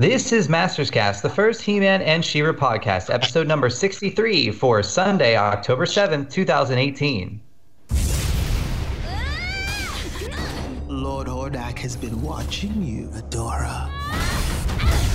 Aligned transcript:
This 0.00 0.32
is 0.32 0.48
Masters 0.48 0.90
Cast, 0.90 1.22
the 1.22 1.28
first 1.28 1.60
He-Man 1.60 2.00
and 2.00 2.24
She-Ra 2.24 2.52
podcast, 2.54 3.12
episode 3.12 3.46
number 3.46 3.68
63 3.68 4.50
for 4.50 4.82
Sunday, 4.82 5.36
October 5.36 5.84
7th, 5.84 6.30
2018. 6.30 7.38
Lord 10.88 11.26
Hordak 11.26 11.78
has 11.80 11.96
been 11.96 12.22
watching 12.22 12.82
you, 12.82 13.08
Adora. 13.08 13.90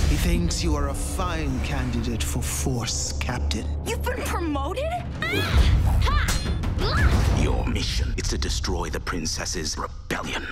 He 0.08 0.14
thinks 0.14 0.62
you 0.62 0.76
are 0.76 0.90
a 0.90 0.94
fine 0.94 1.58
candidate 1.64 2.22
for 2.22 2.40
Force 2.40 3.12
Captain. 3.14 3.66
You've 3.88 4.04
been 4.04 4.22
promoted? 4.22 4.86
Your 7.40 7.66
mission 7.66 8.14
is 8.16 8.28
to 8.28 8.38
destroy 8.38 8.88
the 8.88 9.00
princess's 9.00 9.76
rebellion. 9.76 10.46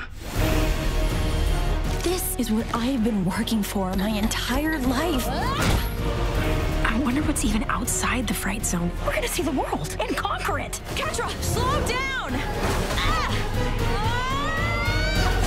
This 2.05 2.37
is 2.37 2.51
what 2.53 2.67
I 2.75 2.85
have 2.85 3.03
been 3.03 3.25
working 3.25 3.63
for 3.63 3.91
my 3.95 4.11
entire 4.11 4.79
life. 4.81 5.27
I 5.27 7.01
wonder 7.03 7.23
what's 7.23 7.47
even 7.47 7.65
outside 7.65 8.27
the 8.27 8.35
fright 8.35 8.67
zone. 8.67 8.91
We're 9.07 9.15
gonna 9.15 9.27
see 9.27 9.43
the 9.43 9.51
world 9.51 9.97
and 9.99 10.15
conquer 10.15 10.59
it. 10.59 10.83
Catra, 10.97 11.31
slow 11.43 11.81
down! 11.87 12.31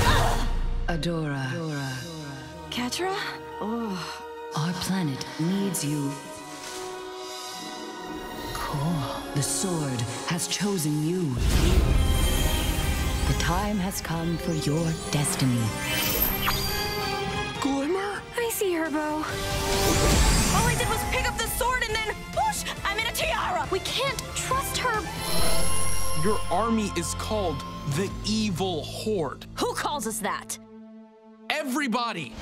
Ah! 0.02 0.50
Adora. 0.90 1.46
Catra? 2.72 3.16
Oh, 3.62 3.96
our 4.56 4.74
planet 4.74 5.28
needs 5.40 5.86
you. 5.86 6.12
Cool. 8.56 9.22
The 9.36 9.44
sword 9.44 10.02
has 10.26 10.48
chosen 10.48 11.08
you. 11.08 11.36
The 13.28 13.38
time 13.40 13.78
has 13.78 14.02
come 14.02 14.38
for 14.40 14.54
your 14.54 14.92
destiny. 15.12 15.62
Glimmer? 18.90 19.00
I 19.00 19.36
see 19.36 19.96
her, 19.96 20.52
Bow. 20.52 20.58
All 20.58 20.68
I 20.68 20.76
did 20.78 20.88
was 20.90 21.04
pick 21.12 21.28
up 21.28 21.38
the 21.38 21.48
sword 21.48 21.84
and 21.84 21.96
then 21.96 22.16
whoosh! 22.36 22.64
I'm 22.86 22.98
in 22.98 23.08
a 23.08 23.12
tiara! 23.12 23.68
We 23.72 23.80
can't 23.80 24.18
trust 24.36 24.78
her. 24.78 25.02
Your 26.24 26.40
army 26.52 26.92
is 26.98 27.14
called 27.16 27.64
the 27.96 28.10
Evil 28.26 28.84
Horde. 28.84 29.46
Who 29.56 29.74
calls 29.74 30.08
us 30.08 30.20
that? 30.20 30.58
Everybody! 31.50 32.34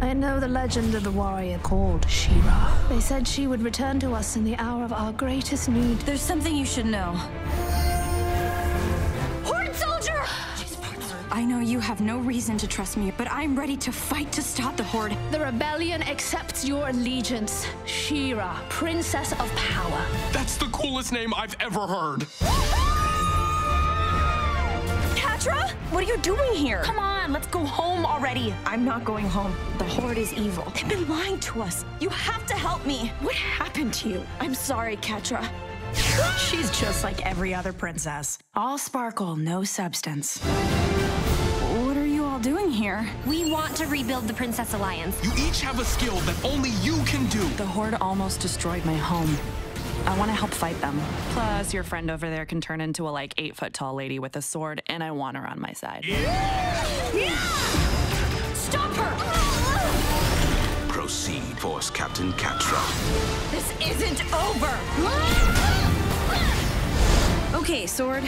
I 0.00 0.12
know 0.12 0.38
the 0.38 0.48
legend 0.48 0.94
of 0.94 1.02
the 1.02 1.10
warrior 1.10 1.58
called 1.58 2.08
She-Ra. 2.08 2.88
They 2.88 3.00
said 3.00 3.26
she 3.26 3.46
would 3.48 3.62
return 3.62 3.98
to 4.00 4.12
us 4.14 4.36
in 4.36 4.44
the 4.44 4.56
hour 4.56 4.84
of 4.84 4.92
our 4.92 5.12
greatest 5.12 5.68
need. 5.68 5.98
There's 6.00 6.20
something 6.20 6.54
you 6.54 6.64
should 6.64 6.86
know. 6.86 7.20
I 11.38 11.44
know 11.44 11.60
you 11.60 11.78
have 11.78 12.00
no 12.00 12.18
reason 12.18 12.58
to 12.58 12.66
trust 12.66 12.96
me, 12.96 13.12
but 13.16 13.30
I'm 13.30 13.56
ready 13.56 13.76
to 13.76 13.92
fight 13.92 14.32
to 14.32 14.42
stop 14.42 14.76
the 14.76 14.82
Horde. 14.82 15.16
The 15.30 15.38
rebellion 15.38 16.02
accepts 16.02 16.64
your 16.64 16.88
allegiance. 16.88 17.64
She-Ra, 17.86 18.60
princess 18.68 19.30
of 19.30 19.48
power. 19.54 20.04
That's 20.32 20.56
the 20.56 20.66
coolest 20.72 21.12
name 21.12 21.32
I've 21.32 21.54
ever 21.60 21.86
heard. 21.86 22.22
Catra? 25.14 25.70
What 25.92 26.02
are 26.02 26.08
you 26.08 26.16
doing 26.18 26.54
here? 26.54 26.82
Come 26.82 26.98
on, 26.98 27.32
let's 27.32 27.46
go 27.46 27.60
home 27.64 28.04
already. 28.04 28.52
I'm 28.66 28.84
not 28.84 29.04
going 29.04 29.26
home. 29.26 29.54
The 29.78 29.84
Horde 29.84 30.18
is 30.18 30.32
evil. 30.32 30.64
They've 30.74 30.88
been 30.88 31.08
lying 31.08 31.38
to 31.38 31.62
us. 31.62 31.84
You 32.00 32.08
have 32.08 32.46
to 32.46 32.54
help 32.54 32.84
me. 32.84 33.12
What 33.20 33.36
happened 33.36 33.94
to 33.94 34.08
you? 34.08 34.26
I'm 34.40 34.54
sorry, 34.54 34.96
Catra. 34.96 35.48
She's 36.36 36.68
just 36.80 37.04
like 37.04 37.24
every 37.24 37.54
other 37.54 37.72
princess. 37.72 38.38
All 38.56 38.76
sparkle, 38.76 39.36
no 39.36 39.62
substance. 39.62 40.44
What 42.38 42.46
are 42.46 42.50
you 42.50 42.56
all 42.56 42.62
doing 42.62 42.72
here? 42.72 43.04
We 43.26 43.50
want 43.50 43.74
to 43.78 43.86
rebuild 43.86 44.28
the 44.28 44.34
Princess 44.34 44.72
Alliance. 44.72 45.20
You 45.24 45.32
each 45.48 45.60
have 45.60 45.80
a 45.80 45.84
skill 45.84 46.14
that 46.20 46.44
only 46.44 46.70
you 46.82 47.02
can 47.04 47.26
do. 47.26 47.40
The 47.56 47.66
Horde 47.66 47.94
almost 47.94 48.38
destroyed 48.38 48.84
my 48.84 48.94
home. 48.94 49.36
I 50.06 50.16
want 50.16 50.30
to 50.30 50.36
help 50.36 50.52
fight 50.52 50.80
them. 50.80 51.00
Plus, 51.30 51.74
your 51.74 51.82
friend 51.82 52.12
over 52.12 52.30
there 52.30 52.46
can 52.46 52.60
turn 52.60 52.80
into 52.80 53.08
a 53.08 53.10
like 53.10 53.34
eight 53.38 53.56
foot 53.56 53.74
tall 53.74 53.94
lady 53.94 54.20
with 54.20 54.36
a 54.36 54.42
sword, 54.42 54.82
and 54.86 55.02
I 55.02 55.10
want 55.10 55.36
her 55.36 55.44
on 55.44 55.60
my 55.60 55.72
side. 55.72 56.04
Stop 58.54 58.92
her! 58.92 59.16
Proceed, 60.88 61.58
Force 61.58 61.90
Captain 61.90 62.32
Catra. 62.34 62.80
This 63.50 63.72
isn't 63.90 64.22
over! 64.32 64.78
Okay, 67.58 67.86
Sword. 67.86 68.22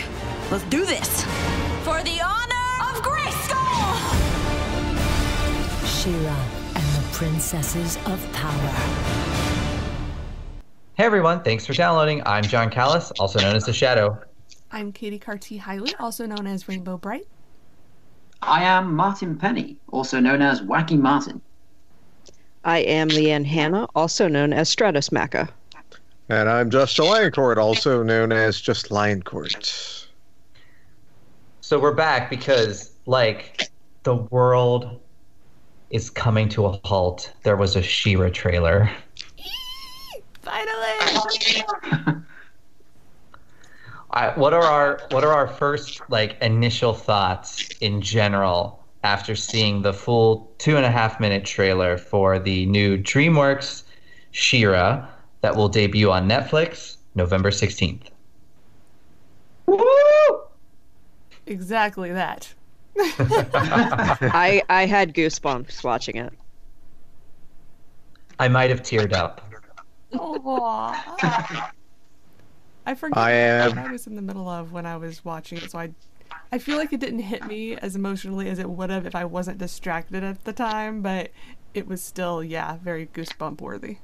Let's 0.50 0.64
do 0.64 0.84
this! 0.84 1.22
For 1.84 2.02
the 2.02 2.20
honor 2.22 2.90
of 2.90 3.02
Grayskull! 3.02 3.39
She-Ra 6.00 6.46
and 6.76 6.94
the 6.94 7.08
princesses 7.12 7.98
of 8.06 8.32
power. 8.32 8.68
Hey 10.94 11.04
everyone, 11.04 11.42
thanks 11.42 11.66
for 11.66 11.74
downloading. 11.74 12.22
I'm 12.24 12.42
Jon 12.42 12.70
Kallis, 12.70 13.12
also 13.20 13.38
known 13.38 13.54
as 13.54 13.66
The 13.66 13.74
Shadow. 13.74 14.18
I'm 14.72 14.92
Katy 14.92 15.18
Carty 15.18 15.58
Haile, 15.58 15.84
also 15.98 16.24
known 16.24 16.46
as 16.46 16.68
Rainbow 16.68 16.96
Brite. 16.96 17.26
I 18.40 18.64
am 18.64 18.96
Martin 18.96 19.36
Penny, 19.36 19.76
also 19.88 20.20
known 20.20 20.40
as 20.40 20.62
Wacky 20.62 20.98
Martin. 20.98 21.42
I 22.64 22.78
am 22.78 23.10
Leanne 23.10 23.44
Hannah, 23.44 23.86
also 23.94 24.26
known 24.26 24.54
as 24.54 24.70
Stratus 24.70 25.10
Macca. 25.10 25.50
And 26.30 26.48
I'm 26.48 26.70
Josh 26.70 26.96
de 26.96 27.02
Lioncourt, 27.02 27.58
also 27.58 28.02
known 28.02 28.32
as 28.32 28.58
just 28.58 28.88
Lioncourt. 28.88 30.06
So 31.60 31.78
we're 31.78 31.92
back 31.92 32.30
because, 32.30 32.92
like, 33.04 33.70
the 34.04 34.14
world 34.14 34.98
is 35.90 36.08
coming 36.10 36.48
to 36.50 36.66
a 36.66 36.80
halt. 36.84 37.32
There 37.42 37.56
was 37.56 37.76
a 37.76 37.82
She-Ra 37.82 38.30
trailer. 38.30 38.90
Finally! 40.42 41.64
I, 44.12 44.32
what 44.36 44.52
are 44.52 44.62
our 44.62 45.00
what 45.10 45.22
are 45.22 45.32
our 45.32 45.46
first 45.46 46.00
like 46.08 46.36
initial 46.42 46.92
thoughts 46.92 47.68
in 47.80 48.02
general 48.02 48.84
after 49.04 49.36
seeing 49.36 49.82
the 49.82 49.92
full 49.92 50.52
two 50.58 50.76
and 50.76 50.84
a 50.84 50.90
half 50.90 51.20
minute 51.20 51.44
trailer 51.44 51.96
for 51.96 52.38
the 52.38 52.66
new 52.66 52.98
DreamWorks 52.98 53.84
She-Ra 54.32 55.06
that 55.42 55.54
will 55.54 55.68
debut 55.68 56.10
on 56.10 56.28
Netflix 56.28 56.96
November 57.14 57.52
sixteenth? 57.52 58.10
Woo! 59.66 59.84
Exactly 61.46 62.12
that. 62.12 62.52
I 64.32 64.62
I 64.68 64.86
had 64.86 65.14
goosebumps 65.14 65.82
watching 65.84 66.16
it. 66.16 66.32
I 68.38 68.48
might 68.48 68.70
have 68.70 68.82
teared 68.82 69.12
up. 69.12 69.42
Aww. 70.12 71.70
I 72.86 72.94
forget 72.94 73.18
I 73.18 73.30
am- 73.32 73.76
what 73.76 73.86
I 73.86 73.92
was 73.92 74.06
in 74.06 74.16
the 74.16 74.22
middle 74.22 74.48
of 74.48 74.72
when 74.72 74.86
I 74.86 74.96
was 74.96 75.24
watching 75.24 75.58
it, 75.58 75.70
so 75.70 75.78
I 75.78 75.90
I 76.52 76.58
feel 76.58 76.76
like 76.78 76.92
it 76.92 77.00
didn't 77.00 77.20
hit 77.20 77.46
me 77.46 77.76
as 77.76 77.94
emotionally 77.96 78.48
as 78.48 78.58
it 78.58 78.68
would 78.68 78.90
have 78.90 79.06
if 79.06 79.14
I 79.14 79.24
wasn't 79.24 79.58
distracted 79.58 80.24
at 80.24 80.44
the 80.44 80.52
time, 80.52 81.00
but 81.02 81.30
it 81.74 81.86
was 81.86 82.02
still, 82.02 82.42
yeah, 82.42 82.78
very 82.82 83.06
goosebump 83.06 83.60
worthy. 83.60 83.98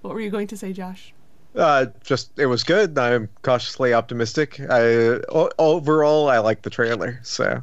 What 0.00 0.14
were 0.14 0.20
you 0.20 0.30
going 0.30 0.46
to 0.48 0.56
say, 0.56 0.72
Josh? 0.72 1.12
Uh, 1.54 1.86
just 2.02 2.30
it 2.38 2.46
was 2.46 2.62
good. 2.64 2.96
I'm 2.96 3.28
cautiously 3.42 3.92
optimistic. 3.92 4.60
I 4.60 5.18
o- 5.30 5.50
overall 5.58 6.28
I 6.30 6.38
like 6.38 6.62
the 6.62 6.70
trailer. 6.70 7.18
So 7.22 7.62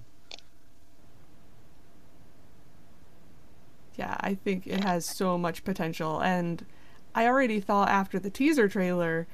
Yeah, 3.98 4.16
I 4.20 4.36
think 4.36 4.68
it 4.68 4.84
has 4.84 5.06
so 5.06 5.38
much 5.38 5.64
potential, 5.64 6.22
and 6.22 6.66
I 7.16 7.28
already 7.28 7.60
thought 7.60 7.90
after 7.90 8.20
the 8.20 8.30
teaser 8.30 8.68
trailer 8.68 9.28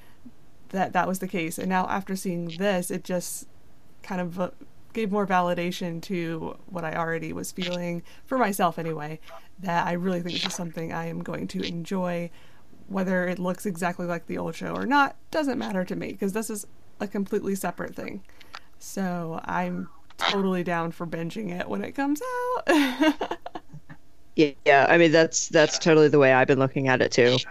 that 0.70 0.94
that 0.94 1.08
was 1.08 1.20
the 1.20 1.28
case, 1.28 1.60
and 1.60 1.70
now 1.70 1.88
after 1.88 2.16
seeing 2.16 2.48
this, 2.58 2.90
it 2.90 3.04
just 3.04 3.48
kind 4.04 4.22
of 4.22 4.40
uh, 4.40 4.52
gave 4.94 5.12
more 5.12 5.28
validation 5.28 6.02
to 6.04 6.58
what 6.68 6.86
I 6.86 6.96
already 6.96 7.34
was 7.34 7.52
feeling 7.52 8.04
for 8.26 8.38
myself 8.38 8.80
anyway. 8.80 9.20
That 9.60 9.86
I 9.86 9.94
really 9.94 10.22
think 10.22 10.36
this 10.36 10.48
is 10.48 10.56
something 10.56 10.94
I 10.94 11.08
am 11.08 11.24
going 11.24 11.48
to 11.50 11.62
enjoy, 11.62 12.32
whether 12.88 13.28
it 13.28 13.40
looks 13.40 13.66
exactly 13.66 14.06
like 14.06 14.28
the 14.28 14.38
old 14.38 14.56
show 14.56 14.76
or 14.76 14.86
not 14.86 15.16
doesn't 15.32 15.60
matter 15.60 15.84
to 15.86 15.96
me 15.96 16.12
because 16.14 16.34
this 16.34 16.50
is 16.50 16.66
a 17.00 17.08
completely 17.08 17.56
separate 17.56 17.96
thing. 17.96 18.24
So 18.80 19.40
I'm 19.44 19.90
totally 20.18 20.64
down 20.64 20.92
for 20.92 21.06
binging 21.06 21.58
it 21.58 21.68
when 21.68 21.84
it 21.84 21.94
comes 21.94 22.22
out. 22.22 23.38
Yeah, 24.36 24.88
I 24.90 24.98
mean 24.98 25.12
that's 25.12 25.50
that's 25.50 25.78
totally 25.78 26.08
the 26.08 26.20
way 26.20 26.34
I've 26.34 26.48
been 26.48 26.60
looking 26.60 26.88
at 26.88 27.02
it 27.02 27.12
too. 27.12 27.42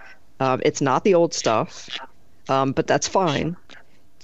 Um, 0.40 0.60
it's 0.64 0.80
not 0.80 1.04
the 1.04 1.14
old 1.14 1.32
stuff, 1.34 1.88
um, 2.48 2.72
but 2.72 2.86
that's 2.86 3.06
fine. 3.08 3.56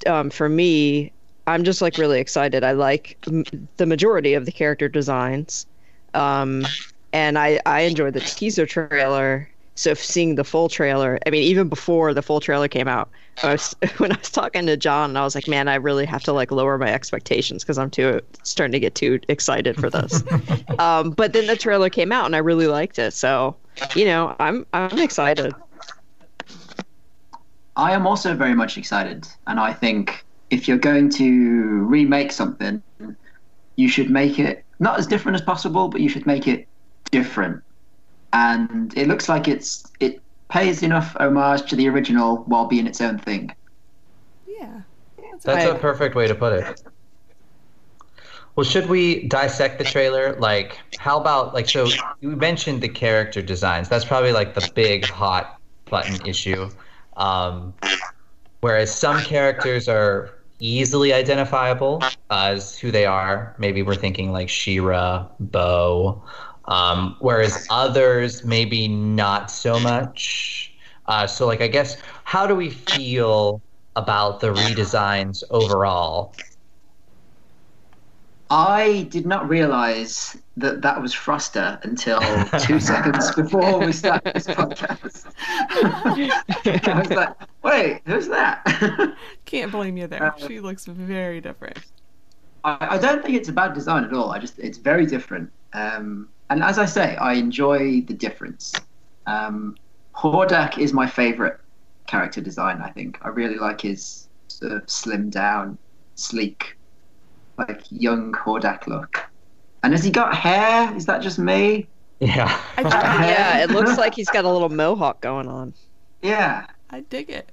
Um, 0.07 0.31
for 0.31 0.49
me, 0.49 1.13
I'm 1.47 1.65
just 1.65 1.83
like 1.83 1.99
really 1.99 2.21
excited. 2.21 2.65
I 2.65 2.73
like 2.73 3.19
m- 3.29 3.45
the 3.79 3.87
majority 3.87 4.35
of 4.35 4.47
the 4.47 4.53
character 4.53 4.89
designs, 4.89 5.67
um, 6.15 6.75
and 7.13 7.39
I 7.39 7.61
I 7.67 7.83
enjoy 7.83 8.11
the 8.13 8.23
teaser 8.23 8.67
trailer. 8.67 9.51
So 9.79 9.95
seeing 9.95 10.35
the 10.35 10.43
full 10.43 10.69
trailer, 10.69 11.21
I 11.25 11.31
mean, 11.31 11.45
even 11.45 11.69
before 11.69 12.13
the 12.13 12.21
full 12.21 12.41
trailer 12.41 12.67
came 12.67 12.89
out, 12.89 13.09
I 13.45 13.53
was 13.53 13.77
when 13.99 14.11
I 14.11 14.19
was 14.19 14.29
talking 14.29 14.67
to 14.67 14.77
John, 14.77 15.17
I 15.17 15.23
was 15.23 15.37
like, 15.37 15.47
man, 15.47 15.69
I 15.69 15.77
really 15.77 16.05
have 16.05 16.25
to 16.25 16.33
like 16.33 16.51
lower 16.51 16.77
my 16.79 16.93
expectations 16.93 17.63
because 17.63 17.79
I'm 17.79 17.89
too 17.89 18.21
starting 18.43 18.73
to 18.73 18.81
get 18.81 18.97
too 18.97 19.21
excited 19.29 19.77
for 19.77 19.89
this. 19.89 20.25
um, 20.81 21.13
but 21.13 21.33
then 21.33 21.47
the 21.47 21.55
trailer 21.55 21.91
came 21.91 22.11
out, 22.11 22.27
and 22.27 22.35
I 22.35 22.41
really 22.41 22.67
liked 22.67 22.99
it. 22.99 23.13
So 23.13 23.55
you 23.95 24.05
know, 24.05 24.35
I'm 24.41 24.67
I'm 24.73 24.99
excited. 24.99 25.55
I 27.77 27.93
am 27.93 28.05
also 28.05 28.35
very 28.35 28.55
much 28.55 28.77
excited, 28.77 29.29
and 29.47 29.61
I 29.61 29.73
think 29.75 30.27
if 30.51 30.67
you're 30.67 30.77
going 30.77 31.09
to 31.11 31.85
remake 31.85 32.33
something, 32.33 32.83
you 33.77 33.89
should 33.89 34.11
make 34.11 34.41
it 34.41 34.65
not 34.81 34.99
as 34.99 35.07
different 35.07 35.37
as 35.37 35.43
possible, 35.43 35.87
but 35.87 36.01
you 36.01 36.09
should 36.09 36.27
make 36.27 36.49
it 36.49 36.67
different. 37.13 37.63
And 38.33 38.97
it 38.97 39.09
looks 39.09 39.29
like 39.29 39.49
it's 39.49 39.91
it 40.01 40.21
pays 40.49 40.83
enough 40.83 41.17
homage 41.17 41.69
to 41.71 41.77
the 41.77 41.89
original 41.89 42.39
while 42.45 42.67
being 42.67 42.87
its 42.87 43.01
own 43.01 43.19
thing. 43.19 43.55
Yeah. 44.47 44.81
That's 45.43 45.65
a 45.65 45.75
perfect 45.75 46.15
way 46.15 46.27
to 46.27 46.35
put 46.35 46.53
it. 46.53 46.83
Well, 48.57 48.65
should 48.65 48.89
we 48.89 49.29
dissect 49.29 49.79
the 49.79 49.85
trailer? 49.85 50.35
Like, 50.35 50.81
how 50.99 51.21
about 51.21 51.55
like 51.55 51.69
so? 51.69 51.87
You 52.21 52.31
mentioned 52.31 52.83
the 52.83 52.89
character 52.89 53.41
designs. 53.41 53.89
That's 53.89 54.05
probably 54.05 54.33
like 54.33 54.55
the 54.55 54.69
big 54.75 55.05
hot 55.05 55.61
button 55.85 56.27
issue. 56.27 56.69
Um, 57.17 57.73
whereas 58.61 58.93
some 58.93 59.21
characters 59.21 59.89
are 59.89 60.35
easily 60.59 61.13
identifiable 61.13 62.03
as 62.31 62.77
who 62.77 62.91
they 62.91 63.07
are. 63.07 63.55
Maybe 63.59 63.83
we're 63.83 63.95
thinking 63.95 64.33
like 64.33 64.49
She-Ra, 64.49 65.29
Bow. 65.39 66.21
Um, 66.69 67.17
whereas 67.21 67.67
others 67.71 68.45
maybe 68.45 68.89
not 68.89 69.51
so 69.51 69.81
much. 69.81 70.75
Uh, 71.07 71.27
so 71.27 71.47
like 71.47 71.63
I 71.63 71.69
guess 71.69 71.97
how 72.25 72.47
do 72.47 72.55
we 72.55 72.71
feel 72.71 73.63
about 73.97 74.41
the 74.41 74.53
redesigns 74.53 75.43
overall? 75.51 76.35
I 78.51 79.07
did 79.11 79.27
not 79.27 79.49
realize 79.49 80.39
that 80.57 80.81
that 80.81 81.03
was 81.03 81.15
Frosta 81.15 81.83
until 81.85 82.21
two 82.59 82.81
seconds 82.93 83.35
before 83.35 83.79
we 83.79 83.93
started 83.93 84.35
this 84.35 84.47
podcast. 84.47 85.27
I 86.89 86.99
was 86.99 87.11
like, 87.11 87.35
wait, 87.63 88.01
who's 88.07 88.29
that? 88.29 89.17
Can't 89.45 89.71
blame 89.71 89.99
you 89.99 90.07
there. 90.07 90.35
she 90.39 90.61
looks 90.61 90.87
very 90.87 91.41
different. 91.41 91.79
I, 92.65 92.97
I 92.97 92.99
don't 92.99 93.23
think 93.23 93.37
it's 93.37 93.51
a 93.51 93.53
bad 93.53 93.75
design 93.75 94.05
at 94.05 94.13
all. 94.15 94.31
I 94.31 94.39
just 94.39 94.59
it's 94.59 94.79
very 94.79 95.05
different. 95.05 95.51
Um, 95.75 96.29
and 96.51 96.63
as 96.63 96.79
I 96.79 96.87
say, 96.87 97.17
I 97.17 97.35
enjoy 97.35 98.03
the 98.03 98.15
difference. 98.15 98.73
Um, 99.27 99.77
Hordak 100.15 100.79
is 100.79 100.93
my 100.93 101.07
favorite 101.07 101.61
character 102.07 102.41
design. 102.41 102.81
I 102.81 102.91
think 102.91 103.19
I 103.23 103.29
really 103.29 103.57
like 103.57 103.81
his 103.81 104.29
sort 104.49 104.73
of 104.73 104.91
slim 104.91 105.31
down, 105.31 105.79
sleek, 106.15 106.77
like 107.59 107.83
young 107.91 108.33
Hordak 108.33 108.87
look. 108.87 109.25
And 109.83 109.93
has 109.93 110.03
he 110.03 110.11
got 110.11 110.35
hair? 110.35 110.95
Is 110.97 111.07
that 111.07 111.23
just 111.23 111.39
me? 111.39 111.87
Yeah. 112.21 112.61
yeah, 112.79 113.63
it 113.63 113.71
looks 113.71 113.97
like 113.97 114.15
he's 114.15 114.29
got 114.31 114.45
a 114.45 114.51
little 114.51 114.71
mohawk 114.71 115.21
going 115.21 115.47
on. 115.47 115.75
Yeah. 116.23 116.67
I 116.91 117.01
dig 117.01 117.31
it. 117.31 117.51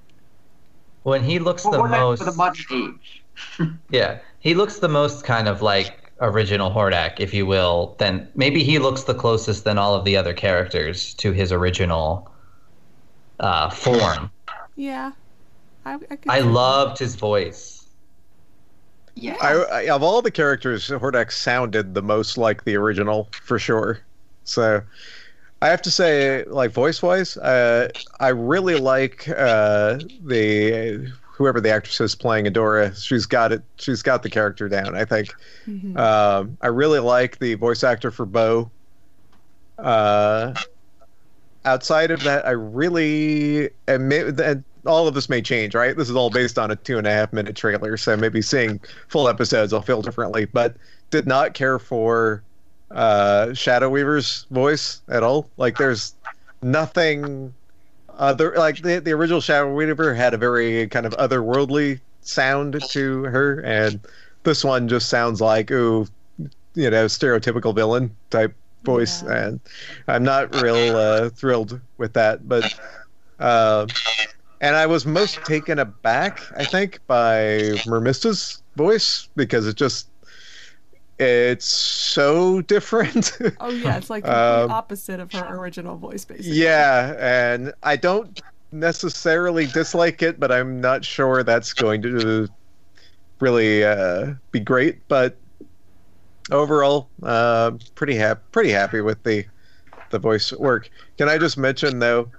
When 1.02 1.22
he 1.22 1.38
looks 1.38 1.64
Well, 1.64 1.82
the 1.82 1.88
most, 1.88 2.18
for 2.18 2.24
the 2.30 2.36
modern 2.36 2.64
age. 2.72 3.22
yeah, 3.90 4.18
he 4.40 4.54
looks 4.54 4.78
the 4.78 4.88
most 4.88 5.24
kind 5.24 5.46
of 5.46 5.62
like 5.62 6.05
original 6.20 6.70
Hordak, 6.70 7.20
if 7.20 7.34
you 7.34 7.46
will. 7.46 7.94
Then 7.98 8.28
maybe 8.34 8.62
he 8.62 8.78
looks 8.78 9.04
the 9.04 9.14
closest 9.14 9.64
than 9.64 9.78
all 9.78 9.94
of 9.94 10.04
the 10.04 10.16
other 10.16 10.32
characters 10.32 11.14
to 11.14 11.32
his 11.32 11.52
original 11.52 12.30
uh, 13.40 13.70
form. 13.70 14.30
Yeah. 14.76 15.12
I, 15.84 15.94
I, 15.94 16.18
I 16.28 16.40
loved 16.40 16.98
his 16.98 17.14
voice. 17.14 17.86
Yeah. 19.14 19.36
I, 19.40 19.52
I, 19.52 19.88
of 19.88 20.02
all 20.02 20.20
the 20.20 20.30
characters, 20.30 20.88
Hordak 20.88 21.32
sounded 21.32 21.94
the 21.94 22.02
most 22.02 22.36
like 22.36 22.64
the 22.64 22.76
original 22.76 23.28
for 23.32 23.58
sure. 23.58 24.00
So 24.44 24.82
I 25.62 25.68
have 25.68 25.80
to 25.82 25.90
say, 25.90 26.44
like 26.44 26.70
voice 26.70 27.02
wise, 27.02 27.36
uh, 27.38 27.88
I 28.20 28.28
really 28.28 28.76
like 28.76 29.28
uh, 29.28 29.98
the 30.24 31.10
whoever 31.36 31.60
the 31.60 31.70
actress 31.70 32.00
is 32.00 32.14
playing 32.14 32.46
Adora. 32.46 32.96
She's 33.02 33.26
got 33.26 33.52
it. 33.52 33.62
She's 33.76 34.00
got 34.02 34.22
the 34.22 34.30
character 34.30 34.68
down. 34.68 34.96
I 34.96 35.04
think. 35.04 35.34
Mhm. 35.68 35.96
Um, 35.98 36.56
I 36.62 36.68
really 36.68 36.98
like 36.98 37.38
the 37.38 37.54
voice 37.54 37.84
actor 37.84 38.10
for 38.10 38.24
Bow. 38.24 38.70
Uh, 39.78 40.54
outside 41.66 42.10
of 42.10 42.22
that, 42.22 42.46
I 42.46 42.52
really 42.52 43.68
and 43.86 44.64
all 44.86 45.06
of 45.06 45.14
this 45.14 45.28
may 45.28 45.42
change, 45.42 45.74
right? 45.74 45.94
This 45.96 46.08
is 46.08 46.16
all 46.16 46.30
based 46.30 46.58
on 46.58 46.70
a 46.70 46.76
two 46.76 46.96
and 46.96 47.06
a 47.06 47.10
half 47.10 47.32
minute 47.32 47.54
trailer, 47.56 47.96
so 47.96 48.16
maybe 48.16 48.40
seeing 48.40 48.80
full 49.08 49.28
episodes 49.28 49.72
I'll 49.72 49.82
feel 49.82 50.00
differently. 50.00 50.46
But 50.46 50.76
did 51.10 51.26
not 51.26 51.54
care 51.54 51.78
for 51.78 52.42
uh, 52.92 53.52
Shadow 53.52 53.90
Weaver's 53.90 54.46
voice 54.50 55.02
at 55.08 55.22
all. 55.22 55.50
Like, 55.56 55.76
there's 55.76 56.14
nothing 56.62 57.52
other 58.16 58.54
like 58.56 58.82
the 58.82 59.00
the 59.00 59.12
original 59.12 59.40
Shadow 59.40 59.72
Weaver 59.72 60.14
had 60.14 60.34
a 60.34 60.38
very 60.38 60.88
kind 60.88 61.06
of 61.06 61.12
otherworldly 61.12 62.00
sound 62.22 62.80
to 62.90 63.24
her, 63.24 63.60
and 63.60 64.00
this 64.42 64.64
one 64.64 64.88
just 64.88 65.08
sounds 65.08 65.40
like 65.40 65.70
ooh, 65.70 66.06
you 66.74 66.90
know, 66.90 67.06
stereotypical 67.06 67.74
villain 67.74 68.14
type 68.30 68.54
voice, 68.84 69.22
and 69.22 69.60
I'm 70.08 70.22
not 70.22 70.54
real 70.62 70.96
uh, 70.96 71.30
thrilled 71.30 71.80
with 71.98 72.12
that. 72.14 72.48
But 72.48 72.78
uh, 73.38 73.86
and 74.60 74.76
I 74.76 74.86
was 74.86 75.04
most 75.04 75.44
taken 75.44 75.78
aback, 75.78 76.40
I 76.56 76.64
think, 76.64 77.00
by 77.06 77.74
Mermista's 77.86 78.62
voice 78.76 79.28
because 79.36 79.66
it 79.66 79.76
just 79.76 80.08
it's 81.18 81.66
so 81.66 82.60
different. 82.62 83.32
Oh 83.60 83.70
yeah, 83.70 83.96
it's 83.96 84.10
like 84.10 84.28
the 84.30 84.44
Um, 84.64 84.70
opposite 84.70 85.20
of 85.20 85.32
her 85.32 85.44
original 85.56 85.96
voice, 85.96 86.24
basically. 86.24 86.58
yeah, 86.58 87.14
and 87.18 87.72
I 87.82 87.96
don't 87.96 88.40
necessarily 88.72 89.66
dislike 89.66 90.22
it, 90.22 90.38
but 90.38 90.52
I'm 90.52 90.80
not 90.80 91.04
sure 91.04 91.42
that's 91.42 91.72
going 91.72 92.02
to 92.02 92.48
really 93.40 93.84
uh, 93.84 94.34
be 94.52 94.60
great. 94.60 95.06
But 95.08 95.36
overall, 96.50 97.08
uh, 97.22 97.72
pretty 97.94 98.14
happy, 98.16 98.40
pretty 98.52 98.70
happy 98.70 99.00
with 99.00 99.22
the 99.22 99.46
the 100.10 100.18
voice 100.18 100.52
work. 100.52 100.90
Can 101.18 101.28
I 101.28 101.38
just 101.38 101.56
mention 101.58 101.98
though, 101.98 102.30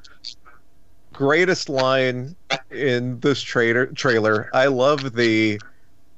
greatest 1.13 1.69
line 1.69 2.35
in 2.71 3.19
this 3.19 3.41
trailer 3.41 3.87
trailer. 3.87 4.49
I 4.53 4.67
love 4.67 5.13
the 5.15 5.59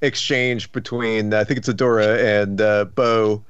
exchange 0.02 0.72
between 0.72 1.34
I 1.34 1.44
think 1.44 1.60
it's 1.60 1.70
Adora 1.70 2.42
and 2.42 2.62
uh, 2.62 2.86
Bow. 2.86 3.44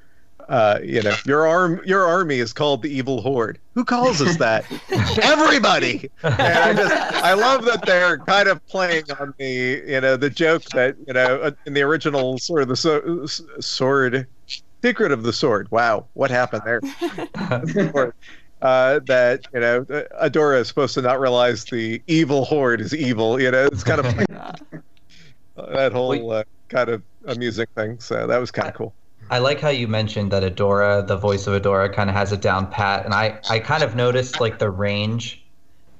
Uh, 0.48 0.80
you 0.84 1.00
know, 1.04 1.13
your 1.28 1.46
arm, 1.46 1.80
your 1.86 2.07
army 2.07 2.40
is 2.40 2.54
called 2.54 2.81
the 2.81 2.90
Evil 2.90 3.22
Horde. 3.22 3.60
Who 3.75 3.86
calls 3.86 4.19
us 4.19 4.36
that? 4.38 4.66
Everybody. 5.22 6.10
And 6.24 6.34
I 6.41 6.74
just, 6.74 6.91
I 6.91 7.34
love 7.36 7.65
that 7.65 7.86
they're 7.86 8.18
kind 8.18 8.50
of 8.50 8.65
playing 8.65 9.03
on 9.20 9.36
the, 9.38 9.84
you 9.86 10.01
know, 10.01 10.18
the 10.18 10.32
joke 10.32 10.63
that 10.74 10.96
you 11.06 11.13
know 11.13 11.39
uh, 11.41 11.51
in 11.68 11.75
the 11.75 11.84
original 11.84 12.39
sort 12.39 12.63
of 12.63 12.68
the 12.68 12.75
so, 12.75 13.22
s- 13.25 13.44
sword, 13.60 14.25
secret 14.82 15.12
of 15.12 15.22
the 15.22 15.34
sword. 15.34 15.70
Wow, 15.70 16.08
what 16.13 16.32
happened 16.32 16.63
there? 16.65 16.82
uh, 18.63 19.00
that 19.06 19.46
you 19.53 19.60
know 19.60 19.86
Adora 20.22 20.62
is 20.62 20.68
supposed 20.68 20.96
to 20.96 21.03
not 21.03 21.20
realize 21.20 21.65
the 21.65 22.01
evil 22.08 22.46
horde 22.46 22.82
is 22.82 22.94
evil. 22.96 23.39
You 23.39 23.51
know, 23.51 23.68
it's 23.68 23.84
kind 23.84 24.00
of 24.00 24.82
that 25.74 25.92
whole 25.92 26.32
uh, 26.32 26.44
kind 26.70 26.89
of 26.89 27.04
amusing 27.25 27.68
thing. 27.75 28.00
So 28.00 28.28
that 28.28 28.38
was 28.38 28.51
kind 28.51 28.68
of 28.68 28.74
cool. 28.75 28.94
I 29.32 29.39
like 29.39 29.60
how 29.60 29.70
you 29.70 29.88
mentioned 29.88 30.32
that 30.32 30.44
Adora, 30.44 31.06
the 31.06 31.18
voice 31.18 31.46
of 31.46 31.62
Adora, 31.62 31.94
kind 31.94 32.10
of 32.10 32.16
has 32.16 32.32
it 32.32 32.42
down 32.42 32.68
pat, 32.68 33.06
and 33.06 33.13
I 33.13 33.39
I 33.50 33.60
kind 33.60 33.84
of 33.84 33.96
noticed 33.96 34.39
like 34.39 34.60
the 34.60 34.70
range 34.70 35.46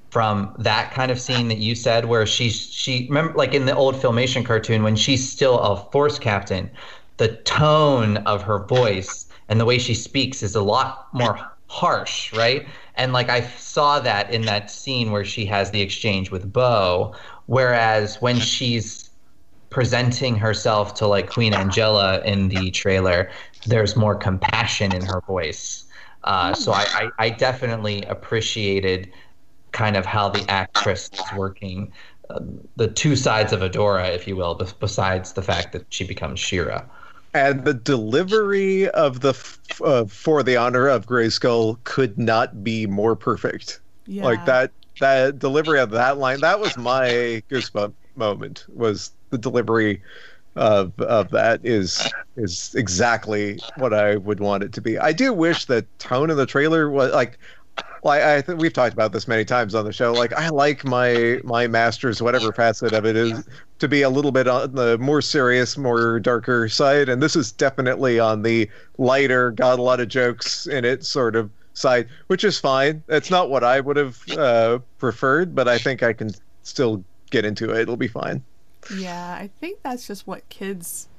from 0.10 0.56
that 0.58 0.92
kind 0.92 1.12
of 1.12 1.22
scene 1.22 1.48
that 1.50 1.60
you 1.60 1.75
said, 1.75 2.06
where 2.06 2.25
she's 2.25 2.60
she 2.72 3.06
remember 3.08 3.34
like 3.38 3.54
in 3.54 3.66
the 3.66 3.75
old 3.75 3.96
filmation 3.96 4.46
cartoon 4.46 4.84
when 4.84 4.96
she's 4.96 5.30
still 5.30 5.60
a 5.60 5.78
force 5.92 6.18
captain, 6.18 6.72
the 7.18 7.30
tone 7.44 8.18
of 8.18 8.42
her 8.42 8.66
voice 8.66 9.28
and 9.50 9.60
the 9.60 9.66
way 9.66 9.78
she 9.78 9.94
speaks 9.94 10.42
is 10.42 10.56
a 10.56 10.62
lot 10.62 11.08
more 11.13 11.39
harsh, 11.68 12.34
right? 12.34 12.68
And 12.96 13.13
like 13.13 13.30
I 13.30 13.42
saw 13.42 14.00
that 14.00 14.34
in 14.34 14.42
that 14.44 14.72
scene 14.72 15.12
where 15.12 15.25
she 15.25 15.46
has 15.46 15.72
the 15.72 15.82
exchange 15.82 16.32
with 16.32 16.51
Bow, 16.51 17.16
whereas 17.46 18.20
when 18.22 18.39
she's 18.39 19.09
presenting 19.70 20.36
herself 20.36 20.94
to 20.96 21.08
like 21.08 21.30
Queen 21.30 21.54
Angela 21.54 22.22
in 22.24 22.50
the 22.50 22.72
trailer, 22.72 23.30
there's 23.66 23.96
more 23.96 24.16
compassion 24.16 24.94
in 24.94 25.06
her 25.06 25.22
voice. 25.22 25.86
Uh, 26.24 26.54
so 26.54 26.72
I, 26.72 26.86
I, 26.94 27.10
I 27.20 27.30
definitely 27.30 28.04
appreciated 28.04 29.12
kind 29.72 29.96
of 29.96 30.06
how 30.06 30.30
the 30.30 30.44
actress 30.50 31.10
is 31.14 31.38
working, 31.38 31.92
uh, 32.30 32.40
the 32.76 32.88
two 32.88 33.16
sides 33.16 33.54
of 33.54 33.62
Adora, 33.62 34.10
if 34.14 34.28
you 34.28 34.36
will, 34.36 34.56
bes- 34.56 34.74
besides 34.74 35.34
the 35.34 35.42
fact 35.42 35.72
that 35.74 35.86
she 35.90 36.04
becomes 36.04 36.40
She-Ra. 36.40 36.84
And 37.34 37.64
the 37.64 37.76
delivery 37.76 38.90
of 38.90 39.22
the 39.22 39.30
f- 39.30 39.82
uh, 39.84 40.06
for 40.06 40.42
the 40.42 40.58
honor 40.58 40.88
of 40.88 41.06
Grayskull 41.06 41.78
could 41.84 42.18
not 42.18 42.64
be 42.64 42.88
more 42.88 43.16
perfect. 43.16 43.80
Yeah. 44.08 44.24
Like 44.24 44.44
that 44.46 44.72
that 45.00 45.40
delivery 45.40 45.80
of 45.80 45.92
that 45.92 46.18
line, 46.18 46.42
that 46.42 46.60
was 46.60 46.76
my 46.76 47.44
goosebump 47.50 47.94
moment. 48.16 48.66
Was 48.70 49.12
the 49.29 49.38
delivery 49.38 50.01
of 50.55 51.00
of 51.00 51.29
that 51.29 51.62
is 51.63 52.12
is 52.36 52.74
exactly 52.75 53.59
what 53.77 53.93
I 53.93 54.17
would 54.17 54.39
want 54.39 54.63
it 54.63 54.74
to 54.74 54.81
be. 54.81 54.98
I 54.98 55.13
do 55.13 55.33
wish 55.33 55.65
the 55.65 55.86
tone 56.00 56.29
of 56.29 56.38
the 56.38 56.45
trailer 56.45 56.89
was 56.89 57.13
like 57.13 57.38
like 58.03 58.21
I 58.21 58.41
think 58.41 58.59
we've 58.59 58.74
talked 58.74 58.93
about 58.93 59.12
this 59.12 59.27
many 59.27 59.45
times 59.45 59.75
on 59.75 59.86
the 59.86 59.93
show. 59.93 60.13
Like 60.13 60.33
I 60.33 60.50
like 60.50 60.83
my 60.83 61.39
my 61.43 61.67
masters, 61.67 62.21
whatever 62.21 62.51
facet 62.51 62.93
of 62.93 63.05
it 63.05 63.15
is, 63.15 63.48
to 63.79 63.88
be 63.88 64.01
a 64.01 64.09
little 64.09 64.31
bit 64.31 64.48
on 64.48 64.74
the 64.74 64.98
more 64.98 65.21
serious, 65.21 65.77
more 65.77 66.19
darker 66.19 66.69
side, 66.69 67.09
and 67.09 67.21
this 67.21 67.36
is 67.36 67.51
definitely 67.51 68.19
on 68.19 68.41
the 68.41 68.69
lighter, 68.98 69.51
got 69.51 69.79
a 69.79 69.81
lot 69.81 70.00
of 70.00 70.07
jokes 70.07 70.67
in 70.67 70.86
it 70.86 71.05
sort 71.05 71.36
of 71.36 71.50
side, 71.74 72.07
which 72.27 72.43
is 72.43 72.59
fine. 72.59 73.03
It's 73.07 73.31
not 73.31 73.50
what 73.50 73.63
I 73.63 73.79
would 73.79 73.98
have 73.98 74.29
uh, 74.38 74.79
preferred, 74.98 75.55
but 75.55 75.67
I 75.67 75.77
think 75.77 76.03
I 76.03 76.13
can 76.13 76.31
still 76.63 77.03
get 77.31 77.45
into 77.45 77.69
it. 77.71 77.81
It'll 77.81 77.98
be 77.98 78.07
fine. 78.07 78.43
Yeah, 78.95 79.33
I 79.33 79.50
think 79.59 79.79
that's 79.83 80.07
just 80.07 80.25
what 80.27 80.48
kids 80.50 81.09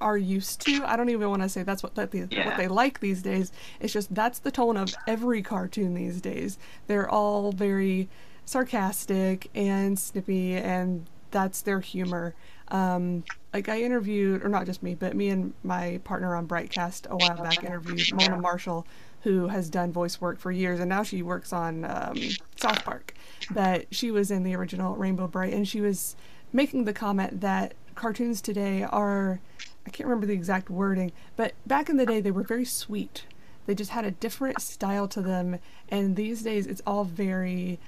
are 0.00 0.16
used 0.18 0.60
to. 0.66 0.84
I 0.84 0.96
don't 0.96 1.08
even 1.08 1.30
want 1.30 1.42
to 1.42 1.48
say 1.48 1.62
that's 1.62 1.82
what 1.82 1.94
that 1.94 2.10
the, 2.10 2.26
Yeah. 2.30 2.46
what 2.46 2.56
they 2.56 2.68
like 2.68 3.00
these 3.00 3.22
days. 3.22 3.50
It's 3.80 3.92
just 3.92 4.14
that's 4.14 4.38
the 4.38 4.50
tone 4.50 4.76
of 4.76 4.94
every 5.06 5.42
cartoon 5.42 5.94
these 5.94 6.20
days. 6.20 6.58
They're 6.86 7.08
all 7.08 7.52
very 7.52 8.08
sarcastic 8.44 9.50
and 9.54 9.98
snippy, 9.98 10.54
and 10.54 11.06
that's 11.30 11.62
their 11.62 11.80
humor. 11.80 12.34
Um, 12.68 13.24
like 13.52 13.68
I 13.68 13.82
interviewed, 13.82 14.44
or 14.44 14.48
not 14.48 14.66
just 14.66 14.82
me, 14.82 14.94
but 14.94 15.14
me 15.16 15.28
and 15.30 15.52
my 15.62 16.00
partner 16.04 16.34
on 16.36 16.46
Brightcast 16.46 17.08
a 17.10 17.16
while 17.16 17.36
back 17.42 17.62
interviewed 17.64 18.12
Mona 18.14 18.38
Marshall, 18.40 18.86
who 19.22 19.48
has 19.48 19.68
done 19.70 19.92
voice 19.92 20.20
work 20.20 20.38
for 20.38 20.52
years, 20.52 20.80
and 20.80 20.88
now 20.88 21.02
she 21.02 21.22
works 21.22 21.52
on 21.52 21.84
um, 21.84 22.16
South 22.56 22.84
Park. 22.84 23.14
But 23.50 23.86
she 23.90 24.10
was 24.10 24.30
in 24.30 24.42
the 24.44 24.54
original 24.56 24.94
Rainbow 24.96 25.26
Brite, 25.28 25.52
and 25.52 25.66
she 25.66 25.80
was 25.80 26.16
making 26.54 26.84
the 26.84 26.94
comment 26.94 27.42
that 27.42 27.74
cartoons 27.94 28.40
today 28.40 28.82
are 28.82 29.40
I 29.86 29.90
can't 29.90 30.08
remember 30.08 30.26
the 30.26 30.32
exact 30.32 30.70
wording, 30.70 31.12
but 31.36 31.52
back 31.66 31.90
in 31.90 31.98
the 31.98 32.06
day 32.06 32.20
they 32.20 32.30
were 32.30 32.42
very 32.42 32.64
sweet. 32.64 33.26
They 33.66 33.74
just 33.74 33.90
had 33.90 34.06
a 34.06 34.10
different 34.10 34.62
style 34.62 35.08
to 35.08 35.20
them, 35.20 35.58
and 35.90 36.16
these 36.16 36.42
days 36.42 36.66
it's 36.66 36.80
all 36.86 37.04
very 37.04 37.78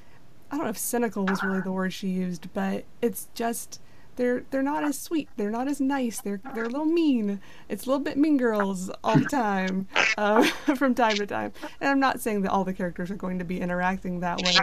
I 0.51 0.57
don't 0.57 0.65
know 0.65 0.71
if 0.71 0.79
cynical 0.79 1.25
was 1.25 1.43
really 1.43 1.61
the 1.61 1.73
word 1.73 1.93
she 1.93 2.09
used, 2.09 2.53
but 2.53 2.85
it's 3.01 3.29
just 3.35 3.81
they're 4.17 4.45
they're 4.51 4.63
not 4.63 4.85
as 4.85 4.99
sweet. 4.99 5.29
They're 5.37 5.51
not 5.51 5.69
as 5.69 5.81
nice. 5.81 6.21
They're 6.21 6.41
they're 6.55 6.65
a 6.65 6.69
little 6.69 6.87
mean. 6.87 7.41
It's 7.69 7.87
a 7.87 7.89
little 7.89 8.05
bit 8.05 8.17
mean 8.17 8.37
girls 8.37 8.91
all 9.05 9.17
the 9.17 9.27
time, 9.27 9.89
uh, 10.17 10.43
from 10.77 10.95
time 10.95 11.17
to 11.17 11.27
time. 11.27 11.53
And 11.81 11.91
I'm 11.91 12.01
not 12.01 12.21
saying 12.21 12.43
that 12.43 12.51
all 12.51 12.65
the 12.65 12.75
characters 12.75 13.11
are 13.11 13.17
going 13.17 13.39
to 13.39 13.45
be 13.45 13.61
interacting 13.61 14.21
that 14.21 14.41
way, 14.43 14.55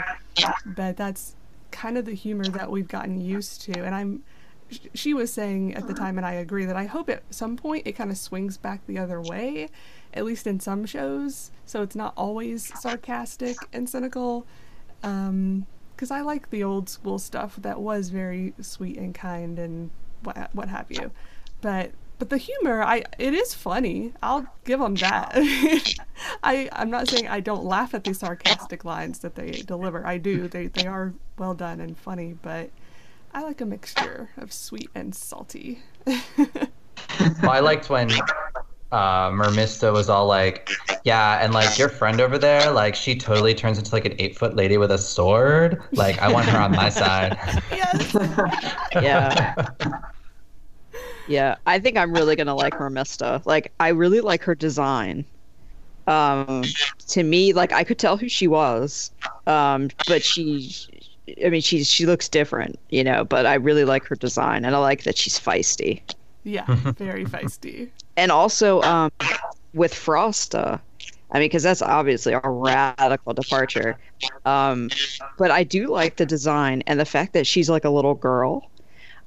but 0.66 0.98
that's 0.98 1.36
kind 1.74 1.98
of 1.98 2.06
the 2.06 2.14
humor 2.14 2.46
that 2.46 2.72
we've 2.72 2.88
gotten 2.88 3.20
used 3.20 3.62
to. 3.64 3.84
And 3.84 3.94
I'm 3.94 4.24
she 4.94 5.14
was 5.14 5.32
saying 5.32 5.76
at 5.76 5.88
the 5.88 5.94
time, 5.94 6.18
and 6.18 6.26
I 6.26 6.34
agree 6.34 6.66
that 6.66 6.76
I 6.76 6.86
hope 6.86 7.10
at 7.10 7.24
some 7.30 7.58
point 7.58 7.86
it 7.86 7.94
kind 7.94 8.10
of 8.10 8.18
swings 8.18 8.58
back 8.58 8.86
the 8.88 8.98
other 8.98 9.22
way, 9.22 9.70
at 10.14 10.26
least 10.26 10.48
in 10.48 10.60
some 10.60 10.86
shows, 10.86 11.52
so 11.66 11.82
it's 11.82 11.96
not 11.96 12.14
always 12.16 12.72
sarcastic 12.80 13.58
and 13.72 13.90
cynical. 13.90 14.46
Um, 15.04 15.68
because 15.96 16.10
I 16.10 16.22
like 16.22 16.50
the 16.50 16.64
old 16.64 16.90
school 16.90 17.20
stuff 17.20 17.56
that 17.58 17.80
was 17.80 18.10
very 18.10 18.54
sweet 18.62 18.98
and 18.98 19.14
kind 19.14 19.60
and 19.60 19.92
what 20.24 20.50
what 20.54 20.70
have 20.70 20.88
you, 20.90 21.12
but 21.62 21.92
but 22.20 22.30
the 22.30 22.38
humor, 22.38 22.84
I 22.84 23.04
it 23.18 23.34
is 23.34 23.54
funny. 23.54 24.14
I'll 24.22 24.48
give 24.66 24.80
them 24.80 24.96
that. 24.96 25.32
I 26.44 26.70
I'm 26.72 26.90
not 26.90 27.08
saying 27.08 27.28
I 27.28 27.40
don't 27.40 27.66
laugh 27.66 27.94
at 27.94 28.04
the 28.04 28.14
sarcastic 28.14 28.86
lines 28.86 29.20
that 29.20 29.36
they 29.36 29.52
deliver. 29.52 30.06
I 30.06 30.18
do. 30.18 30.48
They 30.48 30.68
they 30.68 30.86
are 30.88 31.14
well 31.38 31.54
done 31.54 31.80
and 31.80 31.98
funny, 31.98 32.36
but 32.42 32.70
I 33.34 33.42
like 33.42 33.62
a 33.62 33.66
mixture 33.66 34.30
of 34.38 34.54
sweet 34.54 34.90
and 34.96 35.14
salty. 35.14 35.82
Well, 37.42 37.52
I 37.52 37.60
liked 37.60 37.90
when 37.90 38.12
uh, 38.92 39.32
Mermista 39.32 39.92
was 39.92 40.10
all 40.10 40.28
like, 40.28 40.70
"Yeah, 41.04 41.44
and 41.44 41.54
like 41.54 41.78
your 41.78 41.90
friend 41.90 42.22
over 42.22 42.38
there, 42.38 42.72
like 42.72 42.96
she 42.96 43.16
totally 43.16 43.54
turns 43.54 43.78
into 43.78 43.94
like 43.94 44.06
an 44.06 44.16
eight 44.20 44.38
foot 44.38 44.56
lady 44.56 44.78
with 44.78 44.92
a 44.92 44.98
sword. 44.98 45.82
Like 45.92 46.20
I 46.20 46.32
want 46.32 46.48
her 46.50 46.58
on 46.60 46.72
my 46.72 46.90
side." 46.90 47.38
Yes. 47.72 48.16
yeah. 48.94 49.56
Yeah, 51.28 51.56
I 51.66 51.80
think 51.80 51.98
I'm 51.98 52.14
really 52.14 52.36
gonna 52.36 52.56
like 52.56 52.74
Mermista. 52.74 53.46
Like, 53.46 53.72
I 53.80 53.90
really 53.90 54.22
like 54.22 54.44
her 54.44 54.56
design. 54.56 55.26
Um, 56.06 56.64
to 57.10 57.24
me, 57.24 57.54
like 57.54 57.72
I 57.72 57.84
could 57.84 57.98
tell 57.98 58.18
who 58.18 58.28
she 58.28 58.48
was, 58.48 59.12
um, 59.48 59.90
but 60.08 60.22
she, 60.22 60.70
I 61.46 61.50
mean, 61.50 61.62
she's 61.62 61.88
she 61.90 62.06
looks 62.06 62.28
different, 62.28 62.78
you 62.90 63.04
know. 63.04 63.24
But 63.24 63.46
I 63.46 63.56
really 63.56 63.86
like 63.86 64.06
her 64.06 64.16
design, 64.16 64.66
and 64.66 64.76
I 64.76 64.80
like 64.80 65.04
that 65.04 65.18
she's 65.18 65.40
feisty. 65.40 66.02
Yeah, 66.44 66.66
very 66.98 67.26
feisty. 67.26 67.90
And 68.18 68.32
also, 68.32 68.82
um, 68.82 69.12
with 69.74 69.94
Frosta, 69.94 70.82
I 71.34 71.40
mean, 71.40 71.46
because 71.46 71.64
that's 71.64 71.82
obviously 71.82 72.34
a 72.34 72.42
radical 72.44 73.34
departure. 73.34 73.98
Um, 74.46 74.90
but 75.38 75.50
I 75.52 75.64
do 75.64 75.88
like 75.88 76.18
the 76.18 76.26
design 76.26 76.84
and 76.86 77.00
the 77.00 77.06
fact 77.06 77.34
that 77.34 77.48
she's 77.48 77.70
like 77.70 77.86
a 77.86 77.90
little 77.90 78.14
girl. 78.14 78.70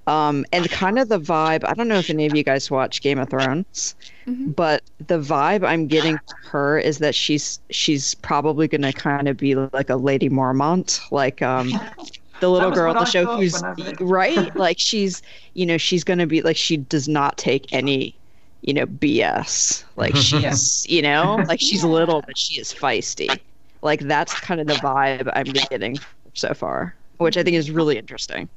Um, 0.07 0.45
and 0.53 0.71
kind 0.71 1.01
of 1.01 1.09
the 1.09 1.19
vibe. 1.19 1.65
I 1.69 1.75
don't 1.75 1.89
know 1.89 1.99
if 1.99 2.11
any 2.11 2.27
of 2.27 2.37
you 2.37 2.45
guys 2.45 2.71
watch 2.71 3.01
Game 3.03 3.19
of 3.19 3.29
Thrones, 3.29 3.97
but 4.27 4.83
the 5.07 5.19
vibe 5.19 5.67
I'm 5.67 5.89
getting 5.89 6.17
from 6.19 6.51
her 6.51 6.79
is 6.79 6.99
that 6.99 7.15
she's 7.15 7.59
she's 7.71 8.15
probably 8.15 8.69
gonna 8.69 8.93
kind 8.93 9.27
of 9.27 9.37
be 9.37 9.57
like 9.57 9.91
a 9.91 9.97
Lady 9.97 10.29
Mormont, 10.29 11.01
like 11.11 11.43
um, 11.43 11.71
the 12.41 12.51
little 12.51 12.71
girl 12.71 12.91
on 12.91 12.97
the 12.97 13.03
I 13.03 13.05
show 13.05 13.27
who's 13.27 13.55
when 13.55 13.65
I 13.65 13.73
read 13.73 13.89
it. 13.89 14.01
right. 14.01 14.55
Like 14.57 14.79
she's 14.79 15.23
you 15.55 15.67
know 15.67 15.77
she's 15.79 16.05
gonna 16.05 16.27
be 16.27 16.41
like 16.43 16.57
she 16.57 16.77
does 16.77 17.09
not 17.09 17.37
take 17.37 17.73
any 17.73 18.15
you 18.63 18.75
know 18.75 18.87
BS. 18.87 19.85
Like 19.97 20.17
she's 20.17 20.87
you 20.89 21.03
know 21.03 21.45
like 21.49 21.61
she's 21.61 21.83
little 21.85 22.23
but 22.23 22.39
she 22.39 22.61
is 22.61 22.73
feisty. 22.73 23.39
Like 23.83 24.01
that's 24.01 24.39
kind 24.41 24.61
of 24.61 24.67
the 24.67 24.75
vibe 24.75 25.31
I'm 25.35 25.47
getting 25.71 25.99
so 26.35 26.55
far, 26.55 26.95
which 27.19 27.37
I 27.37 27.43
think 27.43 27.57
is 27.57 27.71
really 27.71 27.99
interesting. 27.99 28.49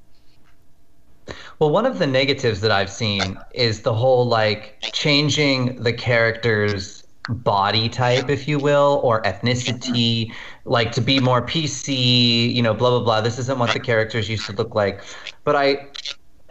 Well, 1.59 1.71
one 1.71 1.85
of 1.85 1.99
the 1.99 2.07
negatives 2.07 2.61
that 2.61 2.71
I've 2.71 2.89
seen 2.89 3.37
is 3.53 3.81
the 3.81 3.93
whole 3.93 4.25
like 4.25 4.77
changing 4.93 5.83
the 5.83 5.91
character's 5.91 7.03
body 7.27 7.89
type, 7.89 8.29
if 8.29 8.47
you 8.47 8.59
will, 8.59 9.01
or 9.03 9.21
ethnicity, 9.23 10.33
like 10.63 10.91
to 10.93 11.01
be 11.01 11.19
more 11.19 11.41
PC, 11.45 12.53
you 12.53 12.61
know, 12.61 12.73
blah 12.73 12.91
blah 12.91 13.03
blah. 13.03 13.21
This 13.21 13.37
isn't 13.39 13.59
what 13.59 13.73
the 13.73 13.79
characters 13.79 14.29
used 14.29 14.45
to 14.45 14.53
look 14.53 14.73
like. 14.73 15.01
But 15.43 15.57
I 15.57 15.87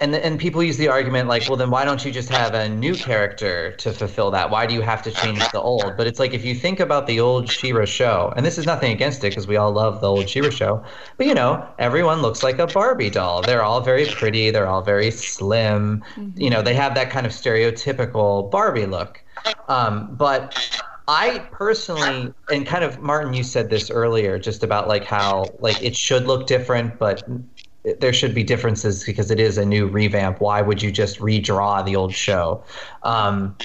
and 0.00 0.14
and 0.14 0.38
people 0.38 0.62
use 0.62 0.76
the 0.76 0.88
argument 0.88 1.28
like, 1.28 1.48
well, 1.48 1.56
then 1.56 1.70
why 1.70 1.84
don't 1.84 2.04
you 2.04 2.12
just 2.12 2.28
have 2.28 2.54
a 2.54 2.68
new 2.68 2.94
character 2.94 3.72
to 3.72 3.92
fulfill 3.92 4.30
that? 4.30 4.50
Why 4.50 4.66
do 4.66 4.74
you 4.74 4.80
have 4.80 5.02
to 5.02 5.10
change 5.10 5.42
the 5.50 5.60
old? 5.60 5.96
But 5.96 6.06
it's 6.06 6.18
like 6.18 6.34
if 6.34 6.44
you 6.44 6.54
think 6.54 6.80
about 6.80 7.06
the 7.06 7.20
old 7.20 7.50
She-Ra 7.50 7.84
show, 7.84 8.32
and 8.36 8.44
this 8.44 8.58
is 8.58 8.66
nothing 8.66 8.92
against 8.92 9.24
it 9.24 9.30
because 9.30 9.46
we 9.46 9.56
all 9.56 9.72
love 9.72 10.00
the 10.00 10.08
old 10.08 10.28
She-Ra 10.28 10.50
show, 10.50 10.84
but 11.16 11.26
you 11.26 11.34
know, 11.34 11.66
everyone 11.78 12.22
looks 12.22 12.42
like 12.42 12.58
a 12.58 12.66
Barbie 12.66 13.10
doll. 13.10 13.42
They're 13.42 13.62
all 13.62 13.80
very 13.80 14.06
pretty. 14.06 14.50
They're 14.50 14.68
all 14.68 14.82
very 14.82 15.10
slim. 15.10 16.04
You 16.36 16.50
know, 16.50 16.62
they 16.62 16.74
have 16.74 16.94
that 16.94 17.10
kind 17.10 17.26
of 17.26 17.32
stereotypical 17.32 18.50
Barbie 18.50 18.86
look. 18.86 19.22
Um, 19.68 20.14
but 20.16 20.80
I 21.08 21.38
personally, 21.50 22.34
and 22.50 22.66
kind 22.66 22.84
of 22.84 23.00
Martin, 23.00 23.32
you 23.32 23.42
said 23.42 23.70
this 23.70 23.90
earlier, 23.90 24.38
just 24.38 24.62
about 24.62 24.88
like 24.88 25.04
how 25.04 25.46
like 25.58 25.82
it 25.82 25.96
should 25.96 26.26
look 26.26 26.46
different, 26.46 26.98
but 26.98 27.22
there 28.00 28.12
should 28.12 28.34
be 28.34 28.42
differences 28.42 29.04
because 29.04 29.30
it 29.30 29.40
is 29.40 29.58
a 29.58 29.64
new 29.64 29.86
revamp. 29.86 30.40
Why 30.40 30.62
would 30.62 30.82
you 30.82 30.90
just 30.90 31.18
redraw 31.18 31.84
the 31.84 31.96
old 31.96 32.14
show? 32.14 32.62
Um, 33.02 33.56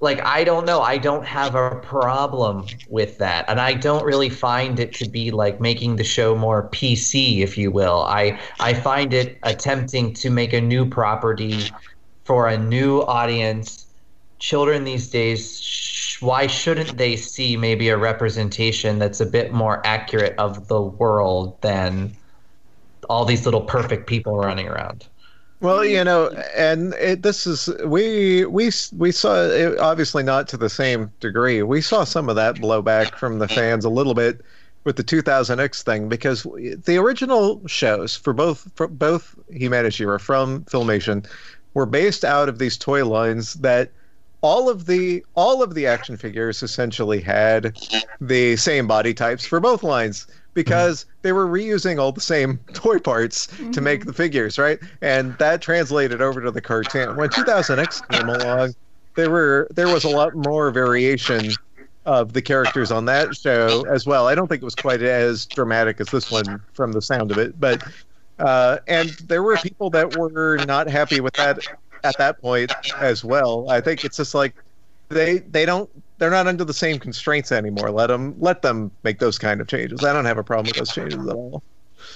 like 0.00 0.24
I 0.24 0.44
don't 0.44 0.64
know. 0.64 0.80
I 0.80 0.96
don't 0.96 1.24
have 1.24 1.54
a 1.54 1.76
problem 1.76 2.66
with 2.88 3.18
that, 3.18 3.44
and 3.48 3.60
I 3.60 3.74
don't 3.74 4.04
really 4.04 4.28
find 4.28 4.78
it 4.78 4.94
to 4.94 5.08
be 5.08 5.30
like 5.30 5.60
making 5.60 5.96
the 5.96 6.04
show 6.04 6.36
more 6.36 6.68
PC, 6.70 7.40
if 7.40 7.58
you 7.58 7.70
will. 7.70 8.02
I 8.02 8.38
I 8.60 8.74
find 8.74 9.12
it 9.12 9.38
attempting 9.42 10.14
to 10.14 10.30
make 10.30 10.52
a 10.52 10.60
new 10.60 10.88
property 10.88 11.70
for 12.24 12.48
a 12.48 12.56
new 12.56 13.00
audience. 13.02 13.86
Children 14.38 14.84
these 14.84 15.10
days, 15.10 15.60
sh- 15.60 16.22
why 16.22 16.46
shouldn't 16.46 16.96
they 16.96 17.16
see 17.16 17.56
maybe 17.56 17.88
a 17.88 17.96
representation 17.96 19.00
that's 19.00 19.20
a 19.20 19.26
bit 19.26 19.52
more 19.52 19.84
accurate 19.84 20.36
of 20.38 20.68
the 20.68 20.80
world 20.80 21.60
than 21.60 22.16
all 23.08 23.24
these 23.24 23.44
little 23.44 23.62
perfect 23.62 24.06
people 24.06 24.38
running 24.38 24.68
around? 24.68 25.06
Well, 25.60 25.84
you 25.84 26.04
know, 26.04 26.28
and 26.56 26.94
it, 26.94 27.22
this 27.22 27.46
is 27.46 27.68
we 27.84 28.44
we 28.44 28.70
we 28.96 29.10
saw 29.10 29.42
it, 29.42 29.78
obviously 29.78 30.22
not 30.22 30.46
to 30.48 30.56
the 30.56 30.70
same 30.70 31.10
degree. 31.18 31.62
We 31.62 31.80
saw 31.80 32.04
some 32.04 32.28
of 32.28 32.36
that 32.36 32.56
blowback 32.56 33.16
from 33.16 33.40
the 33.40 33.48
fans 33.48 33.84
a 33.84 33.90
little 33.90 34.14
bit 34.14 34.40
with 34.84 34.96
the 34.96 35.04
2000X 35.04 35.82
thing 35.82 36.08
because 36.08 36.44
the 36.44 36.96
original 36.96 37.66
shows 37.66 38.14
for 38.14 38.32
both 38.32 38.70
for 38.76 38.86
both 38.86 39.34
He-Man 39.52 39.84
and 39.84 39.92
She-Ra 39.92 40.18
from 40.18 40.64
Filmation 40.64 41.26
were 41.74 41.86
based 41.86 42.24
out 42.24 42.48
of 42.48 42.60
these 42.60 42.78
toy 42.78 43.04
lines 43.04 43.54
that 43.54 43.90
all 44.40 44.68
of 44.68 44.86
the 44.86 45.24
all 45.34 45.62
of 45.62 45.74
the 45.74 45.86
action 45.86 46.16
figures 46.16 46.62
essentially 46.62 47.20
had 47.20 47.76
the 48.20 48.56
same 48.56 48.86
body 48.86 49.12
types 49.12 49.44
for 49.44 49.58
both 49.58 49.82
lines 49.82 50.26
because 50.58 51.06
they 51.22 51.30
were 51.30 51.46
reusing 51.46 52.00
all 52.00 52.10
the 52.10 52.20
same 52.20 52.58
toy 52.72 52.98
parts 52.98 53.46
to 53.70 53.80
make 53.80 54.06
the 54.06 54.12
figures, 54.12 54.58
right? 54.58 54.80
And 55.02 55.38
that 55.38 55.62
translated 55.62 56.20
over 56.20 56.42
to 56.42 56.50
the 56.50 56.60
cartoon. 56.60 57.14
When 57.14 57.28
2000X 57.28 58.08
came 58.08 58.28
along, 58.28 58.74
there 59.14 59.30
were 59.30 59.68
there 59.70 59.86
was 59.86 60.02
a 60.02 60.08
lot 60.08 60.34
more 60.34 60.72
variation 60.72 61.52
of 62.06 62.32
the 62.32 62.42
characters 62.42 62.90
on 62.90 63.04
that 63.04 63.36
show 63.36 63.86
as 63.88 64.04
well. 64.04 64.26
I 64.26 64.34
don't 64.34 64.48
think 64.48 64.60
it 64.60 64.64
was 64.64 64.74
quite 64.74 65.00
as 65.00 65.46
dramatic 65.46 66.00
as 66.00 66.08
this 66.08 66.28
one 66.28 66.60
from 66.72 66.90
the 66.90 67.02
sound 67.02 67.30
of 67.30 67.38
it, 67.38 67.60
but 67.60 67.80
uh, 68.40 68.78
and 68.88 69.10
there 69.28 69.44
were 69.44 69.58
people 69.58 69.90
that 69.90 70.16
were 70.16 70.56
not 70.66 70.88
happy 70.88 71.20
with 71.20 71.34
that 71.34 71.60
at 72.02 72.18
that 72.18 72.40
point 72.40 72.72
as 72.96 73.22
well. 73.22 73.70
I 73.70 73.80
think 73.80 74.04
it's 74.04 74.16
just 74.16 74.34
like 74.34 74.56
they 75.08 75.38
they 75.38 75.64
don't 75.64 75.88
they're 76.18 76.30
not 76.30 76.46
under 76.46 76.64
the 76.64 76.74
same 76.74 76.98
constraints 76.98 77.52
anymore. 77.52 77.90
Let 77.90 78.08
them 78.08 78.34
let 78.38 78.62
them 78.62 78.90
make 79.04 79.18
those 79.18 79.38
kind 79.38 79.60
of 79.60 79.68
changes. 79.68 80.04
I 80.04 80.12
don't 80.12 80.24
have 80.24 80.38
a 80.38 80.44
problem 80.44 80.66
with 80.66 80.76
those 80.76 80.92
changes 80.92 81.26
at 81.26 81.34
all. 81.34 81.62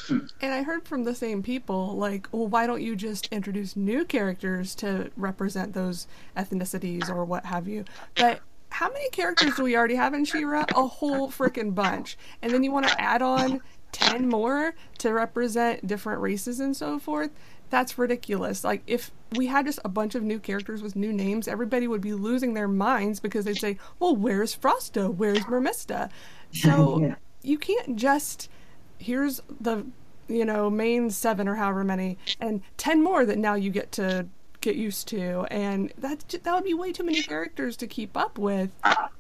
And 0.09 0.53
I 0.53 0.63
heard 0.63 0.87
from 0.87 1.05
the 1.05 1.15
same 1.15 1.43
people, 1.43 1.97
like, 1.97 2.29
well, 2.33 2.47
why 2.47 2.67
don't 2.67 2.83
you 2.83 2.95
just 2.97 3.27
introduce 3.33 3.77
new 3.77 4.05
characters 4.05 4.75
to 4.77 5.11
represent 5.17 5.75
those 5.75 6.07
ethnicities 6.37 7.09
or 7.09 7.25
what 7.25 7.45
have 7.47 7.67
you? 7.69 7.85
But 8.17 8.41
how 8.71 8.91
many 8.91 9.09
characters 9.11 9.55
do 9.57 9.65
we 9.65 9.77
already 9.77 9.97
have 9.97 10.15
in 10.15 10.25
She-Ra? 10.25 10.65
A 10.75 10.87
whole 10.87 11.31
freaking 11.31 11.75
bunch. 11.75 12.17
And 12.41 12.53
then 12.53 12.63
you 12.63 12.73
want 12.73 12.89
to 12.89 13.01
add 13.01 13.23
on 13.23 13.61
10 13.93 14.29
more 14.29 14.75
to 14.99 15.13
represent 15.13 15.87
different 15.87 16.21
races 16.21 16.61
and 16.61 16.77
so 16.77 16.99
forth? 16.99 17.31
That's 17.73 17.97
ridiculous. 17.97 18.65
Like, 18.65 18.83
if 18.87 19.11
we 19.35 19.47
had 19.47 19.65
just 19.65 19.79
a 19.83 19.89
bunch 19.89 20.15
of 20.15 20.23
new 20.23 20.39
characters 20.39 20.83
with 20.83 20.95
new 20.95 21.11
names, 21.11 21.49
everybody 21.49 21.89
would 21.89 22.03
be 22.03 22.13
losing 22.13 22.53
their 22.53 22.69
minds 22.69 23.19
because 23.19 23.47
they'd 23.47 23.57
say, 23.57 23.79
well, 23.99 24.15
where's 24.15 24.55
Frosta? 24.55 25.13
Where's 25.13 25.41
Mermista? 25.45 26.11
So 26.53 26.99
Yeah. 27.03 27.15
you 27.43 27.57
can't 27.57 27.97
just 27.97 28.51
here's 28.99 29.41
the 29.59 29.87
you 30.29 30.45
know 30.45 30.69
main 30.69 31.09
seven 31.11 31.49
or 31.49 31.55
however 31.57 31.83
many 31.83 32.19
and 32.41 32.61
10 32.77 33.03
more 33.03 33.25
that 33.25 33.39
now 33.39 33.55
you 33.55 33.71
get 33.71 33.91
to 33.93 34.27
get 34.61 34.77
used 34.77 35.09
to 35.09 35.45
and 35.51 35.93
that 35.99 36.29
that 36.45 36.55
would 36.55 36.63
be 36.63 36.73
way 36.75 36.93
too 36.93 37.03
many 37.03 37.21
characters 37.21 37.77
to 37.77 37.87
keep 37.89 38.17
up 38.17 38.39
with 38.39 38.71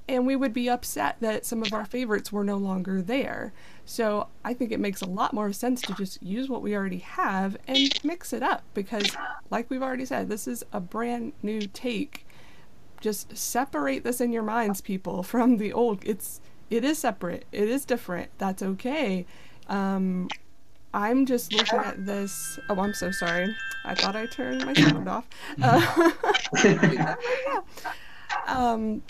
and 0.08 0.24
we 0.24 0.36
would 0.36 0.52
be 0.52 0.68
upset 0.70 1.16
that 1.20 1.44
some 1.44 1.62
of 1.62 1.72
our 1.72 1.84
favorites 1.84 2.30
were 2.30 2.44
no 2.44 2.56
longer 2.56 3.02
there 3.02 3.52
so 3.84 4.28
i 4.44 4.54
think 4.54 4.72
it 4.72 4.80
makes 4.80 5.02
a 5.02 5.06
lot 5.06 5.32
more 5.32 5.52
sense 5.52 5.80
to 5.80 5.92
just 5.94 6.22
use 6.22 6.48
what 6.48 6.62
we 6.62 6.74
already 6.74 6.98
have 6.98 7.56
and 7.66 7.98
mix 8.04 8.32
it 8.32 8.42
up 8.42 8.62
because 8.74 9.16
like 9.50 9.68
we've 9.70 9.82
already 9.82 10.04
said 10.06 10.28
this 10.28 10.48
is 10.48 10.64
a 10.72 10.80
brand 10.80 11.32
new 11.42 11.60
take. 11.60 12.26
Just 13.00 13.36
separate 13.36 14.02
this 14.04 14.20
in 14.20 14.32
your 14.32 14.42
minds 14.42 14.80
people 14.80 15.22
from 15.32 15.58
the 15.58 15.72
old. 15.72 16.02
It's 16.04 16.40
it 16.70 16.84
is 16.84 16.98
separate. 16.98 17.44
It 17.52 17.68
is 17.68 17.84
different. 17.84 18.30
That's 18.38 18.62
okay. 18.62 19.26
Um 19.68 20.28
i'm 20.94 21.24
just 21.24 21.52
looking 21.52 21.78
at 21.78 22.04
this. 22.04 22.58
Oh 22.68 22.80
i'm 22.80 22.94
so 22.94 23.10
sorry. 23.10 23.54
I 23.84 23.94
thought 23.94 24.16
i 24.16 24.26
turned 24.26 24.64
my 24.64 24.72
sound 24.72 25.08
off. 25.08 25.28
Uh, 25.62 27.14
um 28.46 29.02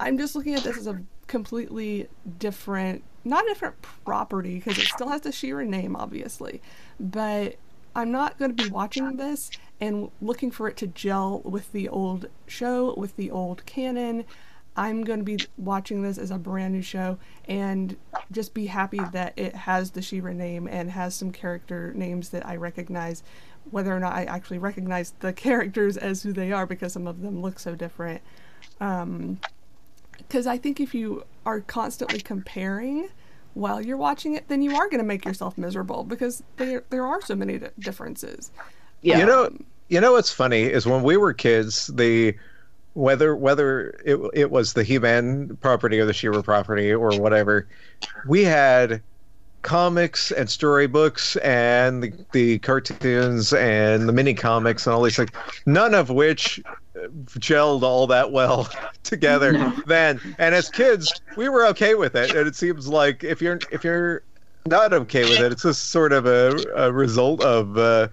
i'm 0.00 0.18
just 0.18 0.34
looking 0.34 0.54
at 0.54 0.64
this 0.64 0.78
as 0.78 0.86
a 0.86 1.00
completely 1.26 2.08
different 2.38 3.02
not 3.24 3.44
a 3.44 3.48
different 3.48 3.76
property 4.04 4.56
because 4.56 4.78
it 4.78 4.86
still 4.86 5.08
has 5.08 5.20
the 5.22 5.32
She-Ra 5.32 5.64
name 5.64 5.96
obviously 5.96 6.60
but 6.98 7.56
i'm 7.94 8.10
not 8.10 8.38
going 8.38 8.54
to 8.54 8.64
be 8.64 8.70
watching 8.70 9.16
this 9.16 9.50
and 9.80 10.10
looking 10.20 10.50
for 10.50 10.68
it 10.68 10.76
to 10.76 10.86
gel 10.86 11.40
with 11.40 11.72
the 11.72 11.88
old 11.88 12.26
show 12.46 12.94
with 12.96 13.16
the 13.16 13.30
old 13.30 13.64
canon. 13.66 14.24
I'm 14.76 15.02
going 15.02 15.18
to 15.18 15.24
be 15.24 15.38
watching 15.56 16.02
this 16.02 16.16
as 16.16 16.30
a 16.30 16.38
brand 16.38 16.74
new 16.74 16.82
show 16.82 17.18
and 17.48 17.96
just 18.30 18.54
be 18.54 18.66
happy 18.66 19.00
that 19.12 19.32
it 19.36 19.54
has 19.54 19.90
the 19.90 20.02
She-Ra 20.02 20.32
name 20.32 20.68
and 20.68 20.90
has 20.90 21.14
some 21.14 21.32
character 21.32 21.92
names 21.94 22.28
that 22.30 22.46
i 22.46 22.56
recognize 22.56 23.22
whether 23.70 23.94
or 23.94 23.98
not 23.98 24.12
i 24.14 24.24
actually 24.24 24.58
recognize 24.58 25.14
the 25.20 25.32
characters 25.46 25.96
as 25.96 26.22
who 26.22 26.32
they 26.32 26.52
are 26.52 26.66
because 26.66 26.92
some 26.92 27.06
of 27.06 27.22
them 27.22 27.40
look 27.42 27.58
so 27.58 27.74
different. 27.74 28.20
Um, 28.80 29.40
because 30.18 30.46
I 30.46 30.58
think 30.58 30.80
if 30.80 30.94
you 30.94 31.24
are 31.46 31.60
constantly 31.60 32.20
comparing 32.20 33.08
while 33.54 33.80
you're 33.80 33.96
watching 33.96 34.34
it, 34.34 34.48
then 34.48 34.62
you 34.62 34.74
are 34.76 34.86
going 34.88 34.98
to 34.98 35.06
make 35.06 35.24
yourself 35.24 35.58
miserable 35.58 36.04
because 36.04 36.42
there 36.56 36.84
there 36.90 37.06
are 37.06 37.20
so 37.20 37.34
many 37.34 37.58
di- 37.58 37.68
differences. 37.78 38.50
You 39.02 39.26
know, 39.26 39.46
um, 39.46 39.64
you 39.88 40.00
know 40.00 40.12
what's 40.12 40.30
funny 40.30 40.62
is 40.62 40.86
when 40.86 41.02
we 41.02 41.16
were 41.16 41.32
kids, 41.32 41.88
the 41.88 42.34
whether 42.94 43.34
whether 43.34 44.00
it 44.04 44.18
it 44.34 44.50
was 44.50 44.74
the 44.74 44.84
He-Man 44.84 45.56
property 45.60 45.98
or 45.98 46.04
the 46.04 46.12
She-Ra 46.12 46.42
property 46.42 46.92
or 46.92 47.18
whatever, 47.20 47.66
we 48.26 48.44
had 48.44 49.02
comics 49.62 50.32
and 50.32 50.48
storybooks 50.48 51.36
and 51.36 52.02
the, 52.02 52.12
the 52.32 52.58
cartoons 52.60 53.52
and 53.52 54.08
the 54.08 54.12
mini 54.12 54.32
comics 54.32 54.86
and 54.86 54.94
all 54.94 55.02
these 55.02 55.16
things, 55.16 55.30
none 55.66 55.92
of 55.94 56.08
which 56.08 56.62
gelled 57.38 57.82
all 57.82 58.06
that 58.08 58.32
well 58.32 58.68
together 59.02 59.72
then. 59.86 60.20
And 60.38 60.54
as 60.54 60.68
kids, 60.68 61.20
we 61.36 61.48
were 61.48 61.66
okay 61.68 61.94
with 61.94 62.14
it. 62.14 62.34
And 62.34 62.48
it 62.48 62.56
seems 62.56 62.88
like 62.88 63.24
if 63.24 63.40
you're 63.40 63.60
if 63.70 63.84
you're 63.84 64.22
not 64.66 64.92
okay 64.92 65.22
with 65.22 65.40
it, 65.40 65.52
it's 65.52 65.62
just 65.62 65.90
sort 65.90 66.12
of 66.12 66.26
a, 66.26 66.56
a 66.76 66.92
result 66.92 67.42
of 67.42 67.78
uh, 67.78 68.08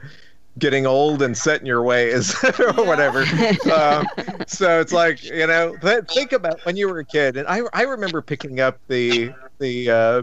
getting 0.59 0.85
old 0.85 1.21
and 1.21 1.37
set 1.37 1.59
in 1.59 1.65
your 1.65 1.83
ways 1.83 2.35
or 2.59 2.73
whatever. 2.85 3.21
um, 3.73 4.07
so 4.47 4.79
it's 4.79 4.93
like 4.93 5.23
you 5.23 5.47
know, 5.47 5.75
th- 5.77 6.05
think 6.13 6.31
about 6.31 6.63
when 6.65 6.77
you 6.77 6.89
were 6.89 6.99
a 6.99 7.05
kid, 7.05 7.37
and 7.37 7.47
I 7.47 7.61
I 7.73 7.83
remember 7.83 8.21
picking 8.21 8.59
up 8.59 8.79
the 8.87 9.33
the. 9.59 9.89
Uh, 9.89 10.21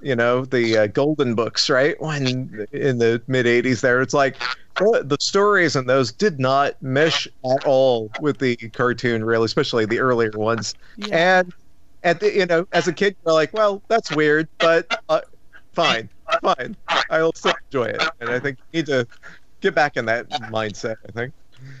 you 0.00 0.14
know 0.14 0.44
the 0.44 0.76
uh, 0.76 0.86
golden 0.88 1.34
books 1.34 1.70
right 1.70 1.98
when 1.98 2.66
in 2.72 2.98
the 2.98 3.22
mid 3.26 3.46
80s 3.46 3.80
there 3.80 4.02
it's 4.02 4.12
like 4.12 4.36
the, 4.76 5.02
the 5.04 5.16
stories 5.20 5.76
in 5.76 5.86
those 5.86 6.12
did 6.12 6.38
not 6.40 6.80
mesh 6.82 7.26
at 7.44 7.64
all 7.66 8.10
with 8.20 8.38
the 8.38 8.56
cartoon 8.72 9.24
really 9.24 9.44
especially 9.44 9.84
the 9.86 9.98
earlier 9.98 10.30
ones 10.34 10.74
and 11.12 11.52
at 12.02 12.20
the 12.20 12.34
you 12.34 12.46
know 12.46 12.66
as 12.72 12.88
a 12.88 12.92
kid 12.92 13.16
you're 13.24 13.34
like 13.34 13.52
well 13.52 13.82
that's 13.88 14.14
weird 14.14 14.48
but 14.58 15.00
uh, 15.08 15.20
fine 15.72 16.08
fine 16.42 16.76
i'll 17.10 17.32
still 17.32 17.54
enjoy 17.70 17.84
it 17.84 18.02
and 18.20 18.30
i 18.30 18.38
think 18.38 18.58
you 18.72 18.78
need 18.78 18.86
to 18.86 19.06
get 19.60 19.74
back 19.74 19.96
in 19.96 20.04
that 20.04 20.28
mindset 20.50 20.96
i 21.08 21.12
think 21.12 21.32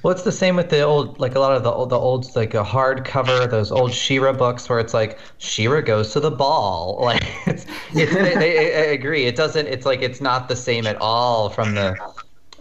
Well, 0.02 0.12
it's 0.12 0.22
the 0.22 0.32
same 0.32 0.56
with 0.56 0.70
the 0.70 0.80
old, 0.82 1.18
like 1.20 1.34
a 1.34 1.40
lot 1.40 1.52
of 1.54 1.62
the 1.62 1.70
old, 1.70 1.90
the 1.90 1.98
old, 1.98 2.34
like 2.36 2.54
a 2.54 2.64
hardcover, 2.64 3.50
those 3.50 3.70
old 3.70 3.92
She-Ra 3.92 4.32
books 4.32 4.66
where 4.68 4.78
it's 4.78 4.94
like 4.94 5.18
She-Ra 5.38 5.82
goes 5.82 6.12
to 6.12 6.20
the 6.20 6.30
ball. 6.30 6.98
Like 7.04 7.22
it's, 7.46 7.66
it's 7.92 8.16
I, 8.16 8.40
I, 8.40 8.44
I 8.44 8.86
agree. 8.92 9.26
It 9.26 9.36
doesn't. 9.36 9.66
It's 9.66 9.84
like 9.84 10.00
it's 10.00 10.22
not 10.22 10.48
the 10.48 10.56
same 10.56 10.86
at 10.86 10.96
all 11.02 11.50
from 11.50 11.74
the 11.74 11.96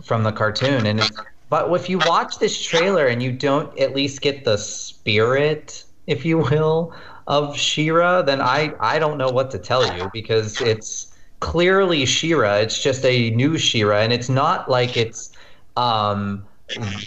from 0.04 0.24
the 0.24 0.32
cartoon. 0.32 0.86
And 0.86 1.02
but 1.50 1.72
if 1.74 1.90
you 1.90 2.00
watch 2.00 2.40
this 2.40 2.62
trailer 2.62 3.08
and 3.08 3.22
you 3.22 3.32
don't 3.32 3.78
at 3.80 3.94
least 3.94 4.22
get 4.22 4.44
the 4.44 4.58
spirit, 4.58 5.84
if 6.08 6.26
you 6.26 6.38
will, 6.40 6.94
of 7.28 7.58
She-Ra, 7.58 8.22
then 8.22 8.42
I 8.42 8.74
I 8.80 9.00
don't 9.00 9.18
know 9.18 9.30
what 9.30 9.52
to 9.52 9.60
tell 9.60 9.96
you 9.96 10.10
because 10.14 10.60
it's 10.62 11.16
clearly 11.40 12.06
She-Ra. 12.06 12.56
It's 12.56 12.82
just 12.82 13.06
a 13.06 13.30
new 13.32 13.58
She-Ra, 13.58 14.00
and 14.00 14.14
it's 14.14 14.30
not 14.30 14.70
like 14.70 14.98
it's 14.98 15.32
um 15.78 16.46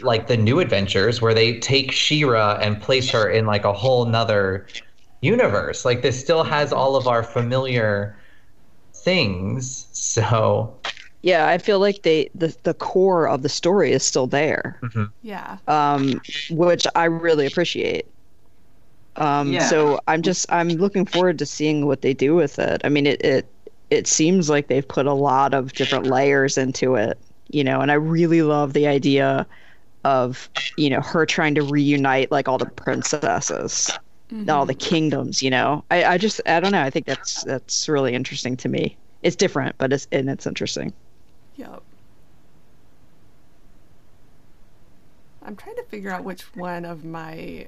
like 0.00 0.26
the 0.26 0.36
new 0.36 0.60
adventures 0.60 1.20
where 1.20 1.34
they 1.34 1.58
take 1.58 1.90
She-Ra 1.90 2.58
and 2.60 2.80
place 2.80 3.10
her 3.10 3.28
in 3.28 3.46
like 3.46 3.64
a 3.64 3.72
whole 3.72 4.04
nother 4.04 4.66
universe. 5.20 5.84
Like 5.84 6.02
this 6.02 6.18
still 6.18 6.44
has 6.44 6.72
all 6.72 6.96
of 6.96 7.06
our 7.06 7.22
familiar 7.22 8.16
things. 8.94 9.86
So 9.92 10.78
Yeah, 11.26 11.48
I 11.48 11.58
feel 11.58 11.80
like 11.80 12.02
they 12.02 12.30
the, 12.34 12.56
the 12.62 12.72
core 12.74 13.28
of 13.28 13.42
the 13.42 13.48
story 13.48 13.90
is 13.92 14.04
still 14.06 14.28
there, 14.28 14.80
Yeah. 15.22 15.58
um, 15.66 16.20
which 16.50 16.86
I 16.94 17.06
really 17.06 17.46
appreciate. 17.46 18.06
Um, 19.16 19.52
Yeah. 19.52 19.68
So 19.68 20.00
I'm 20.06 20.22
just 20.22 20.46
I'm 20.52 20.76
looking 20.76 21.06
forward 21.06 21.38
to 21.38 21.46
seeing 21.46 21.86
what 21.86 22.02
they 22.02 22.14
do 22.14 22.34
with 22.34 22.58
it. 22.58 22.80
I 22.84 22.88
mean, 22.88 23.06
it 23.06 23.20
it 23.24 23.52
it 23.90 24.06
seems 24.06 24.50
like 24.50 24.68
they've 24.68 24.86
put 24.86 25.06
a 25.06 25.12
lot 25.14 25.54
of 25.54 25.74
different 25.74 26.06
layers 26.06 26.58
into 26.58 26.96
it, 26.96 27.18
you 27.48 27.64
know, 27.64 27.80
and 27.80 27.90
I 27.90 27.94
really 27.94 28.42
love 28.42 28.72
the 28.72 28.86
idea 28.86 29.46
of 30.04 30.50
you 30.76 30.90
know 30.90 31.00
her 31.02 31.26
trying 31.26 31.54
to 31.56 31.64
reunite 31.64 32.30
like 32.32 32.48
all 32.48 32.58
the 32.58 32.66
princesses, 32.66 33.98
all 34.48 34.66
the 34.66 34.74
kingdoms. 34.74 35.42
You 35.42 35.50
know, 35.50 35.84
I 35.90 36.04
I 36.04 36.18
just 36.18 36.40
I 36.46 36.60
don't 36.60 36.72
know. 36.72 36.82
I 36.82 36.90
think 36.90 37.06
that's 37.06 37.42
that's 37.44 37.88
really 37.88 38.14
interesting 38.14 38.56
to 38.58 38.68
me. 38.70 38.98
It's 39.22 39.36
different, 39.36 39.76
but 39.78 39.92
it's 39.92 40.08
and 40.12 40.30
it's 40.30 40.46
interesting. 40.46 40.94
Yep. 41.56 41.82
I'm 45.42 45.56
trying 45.56 45.76
to 45.76 45.84
figure 45.84 46.10
out 46.10 46.24
which 46.24 46.42
one 46.56 46.84
of 46.84 47.04
my 47.04 47.66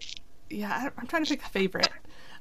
yeah, 0.51 0.91
I'm 0.97 1.07
trying 1.07 1.25
to 1.25 1.31
pick 1.31 1.45
a 1.45 1.49
favorite. 1.49 1.91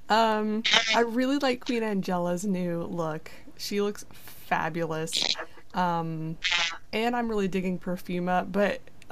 Um, 0.10 0.64
I 0.96 1.02
really 1.02 1.38
like 1.38 1.66
Queen 1.66 1.84
Angela's 1.84 2.46
new 2.46 2.84
look. 2.84 3.30
She 3.58 3.82
looks 3.82 4.06
fabulous. 4.14 5.36
Um, 5.74 6.38
and 6.94 7.16
I'm 7.16 7.28
really 7.28 7.48
digging 7.48 7.78
Perfuma, 7.78 8.50
but 8.50 8.80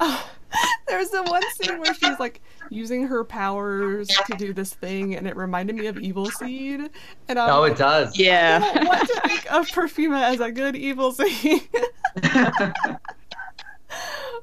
there's 0.88 1.10
the 1.10 1.22
one 1.22 1.42
scene 1.54 1.78
where 1.78 1.94
she's 1.94 2.18
like 2.18 2.40
using 2.70 3.06
her 3.06 3.24
powers 3.24 4.08
to 4.08 4.36
do 4.36 4.52
this 4.52 4.74
thing, 4.74 5.14
and 5.14 5.26
it 5.26 5.36
reminded 5.36 5.76
me 5.76 5.86
of 5.86 5.98
Evil 5.98 6.26
Seed. 6.26 6.90
And 7.28 7.38
I'm 7.38 7.50
oh, 7.50 7.60
like, 7.60 7.72
it 7.72 7.78
does. 7.78 8.18
Yeah. 8.18 8.60
I 8.62 8.74
don't 8.74 8.86
want 8.86 9.08
to 9.08 9.20
think 9.28 9.52
of 9.52 9.68
Perfuma 9.68 10.22
as 10.22 10.40
a 10.40 10.50
good 10.50 10.76
Evil 10.76 11.12
Seed. 11.12 11.68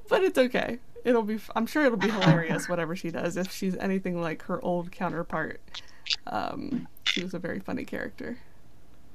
but 0.09 0.23
it's 0.23 0.37
okay. 0.37 0.79
It'll 1.03 1.23
be. 1.23 1.39
I'm 1.55 1.65
sure 1.65 1.85
it'll 1.85 1.97
be 1.97 2.09
hilarious. 2.09 2.69
Whatever 2.69 2.95
she 2.95 3.11
does, 3.11 3.35
if 3.35 3.51
she's 3.51 3.75
anything 3.77 4.21
like 4.21 4.43
her 4.43 4.63
old 4.63 4.91
counterpart. 4.91 5.59
Um, 6.27 6.87
she 7.05 7.23
was 7.23 7.33
a 7.33 7.39
very 7.39 7.59
funny 7.59 7.85
character. 7.85 8.37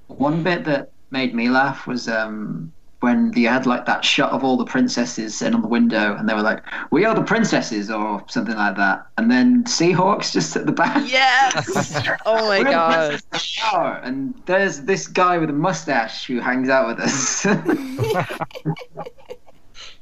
One 0.08 0.42
bit 0.42 0.64
that 0.64 0.90
made 1.10 1.34
me 1.34 1.48
laugh 1.48 1.86
was 1.86 2.08
um, 2.08 2.72
when 3.00 3.30
they 3.30 3.42
had 3.42 3.64
like 3.64 3.86
that 3.86 4.04
shot 4.04 4.32
of 4.32 4.42
all 4.42 4.56
the 4.56 4.64
princesses 4.64 5.36
sitting 5.38 5.54
on 5.54 5.62
the 5.62 5.68
window, 5.68 6.16
and 6.16 6.28
they 6.28 6.34
were 6.34 6.42
like, 6.42 6.62
"We 6.90 7.04
are 7.04 7.14
the 7.14 7.22
princesses," 7.22 7.90
or 7.90 8.24
something 8.28 8.56
like 8.56 8.76
that, 8.76 9.06
and 9.16 9.30
then 9.30 9.62
Seahawk's 9.64 10.32
just 10.38 10.56
at 10.56 10.66
the 10.66 10.72
back. 10.72 11.08
Yes. 11.10 12.08
oh 12.26 12.48
my 12.48 12.58
We're 12.58 12.64
god. 12.64 13.20
the 13.30 14.00
And 14.02 14.34
there's 14.46 14.80
this 14.82 15.06
guy 15.06 15.38
with 15.38 15.50
a 15.50 15.54
mustache 15.54 16.26
who 16.26 16.40
hangs 16.40 16.68
out 16.68 16.88
with 16.88 16.98
us. 17.00 17.46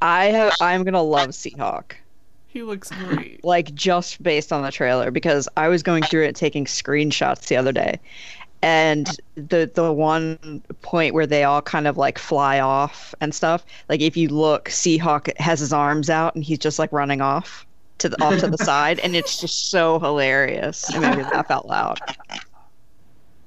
I 0.02 0.26
have. 0.26 0.54
I'm 0.60 0.84
gonna 0.84 1.02
love 1.02 1.30
Seahawk. 1.30 1.92
He 2.48 2.62
looks 2.62 2.90
great. 2.90 3.44
like 3.44 3.74
just 3.74 4.22
based 4.22 4.50
on 4.50 4.62
the 4.62 4.72
trailer 4.72 5.10
because 5.10 5.46
I 5.58 5.68
was 5.68 5.82
going 5.82 6.02
through 6.04 6.24
it 6.24 6.34
taking 6.34 6.64
screenshots 6.64 7.48
the 7.48 7.56
other 7.56 7.72
day. 7.72 8.00
And 8.62 9.08
the 9.34 9.70
the 9.72 9.92
one 9.92 10.62
point 10.82 11.14
where 11.14 11.26
they 11.26 11.44
all 11.44 11.62
kind 11.62 11.86
of 11.86 11.96
like 11.96 12.18
fly 12.18 12.58
off 12.58 13.14
and 13.20 13.34
stuff, 13.34 13.64
like 13.88 14.00
if 14.00 14.16
you 14.16 14.28
look, 14.28 14.70
Seahawk 14.70 15.36
has 15.38 15.60
his 15.60 15.72
arms 15.72 16.10
out 16.10 16.34
and 16.34 16.42
he's 16.42 16.58
just 16.58 16.78
like 16.78 16.92
running 16.92 17.20
off 17.20 17.66
to 17.98 18.08
the 18.08 18.22
off 18.24 18.38
to 18.40 18.48
the 18.48 18.58
side, 18.64 18.98
and 19.00 19.14
it's 19.14 19.40
just 19.40 19.70
so 19.70 19.98
hilarious. 19.98 20.92
It 20.94 21.00
made 21.00 21.18
me 21.18 21.22
laugh 21.24 21.50
out 21.50 21.66
loud. 21.66 22.00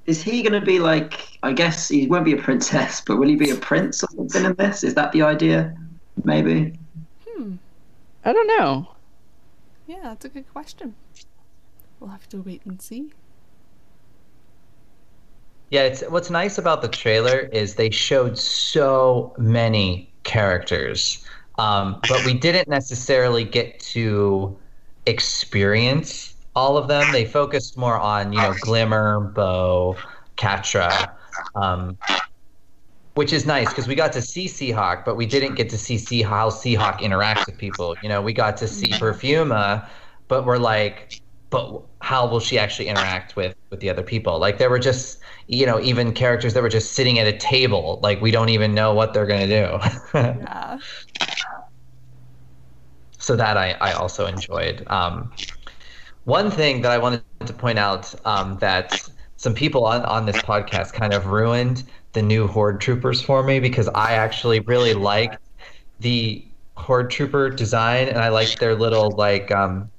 Is 0.06 0.22
he 0.22 0.42
going 0.42 0.58
to 0.58 0.64
be 0.64 0.78
like? 0.78 1.38
I 1.42 1.52
guess 1.52 1.88
he 1.88 2.06
won't 2.06 2.24
be 2.24 2.32
a 2.32 2.36
princess, 2.36 3.00
but 3.00 3.16
will 3.16 3.28
he 3.28 3.36
be 3.36 3.50
a 3.50 3.56
prince 3.56 4.02
or 4.02 4.08
something 4.16 4.44
in 4.44 4.54
this? 4.54 4.84
Is 4.84 4.94
that 4.94 5.12
the 5.12 5.22
idea? 5.22 5.76
Maybe. 6.24 6.78
Hmm. 7.28 7.54
I 8.24 8.32
don't 8.32 8.46
know. 8.46 8.88
Yeah, 9.86 10.02
that's 10.02 10.24
a 10.24 10.28
good 10.28 10.50
question. 10.52 10.94
We'll 11.98 12.10
have 12.10 12.28
to 12.30 12.42
wait 12.42 12.62
and 12.64 12.80
see. 12.80 13.12
Yeah, 15.70 15.82
it's 15.84 16.02
what's 16.08 16.30
nice 16.30 16.58
about 16.58 16.82
the 16.82 16.88
trailer 16.88 17.38
is 17.52 17.76
they 17.76 17.90
showed 17.90 18.36
so 18.36 19.34
many 19.38 20.12
characters, 20.24 21.24
um, 21.58 22.00
but 22.08 22.24
we 22.24 22.34
didn't 22.34 22.68
necessarily 22.68 23.44
get 23.44 23.78
to 23.80 24.58
experience 25.06 26.34
all 26.56 26.76
of 26.76 26.88
them. 26.88 27.12
They 27.12 27.24
focused 27.24 27.76
more 27.76 27.98
on 27.98 28.32
you 28.32 28.40
know 28.40 28.54
Glimmer, 28.60 29.20
Bow, 29.20 29.96
Catra, 30.36 31.12
um, 31.54 31.96
which 33.14 33.32
is 33.32 33.46
nice 33.46 33.68
because 33.68 33.86
we 33.86 33.94
got 33.94 34.12
to 34.14 34.22
see 34.22 34.46
Seahawk, 34.46 35.04
but 35.04 35.16
we 35.16 35.26
didn't 35.26 35.54
get 35.54 35.68
to 35.70 35.78
see, 35.78 35.98
see 35.98 36.22
how 36.22 36.48
Seahawk 36.48 37.00
interacts 37.00 37.46
with 37.46 37.58
people. 37.58 37.96
You 38.02 38.08
know, 38.08 38.22
we 38.22 38.32
got 38.32 38.56
to 38.58 38.66
see 38.68 38.90
Perfuma, 38.92 39.86
but 40.28 40.46
we're 40.46 40.58
like, 40.58 41.20
but 41.50 41.82
how 42.00 42.26
will 42.26 42.40
she 42.40 42.58
actually 42.58 42.88
interact 42.88 43.36
with 43.36 43.54
with 43.70 43.80
the 43.80 43.90
other 43.90 44.02
people? 44.02 44.38
Like 44.38 44.58
there 44.58 44.70
were 44.70 44.78
just 44.78 45.18
you 45.48 45.66
know 45.66 45.80
even 45.80 46.12
characters 46.12 46.54
that 46.54 46.62
were 46.62 46.68
just 46.68 46.92
sitting 46.92 47.18
at 47.18 47.26
a 47.26 47.36
table, 47.36 47.98
like 48.02 48.20
we 48.20 48.30
don't 48.30 48.48
even 48.48 48.74
know 48.74 48.94
what 48.94 49.12
they're 49.12 49.26
gonna 49.26 49.46
do. 49.46 49.78
Yeah. 50.14 50.78
so 53.18 53.36
that 53.36 53.56
I, 53.56 53.72
I 53.80 53.92
also 53.92 54.26
enjoyed. 54.26 54.84
Um, 54.88 55.30
one 56.24 56.50
thing 56.50 56.80
that 56.82 56.92
I 56.92 56.98
wanted 56.98 57.22
to 57.44 57.52
point 57.52 57.78
out 57.78 58.14
um, 58.26 58.56
that 58.60 59.08
some 59.36 59.54
people 59.54 59.84
on, 59.84 60.02
on 60.04 60.26
this 60.26 60.36
podcast 60.36 60.92
kind 60.92 61.12
of 61.12 61.26
ruined 61.26 61.84
the 62.12 62.22
new 62.22 62.46
Horde 62.46 62.80
Troopers 62.80 63.20
for 63.20 63.42
me 63.42 63.60
because 63.60 63.88
I 63.88 64.12
actually 64.12 64.60
really 64.60 64.94
liked 64.94 65.38
the 66.00 66.44
Horde 66.76 67.10
Trooper 67.10 67.50
design 67.50 68.08
and 68.08 68.18
I 68.18 68.28
liked 68.28 68.58
their 68.58 68.74
little 68.74 69.10
like 69.10 69.50
um, 69.50 69.90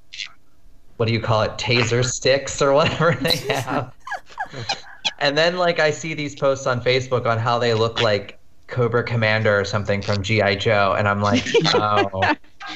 what 1.02 1.08
do 1.08 1.16
you 1.16 1.20
call 1.20 1.42
it 1.42 1.50
taser 1.58 2.06
sticks 2.06 2.62
or 2.62 2.74
whatever 2.74 3.16
they 3.22 3.36
have. 3.56 3.92
and 5.18 5.36
then 5.36 5.58
like 5.58 5.80
I 5.80 5.90
see 5.90 6.14
these 6.14 6.36
posts 6.36 6.68
on 6.68 6.80
Facebook 6.80 7.26
on 7.26 7.40
how 7.40 7.58
they 7.58 7.74
look 7.74 8.04
like 8.04 8.38
Cobra 8.68 9.04
Commander 9.04 9.60
or 9.60 9.66
something 9.66 10.04
from 10.04 10.22
GI 10.22 10.58
Joe 10.58 10.94
and 10.96 11.08
I'm 11.08 11.20
like, 11.20 11.44
oh, 11.74 12.36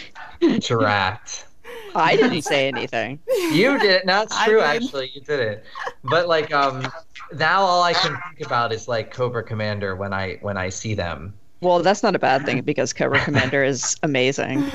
drat. 0.59 1.45
I 1.93 2.15
didn't 2.15 2.41
say 2.41 2.67
anything. 2.67 3.19
You 3.27 3.77
did. 3.77 4.07
No, 4.07 4.23
it's 4.23 4.35
I 4.35 4.47
true. 4.47 4.59
Actually, 4.59 5.11
you 5.13 5.21
did 5.21 5.39
it. 5.39 5.63
But 6.03 6.27
like, 6.27 6.51
um, 6.51 6.91
now 7.31 7.61
all 7.61 7.83
I 7.83 7.93
can 7.93 8.17
think 8.29 8.43
about 8.43 8.73
is 8.73 8.87
like 8.87 9.13
Cobra 9.13 9.43
Commander 9.43 9.95
when 9.95 10.13
I 10.13 10.39
when 10.41 10.57
I 10.57 10.69
see 10.69 10.95
them. 10.95 11.35
Well, 11.61 11.83
that's 11.83 12.01
not 12.01 12.15
a 12.15 12.19
bad 12.19 12.43
thing 12.43 12.61
because 12.61 12.91
Cobra 12.91 13.23
Commander 13.23 13.63
is 13.63 13.95
amazing. 14.01 14.63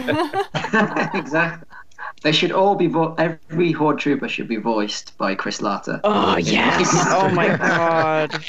exactly. 1.14 1.66
They 2.22 2.32
should 2.32 2.52
all 2.52 2.74
be 2.74 2.86
vo- 2.86 3.14
every 3.14 3.72
horde 3.72 3.98
trooper 3.98 4.28
should 4.28 4.46
be 4.48 4.56
voiced 4.56 5.16
by 5.16 5.34
Chris 5.34 5.62
Latta. 5.62 6.00
Oh, 6.04 6.34
oh 6.34 6.36
yes! 6.36 6.88
Oh 7.08 7.30
my 7.30 7.56
god, 7.56 8.44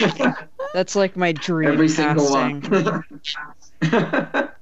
that's 0.73 0.95
like 0.95 1.15
my 1.15 1.31
dream 1.31 1.71
Every 1.71 1.87
single 1.87 2.27
casting. 2.33 2.83
one. 3.91 4.49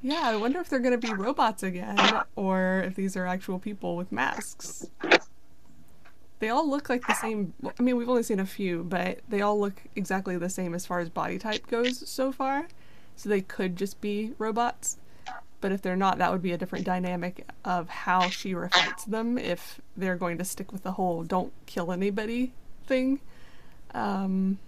Yeah, 0.00 0.20
I 0.22 0.36
wonder 0.36 0.60
if 0.60 0.68
they're 0.68 0.78
going 0.78 0.98
to 0.98 1.06
be 1.08 1.12
robots 1.12 1.64
again 1.64 1.98
or 2.36 2.84
if 2.86 2.94
these 2.94 3.16
are 3.16 3.26
actual 3.26 3.58
people 3.58 3.96
with 3.96 4.12
masks. 4.12 4.86
They 6.38 6.50
all 6.50 6.70
look 6.70 6.88
like 6.88 7.04
the 7.04 7.14
same. 7.14 7.52
I 7.78 7.82
mean, 7.82 7.96
we've 7.96 8.08
only 8.08 8.22
seen 8.22 8.38
a 8.38 8.46
few, 8.46 8.84
but 8.84 9.18
they 9.28 9.40
all 9.40 9.58
look 9.58 9.82
exactly 9.96 10.38
the 10.38 10.48
same 10.48 10.72
as 10.72 10.86
far 10.86 11.00
as 11.00 11.08
body 11.08 11.36
type 11.36 11.66
goes 11.66 12.08
so 12.08 12.30
far. 12.30 12.68
So 13.16 13.28
they 13.28 13.40
could 13.40 13.74
just 13.74 14.00
be 14.00 14.34
robots. 14.38 14.98
But 15.60 15.72
if 15.72 15.82
they're 15.82 15.96
not, 15.96 16.18
that 16.18 16.30
would 16.30 16.42
be 16.42 16.52
a 16.52 16.58
different 16.58 16.84
dynamic 16.84 17.46
of 17.64 17.88
how 17.88 18.28
she 18.28 18.54
reflects 18.54 19.04
them 19.04 19.38
if 19.38 19.80
they're 19.96 20.16
going 20.16 20.38
to 20.38 20.44
stick 20.44 20.70
with 20.70 20.84
the 20.84 20.92
whole 20.92 21.24
don't 21.24 21.52
kill 21.66 21.90
anybody 21.90 22.52
thing. 22.86 23.20
Um, 23.92 24.58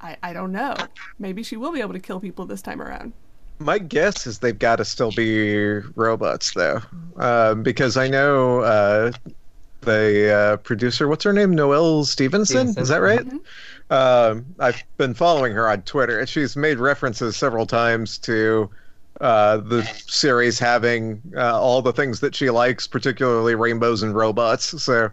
I, 0.00 0.16
I 0.22 0.32
don't 0.32 0.52
know. 0.52 0.74
Maybe 1.18 1.42
she 1.42 1.56
will 1.56 1.72
be 1.72 1.80
able 1.80 1.92
to 1.92 2.00
kill 2.00 2.20
people 2.20 2.46
this 2.46 2.62
time 2.62 2.80
around. 2.80 3.12
My 3.58 3.78
guess 3.78 4.26
is 4.26 4.38
they've 4.38 4.58
got 4.58 4.76
to 4.76 4.84
still 4.84 5.10
be 5.10 5.80
robots, 5.96 6.52
though, 6.54 6.80
um, 7.16 7.62
because 7.62 7.96
I 7.96 8.06
know 8.06 8.60
uh, 8.60 9.10
the 9.80 10.32
uh, 10.32 10.56
producer. 10.58 11.08
What's 11.08 11.24
her 11.24 11.32
name? 11.32 11.54
Noelle 11.54 12.04
Stevenson. 12.04 12.72
Stevenson. 12.72 12.82
Is 12.82 12.88
that 12.88 12.98
right? 12.98 13.26
Um, 13.90 14.46
I've 14.60 14.82
been 14.96 15.12
following 15.12 15.52
her 15.54 15.68
on 15.68 15.82
Twitter, 15.82 16.20
and 16.20 16.28
she's 16.28 16.56
made 16.56 16.78
references 16.78 17.36
several 17.36 17.66
times 17.66 18.16
to 18.18 18.70
uh, 19.20 19.58
the 19.58 19.82
series 20.06 20.58
having 20.58 21.20
uh, 21.36 21.60
all 21.60 21.82
the 21.82 21.92
things 21.92 22.20
that 22.20 22.34
she 22.34 22.50
likes, 22.50 22.86
particularly 22.86 23.54
rainbows 23.54 24.02
and 24.02 24.14
robots. 24.14 24.82
So 24.82 25.10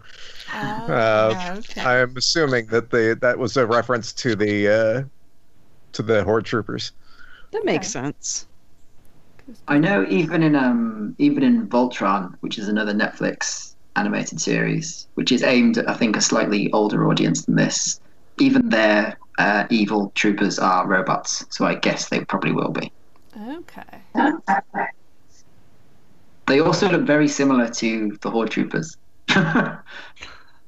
uh, 0.53 1.59
I'm 1.77 2.15
assuming 2.15 2.67
that 2.67 2.91
the 2.91 3.17
that 3.21 3.37
was 3.37 3.57
a 3.57 3.65
reference 3.65 4.13
to 4.13 4.35
the 4.35 4.67
uh, 4.67 5.03
to 5.93 6.03
the 6.03 6.23
Horde 6.23 6.45
Troopers. 6.45 6.91
That 7.51 7.65
makes 7.65 7.87
sense. 7.87 8.47
I 9.67 9.77
know 9.77 10.05
even 10.09 10.43
in 10.43 10.55
um 10.55 11.15
even 11.17 11.43
in 11.43 11.67
Voltron, 11.67 12.35
which 12.41 12.57
is 12.57 12.67
another 12.67 12.93
Netflix 12.93 13.75
animated 13.95 14.41
series, 14.41 15.07
which 15.15 15.31
is 15.31 15.43
aimed 15.43 15.77
at 15.77 15.89
I 15.89 15.93
think 15.93 16.15
a 16.15 16.21
slightly 16.21 16.71
older 16.73 17.07
audience 17.07 17.45
than 17.45 17.55
this. 17.55 17.99
Even 18.39 18.69
their 18.69 19.17
uh, 19.37 19.65
evil 19.69 20.11
troopers 20.15 20.59
are 20.59 20.85
robots, 20.87 21.45
so 21.49 21.65
I 21.65 21.75
guess 21.75 22.09
they 22.09 22.19
probably 22.25 22.51
will 22.51 22.71
be. 22.71 22.91
Okay. 23.37 24.01
They 26.47 26.59
also 26.59 26.89
look 26.89 27.01
very 27.03 27.27
similar 27.27 27.67
to 27.69 28.17
the 28.21 28.29
Horde 28.29 28.51
troopers. 28.51 28.97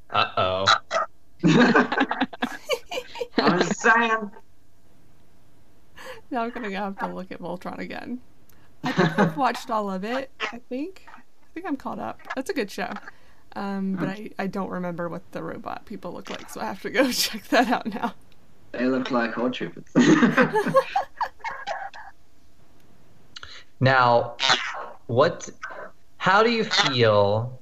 Uh 0.09 0.25
oh. 0.37 0.65
I'm 3.37 3.59
just 3.59 3.81
saying. 3.81 4.31
Now 6.31 6.43
I'm 6.43 6.49
gonna 6.51 6.71
have 6.71 6.97
to 6.99 7.07
look 7.07 7.31
at 7.31 7.39
Voltron 7.39 7.79
again. 7.79 8.19
I 8.83 8.91
think 8.93 9.19
I've 9.19 9.37
watched 9.37 9.69
all 9.69 9.91
of 9.91 10.03
it. 10.03 10.31
I 10.39 10.61
think. 10.69 11.05
I 11.13 11.21
think 11.53 11.65
I'm 11.65 11.75
caught 11.75 11.99
up. 11.99 12.21
That's 12.35 12.49
a 12.49 12.53
good 12.53 12.71
show. 12.71 12.91
Um, 13.55 13.93
but 13.93 14.09
I, 14.09 14.29
I 14.39 14.47
don't 14.47 14.69
remember 14.69 15.09
what 15.09 15.29
the 15.31 15.43
robot 15.43 15.85
people 15.85 16.13
look 16.13 16.29
like, 16.29 16.49
so 16.49 16.61
I 16.61 16.65
have 16.65 16.81
to 16.83 16.89
go 16.89 17.11
check 17.11 17.47
that 17.49 17.69
out 17.69 17.85
now. 17.93 18.13
They 18.71 18.85
look 18.85 19.11
like 19.11 19.33
Horde 19.33 19.53
troopers. 19.53 19.85
Now, 23.79 24.35
what? 25.07 25.49
How 26.17 26.43
do 26.43 26.51
you 26.51 26.63
feel 26.63 27.59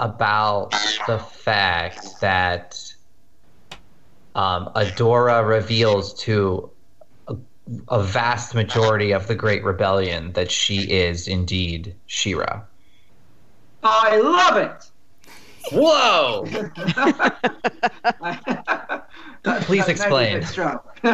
about 0.00 0.74
the 1.06 1.18
fact 1.18 2.20
that 2.20 2.80
um, 4.34 4.70
Adora 4.76 5.46
reveals 5.46 6.14
to 6.14 6.70
a, 7.26 7.36
a 7.88 8.02
vast 8.02 8.54
majority 8.54 9.12
of 9.12 9.26
the 9.26 9.34
Great 9.34 9.64
Rebellion 9.64 10.32
that 10.32 10.50
she 10.50 10.82
is 10.90 11.26
indeed 11.26 11.94
She-Ra? 12.06 12.62
I 13.82 14.18
love 14.18 14.56
it. 14.56 14.90
Whoa! 15.72 16.44
Please 16.52 16.64
that 19.42 19.68
made 19.68 19.70
me 19.70 19.78
a 19.80 19.86
explain. 19.86 20.42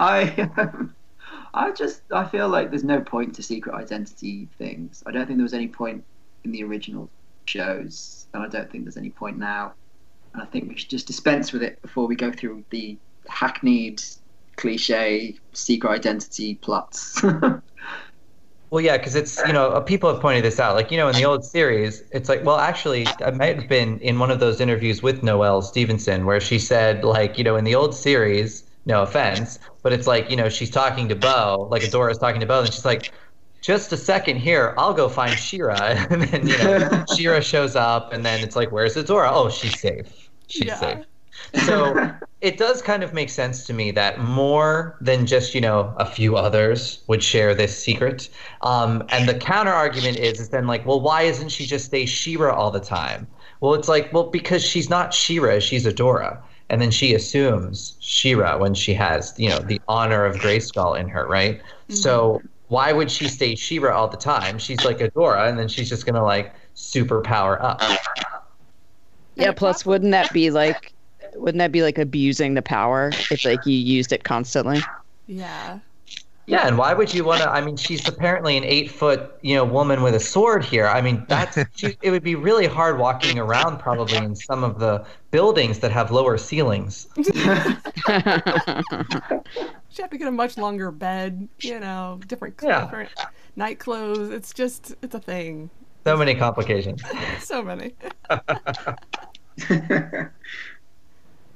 I, 0.00 0.50
um, 0.56 0.94
I 1.54 1.70
just, 1.72 2.02
I 2.10 2.26
feel 2.26 2.48
like 2.48 2.70
there's 2.70 2.84
no 2.84 3.00
point 3.00 3.34
to 3.34 3.42
secret 3.42 3.74
identity 3.74 4.48
things. 4.58 5.02
I 5.06 5.12
don't 5.12 5.26
think 5.26 5.38
there 5.38 5.44
was 5.44 5.54
any 5.54 5.68
point 5.68 6.04
in 6.44 6.52
the 6.52 6.64
original 6.64 7.10
shows, 7.46 8.26
and 8.32 8.42
I 8.42 8.48
don't 8.48 8.70
think 8.70 8.84
there's 8.84 8.96
any 8.96 9.10
point 9.10 9.38
now. 9.38 9.74
And 10.32 10.42
I 10.42 10.46
think 10.46 10.68
we 10.68 10.78
should 10.78 10.88
just 10.88 11.06
dispense 11.06 11.52
with 11.52 11.62
it 11.62 11.80
before 11.82 12.06
we 12.06 12.16
go 12.16 12.32
through 12.32 12.64
the 12.70 12.96
hackneyed, 13.28 14.02
cliche 14.56 15.36
secret 15.52 15.90
identity 15.90 16.54
plots. 16.56 17.22
Well, 18.72 18.82
yeah, 18.82 18.96
because 18.96 19.14
it's 19.14 19.38
you 19.46 19.52
know 19.52 19.68
uh, 19.68 19.80
people 19.80 20.10
have 20.10 20.22
pointed 20.22 20.42
this 20.42 20.58
out. 20.58 20.74
Like 20.74 20.90
you 20.90 20.96
know 20.96 21.06
in 21.06 21.14
the 21.14 21.26
old 21.26 21.44
series, 21.44 22.04
it's 22.10 22.30
like 22.30 22.42
well 22.42 22.56
actually 22.56 23.06
I 23.22 23.30
might 23.30 23.56
have 23.56 23.68
been 23.68 23.98
in 23.98 24.18
one 24.18 24.30
of 24.30 24.40
those 24.40 24.62
interviews 24.62 25.02
with 25.02 25.22
Noelle 25.22 25.60
Stevenson 25.60 26.24
where 26.24 26.40
she 26.40 26.58
said 26.58 27.04
like 27.04 27.36
you 27.36 27.44
know 27.44 27.56
in 27.56 27.64
the 27.64 27.74
old 27.74 27.94
series, 27.94 28.64
no 28.84 29.02
offense, 29.02 29.58
but 29.82 29.92
it's 29.92 30.06
like 30.06 30.30
you 30.30 30.36
know 30.36 30.48
she's 30.48 30.70
talking 30.70 31.08
to 31.08 31.16
Bow, 31.16 31.68
like 31.70 31.82
Adora's 31.82 32.18
talking 32.18 32.40
to 32.40 32.46
Bow, 32.46 32.62
and 32.62 32.72
she's 32.72 32.84
like, 32.84 33.12
just 33.60 33.92
a 33.92 33.96
second 33.96 34.38
here, 34.38 34.74
I'll 34.78 34.94
go 34.94 35.08
find 35.08 35.38
She-Ra, 35.38 36.06
and 36.10 36.22
then 36.22 36.46
you 36.46 36.58
know 36.58 37.04
She-Ra 37.06 37.40
shows 37.40 37.76
up, 37.76 38.12
and 38.12 38.24
then 38.24 38.42
it's 38.42 38.56
like 38.56 38.72
where's 38.72 38.96
Adora? 38.96 39.30
Oh, 39.32 39.48
she's 39.50 39.78
safe. 39.80 40.30
She's 40.48 40.66
Yeah. 40.68 40.76
safe. 40.78 41.04
So 41.54 42.06
it 42.40 42.58
does 42.58 42.82
kind 42.82 43.02
of 43.02 43.14
make 43.14 43.30
sense 43.30 43.64
to 43.66 43.72
me 43.72 43.90
that 43.92 44.18
more 44.20 44.96
than 45.00 45.26
just 45.26 45.54
you 45.54 45.60
know 45.60 45.94
a 45.98 46.06
few 46.06 46.36
others 46.36 47.04
would 47.08 47.22
share 47.22 47.54
this 47.54 47.76
secret. 47.80 48.28
Um, 48.62 49.04
and 49.10 49.28
the 49.28 49.34
counter 49.34 49.72
argument 49.72 50.18
is 50.18 50.40
is 50.40 50.48
then 50.50 50.66
like, 50.66 50.84
well, 50.86 51.00
why 51.00 51.22
isn't 51.22 51.50
she 51.50 51.66
just 51.66 51.86
stay 51.86 52.06
She-Ra 52.06 52.54
all 52.54 52.70
the 52.70 52.80
time? 52.80 53.28
Well, 53.60 53.74
it's 53.74 53.88
like, 53.88 54.12
well, 54.12 54.28
because 54.30 54.64
she's 54.64 54.90
not 54.90 55.14
She-Ra, 55.14 55.60
she's 55.60 55.86
Adora. 55.86 56.42
And 56.72 56.80
then 56.80 56.90
she 56.90 57.14
assumes 57.14 57.96
She-Ra 58.00 58.56
when 58.56 58.72
she 58.72 58.94
has, 58.94 59.34
you 59.36 59.50
know, 59.50 59.58
the 59.58 59.78
honor 59.88 60.24
of 60.24 60.36
Grayskull 60.36 60.98
in 60.98 61.06
her, 61.06 61.26
right? 61.28 61.58
Mm-hmm. 61.58 61.94
So 61.94 62.40
why 62.68 62.92
would 62.92 63.10
she 63.10 63.28
stay 63.28 63.54
She-Ra 63.54 63.94
all 63.94 64.08
the 64.08 64.16
time? 64.16 64.58
She's 64.58 64.82
like 64.82 64.98
Adora, 64.98 65.50
and 65.50 65.58
then 65.58 65.68
she's 65.68 65.90
just 65.90 66.06
gonna 66.06 66.24
like 66.24 66.54
super 66.72 67.20
power 67.20 67.62
up. 67.62 67.82
Yeah, 69.34 69.52
plus 69.52 69.84
wouldn't 69.84 70.12
that 70.12 70.32
be 70.32 70.50
like 70.50 70.94
wouldn't 71.34 71.58
that 71.58 71.72
be 71.72 71.82
like 71.82 71.98
abusing 71.98 72.54
the 72.54 72.62
power 72.62 73.12
if 73.30 73.44
like 73.44 73.64
you 73.66 73.76
used 73.76 74.10
it 74.10 74.24
constantly? 74.24 74.80
Yeah. 75.26 75.78
Yeah, 76.46 76.66
and 76.66 76.76
why 76.76 76.92
would 76.92 77.14
you 77.14 77.24
want 77.24 77.40
to? 77.42 77.50
I 77.50 77.60
mean, 77.60 77.76
she's 77.76 78.06
apparently 78.08 78.56
an 78.56 78.64
eight 78.64 78.90
foot, 78.90 79.32
you 79.42 79.54
know, 79.54 79.64
woman 79.64 80.02
with 80.02 80.14
a 80.14 80.20
sword 80.20 80.64
here. 80.64 80.88
I 80.88 81.00
mean, 81.00 81.24
that's 81.28 81.56
she, 81.76 81.96
it 82.02 82.10
would 82.10 82.24
be 82.24 82.34
really 82.34 82.66
hard 82.66 82.98
walking 82.98 83.38
around 83.38 83.78
probably 83.78 84.16
in 84.16 84.34
some 84.34 84.64
of 84.64 84.78
the 84.80 85.06
buildings 85.30 85.78
that 85.80 85.92
have 85.92 86.10
lower 86.10 86.36
ceilings. 86.38 87.06
She 89.90 90.00
have 90.00 90.10
to 90.10 90.16
get 90.16 90.26
a 90.26 90.30
much 90.32 90.56
longer 90.56 90.90
bed, 90.90 91.48
you 91.60 91.78
know, 91.78 92.18
different, 92.26 92.54
Yeah. 92.62 92.84
different 92.84 93.10
night 93.56 93.78
clothes. 93.78 94.30
It's 94.30 94.54
just, 94.54 94.94
it's 95.02 95.14
a 95.14 95.20
thing. 95.20 95.68
So 96.06 96.16
many 96.16 96.34
complications. 96.34 97.02
so 97.40 97.62
many. 97.62 97.92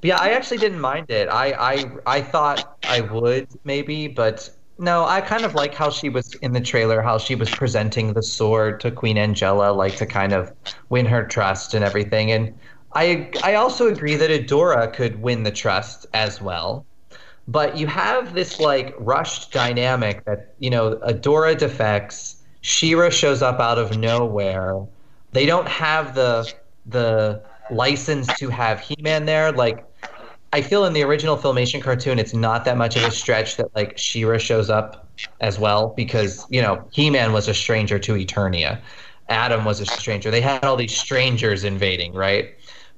Yeah, 0.02 0.18
I 0.20 0.30
actually 0.32 0.58
didn't 0.58 0.80
mind 0.80 1.10
it. 1.10 1.28
I, 1.28 1.52
I 1.52 1.90
I 2.06 2.20
thought 2.20 2.76
I 2.84 3.00
would 3.00 3.48
maybe, 3.64 4.06
but 4.06 4.50
no, 4.78 5.04
I 5.06 5.20
kind 5.20 5.44
of 5.44 5.54
like 5.54 5.74
how 5.74 5.90
she 5.90 6.08
was 6.08 6.34
in 6.36 6.52
the 6.52 6.60
trailer, 6.60 7.00
how 7.00 7.18
she 7.18 7.34
was 7.34 7.48
presenting 7.50 8.12
the 8.12 8.22
sword 8.22 8.80
to 8.80 8.90
Queen 8.90 9.16
Angela, 9.16 9.72
like 9.72 9.96
to 9.96 10.06
kind 10.06 10.32
of 10.32 10.52
win 10.90 11.06
her 11.06 11.24
trust 11.24 11.72
and 11.72 11.84
everything. 11.84 12.30
And 12.30 12.52
I 12.94 13.30
I 13.42 13.54
also 13.54 13.88
agree 13.88 14.16
that 14.16 14.30
Adora 14.30 14.92
could 14.92 15.22
win 15.22 15.44
the 15.44 15.50
trust 15.50 16.06
as 16.12 16.42
well. 16.42 16.84
But 17.48 17.78
you 17.78 17.86
have 17.86 18.34
this 18.34 18.60
like 18.60 18.94
rushed 18.98 19.52
dynamic 19.52 20.24
that, 20.24 20.54
you 20.58 20.68
know, 20.68 20.96
Adora 20.96 21.56
defects, 21.56 22.42
She-Ra 22.60 23.08
shows 23.08 23.40
up 23.40 23.60
out 23.60 23.78
of 23.78 23.96
nowhere. 23.96 24.84
They 25.32 25.46
don't 25.46 25.68
have 25.68 26.14
the 26.14 26.52
the 26.84 27.42
license 27.70 28.26
to 28.38 28.50
have 28.50 28.80
He-Man 28.80 29.24
there. 29.24 29.52
Like 29.52 29.85
I 30.56 30.62
feel 30.62 30.86
in 30.86 30.94
the 30.94 31.02
original 31.02 31.36
Filmation 31.36 31.82
cartoon, 31.82 32.18
it's 32.18 32.32
not 32.32 32.64
that 32.64 32.78
much 32.78 32.96
of 32.96 33.02
a 33.02 33.10
stretch 33.10 33.58
that 33.58 33.76
like 33.76 33.98
She-Ra 33.98 34.38
shows 34.38 34.70
up 34.70 35.06
as 35.42 35.58
well 35.58 35.88
because 35.88 36.46
you 36.48 36.62
know 36.62 36.82
He-Man 36.92 37.34
was 37.34 37.46
a 37.46 37.52
stranger 37.52 37.98
to 37.98 38.14
Eternia, 38.14 38.80
Adam 39.28 39.66
was 39.66 39.80
a 39.80 39.84
stranger. 39.86 40.30
They 40.30 40.40
had 40.40 40.64
all 40.64 40.76
these 40.76 40.96
strangers 40.96 41.62
invading, 41.62 42.14
right? 42.14 42.54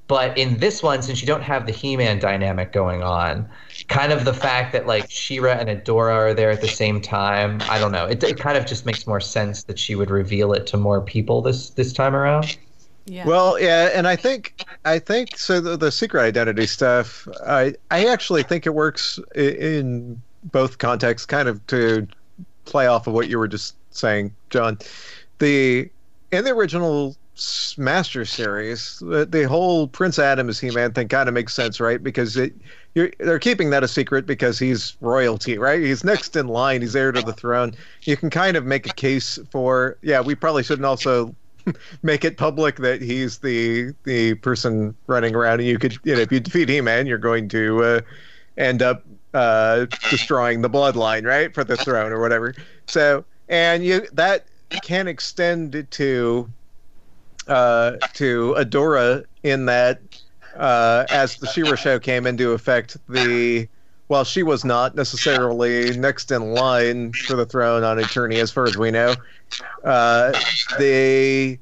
But 0.07 0.39
in 0.39 0.59
this 0.59 0.85
one, 0.85 1.03
since 1.03 1.21
you 1.21 1.27
don't 1.27 1.43
have 1.43 1.67
the 1.67 1.73
He-Man 1.73 2.21
dynamic 2.21 2.73
going 2.73 3.03
on, 3.03 3.49
kind 3.89 4.13
of 4.13 4.25
the 4.25 4.35
fact 4.35 4.73
that 4.73 4.87
like 4.87 5.11
She-Ra 5.11 5.55
and 5.55 5.69
Adora 5.69 6.15
are 6.15 6.35
there 6.35 6.53
at 6.53 6.61
the 6.61 6.69
same 6.69 7.01
time, 7.01 7.61
I 7.69 7.81
don't 7.81 7.91
know. 7.91 8.07
It, 8.07 8.23
it 8.23 8.39
kind 8.39 8.57
of 8.57 8.67
just 8.67 8.87
makes 8.87 9.05
more 9.05 9.21
sense 9.21 9.65
that 9.65 9.81
she 9.81 9.97
would 9.97 10.11
reveal 10.11 10.53
it 10.53 10.65
to 10.69 10.77
more 10.77 11.01
people 11.01 11.43
this 11.43 11.71
this 11.71 11.93
time 11.93 12.15
around. 12.15 12.57
Yeah. 13.09 13.25
Well, 13.25 13.59
yeah, 13.59 13.91
and 13.95 14.07
I 14.07 14.17
think 14.17 14.67
I 14.85 14.99
think 14.99 15.39
so. 15.39 15.61
The, 15.61 15.77
the 15.77 15.91
secret 15.91 16.23
identity 16.23 16.67
stuff, 16.67 17.27
I 17.47 17.75
I 17.91 18.07
actually 18.07 18.43
think 18.43 18.67
it 18.67 18.75
works 18.75 19.19
in 19.35 20.21
both 20.45 20.79
contexts, 20.79 21.25
kind 21.27 21.49
of 21.49 21.67
to 21.69 22.07
play 22.67 22.87
off 22.87 23.07
of 23.07 23.15
what 23.15 23.29
you 23.29 23.39
were 23.39 23.49
just 23.49 23.75
saying, 23.91 24.35
John. 24.51 24.79
The 25.39 25.91
in 26.33 26.45
the 26.45 26.51
original 26.51 27.17
Master 27.77 28.25
series, 28.25 28.99
the, 28.99 29.25
the 29.25 29.45
whole 29.45 29.87
Prince 29.87 30.19
Adam 30.19 30.49
is 30.49 30.59
He-Man 30.59 30.93
thing 30.93 31.07
kind 31.07 31.29
of 31.29 31.35
makes 31.35 31.55
sense, 31.55 31.79
right? 31.79 32.03
Because 32.03 32.37
it 32.37 32.53
they're 32.95 33.39
keeping 33.39 33.71
that 33.71 33.85
a 33.85 33.89
secret 33.89 34.27
because 34.27 34.59
he's 34.59 34.97
royalty, 35.01 35.57
right? 35.57 35.81
He's 35.81 36.03
next 36.03 36.35
in 36.35 36.49
line. 36.49 36.81
He's 36.81 36.97
heir 36.97 37.13
to 37.13 37.23
the 37.23 37.33
throne. 37.33 37.75
You 38.03 38.17
can 38.17 38.29
kind 38.29 38.57
of 38.57 38.65
make 38.67 38.87
a 38.87 38.93
case 38.95 39.39
for, 39.51 39.97
yeah, 40.03 40.21
we 40.21 40.35
probably 40.35 40.65
shouldn't 40.65 40.87
also 40.87 41.33
make 42.03 42.25
it 42.25 42.37
public 42.37 42.77
that 42.77 43.03
he's 43.03 43.39
the 43.39 43.95
the 44.05 44.35
person 44.35 44.95
running 45.07 45.35
around. 45.35 45.61
And 45.61 45.69
you 45.69 45.79
could, 45.79 45.99
you 46.05 46.15
know, 46.15 46.21
if 46.21 46.33
you 46.33 46.41
defeat 46.41 46.69
He-Man, 46.69 47.07
you're 47.07 47.19
going 47.19 47.49
to 47.51 47.83
uh, 47.83 48.01
end 48.57 48.83
up 48.83 49.05
uh, 49.35 49.87
destroying 50.11 50.63
the 50.63 50.71
bloodline, 50.71 51.25
right, 51.25 51.55
for 51.55 51.65
the 51.65 51.77
throne 51.77 52.13
or 52.13 52.21
whatever. 52.21 52.55
So, 52.87 53.25
and 53.49 53.85
you 53.85 54.07
that 54.13 54.47
can 54.83 55.09
extend 55.09 55.87
to 55.91 56.51
uh, 57.47 57.93
to 58.15 58.55
Adora 58.59 59.25
in 59.43 59.67
that 59.67 60.01
uh, 60.57 61.07
as 61.11 61.37
the 61.37 61.47
She-Ra 61.47 61.77
show 61.77 61.99
came 61.99 62.27
into 62.27 62.53
effect, 62.53 62.97
the 63.09 63.69
while 64.09 64.25
she 64.25 64.43
was 64.43 64.65
not 64.65 64.95
necessarily 64.95 65.97
next 65.97 66.31
in 66.31 66.53
line 66.53 67.13
for 67.13 67.37
the 67.37 67.47
throne 67.47 67.85
on 67.85 67.99
Eternia, 67.99 68.43
as 68.43 68.51
far 68.51 68.65
as 68.65 68.77
we 68.77 68.91
know, 68.91 69.15
uh, 69.85 70.33
they 70.79 71.59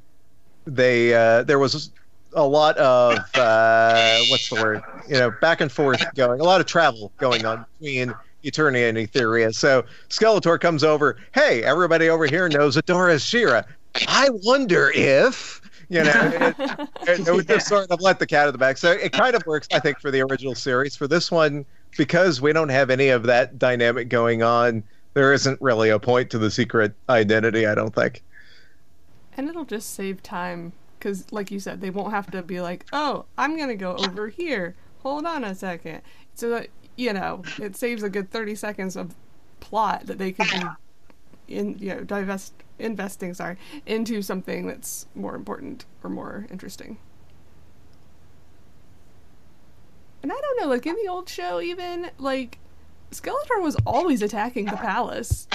they 0.66 1.14
uh, 1.14 1.42
there 1.42 1.58
was 1.58 1.90
a 2.32 2.46
lot 2.46 2.76
of 2.78 3.18
uh, 3.34 4.18
what's 4.30 4.48
the 4.48 4.56
word? 4.56 4.82
You 5.08 5.14
know, 5.14 5.30
back 5.40 5.60
and 5.60 5.70
forth 5.70 6.02
going, 6.14 6.40
a 6.40 6.44
lot 6.44 6.60
of 6.60 6.66
travel 6.66 7.12
going 7.18 7.44
on 7.44 7.66
between 7.78 8.14
Eternia 8.44 8.88
and 8.88 8.98
Etheria. 8.98 9.54
So 9.54 9.84
Skeletor 10.08 10.60
comes 10.60 10.84
over. 10.84 11.16
Hey, 11.34 11.62
everybody 11.62 12.08
over 12.08 12.26
here 12.26 12.48
knows 12.48 12.76
Adora's 12.76 13.24
She-Ra. 13.24 13.62
I 14.08 14.28
wonder 14.44 14.92
if 14.94 15.60
you 15.88 16.02
know, 16.02 16.30
it, 16.58 16.88
it, 17.08 17.28
it 17.28 17.32
would 17.32 17.46
just 17.46 17.68
sort 17.68 17.90
of 17.90 18.00
let 18.00 18.18
the 18.18 18.26
cat 18.26 18.42
out 18.42 18.46
of 18.48 18.54
the 18.54 18.58
bag. 18.58 18.76
So 18.76 18.90
it 18.90 19.12
kind 19.12 19.36
of 19.36 19.46
works, 19.46 19.68
I 19.72 19.78
think, 19.78 20.00
for 20.00 20.10
the 20.10 20.20
original 20.20 20.54
series. 20.54 20.96
For 20.96 21.06
this 21.06 21.30
one, 21.30 21.64
because 21.96 22.40
we 22.40 22.52
don't 22.52 22.68
have 22.68 22.90
any 22.90 23.08
of 23.08 23.24
that 23.24 23.58
dynamic 23.58 24.08
going 24.08 24.42
on, 24.42 24.82
there 25.14 25.32
isn't 25.32 25.60
really 25.60 25.90
a 25.90 25.98
point 25.98 26.30
to 26.30 26.38
the 26.38 26.50
secret 26.50 26.92
identity. 27.08 27.66
I 27.66 27.74
don't 27.74 27.94
think. 27.94 28.22
And 29.36 29.48
it'll 29.48 29.64
just 29.64 29.94
save 29.94 30.22
time 30.22 30.72
because, 30.98 31.30
like 31.30 31.50
you 31.50 31.60
said, 31.60 31.80
they 31.80 31.90
won't 31.90 32.12
have 32.12 32.30
to 32.30 32.42
be 32.42 32.60
like, 32.60 32.86
"Oh, 32.92 33.26
I'm 33.36 33.58
gonna 33.58 33.76
go 33.76 33.96
over 33.96 34.28
here. 34.28 34.74
Hold 35.02 35.26
on 35.26 35.44
a 35.44 35.54
second. 35.54 36.02
So 36.34 36.50
that 36.50 36.68
you 36.96 37.12
know, 37.12 37.42
it 37.58 37.76
saves 37.76 38.02
a 38.02 38.08
good 38.08 38.30
thirty 38.30 38.54
seconds 38.54 38.96
of 38.96 39.14
plot 39.60 40.06
that 40.06 40.18
they 40.18 40.32
could 40.32 40.48
be 40.50 41.54
in, 41.54 41.78
you 41.78 41.94
know, 41.94 42.00
divest 42.04 42.54
investing, 42.78 43.34
sorry, 43.34 43.56
into 43.86 44.22
something 44.22 44.66
that's 44.66 45.06
more 45.14 45.34
important 45.34 45.84
or 46.02 46.10
more 46.10 46.46
interesting. 46.50 46.98
And 50.26 50.32
I 50.32 50.40
don't 50.40 50.60
know, 50.60 50.66
like 50.74 50.84
in 50.86 50.96
the 51.04 51.08
old 51.08 51.28
show, 51.28 51.60
even 51.60 52.10
like 52.18 52.58
Skeletor 53.12 53.62
was 53.62 53.76
always 53.86 54.22
attacking 54.22 54.64
the 54.64 54.76
palace, 54.76 55.46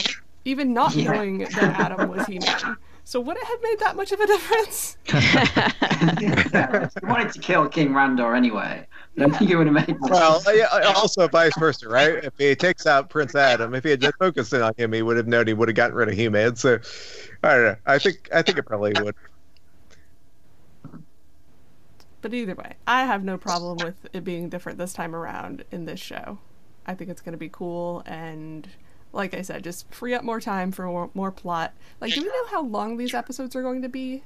even 0.46 0.74
not 0.74 0.96
Yeah. 0.96 1.12
knowing 1.12 1.40
that 1.40 1.58
Adam 1.58 2.08
was 2.08 2.26
He-Man. 2.26 2.78
So 3.04 3.20
would 3.20 3.36
it 3.36 3.44
have 3.44 3.62
made 3.62 3.80
that 3.80 3.98
much 3.98 4.14
of 4.14 4.22
a 4.22 4.28
difference? 4.28 4.96
He 6.22 7.06
wanted 7.06 7.34
to 7.34 7.40
kill 7.40 7.68
King 7.68 7.90
Randor 7.90 8.36
anyway. 8.36 8.88
I 9.18 9.20
don't 9.20 9.36
think 9.36 9.52
it 9.52 9.58
would 9.58 9.68
have 9.68 9.76
made 9.88 10.00
much 10.00 10.10
Well, 10.10 10.42
yeah, 10.56 10.68
also 10.96 11.28
vice 11.28 11.52
versa, 11.60 11.90
right? 11.90 12.24
If 12.24 12.34
he 12.38 12.56
takes 12.56 12.88
out 12.88 13.10
Prince 13.10 13.36
Adam, 13.36 13.76
if 13.76 13.84
he 13.84 13.90
had 13.90 14.00
just 14.00 14.16
focused 14.20 14.54
in 14.54 14.62
on 14.62 14.72
him, 14.78 14.94
he 14.94 15.02
would 15.02 15.18
have 15.18 15.28
known 15.28 15.48
he 15.48 15.54
would 15.54 15.68
have 15.68 15.76
gotten 15.76 15.98
rid 15.98 16.08
of 16.08 16.16
He-Man. 16.16 16.56
So, 16.56 16.80
I 17.44 17.54
don't 17.56 17.64
know. 17.64 17.76
I 17.86 18.00
think 18.00 18.30
I 18.34 18.42
think 18.42 18.58
it 18.58 18.64
probably 18.64 18.94
would. 19.04 19.16
But 22.22 22.34
either 22.34 22.56
way, 22.56 22.76
I 22.86 23.06
have 23.06 23.24
no 23.24 23.38
problem 23.38 23.78
with 23.84 24.08
it 24.14 24.24
being 24.24 24.50
different 24.50 24.78
this 24.78 24.94
time 24.94 25.16
around 25.16 25.64
in 25.72 25.86
this 25.86 26.00
show. 26.00 26.38
I 26.86 26.94
think 26.94 27.10
it's 27.10 27.22
going 27.22 27.34
to 27.34 27.38
be 27.38 27.50
cool 27.50 28.04
and 28.06 28.68
like 29.14 29.34
I 29.34 29.42
said, 29.42 29.64
just 29.64 29.92
free 29.94 30.14
up 30.14 30.24
more 30.24 30.40
time 30.40 30.72
for 30.72 30.86
more, 30.86 31.10
more 31.14 31.32
plot. 31.32 31.74
Like, 32.00 32.14
do 32.14 32.22
we 32.22 32.28
know 32.28 32.48
how 32.48 32.64
long 32.64 32.98
these 32.98 33.14
episodes 33.14 33.56
are 33.56 33.62
going 33.62 33.82
to 33.82 33.90
be? 33.90 34.24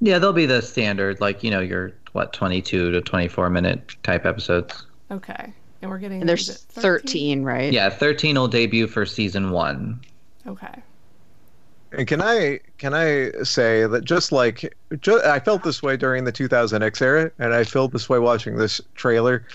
Yeah, 0.00 0.18
they'll 0.18 0.32
be 0.32 0.46
the 0.46 0.60
standard, 0.60 1.20
like 1.20 1.42
you 1.42 1.50
know, 1.50 1.60
your 1.60 1.92
what 2.12 2.32
twenty-two 2.32 2.90
to 2.92 3.00
twenty-four 3.00 3.48
minute 3.48 3.96
type 4.02 4.26
episodes. 4.26 4.86
Okay. 5.10 5.52
And 5.80 5.90
we're 5.90 5.98
getting 5.98 6.20
And 6.20 6.28
there's 6.28 6.48
is 6.48 6.56
it 6.56 6.80
13, 6.80 7.42
right? 7.42 7.72
Yeah, 7.72 7.88
thirteen 7.88 8.36
will 8.36 8.48
debut 8.48 8.86
for 8.86 9.06
season 9.06 9.50
one. 9.50 10.02
Okay. 10.46 10.82
And 11.92 12.06
can 12.06 12.20
I 12.20 12.60
can 12.78 12.94
I 12.94 13.30
say 13.42 13.86
that 13.86 14.04
just 14.04 14.32
like 14.32 14.74
ju- 15.00 15.22
I 15.24 15.38
felt 15.40 15.62
this 15.62 15.82
way 15.82 15.96
during 15.96 16.24
the 16.24 16.32
2000X 16.32 17.00
era, 17.00 17.30
and 17.38 17.54
I 17.54 17.64
felt 17.64 17.92
this 17.92 18.08
way 18.08 18.18
watching 18.18 18.56
this 18.56 18.80
trailer. 18.94 19.46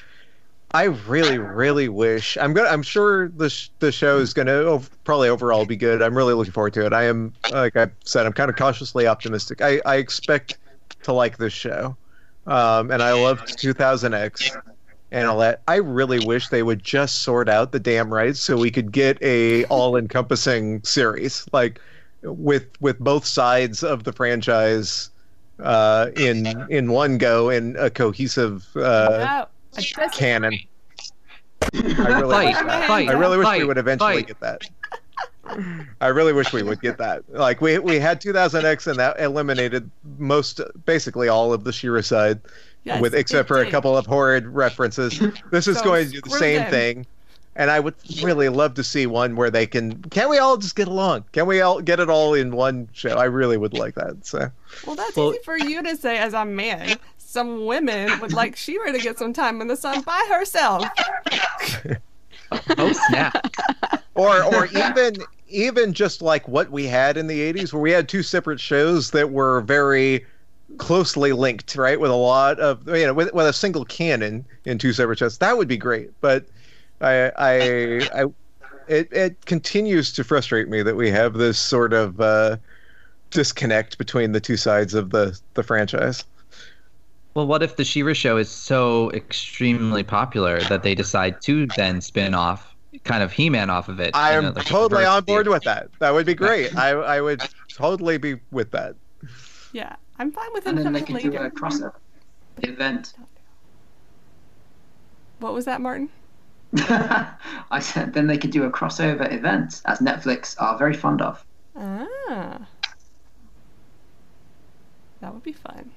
I 0.74 0.84
really, 0.84 1.38
really 1.38 1.90
wish 1.90 2.38
I'm 2.38 2.54
gonna. 2.54 2.70
I'm 2.70 2.84
sure 2.84 3.28
the 3.30 3.50
sh- 3.50 3.70
the 3.80 3.92
show 3.92 4.20
is 4.20 4.34
gonna 4.34 4.64
ov- 4.64 4.90
probably 5.04 5.28
overall 5.28 5.66
be 5.66 5.76
good. 5.76 6.02
I'm 6.02 6.16
really 6.16 6.34
looking 6.34 6.54
forward 6.54 6.74
to 6.76 6.86
it. 6.86 6.94
I 6.94 7.04
am, 7.04 7.34
like 7.52 7.76
I 7.76 7.88
said, 8.06 8.26
I'm 8.26 8.32
kind 8.32 8.50
of 8.50 8.56
cautiously 8.56 9.06
optimistic. 9.06 9.62
I, 9.62 9.82
I 9.86 9.98
expect 9.98 10.58
to 11.04 11.12
like 11.12 11.38
this 11.38 11.52
show, 11.52 11.98
um, 12.48 12.90
and 12.90 13.04
I 13.04 13.12
loved 13.12 13.58
2000X. 13.60 14.62
And 15.14 15.28
all 15.28 15.40
that. 15.40 15.62
I 15.68 15.76
really 15.76 16.26
wish 16.26 16.48
they 16.48 16.64
would 16.64 16.82
just 16.82 17.24
sort 17.24 17.50
out 17.50 17.74
the 17.74 17.82
damn 17.82 18.14
rights 18.14 18.40
so 18.40 18.56
we 18.56 18.72
could 18.72 18.94
get 18.94 19.22
a 19.22 19.66
all-encompassing 19.66 20.84
series, 20.84 21.46
like 21.52 21.82
with 22.24 22.68
with 22.82 23.00
both 23.00 23.26
sides 23.26 23.84
of 23.84 24.04
the 24.04 24.12
franchise 24.14 25.10
uh, 25.60 26.10
in 26.16 26.46
in 26.70 26.92
one 26.92 27.18
go 27.18 27.50
in 27.50 27.76
a 27.78 27.90
cohesive 27.90 28.68
uh, 28.76 29.18
Yeah, 29.20 29.46
I 29.78 30.08
canon. 30.10 30.60
I 31.74 31.78
really, 32.20 32.32
Fight, 32.34 32.46
wish 32.48 32.66
that. 32.66 32.88
fight, 32.88 33.10
I 33.10 33.14
really 33.14 33.38
wish 33.38 33.48
we 33.60 33.64
would 33.66 33.78
eventually 33.78 34.16
fight. 34.16 34.28
get 34.28 34.40
that. 34.40 34.62
I 36.00 36.08
really 36.08 36.34
wish 36.34 36.54
we 36.54 36.64
would 36.64 36.82
get 36.82 36.98
that. 36.98 37.24
Like 37.30 37.62
we 37.62 37.78
we 37.80 38.00
had 38.00 38.22
2000X 38.22 38.88
and 38.88 38.98
that 39.00 39.20
eliminated 39.20 39.90
most 40.18 40.62
basically 40.86 41.28
all 41.28 41.54
of 41.54 41.64
the 41.64 41.72
She-Ra 41.74 42.02
side, 42.02 42.40
Yes, 42.84 43.02
with 43.02 43.14
except 43.14 43.46
it 43.46 43.54
for 43.54 43.62
a 43.62 43.70
couple 43.70 43.96
of 43.98 44.06
horrid 44.06 44.48
references. 44.48 45.22
This 45.52 45.68
is 45.68 45.78
So 45.78 45.84
going 45.84 46.06
to 46.08 46.12
do 46.14 46.22
the 46.22 46.30
same 46.32 46.62
them. 46.62 46.72
thing. 46.72 47.06
And 47.56 47.70
I 47.70 47.80
would 47.82 47.96
really 48.24 48.48
love 48.48 48.76
to 48.76 48.84
see 48.84 49.06
one 49.06 49.36
where 49.36 49.50
they 49.50 49.68
can. 49.68 50.02
Can 50.04 50.30
we 50.30 50.38
all 50.38 50.56
just 50.58 50.76
get 50.76 50.88
along? 50.88 51.26
Can 51.34 51.46
we 51.48 51.60
all 51.62 51.82
get 51.82 52.00
it 52.00 52.10
all 52.10 52.34
in 52.34 52.52
one 52.56 52.88
show? 52.94 53.16
I 53.18 53.26
really 53.26 53.58
would 53.58 53.74
like 53.74 53.96
that. 53.96 54.26
So 54.26 54.50
Well, 54.88 54.96
that's 54.96 55.16
Well- 55.18 55.32
easy 55.34 55.44
for 55.44 55.58
you 55.58 55.84
to 55.84 55.98
say 55.98 56.18
as 56.18 56.34
a 56.34 56.46
man. 56.46 56.98
Some 57.18 57.66
women 57.66 58.20
would 58.20 58.34
like 58.34 58.56
She-Ra 58.58 58.92
to 58.92 59.00
get 59.00 59.18
some 59.18 59.32
time 59.34 59.62
in 59.62 59.68
the 59.68 59.76
sun 59.78 60.02
by 60.02 60.26
herself. 60.30 60.86
Oh 62.78 62.92
snap! 63.08 63.48
or 64.14 64.44
or 64.44 64.66
even 64.66 65.16
even 65.48 65.94
just 65.94 66.22
like 66.22 66.46
what 66.50 66.70
we 66.70 66.86
had 66.86 67.16
in 67.16 67.28
the 67.28 67.54
80s 67.54 67.72
where 67.72 67.82
we 67.82 67.92
had 67.92 68.10
two 68.10 68.24
separate 68.24 68.60
shows 68.60 69.12
that 69.12 69.32
were 69.32 69.62
very 69.62 70.26
closely 70.78 71.32
linked 71.32 71.76
right 71.78 71.98
with 72.00 72.12
a 72.12 72.16
lot 72.16 72.60
of 72.60 72.86
you 72.90 73.06
know 73.06 73.14
with, 73.14 73.34
with 73.34 73.46
a 73.48 73.54
single 73.54 73.86
canon 73.86 74.44
in 74.66 74.78
two 74.78 74.92
separate 74.92 75.20
shows 75.20 75.38
that 75.38 75.58
would 75.58 75.68
be 75.70 75.78
great 75.78 76.10
but 76.20 76.46
i 77.02 77.32
i 77.38 78.22
i 78.22 78.26
it, 78.88 79.08
it 79.14 79.46
continues 79.46 80.12
to 80.14 80.24
frustrate 80.24 80.68
me 80.68 80.82
that 80.82 80.96
we 80.96 81.10
have 81.12 81.34
this 81.34 81.58
sort 81.60 81.94
of 81.94 82.20
uh 82.20 82.58
disconnect 83.30 83.98
between 83.98 84.32
the 84.34 84.40
two 84.40 84.58
sides 84.58 84.94
of 84.94 85.10
the 85.12 85.40
the 85.54 85.64
franchise 85.64 86.24
Well, 87.34 87.48
what 87.48 87.64
if 87.64 87.78
the 87.78 87.86
She-Ra 87.86 88.12
show 88.14 88.36
is 88.38 88.50
so 88.50 89.10
extremely 89.12 90.04
popular 90.04 90.60
that 90.64 90.84
they 90.84 90.94
decide 90.96 91.42
to 91.44 91.66
then 91.78 92.02
spin 92.02 92.34
off 92.34 92.76
kind 93.06 93.24
of 93.24 93.32
He-Man 93.32 93.70
off 93.70 93.88
of 93.88 94.02
it? 94.02 94.12
i'm 94.14 94.44
know, 94.44 94.52
like 94.52 94.66
totally 94.66 95.06
on 95.06 95.24
board 95.24 95.48
with 95.48 95.64
that 95.64 95.88
that 96.00 96.14
would 96.14 96.26
be 96.26 96.34
great 96.36 96.76
i 96.78 96.90
i 96.90 97.22
would 97.22 97.42
totally 97.70 98.18
be 98.18 98.36
with 98.52 98.72
that 98.72 98.96
Yeah, 99.72 99.96
I'm 100.20 100.32
fine 100.34 100.52
with 100.54 100.66
him 100.66 100.78
And 100.78 100.86
then 100.86 100.94
they 100.94 101.00
coming 101.02 101.22
could 101.24 101.32
do 101.32 101.38
later. 101.40 101.46
a 101.46 101.52
crossover 101.52 101.94
event. 102.64 103.14
What 105.40 105.54
was 105.54 105.64
that, 105.66 105.80
Martin? 105.80 106.10
I 106.78 107.80
said 107.80 108.14
then 108.14 108.28
they 108.28 108.38
could 108.38 108.52
do 108.52 108.64
a 108.64 108.72
crossover 108.72 109.32
event, 109.32 109.82
as 109.86 110.00
Netflix 110.00 110.56
are 110.60 110.78
very 110.78 110.94
fond 110.94 111.22
of. 111.22 111.46
Ah. 111.76 112.68
That 115.20 115.34
would 115.34 115.44
be 115.44 115.54
fun. 115.54 115.92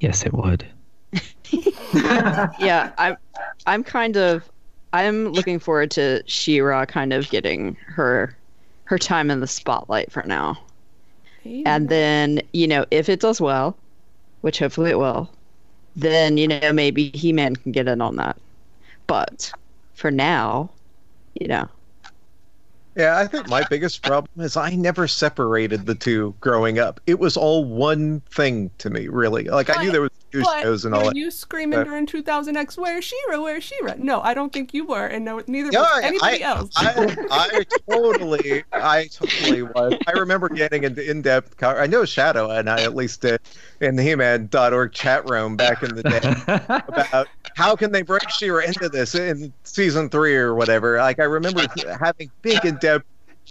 Yes, 0.00 0.24
it 0.24 0.32
would. 0.32 0.66
yeah, 2.60 2.92
I'm 2.96 3.16
I'm 3.66 3.84
kind 3.84 4.16
of 4.16 4.48
I'm 4.92 5.28
looking 5.28 5.58
forward 5.58 5.90
to 5.92 6.22
She-Ra 6.26 6.86
kind 6.86 7.12
of 7.12 7.28
getting 7.28 7.76
her 7.86 8.36
her 8.84 8.98
time 8.98 9.30
in 9.30 9.40
the 9.40 9.46
spotlight 9.46 10.10
for 10.10 10.22
now. 10.24 10.58
And 11.44 11.88
then, 11.88 12.42
you 12.52 12.66
know, 12.66 12.84
if 12.90 13.08
it 13.08 13.20
does 13.20 13.40
well, 13.40 13.76
which 14.42 14.58
hopefully 14.58 14.90
it 14.90 14.98
will, 14.98 15.30
then, 15.96 16.36
you 16.36 16.48
know, 16.48 16.72
maybe 16.72 17.10
He 17.14 17.32
Man 17.32 17.56
can 17.56 17.72
get 17.72 17.88
in 17.88 18.00
on 18.00 18.16
that. 18.16 18.36
But 19.06 19.52
for 19.94 20.10
now, 20.10 20.70
you 21.34 21.48
know. 21.48 21.68
Yeah, 22.96 23.18
I 23.18 23.26
think 23.26 23.48
my 23.48 23.64
biggest 23.70 24.02
problem 24.02 24.44
is 24.44 24.56
I 24.56 24.70
never 24.74 25.06
separated 25.06 25.86
the 25.86 25.94
two 25.94 26.34
growing 26.40 26.78
up. 26.78 27.00
It 27.06 27.18
was 27.18 27.36
all 27.36 27.64
one 27.64 28.20
thing 28.30 28.70
to 28.78 28.90
me, 28.90 29.08
really. 29.08 29.44
Like 29.44 29.74
I 29.74 29.82
knew 29.82 29.92
there 29.92 30.02
was 30.02 30.10
two 30.30 30.40
What? 30.42 30.62
shows 30.62 30.84
and 30.84 30.94
all 30.94 31.02
were 31.02 31.06
that. 31.08 31.16
you 31.16 31.30
screaming 31.30 31.80
but- 31.80 31.84
during 31.84 32.06
2000X, 32.06 32.76
where's 32.76 33.04
She-Ra, 33.04 33.40
where's 33.40 33.64
She-Ra? 33.64 33.94
No, 33.98 34.20
I 34.20 34.34
don't 34.34 34.52
think 34.52 34.72
you 34.74 34.84
were, 34.86 35.06
and 35.06 35.24
no, 35.24 35.42
neither 35.46 35.70
was 35.70 36.00
anybody 36.02 36.44
I, 36.44 36.48
else. 36.48 36.70
I, 36.76 37.16
I 37.30 37.64
totally, 37.90 38.64
I 38.72 39.06
totally 39.12 39.62
was. 39.62 39.94
I 40.06 40.12
remember 40.12 40.48
getting 40.48 40.84
into 40.84 41.08
in-depth. 41.08 41.56
Co- 41.56 41.70
I 41.76 41.86
know 41.86 42.04
Shadow 42.04 42.50
and 42.50 42.68
I 42.70 42.82
at 42.82 42.94
least 42.94 43.22
did 43.22 43.40
in 43.80 43.96
the 43.96 44.02
He-Man.org 44.02 44.92
chat 44.92 45.28
room 45.28 45.56
back 45.56 45.82
in 45.82 45.94
the 45.94 46.02
day 46.02 46.80
about 46.88 47.28
how 47.56 47.74
can 47.76 47.92
they 47.92 48.02
bring 48.02 48.20
She-Ra 48.30 48.64
into 48.64 48.88
this 48.88 49.14
in 49.14 49.52
season 49.64 50.08
three 50.08 50.36
or 50.36 50.54
whatever. 50.54 50.98
Like 50.98 51.18
I 51.18 51.24
remember 51.24 51.62
having 52.00 52.30
big 52.42 52.64
in-depth 52.64 53.04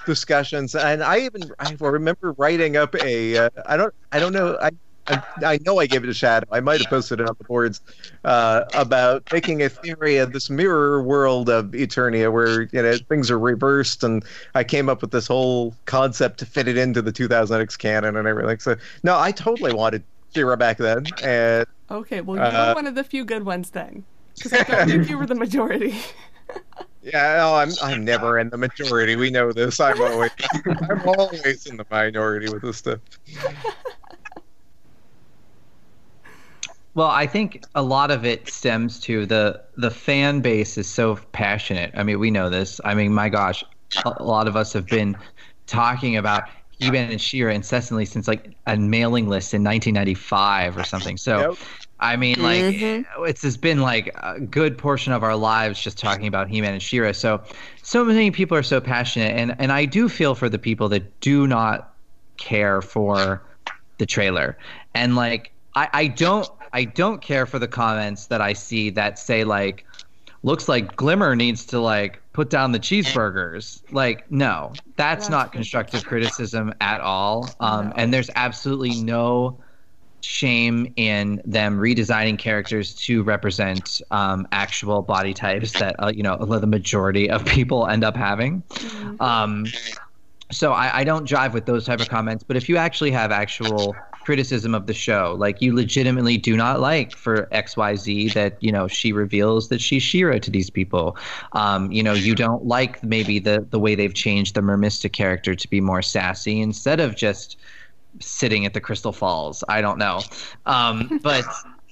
discussions, 0.05 0.75
and 0.75 1.03
I 1.03 1.19
even 1.19 1.51
I 1.59 1.75
remember 1.79 2.31
writing 2.33 2.77
up 2.77 2.95
a. 2.95 3.37
Uh, 3.37 3.49
I 3.65 3.75
don't 3.77 3.93
I 4.11 4.19
don't 4.19 4.33
know 4.33 4.57
I. 4.61 4.69
I, 5.09 5.21
I 5.43 5.59
know 5.65 5.79
I 5.79 5.87
gave 5.87 6.03
it 6.03 6.09
a 6.09 6.13
shadow. 6.13 6.47
I 6.51 6.59
might 6.59 6.79
have 6.81 6.89
posted 6.89 7.19
it 7.19 7.27
on 7.27 7.35
the 7.37 7.43
boards 7.45 7.81
uh, 8.23 8.63
about 8.73 9.23
making 9.33 9.61
a 9.63 9.69
theory 9.69 10.17
of 10.17 10.33
this 10.33 10.49
mirror 10.49 11.01
world 11.01 11.49
of 11.49 11.67
Eternia, 11.67 12.31
where 12.31 12.63
you 12.71 12.81
know 12.81 12.95
things 13.09 13.31
are 13.31 13.39
reversed, 13.39 14.03
and 14.03 14.23
I 14.55 14.63
came 14.63 14.89
up 14.89 15.01
with 15.01 15.11
this 15.11 15.27
whole 15.27 15.75
concept 15.85 16.39
to 16.39 16.45
fit 16.45 16.67
it 16.67 16.77
into 16.77 17.01
the 17.01 17.11
2000X 17.11 17.77
canon 17.77 18.15
and 18.15 18.27
everything. 18.27 18.59
So 18.59 18.75
no, 19.03 19.19
I 19.19 19.31
totally 19.31 19.73
wanted 19.73 20.03
She-Ra 20.33 20.55
back 20.55 20.77
then, 20.77 21.05
and 21.23 21.65
Okay, 21.91 22.21
well, 22.21 22.37
you 22.37 22.43
Uh, 22.43 22.67
were 22.69 22.75
one 22.75 22.87
of 22.87 22.95
the 22.95 23.03
few 23.03 23.25
good 23.25 23.45
ones 23.45 23.71
then. 23.71 24.03
Because 24.35 24.53
I 24.53 24.63
don't 24.63 24.87
think 24.87 25.09
you 25.09 25.17
were 25.17 25.25
the 25.25 25.35
majority. 25.35 25.95
yeah, 27.03 27.37
no, 27.37 27.55
I'm 27.55 27.71
I'm 27.81 28.05
never 28.05 28.37
in 28.39 28.49
the 28.49 28.57
majority. 28.57 29.15
We 29.15 29.31
know 29.31 29.51
this. 29.51 29.79
I'm 29.79 29.99
always 30.01 30.31
I'm 30.65 31.01
always 31.07 31.65
in 31.65 31.77
the 31.77 31.85
minority 31.89 32.47
with 32.49 32.61
this 32.61 32.77
stuff. 32.77 32.99
Well, 36.95 37.07
I 37.07 37.27
think 37.27 37.63
a 37.75 37.83
lot 37.83 38.11
of 38.11 38.25
it 38.25 38.49
stems 38.49 38.99
to 39.01 39.25
the 39.25 39.61
the 39.77 39.91
fan 39.91 40.41
base 40.41 40.77
is 40.77 40.87
so 40.87 41.17
passionate. 41.31 41.91
I 41.95 42.03
mean, 42.03 42.19
we 42.19 42.31
know 42.31 42.49
this. 42.49 42.81
I 42.83 42.93
mean, 42.93 43.13
my 43.13 43.29
gosh, 43.29 43.63
a, 44.05 44.13
a 44.17 44.23
lot 44.23 44.47
of 44.47 44.55
us 44.55 44.73
have 44.73 44.87
been 44.87 45.15
talking 45.67 46.17
about 46.17 46.49
He-Man 46.79 47.11
and 47.11 47.21
She-Ra 47.21 47.53
incessantly 47.53 48.05
since 48.05 48.27
like 48.27 48.55
a 48.65 48.75
mailing 48.75 49.29
list 49.29 49.53
in 49.53 49.63
1995 49.63 50.77
or 50.77 50.83
something. 50.83 51.15
So, 51.15 51.55
I 51.99 52.15
mean, 52.15 52.41
like 52.41 52.63
mm-hmm. 52.63 53.23
it's 53.25 53.41
just 53.41 53.61
been 53.61 53.81
like 53.81 54.09
a 54.23 54.39
good 54.39 54.77
portion 54.77 55.13
of 55.13 55.23
our 55.23 55.35
lives 55.35 55.81
just 55.81 55.97
talking 55.97 56.25
about 56.25 56.49
He-Man 56.49 56.73
and 56.73 56.81
She-Ra. 56.81 57.11
So, 57.11 57.41
so 57.83 58.03
many 58.03 58.31
people 58.31 58.57
are 58.57 58.63
so 58.63 58.81
passionate, 58.81 59.35
and 59.35 59.55
and 59.59 59.71
I 59.71 59.85
do 59.85 60.09
feel 60.09 60.33
for 60.33 60.49
the 60.49 60.59
people 60.59 60.89
that 60.89 61.19
do 61.19 61.45
not 61.45 61.93
care 62.37 62.81
for 62.81 63.43
the 63.99 64.05
trailer, 64.05 64.57
and 64.95 65.15
like 65.15 65.51
I 65.75 65.89
I 65.93 66.07
don't 66.07 66.49
I 66.73 66.85
don't 66.85 67.21
care 67.21 67.45
for 67.45 67.59
the 67.59 67.67
comments 67.67 68.27
that 68.27 68.41
I 68.41 68.53
see 68.53 68.89
that 68.91 69.19
say 69.19 69.43
like 69.43 69.85
looks 70.43 70.69
like 70.69 70.95
Glimmer 70.95 71.35
needs 71.35 71.65
to 71.67 71.79
like 71.79 72.21
put 72.33 72.49
down 72.49 72.71
the 72.71 72.79
cheeseburgers. 72.79 73.81
Like, 73.91 74.29
no, 74.31 74.73
that's 74.95 75.29
not 75.29 75.51
constructive 75.51 76.05
criticism 76.05 76.73
at 76.81 77.01
all. 77.01 77.49
Um, 77.59 77.91
And 77.95 78.13
there's 78.13 78.29
absolutely 78.35 79.01
no 79.01 79.59
shame 80.21 80.91
in 80.95 81.41
them 81.45 81.77
redesigning 81.79 82.37
characters 82.37 82.93
to 82.93 83.23
represent 83.23 84.01
um, 84.11 84.47
actual 84.51 85.01
body 85.01 85.33
types 85.33 85.71
that 85.79 85.95
uh, 85.99 86.11
you 86.13 86.23
know 86.23 86.37
the 86.37 86.67
majority 86.67 87.29
of 87.29 87.45
people 87.45 87.87
end 87.87 88.03
up 88.03 88.15
having. 88.15 88.63
Um, 89.19 89.65
so 90.51 90.73
I, 90.73 90.99
I 90.99 91.03
don't 91.03 91.27
jive 91.27 91.53
with 91.53 91.65
those 91.65 91.85
type 91.85 92.01
of 92.01 92.09
comments. 92.09 92.43
But 92.43 92.57
if 92.57 92.67
you 92.67 92.77
actually 92.77 93.11
have 93.11 93.31
actual 93.31 93.95
criticism 94.21 94.75
of 94.75 94.87
the 94.87 94.93
show. 94.93 95.35
Like 95.37 95.61
you 95.61 95.75
legitimately 95.75 96.37
do 96.37 96.55
not 96.55 96.79
like 96.79 97.15
for 97.15 97.47
XYZ 97.51 98.33
that, 98.33 98.57
you 98.61 98.71
know, 98.71 98.87
she 98.87 99.11
reveals 99.11 99.69
that 99.69 99.81
she's 99.81 100.03
She-Ra 100.03 100.39
to 100.39 100.51
these 100.51 100.69
people. 100.69 101.17
Um, 101.53 101.91
you 101.91 102.03
know, 102.03 102.13
you 102.13 102.35
don't 102.35 102.65
like 102.65 103.03
maybe 103.03 103.39
the 103.39 103.65
the 103.69 103.79
way 103.79 103.95
they've 103.95 104.13
changed 104.13 104.55
the 104.55 104.61
Mermista 104.61 105.11
character 105.11 105.55
to 105.55 105.67
be 105.69 105.81
more 105.81 106.01
sassy 106.01 106.61
instead 106.61 106.99
of 106.99 107.15
just 107.15 107.57
sitting 108.19 108.65
at 108.65 108.73
the 108.73 108.81
Crystal 108.81 109.11
Falls. 109.11 109.63
I 109.69 109.81
don't 109.81 109.97
know. 109.97 110.21
Um, 110.65 111.19
but 111.23 111.45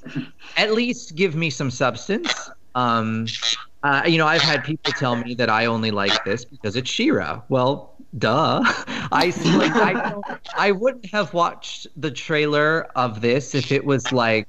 at 0.57 0.73
least 0.73 1.15
give 1.15 1.36
me 1.36 1.49
some 1.49 1.71
substance. 1.71 2.49
Um, 2.75 3.28
uh, 3.84 4.03
you 4.05 4.17
know, 4.17 4.28
I've 4.28 4.41
had 4.41 4.63
people 4.63 4.91
tell 4.93 5.15
me 5.15 5.34
that 5.36 5.49
I 5.49 5.65
only 5.65 5.91
like 5.91 6.23
this 6.25 6.43
because 6.45 6.75
it's 6.75 6.89
She-Ra. 6.89 7.41
Well, 7.49 7.93
duh. 8.17 8.61
I 9.11 9.33
like 9.57 9.75
I 9.75 10.15
I 10.67 10.71
wouldn't 10.71 11.05
have 11.07 11.33
watched 11.33 11.87
the 11.97 12.11
trailer 12.11 12.83
of 12.95 13.21
this 13.21 13.55
if 13.55 13.71
it 13.71 13.83
was 13.85 14.11
like 14.11 14.47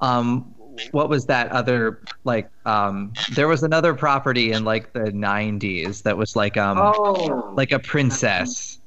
um 0.00 0.54
what 0.90 1.08
was 1.08 1.26
that 1.26 1.50
other 1.52 2.00
like 2.24 2.50
um 2.66 3.12
there 3.34 3.46
was 3.46 3.62
another 3.62 3.94
property 3.94 4.50
in 4.52 4.64
like 4.64 4.92
the 4.92 5.04
90s 5.12 6.02
that 6.02 6.16
was 6.16 6.34
like 6.34 6.56
um 6.56 6.78
Oh. 6.78 7.52
like 7.56 7.70
a 7.70 7.78
princess 7.78 8.80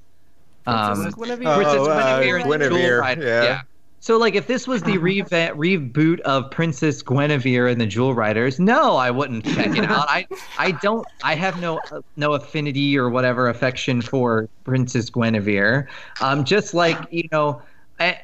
um 0.66 0.96
Princess 1.02 1.16
Guinevere. 1.16 1.48
Oh, 1.48 1.90
uh, 1.90 2.20
Guinevere 2.20 2.38
and 2.38 2.52
the 2.52 2.58
Jewel 2.60 2.70
Guinevere, 2.78 3.00
Rider. 3.00 3.24
yeah. 3.26 3.62
So 4.00 4.18
like 4.18 4.36
if 4.36 4.48
this 4.48 4.68
was 4.68 4.84
the 4.84 4.98
reva- 5.00 5.52
reboot 5.56 6.20
of 6.22 6.50
Princess 6.52 7.02
Guinevere 7.02 7.68
and 7.68 7.80
the 7.82 7.86
Jewel 7.86 8.14
Riders, 8.14 8.60
no, 8.60 8.96
I 8.96 9.12
wouldn't 9.12 9.46
check 9.46 9.76
it 9.76 9.86
out. 9.86 10.06
I 10.08 10.28
I 10.58 10.72
don't 10.72 11.06
I 11.24 11.36
have 11.36 11.60
no 11.60 11.80
no 12.16 12.34
affinity 12.34 12.98
or 12.98 13.10
whatever 13.10 13.50
affection 13.50 14.02
for 14.02 14.48
Princess 14.64 15.10
Guinevere. 15.10 15.88
Um 16.22 16.44
just 16.44 16.74
like, 16.74 16.98
you 17.12 17.28
know, 17.32 17.62
I, 18.00 18.20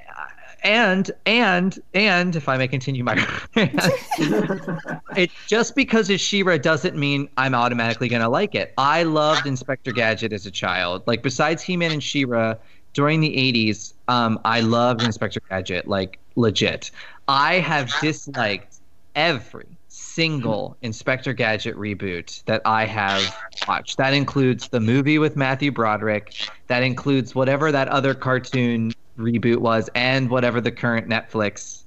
and 0.64 1.12
and 1.26 1.80
and 1.94 2.36
if 2.36 2.48
I 2.48 2.58
may 2.58 2.68
continue 2.68 3.04
my 3.04 3.16
it 3.56 5.32
just 5.48 5.76
because 5.76 6.10
it's 6.10 6.24
She-Ra 6.24 6.58
doesn't 6.58 6.96
mean 6.96 7.28
I'm 7.38 7.54
automatically 7.54 8.08
gonna 8.08 8.30
like 8.30 8.56
it. 8.56 8.74
I 8.78 9.04
loved 9.04 9.46
Inspector 9.46 9.92
Gadget 9.92 10.32
as 10.32 10.46
a 10.46 10.52
child. 10.52 11.04
Like 11.06 11.22
besides 11.22 11.62
He-Man 11.62 11.92
and 11.92 12.04
She-Ra 12.04 12.56
during 12.94 13.20
the 13.22 13.30
80s, 13.36 13.94
um, 14.08 14.40
I 14.46 14.62
loved 14.62 15.04
Inspector 15.04 15.40
Gadget, 15.50 15.88
like 15.88 16.20
legit. 16.36 16.92
I 17.28 17.56
have 17.56 17.92
disliked 18.02 18.76
every 19.16 19.66
single 19.88 20.78
Inspector 20.82 21.32
Gadget 21.34 21.76
reboot 21.76 22.44
that 22.46 22.62
I 22.66 22.86
have 22.86 23.36
watched. 23.68 23.98
That 23.98 24.14
includes 24.14 24.68
the 24.70 24.80
movie 24.80 25.18
with 25.20 25.36
Matthew 25.36 25.72
Broderick. 25.72 26.34
That 26.68 26.84
includes 26.84 27.34
whatever 27.36 27.72
that 27.72 27.88
other 27.88 28.14
cartoon 28.14 28.94
reboot 29.18 29.58
was, 29.58 29.90
and 29.96 30.30
whatever 30.30 30.60
the 30.62 30.72
current 30.72 31.08
Netflix 31.08 31.82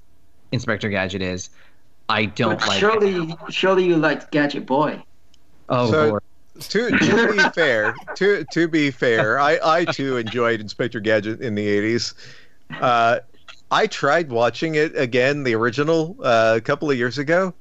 Inspector 0.51 0.89
Gadget 0.89 1.21
is. 1.21 1.49
I 2.09 2.25
don't 2.25 2.57
But 2.59 2.67
like 2.67 2.77
it. 2.77 2.79
surely, 2.79 3.35
surely 3.49 3.85
you 3.85 3.97
liked 3.97 4.31
Gadget 4.31 4.65
Boy. 4.65 5.03
Oh, 5.69 5.91
So- 5.91 6.07
Lord. 6.09 6.23
To 6.59 6.89
to 6.89 7.33
be 7.33 7.39
fair, 7.55 7.95
to 8.15 8.45
to 8.51 8.67
be 8.67 8.91
fair, 8.91 9.39
I 9.39 9.59
I 9.63 9.85
too 9.85 10.17
enjoyed 10.17 10.61
Inspector 10.61 10.99
Gadget 10.99 11.41
in 11.41 11.55
the 11.55 11.67
'80s. 11.67 12.13
Uh, 12.81 13.19
I 13.71 13.87
tried 13.87 14.29
watching 14.31 14.75
it 14.75 14.97
again, 14.97 15.43
the 15.43 15.55
original, 15.55 16.15
uh, 16.23 16.53
a 16.57 16.61
couple 16.61 16.89
of 16.89 16.97
years 16.97 17.17
ago. 17.17 17.53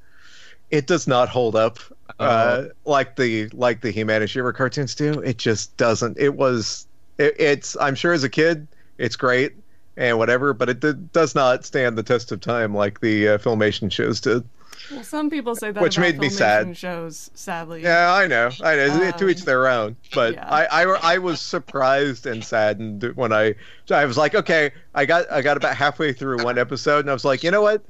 It 0.70 0.86
does 0.86 1.06
not 1.06 1.28
hold 1.28 1.54
up 1.54 1.78
uh, 2.18 2.66
like 2.84 3.16
the 3.16 3.48
like 3.52 3.80
the 3.80 3.90
He-Man 3.90 4.22
and 4.22 4.30
She-Ra 4.30 4.52
cartoons 4.52 4.94
do. 4.94 5.20
It 5.20 5.38
just 5.38 5.76
doesn't. 5.76 6.18
It 6.18 6.34
was. 6.34 6.86
It, 7.18 7.34
it's. 7.38 7.76
I'm 7.80 7.94
sure 7.94 8.12
as 8.12 8.24
a 8.24 8.28
kid, 8.28 8.66
it's 8.98 9.16
great 9.16 9.52
and 9.96 10.18
whatever, 10.18 10.52
but 10.52 10.68
it 10.68 10.80
d- 10.80 10.92
does 11.12 11.34
not 11.34 11.64
stand 11.64 11.96
the 11.96 12.02
test 12.02 12.30
of 12.32 12.40
time 12.40 12.74
like 12.74 13.00
the 13.00 13.28
uh, 13.28 13.38
Filmation 13.38 13.90
shows 13.90 14.20
did. 14.20 14.44
Well, 14.90 15.02
some 15.02 15.30
people 15.30 15.54
say 15.56 15.70
that 15.72 15.82
Which 15.82 15.96
about 15.96 16.06
made 16.06 16.18
me 16.18 16.28
sad. 16.28 16.76
shows, 16.76 17.30
sadly. 17.34 17.82
Yeah, 17.82 18.12
I 18.12 18.26
know. 18.26 18.50
I 18.62 18.76
know. 18.76 19.10
to 19.10 19.28
each 19.28 19.40
Um, 19.40 19.44
their 19.44 19.66
own. 19.68 19.96
But 20.14 20.34
yeah. 20.34 20.48
I, 20.48 20.84
I, 20.84 21.14
I 21.14 21.18
was 21.18 21.40
surprised 21.40 22.26
and 22.26 22.44
saddened 22.44 23.02
when 23.16 23.32
I, 23.32 23.54
I 23.90 24.04
was 24.04 24.16
like, 24.16 24.34
okay, 24.34 24.70
I 24.94 25.04
got, 25.06 25.30
I 25.30 25.42
got 25.42 25.56
about 25.56 25.76
halfway 25.76 26.12
through 26.12 26.44
one 26.44 26.58
episode, 26.58 27.00
and 27.00 27.10
I 27.10 27.12
was 27.12 27.24
like, 27.24 27.42
you 27.42 27.50
know 27.50 27.62
what? 27.62 27.82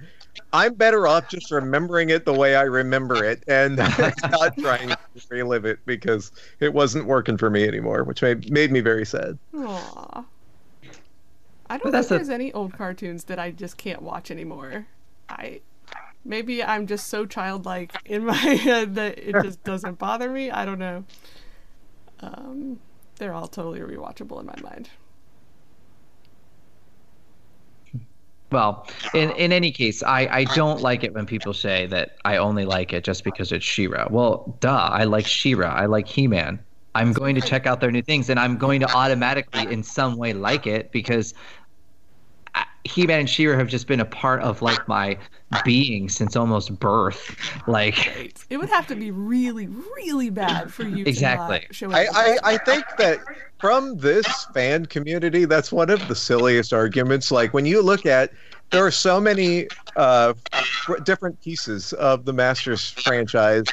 I'm 0.52 0.74
better 0.74 1.06
off 1.06 1.28
just 1.28 1.50
remembering 1.50 2.10
it 2.10 2.24
the 2.26 2.34
way 2.34 2.56
I 2.56 2.62
remember 2.62 3.24
it, 3.24 3.42
and 3.48 3.76
not 4.30 4.56
trying 4.58 4.88
to 4.90 4.98
relive 5.30 5.64
it 5.64 5.78
because 5.86 6.30
it 6.60 6.74
wasn't 6.74 7.06
working 7.06 7.38
for 7.38 7.48
me 7.48 7.66
anymore, 7.66 8.04
which 8.04 8.20
made 8.20 8.50
made 8.50 8.70
me 8.70 8.80
very 8.80 9.06
sad. 9.06 9.38
Aw. 9.56 10.24
I 11.68 11.78
don't 11.78 11.82
think 11.84 11.92
that's 11.92 12.10
a- 12.10 12.14
there's 12.14 12.28
any 12.28 12.52
old 12.52 12.74
cartoons 12.74 13.24
that 13.24 13.38
I 13.38 13.50
just 13.50 13.76
can't 13.78 14.02
watch 14.02 14.30
anymore. 14.30 14.86
I 15.28 15.60
maybe 16.26 16.62
I'm 16.62 16.86
just 16.86 17.08
so 17.08 17.26
childlike 17.26 17.92
in 18.04 18.24
my 18.24 18.34
head 18.34 18.94
that 18.96 19.18
it 19.18 19.34
just 19.42 19.62
doesn't 19.64 19.98
bother 19.98 20.30
me. 20.30 20.50
I 20.50 20.64
don't 20.64 20.78
know. 20.78 21.04
Um, 22.20 22.80
they're 23.16 23.32
all 23.32 23.46
totally 23.46 23.80
rewatchable 23.80 24.40
in 24.40 24.46
my 24.46 24.60
mind. 24.62 24.90
Well, 28.52 28.86
in, 29.12 29.30
in 29.32 29.52
any 29.52 29.72
case, 29.72 30.02
I, 30.02 30.28
I 30.30 30.44
don't 30.44 30.80
like 30.80 31.02
it 31.02 31.12
when 31.12 31.26
people 31.26 31.52
say 31.52 31.86
that 31.86 32.16
I 32.24 32.36
only 32.36 32.64
like 32.64 32.92
it 32.92 33.02
just 33.02 33.24
because 33.24 33.50
it's 33.50 33.64
She-Ra. 33.64 34.06
Well, 34.08 34.56
duh, 34.60 34.88
I 34.92 35.04
like 35.04 35.26
She-Ra. 35.26 35.68
I 35.68 35.86
like 35.86 36.06
He 36.06 36.28
Man. 36.28 36.60
I'm 36.94 37.12
going 37.12 37.34
to 37.34 37.40
check 37.40 37.66
out 37.66 37.80
their 37.80 37.90
new 37.90 38.02
things, 38.02 38.30
and 38.30 38.38
I'm 38.40 38.56
going 38.56 38.80
to 38.80 38.90
automatically, 38.90 39.70
in 39.70 39.82
some 39.82 40.16
way, 40.16 40.32
like 40.32 40.66
it 40.66 40.92
because 40.92 41.34
He 42.86 43.06
Man 43.06 43.20
and 43.20 43.30
She-Ra 43.30 43.56
have 43.56 43.68
just 43.68 43.86
been 43.86 44.00
a 44.00 44.04
part 44.04 44.40
of 44.42 44.62
like 44.62 44.86
my 44.88 45.18
being 45.64 46.08
since 46.08 46.36
almost 46.36 46.78
birth. 46.78 47.36
Like, 47.66 48.36
It 48.50 48.56
would 48.58 48.68
have 48.68 48.86
to 48.88 48.94
be 48.94 49.10
really, 49.10 49.66
really 49.66 50.30
bad 50.30 50.72
for 50.72 50.84
you 50.84 51.04
Exactly. 51.04 51.60
to 51.60 51.64
not 51.66 51.74
show 51.74 51.90
it. 51.90 51.94
I, 51.94 52.06
I, 52.12 52.38
I 52.54 52.58
think 52.58 52.84
that 52.98 53.20
from 53.58 53.98
this 53.98 54.46
fan 54.54 54.86
community, 54.86 55.44
that's 55.44 55.72
one 55.72 55.90
of 55.90 56.06
the 56.08 56.14
silliest 56.14 56.72
arguments. 56.72 57.30
Like 57.30 57.54
when 57.54 57.66
you 57.66 57.82
look 57.82 58.06
at, 58.06 58.32
there 58.70 58.84
are 58.84 58.90
so 58.90 59.20
many 59.20 59.68
uh, 59.96 60.34
different 61.04 61.40
pieces 61.40 61.92
of 61.94 62.24
the 62.24 62.32
Masters 62.32 62.90
franchise, 62.90 63.64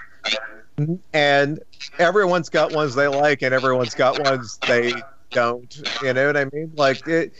and 1.13 1.59
everyone's 1.99 2.49
got 2.49 2.73
ones 2.73 2.93
they 2.95 3.07
like, 3.07 3.41
and 3.41 3.53
everyone's 3.53 3.95
got 3.95 4.19
ones 4.23 4.59
they 4.67 4.93
don't. 5.31 5.81
You 6.03 6.13
know 6.13 6.27
what 6.27 6.37
I 6.37 6.45
mean? 6.53 6.71
Like 6.75 7.07
it, 7.07 7.33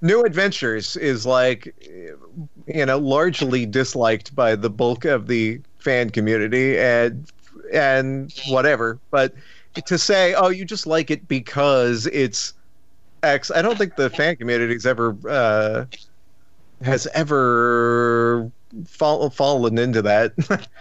New 0.00 0.24
Adventures 0.24 0.96
is 0.96 1.26
like, 1.26 1.74
you 2.66 2.86
know, 2.86 2.98
largely 2.98 3.66
disliked 3.66 4.34
by 4.34 4.54
the 4.54 4.70
bulk 4.70 5.04
of 5.04 5.26
the 5.26 5.60
fan 5.78 6.10
community, 6.10 6.78
and 6.78 7.26
and 7.72 8.32
whatever, 8.48 8.98
but 9.10 9.34
to 9.86 9.98
say, 9.98 10.34
oh, 10.34 10.48
you 10.48 10.64
just 10.64 10.86
like 10.86 11.10
it 11.10 11.28
because 11.28 12.06
it's 12.06 12.54
X. 13.22 13.50
I 13.50 13.62
don't 13.62 13.76
think 13.76 13.96
the 13.96 14.10
fan 14.10 14.36
community's 14.36 14.86
ever 14.86 15.16
uh, 15.28 15.84
has 16.82 17.06
ever 17.14 18.50
fall, 18.86 19.30
fallen 19.30 19.78
into 19.78 20.02
that 20.02 20.32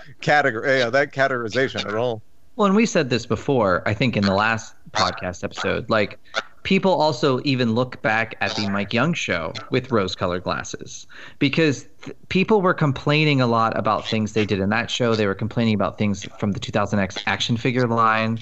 category, 0.21 0.79
yeah, 0.79 0.89
that 0.89 1.13
categorization 1.13 1.85
at 1.85 1.95
all. 1.95 2.21
Well, 2.55 2.67
and 2.67 2.75
we 2.75 2.85
said 2.85 3.09
this 3.09 3.25
before, 3.25 3.83
I 3.85 3.93
think 3.93 4.17
in 4.17 4.23
the 4.23 4.33
last 4.33 4.73
podcast 4.91 5.43
episode. 5.43 5.89
Like, 5.89 6.19
people 6.67 6.91
also 6.91 7.39
even 7.45 7.73
look 7.75 8.01
back 8.01 8.35
at 8.41 8.53
the 8.57 8.69
Mike 8.69 8.91
Young 8.91 9.13
show 9.13 9.53
with 9.69 9.89
rose 9.89 10.15
colored 10.15 10.43
glasses 10.43 11.07
because 11.39 11.87
th- 12.01 12.17
people 12.27 12.61
were 12.61 12.73
complaining 12.73 13.39
a 13.39 13.47
lot 13.47 13.77
about 13.79 14.05
things 14.05 14.33
they 14.33 14.45
did 14.45 14.59
in 14.59 14.67
that 14.67 14.91
show. 14.91 15.15
They 15.15 15.27
were 15.27 15.33
complaining 15.33 15.75
about 15.75 15.97
things 15.97 16.25
from 16.39 16.51
the 16.51 16.59
2000X 16.59 17.23
action 17.25 17.55
figure 17.55 17.87
line. 17.87 18.39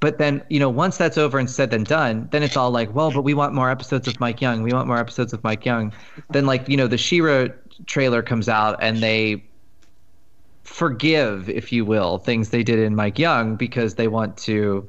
But 0.00 0.18
then, 0.18 0.42
you 0.50 0.58
know, 0.58 0.68
once 0.68 0.96
that's 0.96 1.16
over 1.16 1.38
and 1.38 1.48
said 1.48 1.72
and 1.72 1.86
done, 1.86 2.28
then 2.32 2.42
it's 2.42 2.56
all 2.56 2.72
like, 2.72 2.92
well, 2.96 3.12
but 3.12 3.22
we 3.22 3.32
want 3.32 3.54
more 3.54 3.70
episodes 3.70 4.08
of 4.08 4.18
Mike 4.18 4.40
Young. 4.40 4.64
We 4.64 4.72
want 4.72 4.88
more 4.88 4.98
episodes 4.98 5.32
of 5.32 5.44
Mike 5.44 5.64
Young. 5.64 5.92
Then, 6.30 6.46
like, 6.46 6.68
you 6.68 6.76
know, 6.76 6.88
the 6.88 6.98
She-Ra 6.98 7.46
trailer 7.86 8.24
comes 8.24 8.48
out 8.48 8.76
and 8.82 8.96
they 8.96 9.44
forgive, 10.64 11.48
if 11.48 11.70
you 11.70 11.84
will, 11.84 12.18
things 12.18 12.50
they 12.50 12.64
did 12.64 12.80
in 12.80 12.96
Mike 12.96 13.20
Young 13.20 13.54
because 13.54 13.94
they 13.94 14.08
want 14.08 14.36
to 14.38 14.88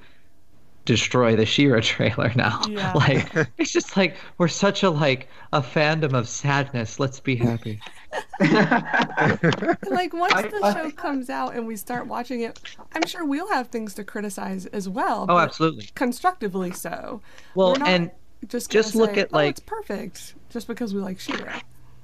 destroy 0.85 1.35
the 1.35 1.45
She-Ra 1.45 1.79
trailer 1.81 2.31
now. 2.35 2.61
Yeah. 2.69 2.91
Like 2.93 3.29
it's 3.57 3.71
just 3.71 3.95
like 3.97 4.15
we're 4.37 4.47
such 4.47 4.83
a 4.83 4.89
like 4.89 5.27
a 5.53 5.61
fandom 5.61 6.13
of 6.13 6.27
sadness. 6.27 6.99
Let's 6.99 7.19
be 7.19 7.35
happy. 7.35 7.79
like 8.39 10.13
once 10.13 10.33
I- 10.33 10.47
the 10.47 10.59
I- 10.63 10.73
show 10.73 10.91
comes 10.91 11.29
out 11.29 11.55
and 11.55 11.65
we 11.67 11.75
start 11.75 12.07
watching 12.07 12.41
it, 12.41 12.59
I'm 12.93 13.05
sure 13.05 13.25
we'll 13.25 13.49
have 13.51 13.67
things 13.67 13.93
to 13.95 14.03
criticize 14.03 14.65
as 14.67 14.87
well. 14.89 15.25
Oh, 15.29 15.37
absolutely. 15.37 15.89
Constructively 15.95 16.71
so. 16.71 17.21
Well, 17.55 17.81
and 17.85 18.11
just 18.47 18.69
just 18.71 18.95
look 18.95 19.15
say, 19.15 19.21
at, 19.21 19.29
"Oh, 19.33 19.37
like- 19.37 19.51
it's 19.51 19.59
perfect 19.61 20.35
just 20.49 20.67
because 20.67 20.93
we 20.93 20.99
like 21.01 21.19
She-Ra. 21.19 21.59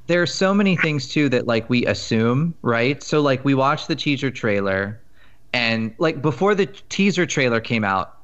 there 0.07 0.21
are 0.21 0.25
so 0.27 0.53
many 0.53 0.75
things 0.75 1.07
too 1.07 1.29
that 1.29 1.47
like 1.47 1.69
we 1.69 1.85
assume, 1.85 2.53
right? 2.61 3.01
So 3.03 3.21
like 3.21 3.43
we 3.45 3.53
watched 3.53 3.87
the 3.87 3.95
teaser 3.95 4.31
trailer 4.31 4.99
and 5.53 5.93
like 5.97 6.21
before 6.21 6.55
the 6.55 6.65
teaser 6.67 7.25
trailer 7.25 7.59
came 7.59 7.83
out, 7.83 8.18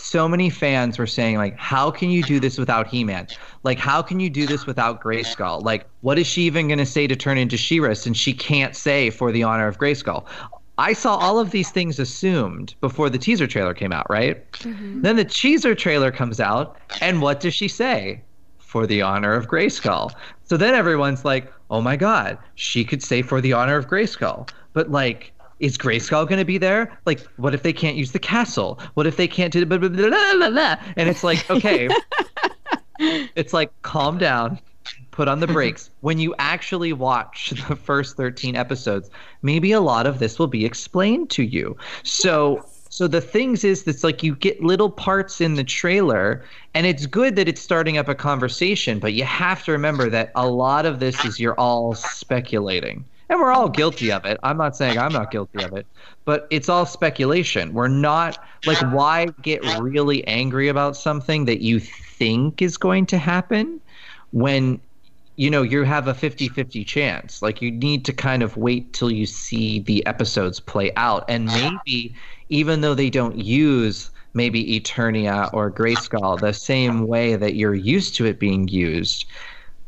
so 0.00 0.28
many 0.28 0.50
fans 0.50 0.98
were 0.98 1.06
saying 1.06 1.36
like 1.36 1.56
how 1.56 1.90
can 1.90 2.10
you 2.10 2.22
do 2.22 2.40
this 2.40 2.58
without 2.58 2.86
he-man? 2.86 3.26
Like 3.62 3.78
how 3.78 4.02
can 4.02 4.20
you 4.20 4.30
do 4.30 4.46
this 4.46 4.66
without 4.66 5.02
grayskull? 5.02 5.62
Like 5.62 5.86
what 6.00 6.18
is 6.18 6.26
she 6.26 6.42
even 6.42 6.68
going 6.68 6.78
to 6.78 6.86
say 6.86 7.06
to 7.06 7.16
turn 7.16 7.38
into 7.38 7.56
she-ra 7.56 7.94
since 7.94 8.16
she 8.16 8.32
can't 8.32 8.74
say 8.74 9.10
for 9.10 9.30
the 9.30 9.42
honor 9.42 9.68
of 9.68 9.78
grayskull? 9.78 10.26
I 10.78 10.94
saw 10.94 11.16
all 11.16 11.38
of 11.38 11.50
these 11.50 11.70
things 11.70 11.98
assumed 11.98 12.74
before 12.80 13.10
the 13.10 13.18
teaser 13.18 13.46
trailer 13.46 13.74
came 13.74 13.92
out 13.92 14.06
right? 14.08 14.50
Mm-hmm. 14.52 15.02
then 15.02 15.16
the 15.16 15.24
teaser 15.24 15.74
trailer 15.74 16.10
comes 16.10 16.40
out 16.40 16.76
and 17.00 17.20
what 17.20 17.40
does 17.40 17.54
she 17.54 17.68
say? 17.68 18.22
For 18.58 18.86
the 18.86 19.02
honor 19.02 19.34
of 19.34 19.48
grayskull. 19.48 20.12
So 20.44 20.56
then 20.56 20.74
everyone's 20.74 21.24
like 21.24 21.52
oh 21.70 21.80
my 21.80 21.96
god 21.96 22.38
she 22.54 22.84
could 22.84 23.02
say 23.02 23.22
for 23.22 23.40
the 23.40 23.52
honor 23.52 23.76
of 23.76 23.88
grayskull. 23.88 24.48
But 24.72 24.90
like 24.90 25.32
is 25.60 25.76
Grayskull 25.78 26.26
going 26.26 26.38
to 26.38 26.44
be 26.44 26.58
there? 26.58 26.98
Like, 27.06 27.20
what 27.36 27.54
if 27.54 27.62
they 27.62 27.72
can't 27.72 27.96
use 27.96 28.12
the 28.12 28.18
castle? 28.18 28.80
What 28.94 29.06
if 29.06 29.16
they 29.16 29.28
can't 29.28 29.52
do 29.52 29.64
blah, 29.64 29.78
blah, 29.78 29.88
blah, 29.88 30.08
blah, 30.08 30.34
blah, 30.34 30.50
blah? 30.50 30.76
And 30.96 31.08
it's 31.08 31.22
like, 31.22 31.48
okay, 31.50 31.88
it's 32.98 33.52
like, 33.52 33.70
calm 33.82 34.18
down, 34.18 34.58
put 35.10 35.28
on 35.28 35.40
the 35.40 35.46
brakes. 35.46 35.90
When 36.00 36.18
you 36.18 36.34
actually 36.38 36.92
watch 36.92 37.50
the 37.68 37.76
first 37.76 38.16
13 38.16 38.56
episodes, 38.56 39.10
maybe 39.42 39.72
a 39.72 39.80
lot 39.80 40.06
of 40.06 40.18
this 40.18 40.38
will 40.38 40.46
be 40.46 40.64
explained 40.64 41.30
to 41.30 41.42
you. 41.42 41.76
So, 42.02 42.64
so 42.88 43.06
the 43.06 43.20
things 43.20 43.62
is 43.62 43.84
that's 43.84 44.02
like 44.02 44.22
you 44.22 44.34
get 44.34 44.62
little 44.62 44.90
parts 44.90 45.40
in 45.40 45.54
the 45.54 45.64
trailer, 45.64 46.42
and 46.74 46.86
it's 46.86 47.06
good 47.06 47.36
that 47.36 47.48
it's 47.48 47.60
starting 47.60 47.98
up 47.98 48.08
a 48.08 48.14
conversation, 48.14 48.98
but 48.98 49.12
you 49.12 49.24
have 49.24 49.62
to 49.64 49.72
remember 49.72 50.08
that 50.10 50.32
a 50.34 50.48
lot 50.48 50.86
of 50.86 51.00
this 51.00 51.22
is 51.24 51.38
you're 51.38 51.54
all 51.54 51.94
speculating 51.94 53.04
and 53.30 53.40
we're 53.40 53.52
all 53.52 53.68
guilty 53.68 54.10
of 54.10 54.24
it. 54.26 54.38
I'm 54.42 54.58
not 54.58 54.76
saying 54.76 54.98
I'm 54.98 55.12
not 55.12 55.30
guilty 55.30 55.62
of 55.62 55.72
it, 55.72 55.86
but 56.24 56.48
it's 56.50 56.68
all 56.68 56.84
speculation. 56.84 57.72
We're 57.72 57.88
not 57.88 58.44
like 58.66 58.80
why 58.92 59.28
get 59.40 59.64
really 59.78 60.26
angry 60.26 60.68
about 60.68 60.96
something 60.96 61.44
that 61.44 61.62
you 61.62 61.78
think 61.78 62.60
is 62.60 62.76
going 62.76 63.06
to 63.06 63.18
happen 63.18 63.80
when 64.32 64.80
you 65.36 65.48
know 65.48 65.62
you 65.62 65.84
have 65.84 66.08
a 66.08 66.12
50-50 66.12 66.84
chance. 66.84 67.40
Like 67.40 67.62
you 67.62 67.70
need 67.70 68.04
to 68.06 68.12
kind 68.12 68.42
of 68.42 68.56
wait 68.56 68.92
till 68.92 69.12
you 69.12 69.26
see 69.26 69.78
the 69.78 70.04
episodes 70.06 70.58
play 70.58 70.92
out 70.96 71.24
and 71.28 71.46
maybe 71.46 72.14
even 72.48 72.80
though 72.80 72.94
they 72.94 73.10
don't 73.10 73.38
use 73.38 74.10
maybe 74.34 74.80
Eternia 74.80 75.52
or 75.52 75.70
Grayskull 75.70 76.40
the 76.40 76.52
same 76.52 77.06
way 77.06 77.36
that 77.36 77.54
you're 77.54 77.74
used 77.74 78.16
to 78.16 78.26
it 78.26 78.38
being 78.38 78.66
used, 78.68 79.24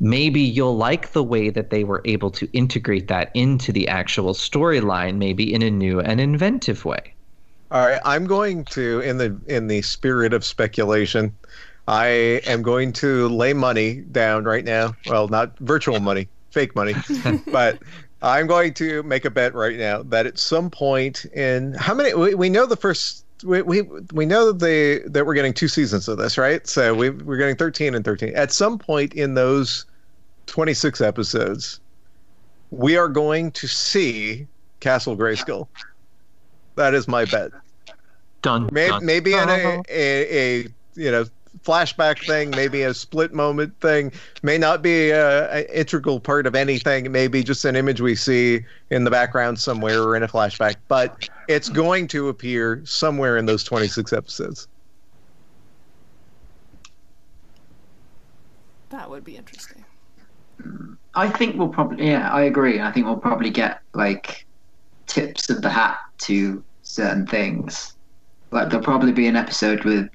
maybe 0.03 0.41
you'll 0.41 0.77
like 0.77 1.13
the 1.13 1.23
way 1.23 1.49
that 1.49 1.71
they 1.71 1.85
were 1.85 2.03
able 2.05 2.29
to 2.29 2.49
integrate 2.53 3.07
that 3.07 3.31
into 3.35 3.71
the 3.71 3.87
actual 3.87 4.35
storyline 4.35 5.17
maybe 5.17 5.55
in 5.55 5.63
a 5.63 5.71
new 5.71 6.01
and 6.01 6.21
inventive 6.21 6.85
way 6.85 7.15
All 7.71 7.87
right, 7.87 8.01
I'm 8.05 8.27
going 8.27 8.65
to 8.67 9.01
in 9.01 9.17
the 9.17 9.35
in 9.47 9.69
the 9.69 9.81
spirit 9.81 10.35
of 10.35 10.45
speculation, 10.45 11.35
I 11.89 12.07
am 12.47 12.61
going 12.61 12.93
to 12.95 13.29
lay 13.29 13.55
money 13.55 14.03
down 14.13 14.45
right 14.45 14.65
now. 14.65 14.95
Well, 15.07 15.29
not 15.29 15.59
virtual 15.59 15.99
money, 16.11 16.29
fake 16.51 16.77
money, 16.77 16.95
but 17.51 17.79
I'm 18.21 18.47
going 18.47 18.75
to 18.75 19.03
make 19.05 19.25
a 19.25 19.31
bet 19.31 19.55
right 19.55 19.79
now 19.79 20.03
that 20.03 20.27
at 20.27 20.39
some 20.39 20.69
point 20.69 21.25
in 21.35 21.73
how 21.75 21.95
many 21.95 22.13
we, 22.13 22.35
we 22.35 22.51
know 22.51 22.67
the 22.67 22.77
first 22.77 23.25
we, 23.43 23.63
we 23.63 23.83
we 24.13 24.27
know 24.27 24.53
that 24.53 24.59
they 24.59 24.99
that 25.09 25.25
we're 25.25 25.35
getting 25.35 25.55
two 25.55 25.69
seasons 25.69 26.09
of 26.09 26.19
this, 26.19 26.37
right? 26.37 26.67
So 26.67 26.95
we 26.95 27.09
we're 27.09 27.39
getting 27.39 27.57
13 27.57 27.95
and 27.95 28.05
13. 28.05 28.37
At 28.37 28.53
some 28.53 28.79
point 28.79 29.15
in 29.15 29.33
those 29.33 29.87
26 30.53 31.01
episodes, 31.01 31.81
we 32.71 32.95
are 32.95 33.09
going 33.09 33.51
to 33.53 33.67
see 33.67 34.47
Castle 34.81 35.17
Grayskull. 35.17 35.67
That 36.77 36.93
is 36.93 37.09
my 37.09 37.25
bet. 37.25 37.53
Done. 38.43 38.69
Maybe, 38.71 38.91
done. 38.91 39.07
maybe 39.07 39.33
in 39.33 39.49
a, 39.49 39.53
uh-huh. 39.53 39.83
a, 39.89 40.37
a 40.37 40.59
you 40.95 41.11
know 41.11 41.25
flashback 41.65 42.27
thing, 42.27 42.51
maybe 42.51 42.83
a 42.83 42.93
split 42.93 43.33
moment 43.33 43.81
thing. 43.81 44.13
May 44.43 44.59
not 44.59 44.83
be 44.83 45.09
a, 45.09 45.61
a 45.61 45.79
integral 45.81 46.21
part 46.21 46.47
of 46.47 46.55
anything. 46.55 47.11
Maybe 47.11 47.43
just 47.43 47.65
an 47.65 47.75
image 47.75 48.03
we 48.03 48.15
see 48.15 48.63
in 48.91 49.05
the 49.05 49.11
background 49.11 49.59
somewhere 49.59 50.03
or 50.03 50.17
in 50.17 50.23
a 50.23 50.29
flashback. 50.29 50.75
But 50.87 51.31
it's 51.49 51.71
going 51.71 52.09
to 52.09 52.29
appear 52.29 52.83
somewhere 52.85 53.39
in 53.39 53.47
those 53.47 53.65
26 53.65 54.13
episodes. 54.13 54.69
That 58.91 59.09
would 59.09 59.25
be 59.25 59.39
interesting. 59.39 59.82
I 61.15 61.29
think 61.29 61.57
we'll 61.57 61.69
probably, 61.69 62.09
yeah, 62.09 62.33
I 62.33 62.43
agree. 62.43 62.81
I 62.81 62.91
think 62.91 63.07
we'll 63.07 63.17
probably 63.17 63.51
get 63.51 63.81
like 63.95 64.47
tips 65.07 65.51
of 65.51 65.63
the 65.63 65.71
hat 65.71 65.99
to 66.19 66.63
certain 66.83 67.27
things. 67.27 67.95
Like 68.51 68.71
there'll 68.71 68.85
probably 68.85 69.13
be 69.13 69.27
an 69.27 69.37
episode 69.37 69.85
with 69.85 70.09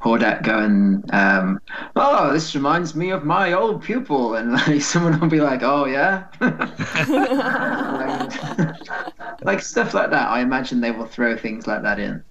Hordak 0.00 0.42
going, 0.42 1.04
um, 1.12 1.60
"Oh, 1.96 2.32
this 2.32 2.54
reminds 2.54 2.94
me 2.94 3.10
of 3.10 3.24
my 3.24 3.52
old 3.52 3.82
pupil," 3.82 4.34
and 4.36 4.52
like 4.52 4.82
someone 4.82 5.18
will 5.18 5.28
be 5.28 5.40
like, 5.40 5.62
"Oh 5.62 5.86
yeah," 5.86 6.26
like 9.42 9.60
stuff 9.60 9.94
like 9.94 10.10
that. 10.10 10.28
I 10.28 10.40
imagine 10.40 10.80
they 10.80 10.92
will 10.92 11.06
throw 11.06 11.36
things 11.36 11.66
like 11.66 11.82
that 11.82 11.98
in. 11.98 12.22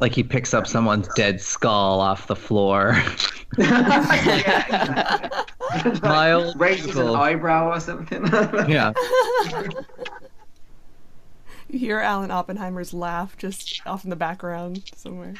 Like 0.00 0.14
he 0.14 0.22
picks 0.22 0.54
up 0.54 0.66
someone's 0.66 1.08
dead 1.14 1.40
skull 1.40 2.00
off 2.00 2.26
the 2.26 2.36
floor 2.36 3.02
my 6.02 6.32
old 6.32 6.54
Raises 6.60 6.96
an 6.96 7.08
eyebrow 7.08 7.70
or 7.70 7.80
something. 7.80 8.26
yeah 8.68 8.92
You 11.68 11.78
hear 11.78 11.98
Alan 12.00 12.30
Oppenheimer's 12.30 12.94
laugh 12.94 13.36
just 13.36 13.82
off 13.86 14.04
in 14.04 14.10
the 14.10 14.16
background 14.16 14.90
somewhere. 14.94 15.34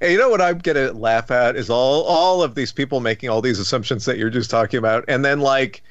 And 0.00 0.12
you 0.12 0.18
know 0.18 0.28
what 0.28 0.40
I'm 0.40 0.58
gonna 0.58 0.92
laugh 0.92 1.30
at 1.30 1.56
is 1.56 1.70
all 1.70 2.02
all 2.02 2.42
of 2.42 2.54
these 2.54 2.72
people 2.72 3.00
making 3.00 3.30
all 3.30 3.40
these 3.40 3.58
assumptions 3.58 4.04
that 4.04 4.18
you're 4.18 4.30
just 4.30 4.50
talking 4.50 4.78
about, 4.78 5.04
and 5.08 5.24
then 5.24 5.40
like, 5.40 5.82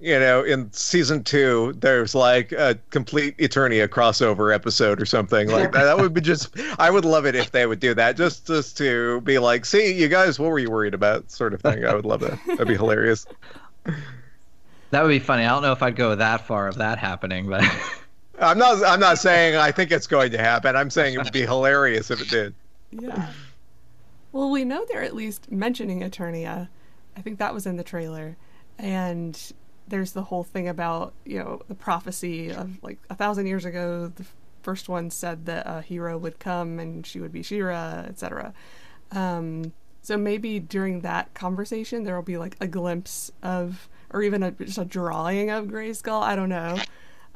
you 0.00 0.18
know, 0.18 0.42
in 0.42 0.72
season 0.72 1.22
two, 1.22 1.74
there's 1.78 2.14
like 2.14 2.52
a 2.52 2.78
complete 2.90 3.36
Eternia 3.38 3.86
crossover 3.88 4.54
episode 4.54 5.00
or 5.00 5.06
something 5.06 5.48
like 5.48 5.72
that. 5.72 5.84
That 5.84 5.98
would 5.98 6.14
be 6.14 6.20
just. 6.20 6.58
I 6.78 6.90
would 6.90 7.04
love 7.04 7.26
it 7.26 7.34
if 7.34 7.50
they 7.52 7.66
would 7.66 7.80
do 7.80 7.94
that, 7.94 8.16
just 8.16 8.46
just 8.46 8.76
to 8.78 9.20
be 9.22 9.38
like, 9.38 9.64
see, 9.64 9.92
you 9.92 10.08
guys, 10.08 10.38
what 10.38 10.50
were 10.50 10.58
you 10.58 10.70
worried 10.70 10.94
about, 10.94 11.30
sort 11.30 11.54
of 11.54 11.60
thing. 11.60 11.84
I 11.84 11.94
would 11.94 12.06
love 12.06 12.20
that. 12.20 12.38
That'd 12.46 12.68
be 12.68 12.76
hilarious. 12.76 13.26
that 14.90 15.02
would 15.02 15.08
be 15.08 15.18
funny 15.20 15.44
i 15.44 15.48
don't 15.48 15.62
know 15.62 15.72
if 15.72 15.82
i'd 15.82 15.96
go 15.96 16.14
that 16.14 16.46
far 16.46 16.68
of 16.68 16.74
that 16.74 16.98
happening 16.98 17.48
but 17.48 17.64
I'm 18.40 18.58
not. 18.58 18.82
I'm 18.84 19.00
not 19.00 19.18
saying 19.18 19.56
I 19.56 19.70
think 19.70 19.90
it's 19.90 20.06
going 20.06 20.30
to 20.32 20.38
happen. 20.38 20.74
I'm 20.74 20.90
saying 20.90 21.14
it 21.14 21.18
would 21.18 21.32
be 21.32 21.42
hilarious 21.42 22.10
if 22.10 22.20
it 22.22 22.28
did. 22.28 22.54
Yeah. 22.90 23.30
Well, 24.32 24.50
we 24.50 24.64
know 24.64 24.84
they're 24.88 25.02
at 25.02 25.14
least 25.14 25.50
mentioning 25.50 26.00
Eternia. 26.00 26.68
I 27.16 27.20
think 27.20 27.38
that 27.38 27.52
was 27.52 27.66
in 27.66 27.76
the 27.76 27.84
trailer. 27.84 28.36
And 28.78 29.38
there's 29.90 30.12
the 30.12 30.22
whole 30.22 30.44
thing 30.44 30.68
about, 30.68 31.12
you 31.24 31.38
know, 31.38 31.60
the 31.68 31.74
prophecy 31.74 32.50
of 32.50 32.82
like 32.82 32.98
a 33.10 33.14
thousand 33.14 33.46
years 33.46 33.64
ago, 33.64 34.10
the 34.14 34.24
first 34.62 34.88
one 34.88 35.10
said 35.10 35.46
that 35.46 35.66
a 35.66 35.82
hero 35.82 36.16
would 36.16 36.38
come 36.38 36.78
and 36.78 37.06
she 37.06 37.20
would 37.20 37.32
be 37.32 37.42
She-Ra, 37.42 38.04
etc. 38.08 38.54
Um, 39.12 39.72
so 40.02 40.16
maybe 40.16 40.58
during 40.58 41.00
that 41.00 41.34
conversation, 41.34 42.04
there 42.04 42.14
will 42.14 42.22
be 42.22 42.38
like 42.38 42.56
a 42.60 42.66
glimpse 42.66 43.30
of, 43.42 43.88
or 44.10 44.22
even 44.22 44.42
a, 44.42 44.50
just 44.52 44.78
a 44.78 44.84
drawing 44.84 45.50
of 45.50 45.66
Grayskull. 45.66 46.22
I 46.22 46.36
don't 46.36 46.48
know. 46.48 46.78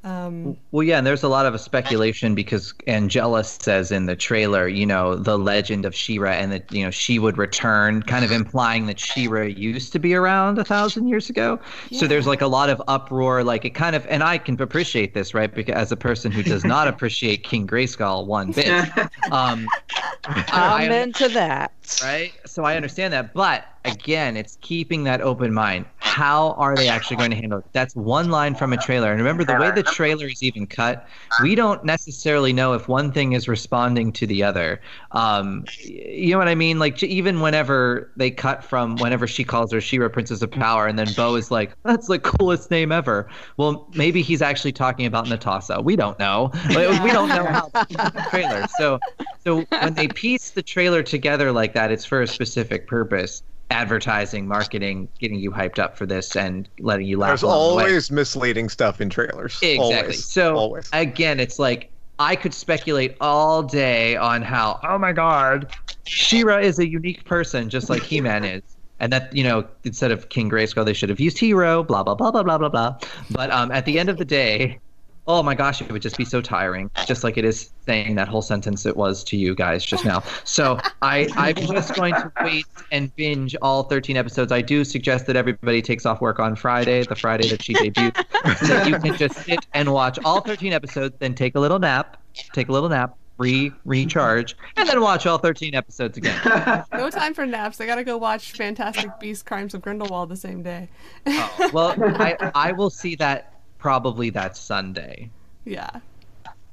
Um, 0.05 0.59
Well, 0.71 0.83
yeah, 0.83 0.99
and 0.99 1.07
there's 1.07 1.23
a 1.23 1.29
lot 1.29 1.47
of 1.47 1.59
speculation 1.59 2.35
because 2.35 2.75
Angela 2.87 3.43
says 3.43 3.91
in 3.91 4.05
the 4.05 4.15
trailer, 4.15 4.69
you 4.69 4.85
know, 4.85 5.17
the 5.17 5.39
legend 5.39 5.87
of 5.87 5.95
She-Ra, 5.95 6.33
and 6.33 6.53
that 6.53 6.71
you 6.71 6.85
know 6.85 6.91
she 6.91 7.19
would 7.19 7.39
return, 7.39 8.03
kind 8.03 8.23
of 8.23 8.31
implying 8.43 8.85
that 8.87 9.01
She-Ra 9.01 9.45
used 9.45 9.93
to 9.93 9.99
be 9.99 10.15
around 10.15 10.59
a 10.59 10.65
thousand 10.65 11.09
years 11.09 11.31
ago. 11.31 11.59
So 11.91 12.07
there's 12.07 12.27
like 12.27 12.43
a 12.43 12.47
lot 12.47 12.69
of 12.69 12.83
uproar, 12.87 13.43
like 13.43 13.65
it 13.65 13.71
kind 13.71 13.97
of, 13.97 14.07
and 14.09 14.23
I 14.23 14.37
can 14.37 14.61
appreciate 14.61 15.15
this, 15.15 15.33
right? 15.33 15.53
Because 15.53 15.75
as 15.75 15.91
a 15.91 15.97
person 15.97 16.31
who 16.31 16.43
does 16.43 16.65
not 16.65 16.87
appreciate 16.93 17.43
King 17.45 17.67
Grayskull 17.67 18.27
one 18.27 18.53
bit, 18.53 18.69
um, 19.33 19.67
I'm 20.27 20.93
into 20.93 21.29
that. 21.31 21.73
right? 22.05 22.33
So 22.45 22.65
I 22.65 22.77
understand 22.77 23.15
that, 23.15 23.33
but 23.33 23.65
again, 23.85 24.37
it's 24.37 24.59
keeping 24.61 25.05
that 25.05 25.21
open 25.21 25.53
mind. 25.53 25.87
How 25.99 26.53
are 26.53 26.77
they 26.77 26.89
actually 26.89 27.17
going 27.17 27.31
to 27.31 27.37
handle 27.37 27.59
it? 27.59 27.65
That's 27.73 27.97
one 27.97 28.31
line 28.31 28.55
from 28.55 28.73
a 28.73 28.77
trailer. 28.77 29.11
And 29.11 29.19
remember, 29.19 29.45
the 29.45 29.57
way 29.57 29.73
the 29.73 29.83
trailer 29.83 30.27
is 30.27 30.43
even 30.43 30.67
cut, 30.67 31.09
we 31.43 31.55
don't 31.55 31.85
necessarily 31.85 32.53
know 32.53 32.73
if 32.73 32.87
one 32.87 33.11
thing 33.11 33.33
is 33.33 33.49
responding 33.49 34.13
to 34.13 34.27
the 34.27 34.43
other. 34.43 34.81
Um, 35.11 35.65
you 35.83 36.31
know 36.31 36.39
what 36.39 36.47
I 36.47 36.55
mean? 36.55 36.79
Like, 36.79 37.03
even 37.03 37.41
whenever 37.41 38.13
they 38.17 38.31
cut 38.31 38.63
from 38.63 38.97
whenever 38.97 39.27
she 39.27 39.43
calls 39.43 39.73
her 39.73 39.81
She-Ra 39.81 40.09
Princess 40.09 40.41
of 40.41 40.53
Power, 40.53 40.87
and 40.87 40.97
then 40.99 41.09
Bow 41.17 41.35
is 41.35 41.51
like, 41.51 41.75
that's 41.83 42.07
the 42.07 42.21
coolest 42.21 42.71
name 42.71 42.93
ever. 42.93 43.29
Well, 43.57 43.91
maybe 43.95 44.23
he's 44.23 44.41
actually 44.41 44.73
talking 44.73 45.07
about 45.07 45.27
Netossa. 45.27 45.83
We 45.83 45.97
don't 45.97 46.19
know. 46.21 46.51
We 46.69 47.11
don't 47.11 47.29
know 47.29 47.45
how 47.45 47.71
the 47.73 48.27
trailer. 48.31 48.67
So, 48.79 49.01
so 49.43 49.63
when 49.63 49.95
they 49.95 50.07
piece 50.07 50.51
the 50.51 50.63
trailer 50.63 51.03
together 51.03 51.51
like 51.51 51.75
that, 51.75 51.91
it's 51.91 52.05
for 52.05 52.23
a 52.23 52.27
specific 52.29 52.87
purpose. 52.87 53.43
Advertising, 53.75 54.47
marketing, 54.47 55.09
getting 55.19 55.39
you 55.39 55.51
hyped 55.51 55.81
up 55.81 55.99
for 55.99 56.07
this 56.07 56.37
and 56.37 56.69
letting 56.79 57.07
you 57.07 57.19
laugh. 57.19 57.31
There's 57.31 57.43
along 57.43 57.79
the 57.79 57.83
always 57.85 58.11
misleading 58.11 58.69
stuff 58.69 59.01
in 59.01 59.11
trailers. 59.11 59.59
Exactly. 59.63 59.79
Always. 59.79 60.25
So 60.25 60.57
Always. 60.57 60.89
again, 60.93 61.41
it's 61.41 61.59
like 61.59 61.91
I 62.21 62.37
could 62.37 62.55
speculate 62.55 63.17
all 63.21 63.65
day 63.65 64.15
on 64.17 64.43
how, 64.43 64.79
oh 64.89 64.97
my 64.97 65.13
god, 65.13 65.75
She-Ra 66.07 66.59
is 66.59 66.79
a 66.79 66.89
unique 66.89 67.25
person, 67.25 67.69
just 67.69 67.91
like 67.91 68.03
He 68.03 68.21
Man 68.21 68.45
is. 68.57 68.63
And 69.01 69.13
that, 69.13 69.35
you 69.35 69.43
know, 69.43 69.67
instead 69.83 70.13
of 70.13 70.29
King 70.29 70.49
Grayskull, 70.49 70.85
they 70.85 70.93
should 70.93 71.09
have 71.09 71.19
used 71.19 71.37
Hero, 71.37 71.83
blah, 71.83 72.05
blah, 72.05 72.15
blah, 72.15 72.31
blah, 72.31 72.45
blah, 72.45 72.59
blah, 72.59 72.69
blah. 72.69 72.97
But 73.33 73.51
um, 73.51 73.73
at 73.73 73.87
the 73.87 73.99
end 73.99 74.09
of 74.09 74.19
the 74.19 74.25
day, 74.25 74.79
oh 75.27 75.43
my 75.43 75.55
gosh, 75.55 75.81
it 75.81 75.91
would 75.91 76.03
just 76.03 76.17
be 76.17 76.25
so 76.25 76.41
tiring, 76.41 76.91
just 77.07 77.25
like 77.25 77.39
it 77.39 77.45
is 77.45 77.71
saying 77.87 78.15
that 78.17 78.29
whole 78.29 78.43
sentence 78.43 78.87
it 78.87 78.97
was 78.97 79.25
to 79.25 79.37
you 79.37 79.55
guys 79.55 79.85
just 79.85 80.05
now. 80.05 80.23
So 80.45 80.79
I, 81.03 81.29
I'm 81.37 81.55
just 81.55 81.95
going 81.95 82.15
to 82.15 82.33
wait 82.43 82.67
and 82.93 83.15
binge 83.17 83.57
all 83.63 83.85
13 83.85 84.17
episodes. 84.17 84.53
I 84.53 84.61
do 84.61 84.85
suggest 84.85 85.27
that 85.27 85.37
everybody 85.37 85.83
takes 85.83 86.07
off 86.07 86.21
work 86.21 86.39
on 86.39 86.57
Friday, 86.57 87.05
the 87.05 87.17
Friday 87.17 87.49
that 87.49 87.63
she 87.63 87.75
debuted, 87.75 88.17
so 88.59 88.67
that 88.67 88.89
you 88.89 88.99
can 88.99 89.17
just 89.17 89.37
sit 89.45 89.67
and 89.73 89.93
watch 89.93 90.19
all 90.25 90.41
13 90.41 90.73
episodes, 90.73 91.15
then 91.19 91.35
take 91.35 91.55
a 91.55 91.61
little 91.61 91.79
nap, 91.79 92.21
take 92.53 92.69
a 92.69 92.73
little 92.73 92.89
nap, 92.89 93.17
re 93.39 93.73
recharge, 93.85 94.57
and 94.77 94.89
then 94.89 95.01
watch 95.01 95.27
all 95.27 95.39
13 95.39 95.75
episodes 95.75 96.19
again. 96.19 96.39
No 96.93 97.11
time 97.11 97.35
for 97.35 97.45
naps. 97.45 97.81
I 97.81 97.87
gotta 97.87 98.05
go 98.05 98.17
watch 98.17 98.53
Fantastic 98.53 99.11
Beasts: 99.21 99.43
Crimes 99.43 99.75
of 99.75 99.83
Grindelwald 99.83 100.29
the 100.29 100.37
same 100.37 100.63
day. 100.63 100.89
Oh, 101.27 101.71
well, 101.73 101.95
I, 101.99 102.51
I 102.55 102.73
will 102.73 102.91
see 102.91 103.15
that 103.17 103.54
probably 103.85 104.31
that 104.31 104.57
Sunday. 104.57 105.29
Yeah. 105.67 105.91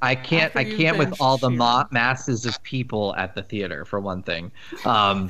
I 0.02 0.16
can't. 0.16 0.56
After 0.56 0.60
I 0.60 0.64
can't 0.64 0.98
with 0.98 1.14
all 1.20 1.38
the 1.38 1.50
ma- 1.50 1.84
masses 1.92 2.46
of 2.46 2.64
people 2.64 3.14
at 3.18 3.36
the 3.36 3.44
theater, 3.44 3.84
for 3.84 4.00
one 4.00 4.24
thing. 4.24 4.50
Um, 4.86 5.30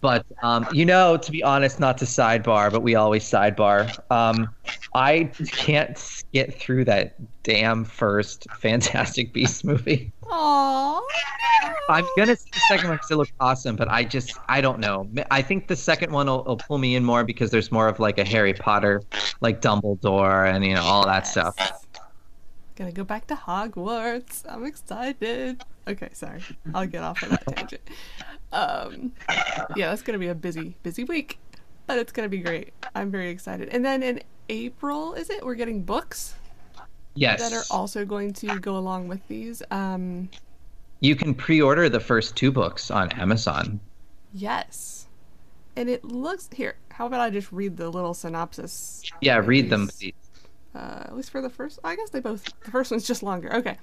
but 0.00 0.26
um, 0.42 0.66
you 0.72 0.84
know, 0.84 1.16
to 1.16 1.30
be 1.30 1.40
honest, 1.44 1.78
not 1.78 1.98
to 1.98 2.04
sidebar, 2.04 2.72
but 2.72 2.82
we 2.82 2.96
always 2.96 3.22
sidebar. 3.22 3.96
Um, 4.10 4.52
I 4.92 5.30
can't 5.52 5.96
get 6.32 6.52
through 6.52 6.84
that 6.86 7.14
damn 7.44 7.84
first 7.84 8.50
Fantastic 8.58 9.32
Beasts 9.32 9.62
movie. 9.62 10.12
Aww. 10.24 11.00
I'm 11.88 12.04
gonna 12.16 12.36
see 12.36 12.50
the 12.52 12.60
second 12.68 12.88
one 12.88 12.96
because 12.96 13.10
it 13.10 13.16
looks 13.16 13.32
awesome, 13.40 13.76
but 13.76 13.88
I 13.88 14.04
just 14.04 14.38
I 14.48 14.60
don't 14.60 14.78
know. 14.78 15.08
I 15.30 15.42
think 15.42 15.66
the 15.66 15.76
second 15.76 16.12
one 16.12 16.26
will, 16.26 16.44
will 16.44 16.56
pull 16.56 16.78
me 16.78 16.94
in 16.96 17.04
more 17.04 17.24
because 17.24 17.50
there's 17.50 17.72
more 17.72 17.88
of 17.88 17.98
like 17.98 18.18
a 18.18 18.24
Harry 18.24 18.54
Potter, 18.54 19.02
like 19.40 19.60
Dumbledore, 19.60 20.52
and 20.52 20.64
you 20.64 20.74
know 20.74 20.82
all 20.82 21.04
that 21.06 21.26
stuff. 21.26 21.56
Gonna 22.76 22.92
go 22.92 23.04
back 23.04 23.26
to 23.28 23.34
Hogwarts. 23.34 24.44
I'm 24.48 24.64
excited. 24.64 25.62
Okay, 25.88 26.10
sorry. 26.12 26.42
I'll 26.74 26.86
get 26.86 27.02
off 27.02 27.22
of 27.22 27.30
that 27.30 27.46
tangent. 27.46 27.82
Um, 28.52 29.12
yeah, 29.76 29.90
that's 29.90 30.02
gonna 30.02 30.18
be 30.18 30.28
a 30.28 30.34
busy, 30.34 30.76
busy 30.82 31.04
week, 31.04 31.38
but 31.86 31.98
it's 31.98 32.12
gonna 32.12 32.28
be 32.28 32.38
great. 32.38 32.72
I'm 32.94 33.10
very 33.10 33.30
excited. 33.30 33.68
And 33.70 33.84
then 33.84 34.02
in 34.02 34.20
April, 34.48 35.14
is 35.14 35.30
it? 35.30 35.44
We're 35.44 35.54
getting 35.54 35.82
books 35.82 36.34
Yes. 37.14 37.40
that 37.40 37.52
are 37.52 37.64
also 37.70 38.04
going 38.04 38.32
to 38.34 38.58
go 38.60 38.76
along 38.76 39.08
with 39.08 39.26
these. 39.28 39.62
Um, 39.70 40.30
You 41.00 41.16
can 41.16 41.34
pre-order 41.34 41.88
the 41.88 42.00
first 42.00 42.36
two 42.36 42.52
books 42.52 42.90
on 42.90 43.10
Amazon. 43.12 43.80
yes. 44.32 45.06
And 45.76 45.88
it 45.88 46.04
looks 46.04 46.50
here. 46.52 46.74
How 46.90 47.06
about 47.06 47.20
I 47.20 47.30
just 47.30 47.50
read 47.52 47.76
the 47.76 47.88
little 47.88 48.12
synopsis? 48.12 49.02
Yeah, 49.20 49.36
read 49.38 49.70
them, 49.70 49.88
please. 49.88 50.12
Uh, 50.74 51.04
at 51.06 51.16
least 51.16 51.30
for 51.30 51.40
the 51.40 51.48
first. 51.48 51.78
I 51.84 51.94
guess 51.96 52.10
they 52.10 52.20
both. 52.20 52.44
The 52.64 52.70
first 52.70 52.90
one's 52.90 53.06
just 53.06 53.22
longer. 53.22 53.54
Okay. 53.54 53.78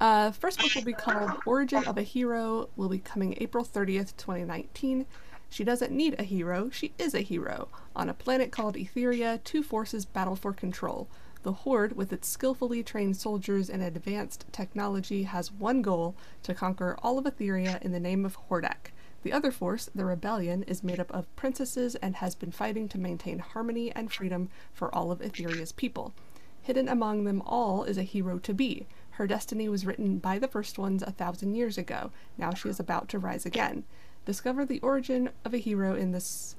Uh, 0.00 0.32
first 0.32 0.58
book 0.60 0.74
will 0.74 0.82
be 0.82 0.94
called 0.94 1.30
Origin 1.46 1.84
of 1.86 1.98
a 1.98 2.02
Hero. 2.02 2.68
Will 2.76 2.88
be 2.88 2.98
coming 2.98 3.36
April 3.40 3.64
30th, 3.64 4.16
2019. 4.16 5.06
She 5.50 5.62
doesn't 5.62 5.92
need 5.92 6.18
a 6.18 6.24
hero. 6.24 6.70
She 6.70 6.92
is 6.98 7.14
a 7.14 7.20
hero. 7.20 7.68
On 7.94 8.08
a 8.08 8.14
planet 8.14 8.50
called 8.50 8.74
Etheria, 8.74 9.44
two 9.44 9.62
forces 9.62 10.06
battle 10.06 10.34
for 10.34 10.52
control. 10.54 11.06
The 11.42 11.52
Horde, 11.52 11.96
with 11.96 12.12
its 12.12 12.28
skillfully 12.28 12.84
trained 12.84 13.16
soldiers 13.16 13.68
and 13.68 13.82
advanced 13.82 14.44
technology, 14.52 15.24
has 15.24 15.50
one 15.50 15.82
goal 15.82 16.14
to 16.44 16.54
conquer 16.54 16.96
all 17.02 17.18
of 17.18 17.24
Etheria 17.24 17.82
in 17.82 17.90
the 17.90 17.98
name 17.98 18.24
of 18.24 18.38
Hordak. 18.48 18.92
The 19.24 19.32
other 19.32 19.50
force, 19.50 19.90
the 19.92 20.04
Rebellion, 20.04 20.62
is 20.64 20.84
made 20.84 21.00
up 21.00 21.10
of 21.10 21.34
princesses 21.34 21.96
and 21.96 22.16
has 22.16 22.36
been 22.36 22.52
fighting 22.52 22.88
to 22.88 22.98
maintain 22.98 23.40
harmony 23.40 23.90
and 23.92 24.12
freedom 24.12 24.50
for 24.72 24.94
all 24.94 25.10
of 25.10 25.20
Etheria's 25.20 25.72
people. 25.72 26.14
Hidden 26.62 26.88
among 26.88 27.24
them 27.24 27.42
all 27.44 27.82
is 27.82 27.98
a 27.98 28.04
hero 28.04 28.38
to 28.38 28.54
be. 28.54 28.86
Her 29.10 29.26
destiny 29.26 29.68
was 29.68 29.84
written 29.84 30.18
by 30.18 30.38
the 30.38 30.48
first 30.48 30.78
ones 30.78 31.02
a 31.02 31.10
thousand 31.10 31.56
years 31.56 31.76
ago. 31.76 32.12
Now 32.38 32.54
she 32.54 32.68
is 32.68 32.78
about 32.78 33.08
to 33.10 33.18
rise 33.18 33.44
again. 33.44 33.82
Discover 34.24 34.66
the 34.66 34.80
origin 34.80 35.30
of 35.44 35.52
a 35.54 35.58
hero 35.58 35.96
in 35.96 36.12
this. 36.12 36.54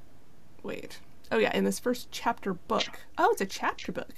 Wait. 0.62 1.00
Oh, 1.32 1.38
yeah, 1.38 1.56
in 1.56 1.64
this 1.64 1.80
first 1.80 2.10
chapter 2.12 2.54
book. 2.54 3.00
Oh, 3.18 3.32
it's 3.32 3.42
a 3.42 3.46
chapter 3.46 3.94
book. 3.94 4.14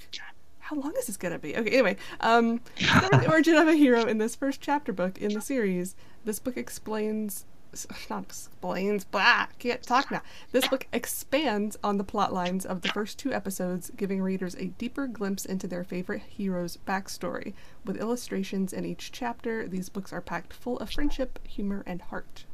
How 0.66 0.74
long 0.74 0.94
is 0.98 1.06
this 1.06 1.16
gonna 1.16 1.38
be? 1.38 1.56
Okay, 1.56 1.70
anyway, 1.70 1.96
um, 2.18 2.60
the 2.76 3.28
origin 3.30 3.54
of 3.54 3.68
a 3.68 3.74
hero 3.74 4.04
in 4.04 4.18
this 4.18 4.34
first 4.34 4.60
chapter 4.60 4.92
book 4.92 5.16
in 5.16 5.32
the 5.32 5.40
series. 5.40 5.94
This 6.24 6.40
book 6.40 6.56
explains 6.56 7.44
not 8.10 8.24
explains, 8.24 9.04
blah, 9.04 9.46
can't 9.60 9.80
talk 9.84 10.10
now. 10.10 10.22
This 10.50 10.66
book 10.66 10.88
expands 10.92 11.76
on 11.84 11.98
the 11.98 12.04
plot 12.04 12.32
lines 12.32 12.66
of 12.66 12.80
the 12.80 12.88
first 12.88 13.16
two 13.16 13.32
episodes, 13.32 13.92
giving 13.96 14.20
readers 14.20 14.56
a 14.56 14.66
deeper 14.66 15.06
glimpse 15.06 15.44
into 15.44 15.68
their 15.68 15.84
favorite 15.84 16.22
hero's 16.22 16.78
backstory. 16.78 17.54
With 17.84 18.00
illustrations 18.00 18.72
in 18.72 18.84
each 18.84 19.12
chapter, 19.12 19.68
these 19.68 19.88
books 19.88 20.12
are 20.12 20.20
packed 20.20 20.52
full 20.52 20.80
of 20.80 20.90
friendship, 20.90 21.38
humor, 21.46 21.84
and 21.86 22.02
heart. 22.02 22.44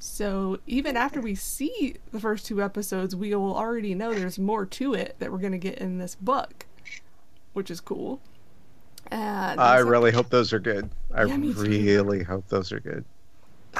So 0.00 0.58
even 0.66 0.96
after 0.96 1.20
we 1.20 1.36
see 1.36 1.94
the 2.10 2.18
first 2.18 2.46
two 2.46 2.60
episodes, 2.60 3.14
we 3.14 3.32
will 3.36 3.56
already 3.56 3.94
know 3.94 4.14
there's 4.14 4.38
more 4.38 4.66
to 4.66 4.94
it 4.94 5.14
that 5.20 5.30
we're 5.30 5.38
going 5.38 5.52
to 5.52 5.58
get 5.58 5.78
in 5.78 5.98
this 5.98 6.14
book, 6.14 6.64
which 7.52 7.70
is 7.70 7.80
cool. 7.80 8.20
And 9.10 9.60
I 9.60 9.76
the 9.78 9.82
sec- 9.84 9.90
really 9.90 10.10
hope 10.12 10.30
those 10.30 10.52
are 10.52 10.58
good. 10.60 10.90
I 11.14 11.24
Yeah, 11.24 11.36
me 11.36 11.52
too. 11.54 11.60
really 11.60 12.22
hope 12.22 12.48
those 12.48 12.70
are 12.72 12.80
good. 12.80 13.04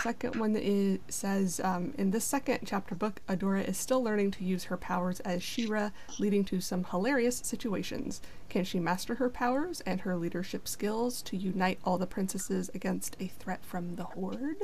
second 0.03 0.37
one 0.37 0.57
is, 0.57 0.99
says 1.09 1.61
um, 1.63 1.93
in 1.99 2.11
this 2.11 2.25
second 2.25 2.61
chapter 2.65 2.95
book, 2.95 3.21
Adora 3.29 3.67
is 3.69 3.77
still 3.77 4.03
learning 4.03 4.31
to 4.33 4.45
use 4.45 4.65
her 4.65 4.77
powers 4.77 5.21
as 5.21 5.43
She-Ra, 5.43 5.91
leading 6.19 6.45
to 6.47 6.61
some 6.61 6.85
hilarious 6.85 7.39
situations. 7.45 8.21
Can 8.49 8.65
she 8.65 8.81
master 8.81 9.17
her 9.17 9.29
powers 9.29 9.81
and 9.83 10.01
her 10.03 10.17
leadership 10.17 10.67
skills 10.69 11.23
to 11.23 11.37
unite 11.37 11.79
all 11.85 11.99
the 11.99 12.07
princesses 12.07 12.71
against 12.75 13.17
a 13.21 13.27
threat 13.29 13.65
from 13.65 13.97
the 13.97 14.05
Horde? 14.05 14.63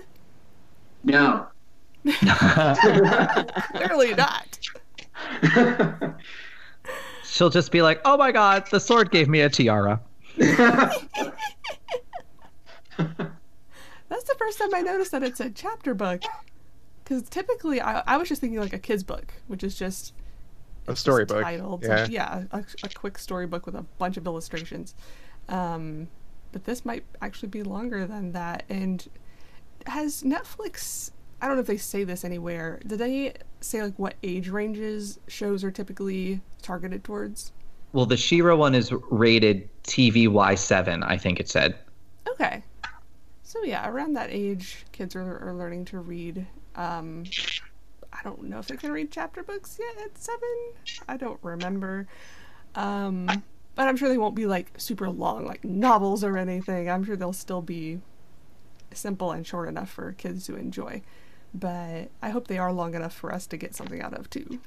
No. 1.04 1.48
Clearly 3.74 4.14
not. 4.14 4.58
She'll 7.36 7.50
just 7.50 7.70
be 7.70 7.82
like, 7.82 8.00
"Oh 8.06 8.16
my 8.16 8.32
god, 8.32 8.66
the 8.70 8.80
sword 8.80 9.10
gave 9.10 9.28
me 9.28 9.42
a 9.42 9.50
tiara." 9.50 10.00
That's 10.38 11.04
the 12.96 14.34
first 14.38 14.58
time 14.58 14.74
I 14.74 14.80
noticed 14.80 15.12
that 15.12 15.22
it's 15.22 15.40
a 15.40 15.50
chapter 15.50 15.92
book. 15.92 16.22
Because 17.04 17.28
typically, 17.28 17.78
I, 17.82 18.02
I 18.06 18.16
was 18.16 18.30
just 18.30 18.40
thinking 18.40 18.58
like 18.58 18.72
a 18.72 18.78
kid's 18.78 19.04
book, 19.04 19.34
which 19.48 19.62
is 19.62 19.78
just 19.78 20.14
A 20.88 20.92
it's 20.92 21.02
just 21.02 21.02
storybook. 21.02 21.42
titled. 21.42 21.82
Yeah. 21.82 22.02
Like, 22.02 22.10
yeah, 22.10 22.44
a, 22.52 22.64
a 22.82 22.88
quick 22.88 23.18
storybook 23.18 23.66
with 23.66 23.74
a 23.74 23.82
bunch 23.98 24.16
of 24.16 24.24
illustrations. 24.26 24.94
Um, 25.50 26.08
but 26.52 26.64
this 26.64 26.86
might 26.86 27.04
actually 27.20 27.50
be 27.50 27.62
longer 27.62 28.06
than 28.06 28.32
that. 28.32 28.64
And 28.70 29.06
has 29.86 30.22
Netflix? 30.22 31.10
I 31.40 31.46
don't 31.46 31.56
know 31.56 31.60
if 31.60 31.66
they 31.66 31.76
say 31.76 32.04
this 32.04 32.24
anywhere. 32.24 32.80
Did 32.86 32.98
they 32.98 33.34
say 33.60 33.82
like 33.82 33.98
what 33.98 34.14
age 34.22 34.48
ranges 34.48 35.18
shows 35.28 35.62
are 35.64 35.70
typically 35.70 36.40
targeted 36.62 37.04
towards? 37.04 37.52
Well, 37.92 38.06
the 38.06 38.16
She-Ra 38.16 38.54
one 38.54 38.74
is 38.74 38.92
rated 39.10 39.68
TVY 39.84 40.58
seven, 40.58 41.02
I 41.02 41.16
think 41.16 41.40
it 41.40 41.48
said. 41.48 41.76
Okay. 42.28 42.62
So 43.42 43.62
yeah, 43.62 43.88
around 43.88 44.14
that 44.14 44.30
age, 44.30 44.84
kids 44.92 45.14
are, 45.14 45.38
are 45.38 45.54
learning 45.54 45.86
to 45.86 46.00
read. 46.00 46.46
Um, 46.74 47.24
I 48.12 48.22
don't 48.22 48.44
know 48.44 48.58
if 48.58 48.66
they 48.66 48.76
can 48.76 48.92
read 48.92 49.10
chapter 49.10 49.42
books 49.42 49.78
yet 49.78 50.04
at 50.04 50.18
seven. 50.18 50.72
I 51.08 51.16
don't 51.16 51.38
remember. 51.42 52.08
Um, 52.74 53.26
but 53.74 53.88
I'm 53.88 53.96
sure 53.96 54.08
they 54.08 54.18
won't 54.18 54.34
be 54.34 54.46
like 54.46 54.72
super 54.78 55.08
long, 55.08 55.46
like 55.46 55.64
novels 55.64 56.24
or 56.24 56.36
anything. 56.36 56.90
I'm 56.90 57.04
sure 57.04 57.16
they'll 57.16 57.32
still 57.32 57.62
be 57.62 58.00
simple 58.92 59.32
and 59.32 59.46
short 59.46 59.68
enough 59.68 59.90
for 59.90 60.12
kids 60.12 60.46
to 60.46 60.56
enjoy. 60.56 61.02
But 61.58 62.10
I 62.20 62.28
hope 62.30 62.48
they 62.48 62.58
are 62.58 62.70
long 62.72 62.94
enough 62.94 63.14
for 63.14 63.32
us 63.32 63.46
to 63.46 63.56
get 63.56 63.74
something 63.74 64.02
out 64.02 64.12
of 64.12 64.28
too. 64.28 64.58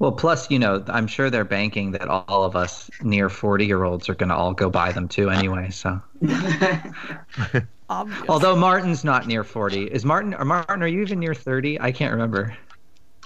Well, 0.00 0.10
plus, 0.12 0.50
you 0.50 0.58
know, 0.58 0.84
I'm 0.88 1.06
sure 1.06 1.30
they're 1.30 1.44
banking 1.44 1.92
that 1.92 2.08
all 2.08 2.42
of 2.42 2.56
us 2.56 2.90
near 3.02 3.30
40 3.30 3.64
year 3.64 3.84
olds 3.84 4.08
are 4.08 4.14
going 4.14 4.28
to 4.28 4.34
all 4.34 4.52
go 4.52 4.68
buy 4.68 4.90
them 4.90 5.06
too 5.06 5.30
anyway. 5.30 5.70
So, 5.70 6.00
although 8.28 8.56
Martin's 8.56 9.04
not 9.04 9.28
near 9.28 9.44
40, 9.44 9.84
is 9.84 10.04
Martin? 10.04 10.34
Or 10.34 10.44
Martin, 10.44 10.82
are 10.82 10.88
you 10.88 11.00
even 11.00 11.20
near 11.20 11.34
30? 11.34 11.80
I 11.80 11.92
can't 11.92 12.12
remember. 12.12 12.56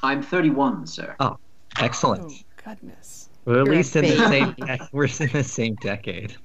I'm 0.03 0.23
31, 0.23 0.87
sir. 0.87 1.16
Oh, 1.21 1.39
excellent. 1.79 2.31
Oh 2.31 2.35
goodness. 2.64 3.31
We're 3.47 3.61
at 3.61 3.64
You're 3.64 3.75
a 3.75 3.77
least 3.79 3.97
in 3.97 4.05
the 4.05 4.29
same. 4.29 4.51
baby. 4.51 4.62
dec- 4.73 4.89
We're 4.93 5.05
in 5.05 5.33
the 5.33 5.45
same 5.45 5.75
decade. 5.77 6.37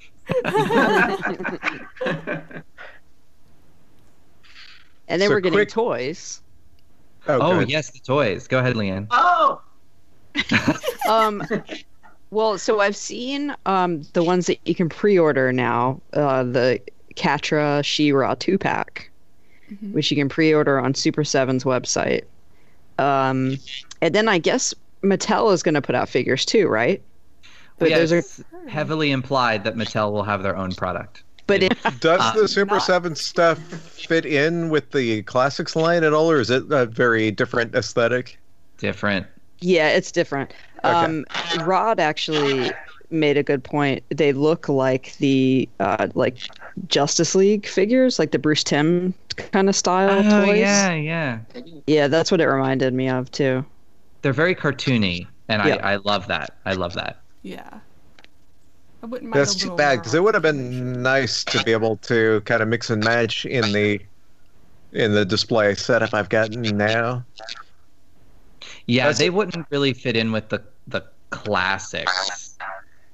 And 5.14 5.22
then 5.22 5.30
So 5.30 5.36
we're 5.36 5.42
getting 5.42 5.58
quick- 5.58 5.70
toys. 5.70 6.42
Oh, 7.28 7.38
Oh, 7.40 7.60
yes, 7.60 7.92
the 7.92 8.00
toys. 8.00 8.48
Go 8.48 8.58
ahead, 8.58 8.76
Leanne. 8.76 9.06
Oh, 9.12 9.62
um 11.08 11.44
well 12.32 12.58
so 12.58 12.80
i've 12.80 12.96
seen 12.96 13.56
um 13.68 14.02
the 14.14 14.24
ones 14.24 14.48
that 14.48 14.58
you 14.66 14.74
can 14.74 14.90
pre-order 14.90 15.54
now 15.54 16.02
uh 16.14 16.42
the 16.42 16.82
Catra 17.16 17.86
She-Ra 17.86 18.34
2-pack 18.34 19.12
which 19.92 20.10
you 20.10 20.18
can 20.18 20.30
pre-order 20.30 20.80
on 20.80 20.94
Super7's 20.94 21.64
website 21.66 22.24
um 22.98 23.60
and 24.02 24.16
then 24.16 24.28
i 24.28 24.40
guess 24.40 24.74
mattel 25.04 25.54
is 25.54 25.62
going 25.62 25.76
to 25.76 25.84
put 25.84 25.94
out 25.94 26.10
figures 26.10 26.46
too 26.46 26.68
right 26.68 27.00
but 27.78 27.92
yeah, 27.92 28.00
those 28.00 28.12
are 28.12 28.18
it's 28.18 28.44
heavily 28.68 29.12
implied 29.12 29.64
that 29.66 29.76
Mattel 29.76 30.12
will 30.12 30.24
have 30.24 30.42
their 30.42 30.56
own 30.58 30.74
product. 30.74 31.22
But 31.48 31.64
it, 31.64 31.78
Does 32.00 32.22
Uh, 32.22 32.32
the 32.34 32.42
Super7 32.44 33.18
stuff 33.18 33.60
fit 33.60 34.26
in 34.26 34.70
with 34.70 34.92
the 34.92 35.24
classics 35.24 35.76
line 35.76 36.04
at 36.04 36.14
all, 36.14 36.30
or 36.32 36.40
is 36.40 36.50
it 36.50 36.64
a 36.72 36.86
very 36.86 37.32
different 37.32 37.76
aesthetic? 37.76 38.40
Different. 38.78 39.28
yeah 39.62 39.90
it's 39.90 40.12
different 40.12 40.52
um 40.84 41.24
rod 41.66 41.98
actually 42.00 42.70
made 43.12 43.38
a 43.38 43.44
good 43.44 43.64
point 43.64 44.04
they 44.10 44.34
look 44.34 44.68
like 44.68 45.16
the 45.20 45.70
uh 45.80 46.08
like 46.16 46.36
justice 46.90 47.34
league 47.34 47.66
figures 47.66 48.20
like 48.20 48.32
the 48.32 48.40
bruce 48.40 48.64
timm 48.64 49.14
kind 49.38 49.70
of 49.70 49.76
style 49.76 50.10
Oh, 50.10 50.46
toys 50.46 50.58
yeah, 50.58 50.94
yeah. 50.96 51.40
Yeah, 51.88 52.08
that's 52.10 52.30
what 52.30 52.42
it 52.42 52.46
reminded 52.48 52.94
me 52.94 53.08
of 53.10 53.32
too. 53.32 53.64
They're 54.22 54.34
very 54.34 54.56
cartoony, 54.56 55.28
and 55.48 55.64
Yep. 55.64 55.80
I, 55.82 55.94
I 55.94 55.96
love 55.98 56.28
that. 56.28 56.58
I 56.66 56.74
love 56.74 56.94
that. 56.96 57.22
Yeah. 57.42 57.80
I 59.04 59.06
wouldn't 59.06 59.32
mind 59.32 59.42
That's 59.42 59.56
a 59.56 59.60
too 59.60 59.76
bad 59.76 60.00
because 60.00 60.14
it 60.16 60.24
would 60.24 60.34
have 60.34 60.44
been 60.44 61.02
nice 61.04 61.44
to 61.46 61.62
be 61.64 61.74
able 61.74 61.98
to 61.98 62.42
kind 62.46 62.64
of 62.64 62.70
mix 62.70 62.90
and 62.90 63.04
match 63.04 63.46
in 63.46 63.74
the 63.74 64.00
in 64.94 65.12
the 65.12 65.26
display 65.26 65.76
setup 65.76 66.14
I've 66.14 66.30
gotten 66.30 66.62
now. 66.78 67.26
Yeah, 68.88 69.04
That's- 69.04 69.18
they 69.18 69.30
wouldn't 69.30 69.66
really 69.72 69.92
fit 69.92 70.16
in 70.16 70.32
with 70.32 70.48
the 70.50 70.64
the 70.88 71.04
classics. 71.32 72.58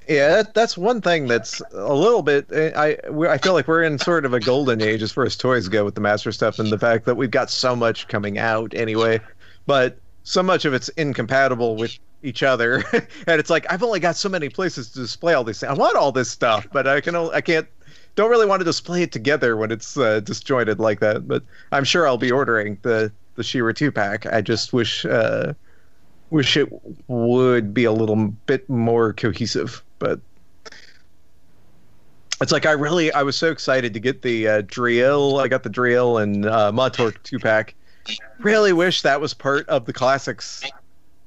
Yeah, 0.07 0.29
that, 0.29 0.53
that's 0.55 0.77
one 0.77 1.01
thing 1.01 1.27
that's 1.27 1.61
a 1.71 1.93
little 1.93 2.21
bit. 2.21 2.51
Eh, 2.51 2.71
I 2.75 3.09
we- 3.09 3.27
I 3.27 3.39
feel 3.39 3.53
like 3.53 3.67
we're 3.67 3.83
in 3.83 3.97
sort 3.97 4.25
of 4.25 4.33
a 4.33 4.39
golden 4.39 4.83
age 4.83 5.01
as 5.01 5.11
far 5.11 5.23
as 5.23 5.35
toys 5.35 5.67
go 5.67 5.83
with 5.85 5.95
the 5.95 6.01
master 6.01 6.31
stuff, 6.31 6.59
and 6.59 6.71
the 6.71 6.79
fact 6.79 7.05
that 7.05 7.15
we've 7.15 7.31
got 7.31 7.49
so 7.49 7.75
much 7.75 8.07
coming 8.07 8.37
out 8.37 8.75
anyway, 8.75 9.19
but 9.65 9.97
so 10.23 10.43
much 10.43 10.65
of 10.65 10.73
it's 10.75 10.89
incompatible 10.89 11.75
with 11.75 11.97
each 12.23 12.43
other, 12.43 12.83
and 12.93 13.39
it's 13.39 13.49
like 13.49 13.65
I've 13.69 13.83
only 13.83 13.99
got 13.99 14.15
so 14.15 14.29
many 14.29 14.49
places 14.49 14.89
to 14.91 14.99
display 14.99 15.33
all 15.33 15.43
these 15.43 15.59
things. 15.59 15.71
I 15.71 15.73
want 15.73 15.95
all 15.95 16.11
this 16.11 16.29
stuff, 16.29 16.67
but 16.71 16.87
I 16.87 17.01
can 17.01 17.15
i 17.15 17.41
can't 17.41 17.67
Don't 18.15 18.29
really 18.29 18.45
want 18.45 18.59
to 18.59 18.65
display 18.65 19.03
it 19.03 19.11
together 19.11 19.55
when 19.57 19.71
it's 19.71 19.97
uh, 19.97 20.19
disjointed 20.21 20.79
like 20.79 20.99
that. 20.99 21.27
But 21.27 21.43
I'm 21.71 21.83
sure 21.83 22.07
I'll 22.07 22.17
be 22.17 22.31
ordering 22.31 22.77
the 22.81 23.11
the 23.35 23.43
She-Ra 23.43 23.73
two 23.73 23.91
pack. 23.91 24.25
I 24.25 24.41
just 24.41 24.73
wish. 24.73 25.05
Uh, 25.05 25.53
wish 26.29 26.57
it 26.57 26.69
would 27.07 27.73
be 27.73 27.85
a 27.85 27.91
little 27.91 28.15
bit 28.45 28.69
more 28.69 29.13
cohesive 29.13 29.83
but 29.97 30.19
it's 32.41 32.51
like 32.51 32.65
i 32.65 32.71
really 32.71 33.11
i 33.13 33.23
was 33.23 33.35
so 33.35 33.51
excited 33.51 33.93
to 33.93 33.99
get 33.99 34.21
the 34.21 34.47
uh, 34.47 34.61
drill 34.67 35.39
i 35.39 35.47
got 35.47 35.63
the 35.63 35.69
drill 35.69 36.17
and 36.17 36.45
uh, 36.45 36.71
Montauk 36.71 37.21
two 37.23 37.39
pack 37.39 37.73
really 38.39 38.73
wish 38.73 39.01
that 39.01 39.19
was 39.19 39.33
part 39.33 39.67
of 39.69 39.85
the 39.85 39.93
classics 39.93 40.63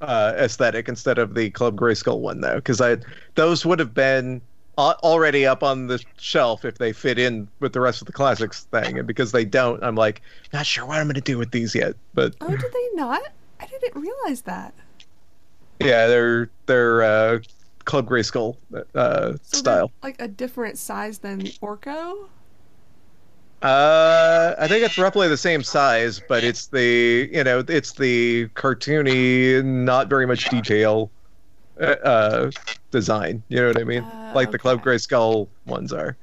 uh, 0.02 0.34
aesthetic 0.36 0.88
instead 0.88 1.18
of 1.18 1.34
the 1.34 1.48
club 1.50 1.76
grayskull 1.76 2.18
one 2.20 2.40
though 2.40 2.56
because 2.56 2.80
i 2.80 2.96
those 3.36 3.64
would 3.64 3.78
have 3.78 3.94
been 3.94 4.40
al- 4.78 4.98
already 5.02 5.46
up 5.46 5.62
on 5.62 5.86
the 5.86 6.02
shelf 6.18 6.64
if 6.64 6.78
they 6.78 6.92
fit 6.92 7.18
in 7.18 7.46
with 7.60 7.72
the 7.72 7.80
rest 7.80 8.02
of 8.02 8.06
the 8.06 8.12
classics 8.12 8.64
thing 8.72 8.98
and 8.98 9.06
because 9.06 9.30
they 9.32 9.44
don't 9.44 9.82
i'm 9.84 9.94
like 9.94 10.20
not 10.52 10.66
sure 10.66 10.84
what 10.84 10.98
i'm 10.98 11.06
going 11.06 11.14
to 11.14 11.20
do 11.20 11.38
with 11.38 11.52
these 11.52 11.74
yet 11.74 11.94
but 12.14 12.34
Oh, 12.40 12.48
did 12.50 12.60
they 12.72 12.88
not? 12.94 13.22
I 13.60 13.66
didn't 13.66 13.94
realize 14.00 14.42
that. 14.42 14.74
Yeah, 15.80 16.08
they're 16.08 16.50
they're 16.66 17.02
uh, 17.02 17.38
Club 17.84 18.08
Grayskull 18.08 18.56
uh, 18.96 19.34
So 19.42 19.58
style. 19.58 19.92
Like 20.02 20.20
a 20.20 20.26
different 20.26 20.78
size 20.78 21.18
than 21.18 21.42
Orko? 21.62 22.26
Uh, 23.62 24.54
I 24.58 24.66
think 24.66 24.84
it's 24.84 24.98
roughly 24.98 25.28
the 25.28 25.36
same 25.36 25.62
size, 25.62 26.20
but 26.28 26.42
it's 26.42 26.66
the 26.66 27.30
you 27.32 27.44
know 27.44 27.64
it's 27.68 27.92
the 27.92 28.48
cartoony, 28.48 29.64
not 29.64 30.08
very 30.08 30.26
much 30.26 30.48
detail 30.48 31.10
uh, 31.80 31.84
uh, 31.84 32.50
design. 32.90 33.42
You 33.48 33.60
know 33.60 33.68
what 33.68 33.80
I 33.80 33.84
mean? 33.84 34.02
Uh, 34.02 34.32
like 34.34 34.50
the 34.50 34.58
Club 34.58 34.82
Grayskull 34.82 35.48
ones 35.66 35.92
are. 35.92 36.16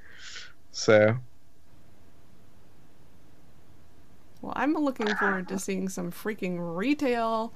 So 0.71 1.15
Well, 4.41 4.53
I'm 4.55 4.73
looking 4.73 5.13
forward 5.15 5.47
to 5.49 5.59
seeing 5.59 5.89
some 5.89 6.11
freaking 6.11 6.57
retail 6.75 7.53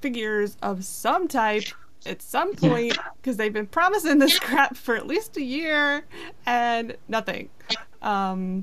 figures 0.00 0.56
of 0.62 0.84
some 0.84 1.26
type 1.26 1.64
at 2.06 2.22
some 2.22 2.54
point 2.54 2.96
because 3.16 3.36
they've 3.36 3.52
been 3.52 3.66
promising 3.66 4.18
this 4.18 4.38
crap 4.38 4.76
for 4.76 4.96
at 4.96 5.06
least 5.06 5.36
a 5.36 5.42
year 5.42 6.04
and 6.46 6.96
nothing. 7.08 7.48
Um, 8.02 8.62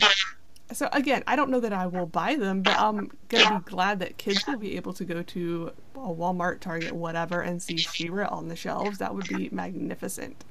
so 0.72 0.90
again, 0.92 1.24
I 1.28 1.36
don't 1.36 1.50
know 1.50 1.60
that 1.60 1.74
I 1.74 1.86
will 1.88 2.08
buy 2.08 2.36
them, 2.36 2.62
but 2.62 2.78
I'm 2.80 3.12
gonna 3.30 3.60
be 3.60 3.70
glad 3.70 4.00
that 4.00 4.18
kids 4.18 4.46
will 4.48 4.58
be 4.58 4.76
able 4.76 4.94
to 4.94 5.06
go 5.06 5.22
to 5.22 5.72
a 5.96 6.00
Walmart, 6.00 6.60
Target, 6.60 6.94
whatever, 6.94 7.42
and 7.42 7.62
see 7.62 7.78
She-Ra 7.78 8.28
on 8.30 8.48
the 8.48 8.56
shelves. 8.56 8.98
That 8.98 9.14
would 9.14 9.28
be 9.28 9.50
magnificent. 9.52 10.44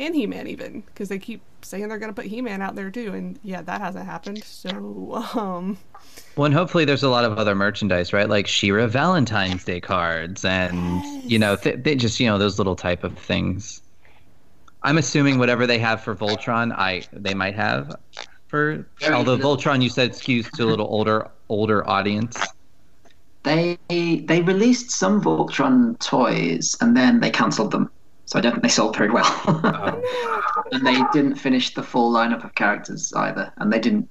And 0.00 0.14
He-Man 0.14 0.48
even, 0.48 0.80
because 0.80 1.08
they 1.08 1.18
keep 1.18 1.40
saying 1.62 1.88
they're 1.88 1.98
gonna 1.98 2.12
put 2.12 2.26
He-Man 2.26 2.60
out 2.60 2.74
there 2.74 2.90
too, 2.90 3.14
and 3.14 3.38
yeah, 3.42 3.62
that 3.62 3.80
hasn't 3.80 4.04
happened. 4.04 4.44
So 4.44 5.24
um, 5.34 5.78
Well, 6.36 6.46
and 6.46 6.54
hopefully 6.54 6.84
there's 6.84 7.02
a 7.04 7.08
lot 7.08 7.24
of 7.24 7.38
other 7.38 7.54
merchandise, 7.54 8.12
right? 8.12 8.28
Like 8.28 8.46
She-Ra 8.46 8.86
Valentine's 8.86 9.64
Day 9.64 9.80
cards, 9.80 10.44
and 10.44 11.02
you 11.24 11.38
know, 11.38 11.56
th- 11.56 11.82
they 11.82 11.94
just 11.94 12.20
you 12.20 12.26
know 12.26 12.38
those 12.38 12.58
little 12.58 12.76
type 12.76 13.04
of 13.04 13.16
things. 13.18 13.80
I'm 14.84 14.98
assuming 14.98 15.38
whatever 15.38 15.66
they 15.66 15.78
have 15.78 16.02
for 16.02 16.14
Voltron, 16.14 16.70
I 16.72 17.02
they 17.12 17.34
might 17.34 17.54
have 17.54 17.96
for. 18.48 18.86
Very 19.00 19.14
although. 19.14 19.38
Voltron, 19.38 19.82
you 19.82 19.88
said 19.88 20.12
skews 20.12 20.50
to 20.52 20.64
a 20.64 20.66
little 20.66 20.86
older 20.86 21.30
older 21.48 21.88
audience. 21.88 22.38
They 23.42 23.78
they 23.88 24.42
released 24.42 24.90
some 24.90 25.22
Voltron 25.22 25.98
toys 25.98 26.76
and 26.80 26.96
then 26.96 27.20
they 27.20 27.30
cancelled 27.30 27.72
them. 27.72 27.90
So 28.26 28.38
I 28.38 28.42
don't 28.42 28.52
think 28.52 28.62
they 28.62 28.68
sold 28.68 28.96
very 28.96 29.10
well. 29.10 29.26
and 30.72 30.86
they 30.86 31.02
didn't 31.12 31.36
finish 31.36 31.74
the 31.74 31.82
full 31.82 32.12
lineup 32.12 32.44
of 32.44 32.54
characters 32.54 33.12
either. 33.16 33.52
And 33.56 33.72
they 33.72 33.80
didn't. 33.80 34.08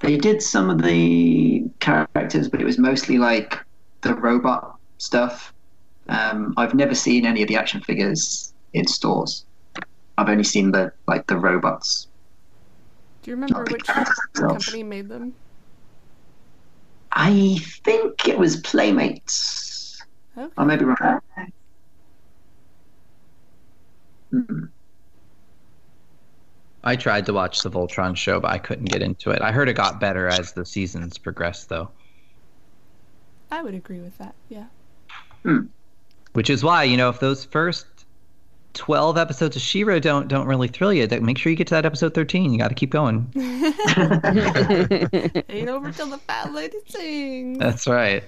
They 0.00 0.16
did 0.16 0.42
some 0.42 0.68
of 0.68 0.82
the 0.82 1.64
characters, 1.80 2.48
but 2.48 2.60
it 2.60 2.64
was 2.64 2.78
mostly 2.78 3.16
like 3.16 3.58
the 4.02 4.14
robot 4.14 4.76
stuff. 4.98 5.54
Um, 6.08 6.52
I've 6.56 6.74
never 6.74 6.94
seen 6.94 7.24
any 7.24 7.42
of 7.42 7.48
the 7.48 7.56
action 7.56 7.80
figures 7.80 8.52
in 8.74 8.86
stores. 8.86 9.45
I've 10.18 10.28
only 10.28 10.44
seen 10.44 10.72
the 10.72 10.92
like 11.06 11.26
the 11.26 11.36
robots. 11.36 12.08
do 13.22 13.30
you 13.30 13.36
remember 13.36 13.64
which 13.70 13.86
company 14.34 14.82
made 14.82 15.08
them? 15.08 15.34
I 17.12 17.58
think 17.84 18.28
it 18.28 18.38
was 18.38 18.56
Playmates. 18.60 20.02
Okay. 20.36 20.52
I 20.56 20.64
may 20.64 20.76
be 20.76 20.84
wrong. 20.84 21.20
Hmm. 24.30 24.64
I 26.84 26.94
tried 26.94 27.26
to 27.26 27.32
watch 27.32 27.62
the 27.62 27.70
Voltron 27.70 28.16
show, 28.16 28.38
but 28.38 28.50
I 28.52 28.58
couldn't 28.58 28.84
get 28.84 29.02
into 29.02 29.30
it. 29.30 29.42
I 29.42 29.50
heard 29.50 29.68
it 29.68 29.74
got 29.74 29.98
better 29.98 30.28
as 30.28 30.52
the 30.52 30.64
seasons 30.64 31.18
progressed, 31.18 31.68
though. 31.68 31.90
I 33.50 33.62
would 33.62 33.74
agree 33.74 34.00
with 34.00 34.16
that. 34.18 34.34
Yeah. 34.48 34.66
Which 36.34 36.50
is 36.50 36.62
why, 36.62 36.84
you 36.84 36.96
know, 36.96 37.08
if 37.08 37.18
those 37.18 37.44
first 37.44 37.86
twelve 38.76 39.18
episodes 39.18 39.56
of 39.56 39.62
Shiro 39.62 39.98
don't 39.98 40.28
don't 40.28 40.46
really 40.46 40.68
thrill 40.68 40.92
you, 40.92 41.06
that 41.06 41.22
make 41.22 41.38
sure 41.38 41.50
you 41.50 41.56
get 41.56 41.66
to 41.68 41.74
that 41.74 41.86
episode 41.86 42.14
thirteen. 42.14 42.52
You 42.52 42.58
got 42.58 42.68
to 42.68 42.74
keep 42.74 42.90
going. 42.90 43.30
Ain't 45.48 45.68
over 45.68 45.90
till 45.90 46.06
the 46.06 46.20
fat 46.26 46.52
lady 46.52 46.78
sings. 46.86 47.58
That's 47.58 47.86
right. 47.86 48.22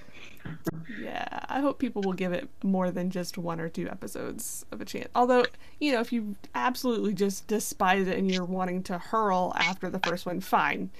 Yeah, 1.01 1.27
I 1.49 1.61
hope 1.61 1.79
people 1.79 2.03
will 2.03 2.13
give 2.13 2.33
it 2.33 2.49
more 2.63 2.91
than 2.91 3.11
just 3.11 3.39
one 3.39 3.61
or 3.61 3.69
two 3.69 3.89
episodes 3.89 4.65
of 4.73 4.81
a 4.81 4.85
chance. 4.85 5.09
Although, 5.15 5.45
you 5.81 5.93
know, 5.93 6.01
if 6.01 6.13
you 6.13 6.37
absolutely 6.55 7.15
just 7.15 7.47
despise 7.47 8.07
it 8.09 8.19
and 8.19 8.31
you're 8.31 8.45
wanting 8.45 8.83
to 8.85 8.99
hurl 8.99 9.53
after 9.57 9.91
the 9.91 10.01
first 10.01 10.27
one, 10.27 10.41
fine. 10.41 10.91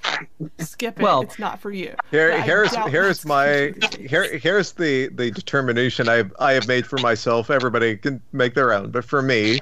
Skip 0.59 0.99
it. 1.01 1.03
Well, 1.03 1.23
it's 1.23 1.39
not 1.39 1.61
for 1.61 1.71
you. 1.71 1.95
Here, 2.11 2.41
here's 2.43 2.75
here's 2.87 3.25
my 3.25 3.75
here 3.99 4.37
here's 4.39 4.73
the 4.73 5.09
the 5.09 5.31
determination 5.31 6.09
I've 6.09 6.33
I 6.39 6.53
have 6.53 6.69
made 6.69 6.87
for 6.87 6.99
myself. 6.99 7.51
Everybody 7.51 7.97
can 7.97 8.21
make 8.33 8.55
their 8.55 8.73
own, 8.73 8.91
but 8.91 9.05
for 9.05 9.23
me, 9.23 9.61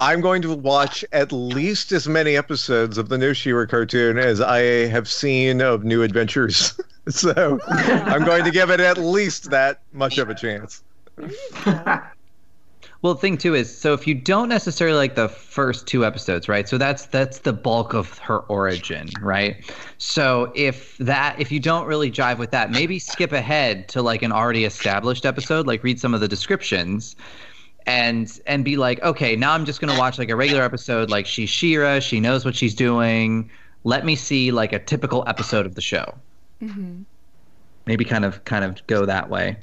I'm 0.00 0.22
going 0.22 0.40
to 0.42 0.54
watch 0.54 1.04
at 1.12 1.30
least 1.30 1.92
as 1.92 2.08
many 2.08 2.34
episodes 2.34 2.96
of 2.96 3.10
the 3.10 3.18
new 3.18 3.34
She-Ra 3.34 3.66
cartoon 3.66 4.18
as 4.18 4.40
I 4.40 4.60
have 4.88 5.06
seen 5.06 5.60
of 5.60 5.84
New 5.84 6.02
Adventures. 6.02 6.80
so 7.08 7.58
I'm 7.68 8.24
going 8.24 8.44
to 8.44 8.50
give 8.50 8.70
it 8.70 8.80
at 8.80 8.98
least 8.98 9.50
that 9.50 9.80
much 9.92 10.18
of 10.18 10.30
a 10.30 10.34
chance. 10.34 10.82
Well, 13.02 13.14
the 13.14 13.20
thing 13.20 13.38
too 13.38 13.54
is, 13.54 13.74
so 13.74 13.94
if 13.94 14.06
you 14.06 14.14
don't 14.14 14.50
necessarily 14.50 14.96
like 14.96 15.14
the 15.14 15.30
first 15.30 15.86
two 15.86 16.04
episodes, 16.04 16.50
right? 16.50 16.68
So 16.68 16.76
that's 16.76 17.06
that's 17.06 17.38
the 17.38 17.52
bulk 17.52 17.94
of 17.94 18.18
her 18.18 18.40
origin, 18.40 19.08
right? 19.22 19.64
So 19.96 20.52
if 20.54 20.98
that 20.98 21.40
if 21.40 21.50
you 21.50 21.60
don't 21.60 21.86
really 21.86 22.10
jive 22.10 22.36
with 22.36 22.50
that, 22.50 22.70
maybe 22.70 22.98
skip 22.98 23.32
ahead 23.32 23.88
to 23.88 24.02
like 24.02 24.22
an 24.22 24.32
already 24.32 24.66
established 24.66 25.24
episode, 25.24 25.66
like 25.66 25.82
read 25.82 25.98
some 25.98 26.12
of 26.12 26.20
the 26.20 26.28
descriptions 26.28 27.16
and 27.86 28.38
and 28.46 28.66
be 28.66 28.76
like, 28.76 29.02
okay, 29.02 29.34
now 29.34 29.52
I'm 29.52 29.64
just 29.64 29.80
gonna 29.80 29.98
watch 29.98 30.18
like 30.18 30.28
a 30.28 30.36
regular 30.36 30.62
episode, 30.62 31.08
like 31.08 31.24
she's 31.24 31.48
She-Ra, 31.48 32.00
she 32.00 32.20
knows 32.20 32.44
what 32.44 32.54
she's 32.54 32.74
doing. 32.74 33.50
Let 33.84 34.04
me 34.04 34.14
see 34.14 34.50
like 34.52 34.74
a 34.74 34.78
typical 34.78 35.24
episode 35.26 35.64
of 35.64 35.74
the 35.74 35.80
show. 35.80 36.14
Mm-hmm. 36.62 37.02
Maybe 37.86 38.04
kind 38.04 38.24
of 38.24 38.44
kind 38.44 38.64
of 38.64 38.86
go 38.86 39.06
that 39.06 39.28
way. 39.28 39.56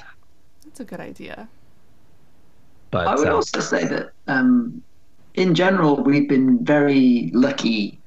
That's 0.63 0.79
a 0.79 0.85
good 0.85 0.99
idea. 0.99 1.47
But 2.91 3.07
I 3.07 3.15
would 3.15 3.27
uh, 3.27 3.35
also 3.35 3.59
say 3.59 3.85
that, 3.85 4.11
um, 4.27 4.81
in 5.33 5.53
general, 5.53 6.03
we've 6.03 6.27
been 6.27 6.63
very 6.63 7.31
lucky 7.33 7.99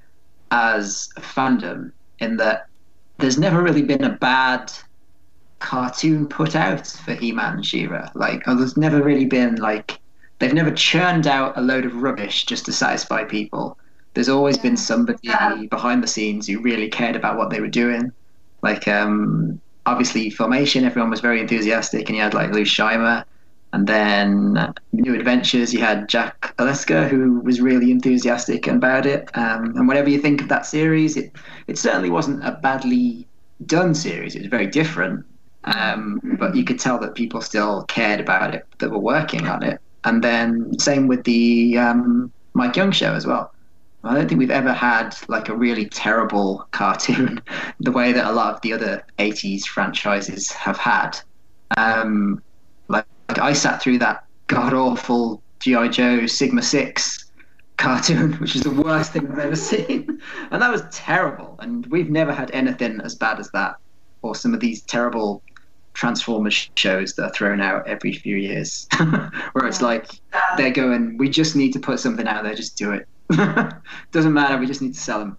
as 0.51 1.11
a 1.17 1.21
fandom 1.21 1.93
in 2.19 2.37
that 2.39 2.67
there's 3.19 3.39
never 3.39 3.63
really 3.63 3.83
been 3.83 4.05
a 4.05 4.11
bad 4.17 4.73
cartoon 5.59 6.27
put 6.27 6.57
out 6.57 6.87
for 6.87 7.13
He-Man 7.13 7.55
and 7.55 7.67
She-Ra. 7.67 8.11
Like, 8.15 8.47
or 8.49 8.55
there's 8.55 8.77
never 8.77 9.03
really 9.03 9.27
been 9.27 9.57
like 9.57 10.01
they've 10.39 10.55
never 10.55 10.71
churned 10.71 11.27
out 11.27 11.57
a 11.57 11.61
load 11.61 11.85
of 11.85 12.03
rubbish 12.03 12.47
just 12.47 12.65
to 12.67 12.73
satisfy 12.73 13.25
people. 13.25 13.79
There's 14.15 14.29
always 14.29 14.59
been 14.59 14.77
somebody 14.77 15.67
behind 15.69 16.03
the 16.03 16.09
scenes 16.09 16.47
who 16.47 16.61
really 16.61 16.89
cared 16.89 17.15
about 17.15 17.37
what 17.37 17.51
they 17.51 17.61
were 17.61 17.69
doing. 17.69 18.11
Like, 18.63 18.87
um, 18.89 19.61
obviously, 19.87 20.31
Filmation, 20.31 20.83
everyone 20.83 21.11
was 21.11 21.21
very 21.21 21.41
enthusiastic, 21.41 22.09
and 22.09 22.17
you 22.17 22.23
had 22.23 22.35
like 22.35 22.53
Lou 22.53 22.63
Scheimer. 22.63 23.25
And 23.73 23.87
then 23.87 24.75
New 24.93 25.15
Adventures, 25.15 25.73
you 25.73 25.79
had 25.79 26.09
Jack 26.09 26.55
Olesker, 26.59 27.09
who 27.09 27.39
was 27.41 27.61
really 27.61 27.93
enthusiastic 27.93 28.67
about 28.67 29.07
it. 29.07 29.31
Um, 29.35 29.77
and 29.77 29.87
whatever 29.87 30.09
you 30.11 30.21
think 30.21 30.43
of 30.43 30.49
that 30.49 30.67
series, 30.67 31.17
it, 31.17 31.33
it 31.69 31.79
certainly 31.79 32.11
wasn't 32.11 32.45
a 32.45 32.53
badly 32.53 33.29
done 33.67 33.95
series. 33.95 34.35
It 34.35 34.41
was 34.41 34.49
very 34.49 34.67
different. 34.67 35.25
Um, 35.65 36.21
but 36.39 36.57
you 36.57 36.65
could 36.65 36.81
tell 36.81 36.99
that 36.99 37.15
people 37.15 37.41
still 37.43 37.85
cared 37.85 38.19
about 38.19 38.55
it, 38.55 38.67
that 38.79 38.91
were 38.91 38.99
working 38.99 39.47
on 39.47 39.63
it. 39.63 39.81
And 40.03 40.25
then 40.25 40.77
same 40.81 41.07
with 41.07 41.23
the 41.23 41.79
um, 41.79 42.33
Mike 42.55 42.75
Young 42.75 42.91
show 42.91 43.15
as 43.15 43.25
well. 43.27 43.53
I 44.03 44.15
don't 44.15 44.29
think 44.29 44.39
we've 44.39 44.51
ever 44.51 44.73
had 44.73 45.15
like 45.29 45.49
a 45.49 45.57
really 45.57 45.87
terrible 45.87 46.67
cartoon 46.71 47.43
the 47.81 47.93
way 47.93 48.13
that 48.13 48.27
a 48.27 48.33
lot 48.33 48.55
of 48.55 48.61
the 48.63 48.73
other 48.73 49.05
80s 49.19 49.65
franchises 49.65 50.51
have 50.53 50.79
had. 50.79 51.19
Um, 51.77 52.43
like, 52.89 53.05
like 53.29 53.39
I 53.39 53.53
sat 53.53 53.83
through 53.83 53.99
that 53.99 54.25
god 54.47 54.75
awful 54.75 55.43
G.I. 55.61 55.89
Joe 55.89 56.27
Sigma 56.27 56.63
6 56.63 57.31
cartoon, 57.77 58.33
which 58.35 58.57
is 58.57 58.63
the 58.63 58.71
worst 58.71 59.13
thing 59.13 59.31
I've 59.31 59.39
ever 59.39 59.57
seen. 59.73 60.21
And 60.51 60.63
that 60.63 60.71
was 60.71 60.83
terrible. 60.91 61.57
And 61.61 61.87
we've 61.87 62.11
never 62.11 62.33
had 62.33 62.51
anything 62.53 63.01
as 63.03 63.15
bad 63.15 63.39
as 63.39 63.51
that, 63.53 63.77
or 64.23 64.35
some 64.35 64.55
of 64.55 64.61
these 64.61 64.83
terrible 64.83 65.43
Transformers 65.93 66.71
shows 66.77 67.15
that 67.15 67.25
are 67.25 67.33
thrown 67.33 67.61
out 67.61 67.87
every 67.87 68.13
few 68.13 68.37
years, 68.37 68.87
where 69.53 69.67
it's 69.67 69.83
like 69.83 70.09
they're 70.57 70.71
going, 70.71 71.19
we 71.19 71.29
just 71.29 71.57
need 71.57 71.73
to 71.73 71.81
put 71.81 72.01
something 72.01 72.27
out 72.27 72.45
there, 72.45 72.55
just 72.55 72.79
do 72.79 72.93
it. 72.93 73.07
Doesn't 74.13 74.33
matter, 74.33 74.59
we 74.59 74.67
just 74.67 74.83
need 74.83 74.95
to 74.95 75.01
sell 75.01 75.21
them. 75.21 75.39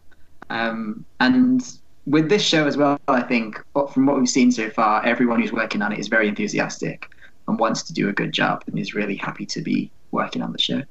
Um, 0.50 1.06
and 1.20 1.62
with 2.06 2.30
this 2.30 2.42
show 2.42 2.68
as 2.68 2.78
well, 2.78 3.00
I 3.08 3.22
think 3.22 3.62
from 3.94 4.06
what 4.06 4.18
we've 4.18 4.30
seen 4.30 4.52
so 4.52 4.70
far, 4.70 5.06
everyone 5.06 5.42
who's 5.42 5.54
working 5.54 5.82
on 5.82 5.92
it 5.92 6.00
is 6.00 6.08
very 6.08 6.28
enthusiastic 6.28 7.08
and 7.48 7.60
wants 7.60 7.84
to 7.84 7.94
do 7.94 8.10
a 8.10 8.14
good 8.14 8.32
job 8.32 8.64
and 8.68 8.78
is 8.78 8.94
really 8.94 9.16
happy 9.16 9.46
to 9.46 9.62
be 9.62 9.92
working 10.12 10.42
on 10.42 10.52
the 10.52 10.60
show. 10.60 10.82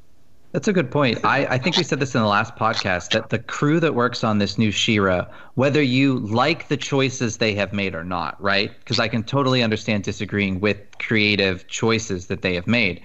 That's 0.53 0.66
a 0.66 0.72
good 0.72 0.90
point. 0.90 1.24
I, 1.24 1.46
I 1.46 1.59
think 1.59 1.76
we 1.76 1.84
said 1.84 2.01
this 2.01 2.16
in 2.16 2.20
the 2.20 2.26
last 2.26 2.57
podcast 2.57 3.11
that 3.11 3.28
the 3.28 3.38
crew 3.38 3.78
that 3.78 3.94
works 3.94 4.24
on 4.24 4.38
this 4.38 4.59
new 4.59 4.72
She-Ra, 4.72 5.26
whether 5.55 5.80
you 5.80 6.18
like 6.18 6.66
the 6.66 6.76
choices 6.76 7.36
they 7.36 7.55
have 7.55 7.72
made 7.72 7.94
or 7.94 8.03
not, 8.03 8.40
right? 8.42 8.76
Because 8.80 8.98
I 8.98 9.07
can 9.07 9.22
totally 9.22 9.62
understand 9.62 10.03
disagreeing 10.03 10.59
with 10.59 10.78
creative 10.98 11.68
choices 11.68 12.26
that 12.26 12.42
they 12.42 12.55
have 12.55 12.66
made. 12.66 13.01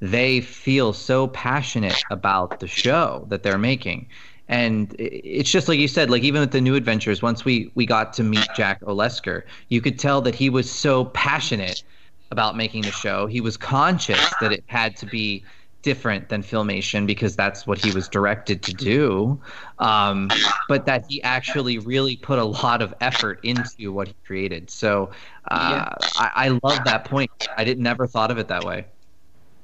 They 0.00 0.40
feel 0.40 0.92
so 0.92 1.28
passionate 1.28 2.02
about 2.10 2.60
the 2.60 2.66
show 2.66 3.24
that 3.28 3.42
they're 3.42 3.58
making. 3.58 4.08
And 4.48 4.94
it's 4.98 5.50
just 5.50 5.68
like 5.68 5.78
you 5.78 5.88
said, 5.88 6.10
like 6.10 6.22
even 6.22 6.40
with 6.40 6.52
the 6.52 6.60
new 6.60 6.76
adventures, 6.76 7.20
once 7.20 7.44
we 7.44 7.70
we 7.74 7.84
got 7.84 8.12
to 8.14 8.22
meet 8.22 8.46
Jack 8.54 8.80
Olesker, 8.82 9.42
you 9.68 9.80
could 9.80 9.98
tell 9.98 10.20
that 10.20 10.34
he 10.34 10.50
was 10.50 10.70
so 10.70 11.06
passionate 11.06 11.82
about 12.30 12.56
making 12.56 12.82
the 12.82 12.92
show. 12.92 13.26
He 13.26 13.40
was 13.40 13.56
conscious 13.56 14.32
that 14.40 14.52
it 14.52 14.62
had 14.66 14.96
to 14.98 15.06
be 15.06 15.44
different 15.82 16.28
than 16.28 16.42
filmation 16.42 17.06
because 17.06 17.36
that's 17.36 17.66
what 17.66 17.78
he 17.84 17.92
was 17.92 18.08
directed 18.08 18.62
to 18.64 18.72
do. 18.72 19.40
Um, 19.78 20.30
but 20.68 20.86
that 20.86 21.04
he 21.08 21.22
actually 21.22 21.78
really 21.78 22.16
put 22.16 22.38
a 22.38 22.44
lot 22.44 22.82
of 22.82 22.92
effort 23.00 23.40
into 23.44 23.92
what 23.92 24.08
he 24.08 24.14
created. 24.24 24.68
So 24.70 25.10
uh, 25.50 25.86
I, 26.16 26.30
I 26.34 26.48
love 26.62 26.84
that 26.84 27.04
point. 27.04 27.30
I 27.56 27.64
didn't 27.64 27.82
never 27.82 28.06
thought 28.06 28.30
of 28.30 28.38
it 28.38 28.48
that 28.48 28.64
way 28.64 28.86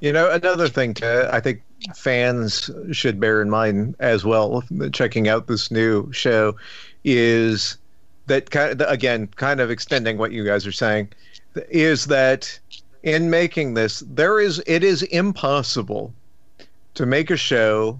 You 0.03 0.13
know, 0.13 0.29
another 0.33 0.67
thing 0.67 0.95
to 0.95 1.31
I 1.33 1.39
think 1.39 1.63
fans 1.95 2.69
should 2.91 3.21
bear 3.21 3.41
in 3.41 3.49
mind 3.49 3.95
as 4.01 4.25
well, 4.25 4.65
checking 4.93 5.29
out 5.29 5.47
this 5.47 5.71
new 5.71 6.11
show, 6.13 6.57
is 7.05 7.77
that 8.27 8.51
kind 8.51 8.81
of, 8.81 8.89
again, 8.91 9.29
kind 9.37 9.61
of 9.61 9.71
extending 9.71 10.19
what 10.19 10.33
you 10.33 10.45
guys 10.45 10.67
are 10.67 10.73
saying, 10.73 11.13
is 11.71 12.07
that 12.07 12.59
in 13.05 13.31
making 13.31 13.75
this, 13.75 14.03
there 14.09 14.41
is 14.41 14.61
it 14.67 14.83
is 14.83 15.05
impossible 15.05 16.13
to 16.95 17.07
make 17.07 17.31
a 17.31 17.37
show 17.37 17.97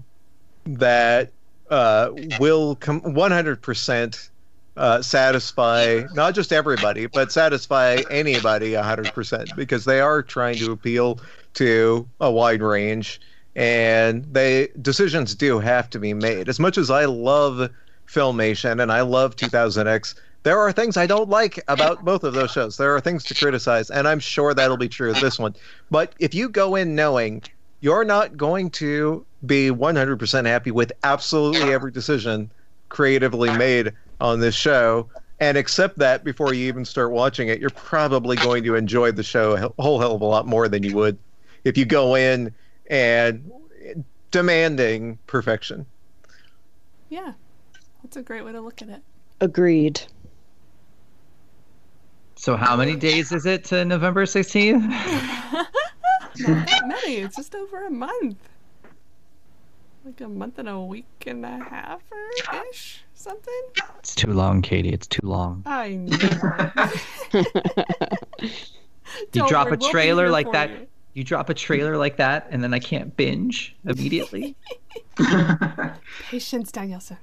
that 0.65 1.31
uh, 1.69 2.09
will 2.37 2.75
com- 2.75 2.99
100% 2.99 4.29
uh, 4.75 5.01
satisfy 5.01 6.03
not 6.13 6.35
just 6.35 6.51
everybody, 6.51 7.05
but 7.05 7.31
satisfy 7.31 8.01
anybody 8.11 8.71
100% 8.71 9.55
because 9.55 9.85
they 9.85 10.01
are 10.01 10.21
trying 10.21 10.57
to 10.57 10.73
appeal 10.73 11.17
to 11.55 12.07
a 12.19 12.31
wide 12.31 12.61
range 12.61 13.19
and 13.55 14.25
they 14.33 14.69
decisions 14.81 15.35
do 15.35 15.59
have 15.59 15.89
to 15.91 15.99
be 15.99 16.13
made. 16.13 16.49
As 16.49 16.59
much 16.59 16.77
as 16.77 16.89
I 16.89 17.05
love 17.05 17.69
Filmation 18.07 18.81
and 18.81 18.91
I 18.91 19.01
love 19.01 19.35
2000X, 19.35 20.15
there 20.43 20.59
are 20.59 20.71
things 20.71 20.97
I 20.97 21.07
don't 21.07 21.29
like 21.29 21.59
about 21.67 22.03
both 22.03 22.23
of 22.23 22.33
those 22.33 22.51
shows. 22.51 22.77
There 22.77 22.95
are 22.95 22.99
things 22.99 23.23
to 23.25 23.35
criticize, 23.35 23.89
and 23.89 24.07
I'm 24.07 24.19
sure 24.19 24.53
that'll 24.53 24.77
be 24.77 24.89
true 24.89 25.11
of 25.11 25.21
this 25.21 25.39
one. 25.39 25.55
But 25.89 26.13
if 26.19 26.33
you 26.33 26.49
go 26.49 26.75
in 26.75 26.95
knowing 26.95 27.43
you're 27.79 28.03
not 28.03 28.35
going 28.37 28.69
to 28.71 29.25
be 29.45 29.69
100% 29.69 30.45
happy 30.45 30.71
with 30.71 30.91
absolutely 31.03 31.73
every 31.73 31.91
decision 31.91 32.49
creatively 32.89 33.55
made 33.57 33.93
on 34.19 34.39
this 34.39 34.55
show 34.55 35.09
and 35.39 35.57
accept 35.57 35.97
that 35.97 36.23
before 36.23 36.53
you 36.53 36.67
even 36.67 36.85
start 36.85 37.11
watching 37.11 37.49
it, 37.49 37.59
you're 37.59 37.69
probably 37.71 38.35
going 38.37 38.63
to 38.63 38.75
enjoy 38.75 39.11
the 39.11 39.23
show 39.23 39.53
a 39.77 39.81
whole 39.81 39.99
hell 39.99 40.15
of 40.15 40.21
a 40.21 40.25
lot 40.25 40.47
more 40.47 40.67
than 40.67 40.83
you 40.83 40.95
would 40.95 41.17
if 41.63 41.77
you 41.77 41.85
go 41.85 42.15
in 42.15 42.53
and 42.87 43.51
demanding 44.31 45.17
perfection. 45.27 45.85
Yeah, 47.09 47.33
that's 48.03 48.17
a 48.17 48.21
great 48.21 48.43
way 48.43 48.51
to 48.51 48.61
look 48.61 48.81
at 48.81 48.89
it. 48.89 49.01
Agreed. 49.41 50.01
so 52.35 52.55
how 52.57 52.75
many 52.75 52.95
days 52.95 53.31
is 53.31 53.45
it 53.45 53.63
to 53.65 53.85
november 53.85 54.25
16th 54.25 54.81
Not 56.39 56.67
that 56.67 56.87
many. 56.87 57.17
It's 57.17 57.35
just 57.35 57.53
over 57.55 57.85
a 57.85 57.91
month. 57.91 58.37
Like 60.03 60.19
a 60.21 60.27
month 60.27 60.57
and 60.59 60.67
a 60.67 60.79
week 60.81 61.05
and 61.27 61.45
a 61.45 61.57
half 61.69 62.01
or 62.11 62.57
ish, 62.71 63.03
something. 63.13 63.61
it's 63.99 64.15
too 64.15 64.33
long 64.33 64.61
katie 64.61 64.89
it's 64.89 65.07
too 65.07 65.25
long 65.25 65.61
I 65.65 65.95
know. 65.95 66.17
you 68.41 68.49
Don't 69.31 69.47
drop 69.49 69.67
worry, 69.67 69.75
a 69.75 69.79
we'll 69.79 69.89
trailer 69.91 70.29
like 70.29 70.51
that 70.51 70.69
you. 70.69 70.87
You 71.13 71.23
drop 71.23 71.49
a 71.49 71.53
trailer 71.53 71.97
like 71.97 72.17
that 72.17 72.47
and 72.49 72.63
then 72.63 72.73
i 72.73 72.79
can't 72.79 73.15
binge 73.15 73.75
immediately 73.85 74.55
Patience, 76.29 76.71
Daniel-san. 76.71 77.17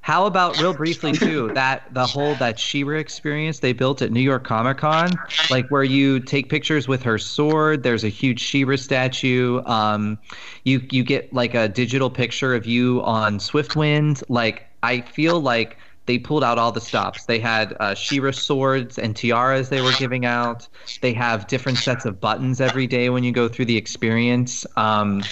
How 0.00 0.26
about 0.26 0.58
real 0.60 0.72
briefly 0.72 1.12
too 1.12 1.50
that 1.54 1.92
the 1.92 2.06
whole 2.06 2.34
that 2.36 2.58
She-Ra 2.58 2.98
experience 2.98 3.58
they 3.58 3.72
built 3.72 4.00
at 4.00 4.12
New 4.12 4.20
York 4.20 4.44
Comic 4.44 4.78
Con, 4.78 5.10
like 5.50 5.68
where 5.70 5.82
you 5.82 6.20
take 6.20 6.48
pictures 6.48 6.86
with 6.88 7.02
her 7.02 7.18
sword. 7.18 7.82
There's 7.82 8.04
a 8.04 8.08
huge 8.08 8.40
She-Ra 8.40 8.76
statue. 8.76 9.62
Um, 9.66 10.18
you 10.64 10.86
you 10.90 11.02
get 11.02 11.32
like 11.34 11.54
a 11.54 11.68
digital 11.68 12.10
picture 12.10 12.54
of 12.54 12.64
you 12.64 13.02
on 13.02 13.38
Swiftwind. 13.38 14.22
Like 14.28 14.66
I 14.82 15.00
feel 15.00 15.40
like 15.40 15.76
they 16.08 16.18
pulled 16.18 16.42
out 16.42 16.58
all 16.58 16.72
the 16.72 16.80
stops. 16.80 17.26
They 17.26 17.38
had 17.38 17.76
uh, 17.78 17.94
She-Ra 17.94 18.32
swords 18.32 18.98
and 18.98 19.14
tiaras 19.14 19.68
they 19.68 19.82
were 19.82 19.92
giving 19.92 20.24
out. 20.24 20.66
They 21.02 21.12
have 21.12 21.46
different 21.46 21.78
sets 21.78 22.04
of 22.06 22.18
buttons 22.20 22.60
every 22.60 22.86
day 22.88 23.10
when 23.10 23.22
you 23.22 23.30
go 23.30 23.46
through 23.46 23.66
the 23.66 23.76
experience. 23.76 24.66
Um, 24.76 25.22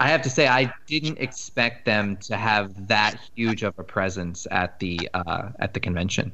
I 0.00 0.08
have 0.08 0.22
to 0.22 0.30
say, 0.30 0.46
I 0.48 0.72
didn't 0.86 1.18
expect 1.18 1.84
them 1.84 2.16
to 2.28 2.36
have 2.36 2.88
that 2.88 3.16
huge 3.34 3.62
of 3.64 3.78
a 3.78 3.82
presence 3.84 4.46
at 4.50 4.78
the 4.78 5.08
uh, 5.14 5.50
at 5.58 5.74
the 5.74 5.80
convention. 5.80 6.32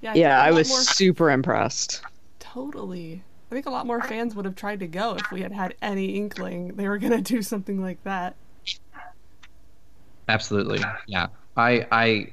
Yeah, 0.00 0.14
Yeah, 0.14 0.14
think 0.14 0.24
a 0.24 0.46
I 0.46 0.50
lot 0.50 0.56
was 0.58 0.68
more- 0.68 0.80
super 0.80 1.30
impressed. 1.30 2.02
Totally. 2.40 3.22
I 3.50 3.54
think 3.54 3.66
a 3.66 3.70
lot 3.70 3.86
more 3.86 4.00
fans 4.02 4.34
would 4.34 4.44
have 4.44 4.54
tried 4.56 4.80
to 4.80 4.86
go 4.86 5.14
if 5.16 5.30
we 5.32 5.40
had 5.42 5.52
had 5.52 5.74
any 5.82 6.16
inkling 6.16 6.76
they 6.76 6.88
were 6.88 6.98
going 6.98 7.12
to 7.12 7.22
do 7.22 7.42
something 7.42 7.80
like 7.82 8.02
that. 8.04 8.34
Absolutely. 10.28 10.80
Yeah. 11.06 11.26
I 11.56 11.86
I 11.92 12.32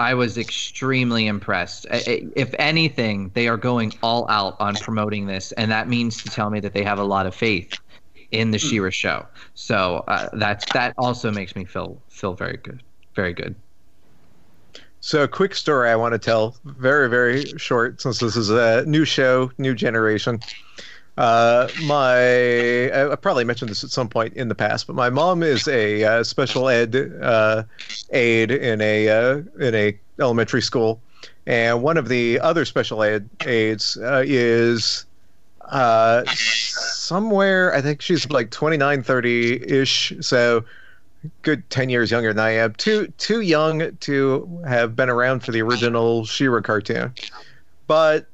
I 0.00 0.14
was 0.14 0.38
extremely 0.38 1.26
impressed. 1.26 1.86
If 1.90 2.54
anything, 2.58 3.30
they 3.34 3.48
are 3.48 3.58
going 3.58 3.92
all 4.02 4.26
out 4.30 4.56
on 4.58 4.74
promoting 4.76 5.26
this, 5.26 5.52
and 5.52 5.70
that 5.70 5.90
means 5.90 6.22
to 6.22 6.30
tell 6.30 6.48
me 6.48 6.58
that 6.60 6.72
they 6.72 6.82
have 6.82 6.98
a 6.98 7.04
lot 7.04 7.26
of 7.26 7.34
faith 7.34 7.78
in 8.30 8.50
the 8.50 8.58
She-Ra 8.58 8.88
show. 8.88 9.26
So 9.52 10.02
uh, 10.08 10.30
that's 10.32 10.64
that 10.72 10.94
also 10.96 11.30
makes 11.30 11.54
me 11.54 11.66
feel 11.66 12.00
feel 12.08 12.32
very 12.32 12.56
good, 12.56 12.82
very 13.14 13.34
good. 13.34 13.54
So, 15.02 15.22
a 15.22 15.28
quick 15.28 15.54
story 15.54 15.90
I 15.90 15.96
want 15.96 16.12
to 16.12 16.18
tell, 16.18 16.56
very, 16.64 17.08
very 17.08 17.44
short, 17.58 18.00
since 18.00 18.20
this 18.20 18.36
is 18.36 18.48
a 18.48 18.84
new 18.86 19.04
show, 19.04 19.50
new 19.58 19.74
generation. 19.74 20.40
Uh, 21.20 21.68
my, 21.82 23.12
I 23.12 23.14
probably 23.16 23.44
mentioned 23.44 23.70
this 23.70 23.84
at 23.84 23.90
some 23.90 24.08
point 24.08 24.32
in 24.36 24.48
the 24.48 24.54
past, 24.54 24.86
but 24.86 24.96
my 24.96 25.10
mom 25.10 25.42
is 25.42 25.68
a 25.68 26.02
uh, 26.02 26.24
special 26.24 26.70
ed 26.70 26.96
uh, 27.20 27.64
aide 28.08 28.50
in 28.50 28.80
a 28.80 29.06
uh, 29.10 29.42
in 29.60 29.74
a 29.74 29.98
elementary 30.18 30.62
school, 30.62 30.98
and 31.46 31.82
one 31.82 31.98
of 31.98 32.08
the 32.08 32.40
other 32.40 32.64
special 32.64 33.02
ed 33.02 33.28
aides 33.44 33.98
uh, 33.98 34.22
is 34.24 35.04
uh, 35.66 36.24
somewhere. 36.24 37.74
I 37.74 37.82
think 37.82 38.00
she's 38.00 38.30
like 38.30 38.50
29, 38.50 39.02
30 39.02 39.70
ish. 39.70 40.14
So 40.22 40.64
good 41.42 41.68
10 41.68 41.90
years 41.90 42.10
younger 42.10 42.32
than 42.32 42.42
I 42.42 42.52
am. 42.52 42.72
Too 42.72 43.12
too 43.18 43.42
young 43.42 43.94
to 43.94 44.62
have 44.66 44.96
been 44.96 45.10
around 45.10 45.40
for 45.40 45.52
the 45.52 45.60
original 45.60 46.24
She-Ra 46.24 46.62
cartoon. 46.62 47.12
But 47.86 48.26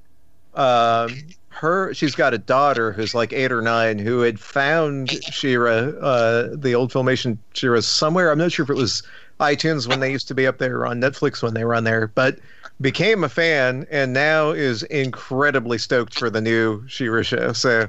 um, 0.54 1.18
her 1.56 1.94
she's 1.94 2.14
got 2.14 2.34
a 2.34 2.38
daughter 2.38 2.92
who's 2.92 3.14
like 3.14 3.32
8 3.32 3.50
or 3.50 3.62
9 3.62 3.98
who 3.98 4.20
had 4.20 4.38
found 4.38 5.10
She-Ra 5.10 5.70
uh, 5.72 6.48
the 6.54 6.74
old 6.74 6.92
filmation 6.92 7.38
She-Ra 7.54 7.80
somewhere. 7.80 8.30
I'm 8.30 8.36
not 8.38 8.52
sure 8.52 8.62
if 8.64 8.70
it 8.70 8.76
was 8.76 9.02
iTunes 9.40 9.86
when 9.88 10.00
they 10.00 10.12
used 10.12 10.28
to 10.28 10.34
be 10.34 10.46
up 10.46 10.58
there 10.58 10.76
or 10.78 10.86
on 10.86 11.00
Netflix 11.00 11.42
when 11.42 11.54
they 11.54 11.64
were 11.64 11.74
on 11.74 11.84
there, 11.84 12.08
but 12.08 12.38
became 12.82 13.24
a 13.24 13.28
fan 13.28 13.86
and 13.90 14.12
now 14.12 14.50
is 14.50 14.82
incredibly 14.84 15.78
stoked 15.78 16.18
for 16.18 16.28
the 16.28 16.42
new 16.42 16.86
She-Ra 16.88 17.22
show. 17.22 17.52
So 17.54 17.88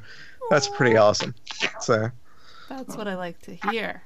that's 0.49 0.69
pretty 0.69 0.95
awesome. 0.95 1.35
So 1.81 2.09
That's 2.69 2.95
what 2.95 3.07
I 3.07 3.15
like 3.15 3.41
to 3.41 3.53
hear. 3.53 4.01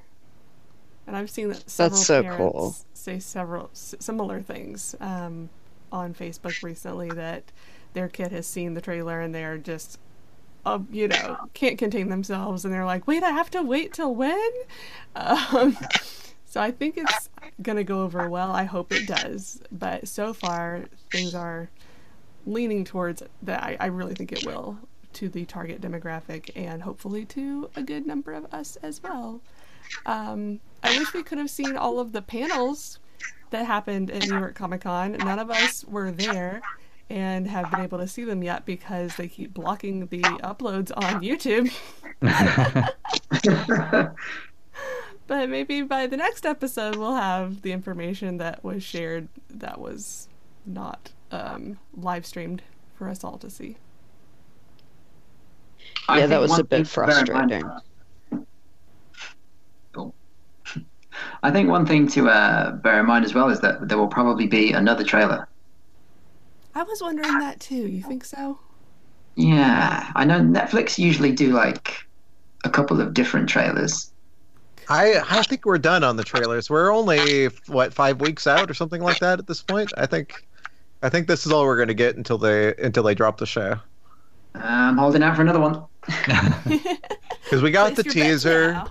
And 1.06 1.16
I've 1.16 1.30
seen 1.30 1.48
that 1.50 1.68
several 1.70 1.90
That's 1.98 2.06
so 2.06 2.22
parents 2.22 2.52
cool. 2.52 2.76
say 2.94 3.18
several 3.20 3.70
s- 3.72 3.94
similar 4.00 4.40
things 4.40 4.96
um, 5.00 5.50
on 5.92 6.14
Facebook 6.14 6.62
recently 6.64 7.10
that 7.10 7.44
their 7.92 8.08
kid 8.08 8.32
has 8.32 8.46
seen 8.46 8.74
the 8.74 8.80
trailer 8.80 9.20
and 9.20 9.34
they're 9.34 9.58
just, 9.58 9.98
uh, 10.64 10.78
you 10.90 11.08
know, 11.08 11.36
can't 11.54 11.78
contain 11.78 12.08
themselves 12.08 12.64
and 12.64 12.72
they're 12.72 12.84
like, 12.84 13.06
"Wait, 13.06 13.22
I 13.22 13.30
have 13.30 13.50
to 13.50 13.62
wait 13.62 13.92
till 13.92 14.14
when?" 14.14 14.50
Um, 15.14 15.76
so 16.44 16.60
I 16.60 16.70
think 16.70 16.96
it's 16.96 17.28
gonna 17.62 17.84
go 17.84 18.02
over 18.02 18.28
well. 18.28 18.52
I 18.52 18.64
hope 18.64 18.92
it 18.92 19.06
does. 19.06 19.62
But 19.70 20.08
so 20.08 20.32
far, 20.32 20.84
things 21.10 21.34
are 21.34 21.70
leaning 22.46 22.84
towards 22.84 23.22
that. 23.42 23.62
I, 23.62 23.76
I 23.80 23.86
really 23.86 24.14
think 24.14 24.32
it 24.32 24.44
will 24.44 24.78
to 25.14 25.28
the 25.28 25.44
target 25.44 25.80
demographic 25.80 26.50
and 26.56 26.82
hopefully 26.82 27.24
to 27.26 27.70
a 27.76 27.82
good 27.82 28.06
number 28.06 28.32
of 28.32 28.46
us 28.52 28.76
as 28.76 29.02
well. 29.02 29.40
Um, 30.06 30.60
I 30.82 30.98
wish 30.98 31.12
we 31.12 31.22
could 31.22 31.38
have 31.38 31.50
seen 31.50 31.76
all 31.76 31.98
of 31.98 32.12
the 32.12 32.22
panels 32.22 32.98
that 33.50 33.66
happened 33.66 34.10
at 34.10 34.28
New 34.28 34.38
York 34.38 34.54
Comic 34.54 34.82
Con. 34.82 35.12
None 35.12 35.38
of 35.38 35.50
us 35.50 35.84
were 35.84 36.10
there 36.10 36.62
and 37.10 37.46
have 37.46 37.70
been 37.70 37.80
able 37.80 37.98
to 37.98 38.08
see 38.08 38.24
them 38.24 38.42
yet 38.42 38.64
because 38.64 39.16
they 39.16 39.28
keep 39.28 39.52
blocking 39.52 40.06
the 40.06 40.22
uploads 40.22 40.90
on 40.96 41.22
YouTube. 41.22 41.72
but 45.26 45.48
maybe 45.48 45.82
by 45.82 46.06
the 46.06 46.16
next 46.16 46.46
episode, 46.46 46.96
we'll 46.96 47.14
have 47.14 47.62
the 47.62 47.72
information 47.72 48.38
that 48.38 48.64
was 48.64 48.82
shared 48.82 49.28
that 49.50 49.78
was 49.78 50.28
not 50.64 51.10
um, 51.30 51.78
live 51.94 52.24
streamed 52.24 52.62
for 52.94 53.08
us 53.08 53.24
all 53.24 53.38
to 53.38 53.50
see. 53.50 53.76
I 56.08 56.20
yeah, 56.20 56.26
that 56.26 56.40
was 56.40 56.58
a 56.58 56.64
bit 56.64 56.86
thing 56.86 57.06
to 57.06 57.06
bear 57.06 57.20
in 57.20 57.32
mind- 57.32 57.50
frustrating. 57.50 58.46
Cool. 59.92 60.14
I 61.42 61.50
think 61.50 61.68
one 61.68 61.86
thing 61.86 62.06
to 62.08 62.28
uh, 62.28 62.72
bear 62.72 63.00
in 63.00 63.06
mind 63.06 63.24
as 63.24 63.34
well 63.34 63.48
is 63.48 63.60
that 63.60 63.88
there 63.88 63.98
will 63.98 64.08
probably 64.08 64.46
be 64.46 64.72
another 64.72 65.04
trailer. 65.04 65.48
I 66.74 66.82
was 66.82 67.02
wondering 67.02 67.38
that 67.38 67.60
too. 67.60 67.86
You 67.88 68.02
think 68.02 68.24
so? 68.24 68.58
Yeah, 69.34 70.10
I 70.14 70.24
know 70.24 70.40
Netflix 70.40 70.98
usually 70.98 71.32
do 71.32 71.52
like 71.52 72.06
a 72.64 72.70
couple 72.70 73.00
of 73.00 73.14
different 73.14 73.48
trailers. 73.48 74.10
I 74.88 75.22
I 75.30 75.42
think 75.42 75.64
we're 75.64 75.78
done 75.78 76.04
on 76.04 76.16
the 76.16 76.24
trailers. 76.24 76.68
We're 76.68 76.92
only 76.92 77.46
what 77.66 77.94
five 77.94 78.20
weeks 78.20 78.46
out 78.46 78.70
or 78.70 78.74
something 78.74 79.02
like 79.02 79.18
that 79.20 79.38
at 79.38 79.46
this 79.46 79.62
point. 79.62 79.92
I 79.96 80.06
think 80.06 80.46
I 81.02 81.08
think 81.08 81.28
this 81.28 81.46
is 81.46 81.52
all 81.52 81.64
we're 81.64 81.76
going 81.76 81.88
to 81.88 81.94
get 81.94 82.16
until 82.16 82.38
they 82.38 82.74
until 82.76 83.02
they 83.02 83.14
drop 83.14 83.38
the 83.38 83.46
show. 83.46 83.78
I'm 84.54 84.98
holding 84.98 85.22
out 85.22 85.36
for 85.36 85.42
another 85.42 85.60
one. 85.60 85.82
Because 87.44 87.62
we 87.62 87.70
got 87.70 87.96
the 87.96 88.02
Place 88.02 88.14
your 88.16 88.24
teaser, 88.24 88.84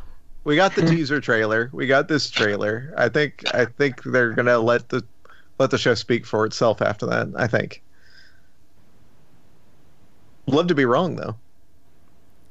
we 0.43 0.55
got 0.55 0.75
the 0.75 0.83
teaser 0.83 1.19
trailer, 1.19 1.71
we 1.73 1.87
got 1.87 2.07
this 2.07 2.29
trailer. 2.29 2.93
I 2.95 3.09
think 3.09 3.43
I 3.55 3.65
think 3.65 4.03
they're 4.03 4.33
gonna 4.33 4.59
let 4.59 4.89
the 4.89 5.03
let 5.61 5.71
the 5.71 5.77
show 5.77 5.93
speak 5.93 6.25
for 6.25 6.45
itself 6.45 6.81
after 6.81 7.05
that. 7.05 7.27
I 7.35 7.47
think. 7.47 7.81
Love 10.47 10.67
to 10.67 10.75
be 10.75 10.85
wrong 10.85 11.15
though. 11.15 11.35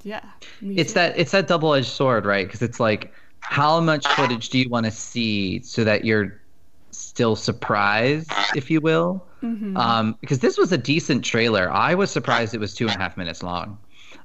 Yeah. 0.03 0.25
It's 0.63 0.93
too. 0.93 0.95
that 0.95 1.19
it's 1.19 1.33
that 1.33 1.47
double 1.47 1.75
edged 1.75 1.89
sword, 1.89 2.25
right? 2.25 2.47
Because 2.47 2.63
it's 2.63 2.81
like, 2.81 3.13
how 3.41 3.81
much 3.81 4.07
footage 4.09 4.49
do 4.49 4.59
you 4.59 4.69
want 4.69 4.87
to 4.87 4.93
see 4.93 5.61
so 5.63 5.85
that 5.85 6.05
you're 6.05 6.41
still 6.91 7.37
surprised, 7.37 8.31
if 8.55 8.71
you 8.71 8.81
will? 8.81 9.27
Mhm. 9.43 9.77
Um, 9.77 10.17
because 10.21 10.39
this 10.39 10.57
was 10.57 10.73
a 10.73 10.79
decent 10.79 11.25
trailer. 11.25 11.71
I 11.71 11.95
was 11.95 12.11
surprised 12.11 12.55
it 12.55 12.61
was 12.61 12.75
two 12.75 12.87
and 12.87 12.95
a 12.95 12.99
half 12.99 13.17
minutes 13.17 13.43
long. 13.43 13.79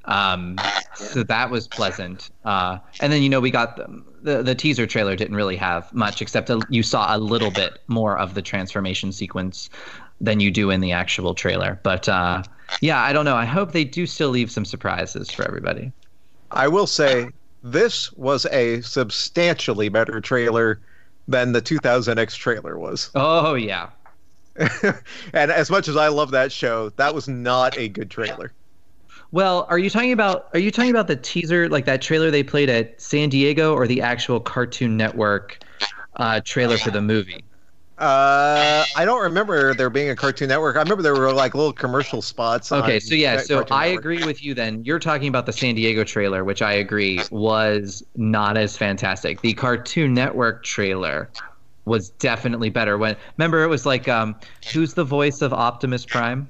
Um, 0.06 0.58
so 0.94 1.24
that 1.24 1.50
was 1.50 1.68
pleasant. 1.68 2.30
Uh, 2.44 2.78
and 3.02 3.12
then 3.12 3.24
you 3.24 3.30
know 3.30 3.40
we 3.40 3.52
got 3.52 3.78
the, 3.78 4.04
the 4.26 4.42
the 4.44 4.56
teaser 4.56 4.86
trailer 4.86 5.16
didn't 5.16 5.36
really 5.36 5.56
have 5.56 5.94
much 5.94 6.22
except 6.22 6.50
a, 6.50 6.60
you 6.70 6.84
saw 6.84 7.16
a 7.16 7.20
little 7.20 7.52
bit 7.52 7.82
more 7.88 8.18
of 8.18 8.34
the 8.34 8.42
transformation 8.42 9.12
sequence 9.12 9.70
than 10.20 10.40
you 10.40 10.52
do 10.52 10.72
in 10.72 10.82
the 10.82 10.92
actual 10.92 11.34
trailer. 11.34 11.80
But 11.84 12.10
uh, 12.10 12.44
yeah, 12.82 13.02
I 13.02 13.14
don't 13.14 13.26
know. 13.26 13.36
I 13.36 13.46
hope 13.46 13.72
they 13.72 13.84
do 13.84 14.06
still 14.06 14.30
leave 14.30 14.52
some 14.52 14.66
surprises 14.66 15.30
for 15.30 15.48
everybody. 15.48 15.92
I 16.52 16.68
will 16.68 16.88
say 16.88 17.30
this 17.64 18.12
was 18.14 18.46
a 18.48 18.82
substantially 18.82 19.90
better 19.90 20.20
trailer 20.20 20.80
than 21.28 21.52
the 21.52 21.62
2000X 21.62 22.36
trailer 22.36 22.78
was. 22.78 23.12
Oh 23.14 23.54
yeah, 23.54 23.90
and 24.56 25.52
as 25.52 25.70
much 25.70 25.88
as 25.88 25.98
I 25.98 26.08
love 26.08 26.32
that 26.32 26.52
show, 26.52 26.90
that 26.92 27.14
was 27.14 27.28
not 27.28 27.78
a 27.78 27.90
good 27.90 28.10
trailer. 28.10 28.52
Well, 29.32 29.66
are 29.70 29.80
you 29.80 29.90
talking 29.90 30.12
about 30.12 30.48
are 30.54 30.60
you 30.60 30.72
talking 30.72 30.92
about 30.92 31.08
the 31.08 31.16
teaser 31.16 31.68
like 31.70 31.86
that 31.86 32.02
trailer 32.02 32.32
they 32.32 32.44
played 32.44 32.70
at 32.70 33.00
San 33.02 33.30
Diego 33.30 33.74
or 33.74 33.88
the 33.88 34.02
actual 34.02 34.40
Cartoon 34.40 34.96
Network 34.96 35.60
uh, 36.18 36.42
trailer 36.44 36.78
for 36.78 36.92
the 36.92 37.02
movie? 37.02 37.44
Uh, 37.98 38.86
I 38.96 39.06
don't 39.06 39.22
remember 39.22 39.74
there 39.74 39.90
being 39.90 40.10
a 40.10 40.16
Cartoon 40.16 40.50
Network. 40.50 40.76
I 40.76 40.80
remember 40.80 41.02
there 41.02 41.16
were 41.16 41.32
like 41.32 41.56
little 41.56 41.72
commercial 41.72 42.22
spots. 42.22 42.72
Okay, 42.72 43.00
so 43.00 43.16
yeah, 43.16 43.42
so 43.42 43.58
Cartoon 43.58 43.78
I 43.78 43.88
Network. 43.88 44.00
agree 44.02 44.26
with 44.26 44.44
you 44.44 44.54
then. 44.54 44.84
You're 44.84 45.00
talking 45.00 45.30
about 45.30 45.46
the 45.46 45.54
San 45.54 45.76
Diego 45.76 46.04
trailer, 46.04 46.44
which 46.44 46.62
I 46.62 46.74
agree 46.74 47.20
was 47.32 48.04
not 48.18 48.58
as 48.58 48.76
fantastic. 48.76 49.40
The 49.42 49.54
Cartoon 49.54 50.14
Network 50.14 50.64
trailer 50.64 51.30
was 51.86 52.10
definitely 52.10 52.70
better. 52.70 52.98
When 52.98 53.16
remember 53.38 53.64
it 53.64 53.68
was 53.68 53.86
like 53.86 54.08
um 54.10 54.36
who's 54.74 54.94
the 54.94 55.06
voice 55.06 55.42
of 55.42 55.54
Optimus 55.54 56.06
Prime? 56.06 56.50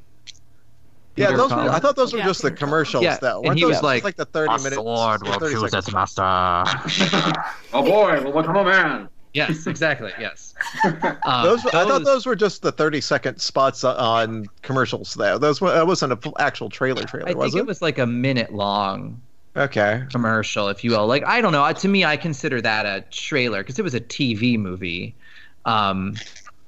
Yeah, 1.18 1.32
those 1.32 1.52
were, 1.52 1.58
I 1.70 1.80
thought 1.80 1.96
those 1.96 2.12
were 2.14 2.20
Yeah, 2.20 2.26
just 2.26 2.42
the 2.42 2.52
commercials, 2.52 3.04
Yeah, 3.04 3.18
though. 3.22 3.38
and 3.38 3.48
Weren't 3.48 3.58
he 3.58 3.64
those 3.64 3.76
was 3.76 3.84
like, 3.84 4.04
like 4.04 4.16
the 4.18 4.26
thirty 4.26 4.56
minutes. 4.58 4.78
or 4.78 5.18
30 5.18 5.56
seconds? 5.70 5.94
master. 5.94 6.22
Oh 7.74 7.84
boy, 7.84 8.22
we'll 8.24 8.34
become 8.42 8.56
a 8.58 8.64
man. 8.64 9.10
yes, 9.34 9.68
exactly. 9.68 10.12
Yes. 10.20 10.54
Um, 10.84 11.18
Those, 11.44 11.66
I 11.68 11.84
thought 11.86 12.04
those 12.04 12.26
were 12.26 12.36
just 12.36 12.62
the 12.62 12.72
thirty 12.72 13.02
second 13.02 13.40
spots 13.40 13.84
on 13.84 14.46
commercials, 14.62 15.14
though. 15.14 15.38
Those 15.38 15.60
were, 15.62 15.72
that 15.72 15.88
wasn't 15.88 16.14
an 16.26 16.34
actual 16.40 16.70
trailer 16.70 17.06
trailer, 17.06 17.30
I 17.30 17.34
was 17.34 17.52
think 17.52 17.56
it? 17.56 17.60
it 17.64 17.68
was 17.68 17.82
like 17.82 17.98
a 17.98 18.06
minute 18.06 18.54
long 18.54 19.22
Okay. 19.58 20.04
commercial, 20.12 20.68
if 20.70 20.84
you 20.84 20.92
will. 20.92 21.08
Like 21.08 21.24
I 21.26 21.42
don't 21.42 21.52
know. 21.52 21.72
To 21.72 21.88
me, 21.88 22.06
I 22.06 22.18
consider 22.18 22.62
that 22.62 22.86
a 22.86 23.02
trailer 23.12 23.62
because 23.64 23.80
it 23.80 23.84
was 23.84 23.94
a 23.94 24.02
TV 24.02 24.58
movie. 24.58 25.18
Um, 25.66 26.16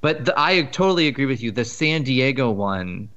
but 0.02 0.26
the, 0.26 0.34
I 0.40 0.64
totally 0.64 1.08
agree 1.08 1.26
with 1.26 1.42
you. 1.42 1.52
The 1.52 1.66
San 1.66 2.04
Diego 2.04 2.52
one 2.52 3.10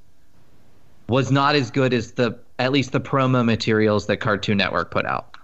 was 1.10 1.32
not 1.32 1.56
as 1.56 1.72
good 1.72 1.92
as 1.92 2.12
the 2.12 2.38
at 2.60 2.70
least 2.70 2.92
the 2.92 3.00
promo 3.00 3.44
materials 3.44 4.06
that 4.06 4.18
Cartoon 4.18 4.56
Network 4.56 4.92
put 4.92 5.04
out. 5.04 5.36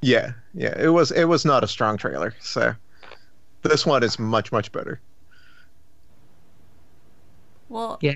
Yeah, 0.00 0.32
yeah. 0.54 0.74
It 0.80 0.88
was 0.88 1.10
it 1.10 1.24
was 1.24 1.44
not 1.44 1.62
a 1.62 1.68
strong 1.68 1.98
trailer. 1.98 2.34
So 2.40 2.74
this 3.62 3.84
one 3.84 4.02
is 4.02 4.18
much 4.18 4.50
much 4.50 4.72
better. 4.72 5.00
Well, 7.68 7.98
Yeah. 8.00 8.14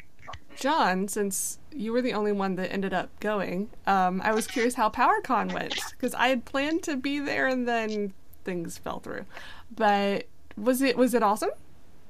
Jon, 0.56 1.08
since 1.08 1.58
you 1.74 1.92
were 1.92 2.00
the 2.02 2.14
only 2.14 2.32
one 2.32 2.56
that 2.56 2.72
ended 2.72 2.94
up 2.94 3.08
going, 3.20 3.70
um, 3.86 4.20
I 4.22 4.32
was 4.32 4.46
curious 4.46 4.74
how 4.74 4.88
PowerCon 4.88 5.52
went 5.52 5.74
because 5.90 6.14
I 6.14 6.28
had 6.28 6.44
planned 6.44 6.82
to 6.84 6.96
be 6.96 7.18
there 7.18 7.46
and 7.46 7.66
then 7.68 8.12
things 8.44 8.78
fell 8.78 9.00
through. 9.00 9.24
But 9.74 10.26
was 10.56 10.80
it 10.80 10.96
was 10.96 11.12
it 11.12 11.22
awesome? 11.22 11.50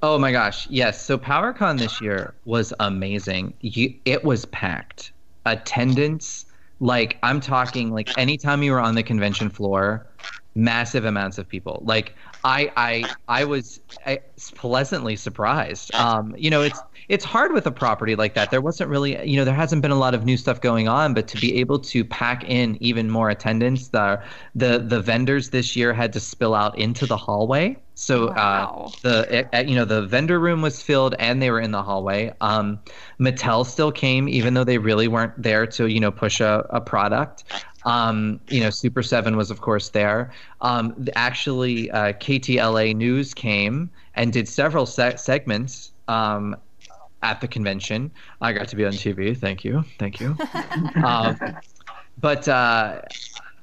Oh 0.03 0.18
my 0.18 0.32
gosh, 0.32 0.66
yes. 0.68 1.00
So 1.00 1.16
PowerCon 1.16 1.78
this 1.78 2.00
year 2.00 2.34
was 2.44 2.74
amazing. 2.80 3.55
You, 3.61 3.94
it 4.05 4.24
was 4.24 4.44
packed. 4.46 5.12
Attendance, 5.46 6.44
like 6.80 7.18
I'm 7.22 7.40
talking, 7.40 7.92
like 7.92 8.16
anytime 8.18 8.64
you 8.64 8.72
were 8.72 8.80
on 8.80 8.96
the 8.96 9.05
convention 9.05 9.48
floor, 9.48 10.05
massive 10.57 11.05
amounts 11.05 11.38
of 11.38 11.48
people. 11.48 11.82
Like 11.84 12.16
I, 12.42 12.72
I, 12.76 13.14
I 13.28 13.44
was 13.44 13.80
I, 14.05 14.18
pleasantly 14.57 15.14
surprised. 15.14 15.94
Um, 15.94 16.34
you 16.36 16.50
know, 16.50 16.62
it's 16.62 16.80
it's 17.09 17.24
hard 17.24 17.53
with 17.53 17.66
a 17.66 17.70
property 17.70 18.16
like 18.16 18.34
that. 18.34 18.50
There 18.50 18.61
wasn't 18.61 18.90
really, 18.90 19.28
you 19.28 19.36
know, 19.36 19.44
there 19.44 19.55
hasn't 19.55 19.82
been 19.82 19.90
a 19.90 19.98
lot 19.98 20.14
of 20.14 20.24
new 20.24 20.36
stuff 20.36 20.61
going 20.61 20.88
on, 20.88 21.14
but 21.14 21.28
to 21.28 21.40
be 21.40 21.57
able 21.61 21.78
to 21.78 22.05
pack 22.05 22.44
in 22.48 22.76
even 22.80 23.11
more 23.11 23.30
attendance, 23.30 23.88
the 23.88 24.20
the 24.55 24.78
the 24.78 25.00
vendors 25.00 25.50
this 25.50 25.76
year 25.76 25.92
had 25.92 26.12
to 26.14 26.20
spill 26.20 26.55
out 26.55 26.76
into 26.78 27.07
the 27.07 27.16
hallway. 27.16 27.76
So 28.03 28.32
Wow. 28.32 28.90
uh, 28.90 28.98
the 29.03 29.57
uh, 29.57 29.61
you 29.61 29.76
know 29.76 29.84
the 29.84 30.03
vendor 30.03 30.40
room 30.40 30.61
was 30.61 30.82
filled 30.82 31.14
and 31.20 31.40
they 31.40 31.53
were 31.53 31.61
in 31.61 31.70
the 31.70 31.84
hallway. 31.84 32.34
Um, 32.40 32.80
Mattel 33.20 33.64
still 33.64 33.92
came 33.92 34.28
even 34.28 34.55
though 34.55 34.64
they 34.64 34.78
really 34.78 35.07
weren't 35.07 35.40
there 35.40 35.68
to 35.68 35.86
you 35.86 36.00
know 36.00 36.11
push 36.11 36.40
a, 36.40 36.66
a 36.70 36.80
product. 36.80 37.44
Um, 37.84 38.40
you 38.48 38.61
know 38.61 38.70
Super7 38.70 39.36
was 39.36 39.53
of 39.53 39.61
course 39.61 39.90
there. 39.90 40.32
Um, 40.62 41.07
actually, 41.14 41.92
uh, 41.92 42.14
KTLA 42.14 42.96
News 42.96 43.34
came 43.34 43.88
and 44.16 44.32
did 44.32 44.48
several 44.48 44.84
se- 44.84 45.18
segments. 45.18 45.92
Um, 46.09 46.57
at 47.22 47.40
the 47.40 47.46
convention, 47.46 48.11
I 48.40 48.53
got 48.53 48.66
to 48.66 48.74
be 48.74 48.84
on 48.84 48.94
TV. 48.94 49.36
Thank 49.38 49.64
you, 49.64 49.84
thank 50.00 50.18
you. 50.18 50.36
um, 51.07 51.38
but 52.18 52.48
uh, 52.48 53.03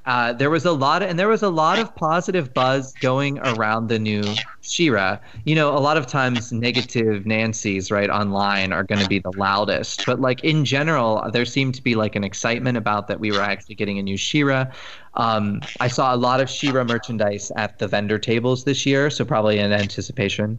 uh, 0.10 0.34
there 0.34 0.50
was 0.50 0.66
a 0.66 0.72
lot 0.72 1.04
of, 1.04 1.10
and 1.10 1.20
there 1.20 1.28
was 1.28 1.44
a 1.44 1.50
lot 1.50 1.78
of 1.78 1.96
positive 1.96 2.52
buzz 2.52 2.94
going 2.94 3.38
around 3.38 3.90
the 3.90 4.00
new 4.00 4.24
She-Ra. 4.62 5.20
You 5.46 5.54
know, 5.54 5.78
a 5.78 5.78
lot 5.78 5.98
of 5.98 6.08
times 6.08 6.52
negative 6.52 7.28
Nancy's 7.28 7.92
right 7.92 8.10
online 8.10 8.74
are 8.74 8.84
going 8.84 9.04
to 9.04 9.08
be 9.08 9.20
the 9.20 9.32
loudest, 9.38 10.08
but 10.08 10.20
like 10.20 10.44
in 10.44 10.66
general, 10.66 11.30
there 11.32 11.46
seemed 11.46 11.76
to 11.76 11.84
be 11.84 11.94
like 11.94 12.16
an 12.16 12.24
excitement 12.24 12.76
about 12.76 13.08
that 13.08 13.20
we 13.20 13.32
were 13.32 13.42
actually 13.42 13.76
getting 13.76 14.00
a 14.00 14.02
new 14.02 14.18
She-Ra. 14.18 14.66
Um, 15.14 15.62
I 15.80 15.88
saw 15.88 16.16
a 16.16 16.18
lot 16.18 16.42
of 16.42 16.50
She-Ra 16.50 16.84
merchandise 16.86 17.52
at 17.56 17.78
the 17.78 17.88
vendor 17.88 18.18
tables 18.18 18.64
this 18.64 18.88
year, 18.88 19.12
so 19.12 19.24
probably 19.24 19.60
in 19.60 19.72
anticipation. 19.72 20.58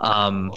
Um, 0.00 0.52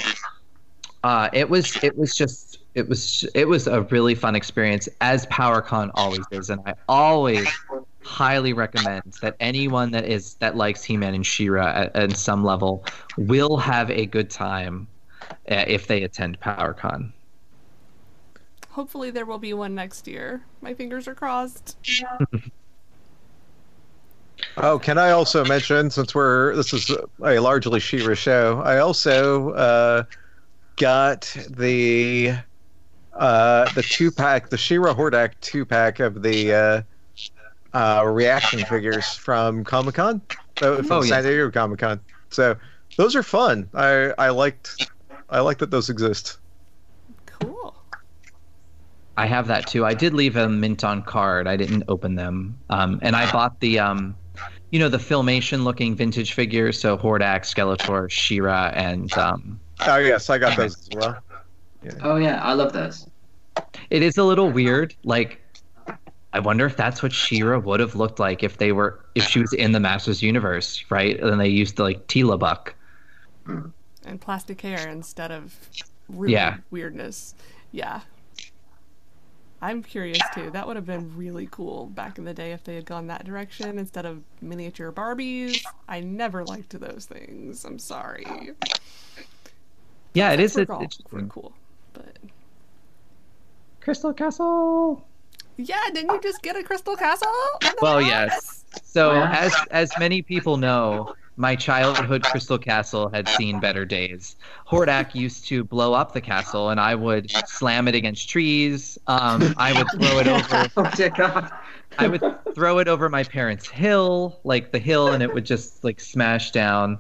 uh, 1.06 1.30
it 1.32 1.50
was 1.50 1.82
it 1.82 1.98
was 1.98 2.14
just 2.14 2.53
it 2.76 2.90
was 2.90 3.26
it 3.34 3.48
was 3.48 3.68
a 3.68 3.82
really 3.84 4.16
fun 4.16 4.36
experience 4.36 4.90
as 5.02 5.26
PowerCon 5.28 5.92
always 5.94 6.26
is, 6.32 6.50
and 6.50 6.62
I 6.66 6.74
always 6.88 7.48
highly 8.02 8.54
recommend 8.54 9.14
that 9.22 9.36
anyone 9.40 9.92
that 9.92 10.06
is 10.06 10.36
that 10.36 10.56
likes 10.56 10.84
He-Man 10.84 11.14
and 11.14 11.26
She-Ra 11.26 11.68
at, 11.68 11.96
at 11.96 12.18
some 12.18 12.44
level 12.44 12.86
will 13.18 13.58
have 13.58 13.90
a 13.90 14.06
good 14.06 14.30
time 14.30 14.88
uh, 15.50 15.64
if 15.68 15.88
they 15.88 16.04
attend 16.04 16.40
PowerCon. 16.40 17.12
Hopefully, 18.70 19.12
there 19.12 19.26
will 19.26 19.38
be 19.38 19.54
one 19.54 19.76
next 19.76 20.08
year. 20.08 20.44
My 20.62 20.74
fingers 20.74 21.08
are 21.08 21.16
crossed. 21.16 21.78
Oh, 24.58 24.78
can 24.78 24.98
I 24.98 25.12
also 25.12 25.46
mention, 25.46 25.90
since 25.90 26.14
we're 26.14 26.56
this 26.56 26.74
is 26.74 26.92
a 27.24 27.40
largely 27.40 27.80
She-Ra 27.80 28.14
show, 28.14 28.62
I 28.64 28.80
also 28.80 29.52
uh, 29.52 30.04
got 30.76 31.36
the 31.50 32.36
uh, 33.16 33.72
the 33.74 33.84
two 33.84 34.12
pack, 34.12 34.50
the 34.50 34.58
She-Ra 34.58 34.94
Hordak 34.94 35.34
two 35.42 35.66
pack 35.66 36.00
of 36.00 36.22
the 36.22 36.54
uh, 36.54 36.82
uh, 37.74 38.04
reaction 38.06 38.64
figures 38.66 39.14
from 39.16 39.64
Comic 39.64 39.96
Con, 39.96 40.22
uh, 40.62 40.78
from 40.78 40.92
Oh, 40.92 41.02
San 41.02 41.24
yes. 41.24 41.26
Diego 41.26 41.52
Comic 41.52 41.80
Con. 41.80 42.00
So 42.30 42.56
those 42.98 43.16
are 43.16 43.24
fun. 43.24 43.70
I 43.74 44.14
I 44.18 44.30
liked 44.30 44.90
I 45.30 45.40
like 45.40 45.58
that 45.60 45.72
those 45.72 45.90
exist. 45.90 46.38
Cool. 47.40 47.76
I 49.18 49.26
have 49.28 49.48
that 49.48 49.68
too. 49.68 49.86
I 49.86 49.94
did 49.94 50.14
leave 50.14 50.36
a 50.36 50.50
mint 50.50 50.84
on 50.84 51.04
card. 51.04 51.48
I 51.48 51.56
didn't 51.56 51.84
open 51.88 52.16
them, 52.16 52.58
um, 52.70 53.00
and 53.04 53.16
I 53.16 53.32
bought 53.32 53.60
the 53.60 53.80
um, 53.80 54.16
you 54.72 54.80
know 54.80 54.90
the 54.90 54.98
filmation 54.98 55.64
looking 55.64 55.96
vintage 55.96 56.34
figures. 56.34 56.80
So 56.80 56.98
Hordak, 56.98 57.42
Skeletor, 57.42 58.10
She-Ra, 58.10 58.72
and 58.74 59.12
um, 59.14 59.60
Oh 59.86 59.98
yes, 59.98 60.30
I 60.30 60.38
got 60.40 60.58
those 60.58 60.78
as 60.78 60.90
well. 60.96 61.18
Oh 62.02 62.18
yeah, 62.18 62.42
I 62.44 62.54
love 62.54 62.74
those. 62.74 63.08
It 63.90 64.02
is 64.02 64.18
a 64.18 64.24
little 64.24 64.50
weird. 64.50 64.96
Like, 65.04 65.42
I 66.34 66.40
wonder 66.40 66.66
if 66.66 66.76
that's 66.76 67.04
what 67.04 67.12
She-Ra 67.14 67.60
would 67.60 67.80
have 67.80 67.96
looked 67.96 68.20
like 68.20 68.44
if 68.44 68.58
they 68.58 68.72
were 68.72 69.06
if 69.16 69.24
she 69.26 69.40
was 69.40 69.54
in 69.54 69.72
the 69.72 69.80
Masters 69.80 70.22
universe, 70.22 70.84
right? 70.90 71.20
And 71.20 71.40
they 71.40 71.50
used 71.50 71.76
the 71.76 71.84
like 71.84 72.08
Teela 72.08 72.40
Buck. 72.40 72.76
Mm. 73.46 73.72
And 74.06 74.20
plastic 74.20 74.62
hair 74.62 74.88
instead 74.90 75.32
of 75.32 75.56
really 76.10 76.34
Yeah. 76.34 76.58
weirdness. 76.72 77.36
Yeah. 77.72 78.02
I'm 79.62 79.82
curious 79.82 80.20
too. 80.36 80.50
That 80.52 80.68
would 80.68 80.76
have 80.76 80.86
been 80.86 81.16
really 81.16 81.48
cool 81.50 81.86
back 81.86 82.18
in 82.18 82.26
the 82.26 82.34
day 82.34 82.52
if 82.52 82.66
they 82.66 82.76
had 82.76 82.86
gone 82.86 83.08
that 83.08 83.24
direction 83.24 83.80
instead 83.80 84.06
of 84.06 84.22
miniature 84.42 84.92
Barbies. 84.92 85.64
I 85.88 86.02
never 86.02 86.44
liked 86.44 86.78
those 86.78 87.06
things. 87.06 87.64
I'm 87.64 87.80
sorry. 87.80 88.26
Yeah, 90.14 90.32
it 90.32 90.42
is. 90.42 90.58
It's, 90.58 90.70
all- 90.70 90.84
it's 90.84 90.98
mm. 90.98 91.30
cool, 91.30 91.54
but 91.94 92.16
Crystal 93.82 94.14
Castle. 94.14 95.06
yeah, 95.58 95.80
didn't 95.94 96.12
you 96.12 96.22
just 96.22 96.42
get 96.42 96.56
a 96.56 96.64
crystal 96.64 96.96
castle? 96.96 97.28
in 97.62 97.70
Well, 97.82 97.96
box? 98.00 98.08
yes. 98.08 98.64
So 98.84 99.14
yeah? 99.14 99.32
as 99.38 99.54
as 99.72 99.92
many 100.00 100.22
people 100.22 100.58
know, 100.58 101.14
my 101.36 101.56
childhood 101.56 102.24
Crystal 102.24 102.58
Castle 102.58 103.10
had 103.10 103.28
seen 103.28 103.60
better 103.60 103.86
days. 103.86 104.36
Hordak 104.68 105.14
used 105.16 105.48
to 105.48 105.64
blow 105.64 105.94
up 105.94 106.14
the 106.14 106.22
castle, 106.22 106.70
and 106.70 106.80
I 106.80 106.96
would 106.96 107.32
slam 107.48 107.88
it 107.88 107.96
against 107.96 108.30
trees. 108.30 108.98
Um, 109.08 109.54
I 109.58 109.74
would 109.74 109.88
throw 109.92 110.20
it 110.20 110.28
over. 110.28 110.70
oh 110.78 110.92
dear 110.96 111.10
God. 111.10 111.52
I 112.00 112.08
would 112.08 112.24
throw 112.56 112.80
it 112.80 112.88
over 112.88 113.08
my 113.10 113.24
parents' 113.24 113.68
hill, 113.68 114.40
like 114.44 114.72
the 114.72 114.80
hill, 114.80 115.10
and 115.10 115.22
it 115.22 115.32
would 115.34 115.46
just 115.46 115.84
like 115.84 116.00
smash 116.00 116.52
down. 116.52 116.98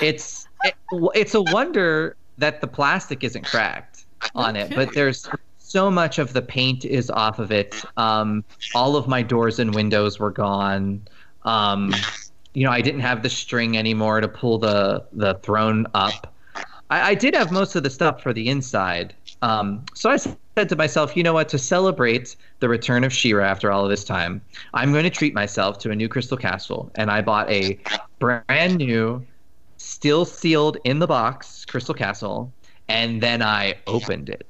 It's 0.00 0.48
it, 0.64 0.74
it's 1.14 1.34
a 1.34 1.42
wonder 1.42 2.16
that 2.38 2.60
the 2.60 2.66
plastic 2.66 3.22
isn't 3.22 3.44
cracked 3.44 3.91
on 4.34 4.56
it, 4.56 4.74
but 4.74 4.94
there's 4.94 5.28
so 5.58 5.90
much 5.90 6.18
of 6.18 6.32
the 6.32 6.42
paint 6.42 6.84
is 6.84 7.10
off 7.10 7.38
of 7.38 7.50
it. 7.50 7.82
Um, 7.96 8.44
all 8.74 8.96
of 8.96 9.08
my 9.08 9.22
doors 9.22 9.58
and 9.58 9.74
windows 9.74 10.18
were 10.18 10.30
gone. 10.30 11.06
Um, 11.44 11.94
you 12.54 12.64
know, 12.64 12.70
I 12.70 12.80
didn't 12.82 13.00
have 13.00 13.22
the 13.22 13.30
string 13.30 13.76
anymore 13.78 14.20
to 14.20 14.28
pull 14.28 14.58
the 14.58 15.04
the 15.12 15.34
throne 15.42 15.86
up. 15.94 16.34
I, 16.90 17.10
I 17.10 17.14
did 17.14 17.34
have 17.34 17.50
most 17.50 17.74
of 17.74 17.82
the 17.82 17.90
stuff 17.90 18.22
for 18.22 18.32
the 18.32 18.48
inside. 18.48 19.14
Um, 19.40 19.84
so 19.94 20.10
I 20.10 20.18
said 20.18 20.68
to 20.68 20.76
myself, 20.76 21.16
you 21.16 21.22
know 21.22 21.32
what? 21.32 21.48
To 21.48 21.58
celebrate 21.58 22.36
the 22.60 22.68
return 22.68 23.02
of 23.02 23.12
She-Ra 23.12 23.44
after 23.44 23.72
all 23.72 23.82
of 23.82 23.90
this 23.90 24.04
time, 24.04 24.40
I'm 24.74 24.92
going 24.92 25.04
to 25.04 25.10
treat 25.10 25.34
myself 25.34 25.78
to 25.78 25.90
a 25.90 25.96
new 25.96 26.08
Crystal 26.08 26.36
Castle, 26.36 26.92
and 26.94 27.10
I 27.10 27.22
bought 27.22 27.50
a 27.50 27.78
brand 28.20 28.76
new, 28.76 29.26
still 29.78 30.24
sealed 30.24 30.76
in 30.84 31.00
the 31.00 31.08
box 31.08 31.64
Crystal 31.64 31.94
Castle, 31.94 32.52
and 32.92 33.22
then 33.22 33.42
I 33.42 33.74
opened 33.86 34.28
it. 34.28 34.46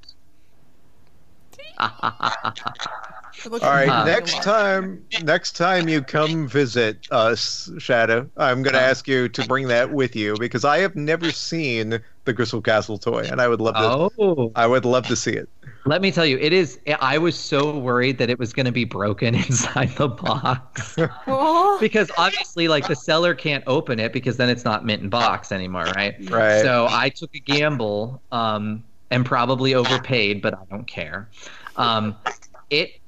It 1.58 3.50
All 3.50 3.58
right, 3.60 3.88
Uh, 3.88 4.04
next 4.04 4.42
time, 4.42 5.04
next 5.22 5.52
time 5.52 5.88
you 5.88 6.02
come 6.02 6.46
visit 6.46 7.06
us, 7.10 7.70
Shadow, 7.78 8.28
I'm 8.36 8.62
going 8.62 8.74
to 8.74 8.80
ask 8.80 9.08
you 9.08 9.28
to 9.30 9.46
bring 9.46 9.68
that 9.68 9.92
with 9.92 10.14
you 10.14 10.36
because 10.38 10.64
I 10.64 10.78
have 10.78 10.94
never 10.94 11.30
seen 11.32 12.00
the 12.24 12.34
Crystal 12.34 12.60
Castle 12.60 12.98
toy, 12.98 13.22
and 13.30 13.40
I 13.40 13.48
would 13.48 13.60
love 13.60 13.74
to. 13.74 14.22
Oh. 14.22 14.52
I 14.54 14.66
would 14.66 14.84
love 14.84 15.06
to 15.06 15.16
see 15.16 15.32
it. 15.32 15.48
Let 15.84 16.00
me 16.00 16.12
tell 16.12 16.24
you, 16.24 16.38
it 16.38 16.52
is. 16.52 16.78
I 17.00 17.18
was 17.18 17.36
so 17.36 17.76
worried 17.76 18.18
that 18.18 18.30
it 18.30 18.38
was 18.38 18.52
going 18.52 18.66
to 18.66 18.72
be 18.72 18.84
broken 18.84 19.34
inside 19.48 19.90
the 19.96 20.08
box 20.08 20.96
because 21.80 22.10
obviously, 22.16 22.68
like 22.68 22.86
the 22.86 22.94
seller 22.94 23.34
can't 23.34 23.64
open 23.66 23.98
it 23.98 24.12
because 24.12 24.36
then 24.36 24.48
it's 24.48 24.64
not 24.64 24.84
mint 24.84 25.02
in 25.02 25.08
box 25.08 25.50
anymore, 25.50 25.84
right? 25.96 26.14
Right. 26.30 26.62
So 26.62 26.86
I 26.88 27.08
took 27.08 27.34
a 27.34 27.40
gamble 27.40 28.22
um, 28.30 28.84
and 29.10 29.26
probably 29.26 29.74
overpaid, 29.74 30.40
but 30.40 30.54
I 30.54 30.64
don't 30.70 30.86
care. 30.86 31.28
Um, 31.76 32.16
it 32.70 33.00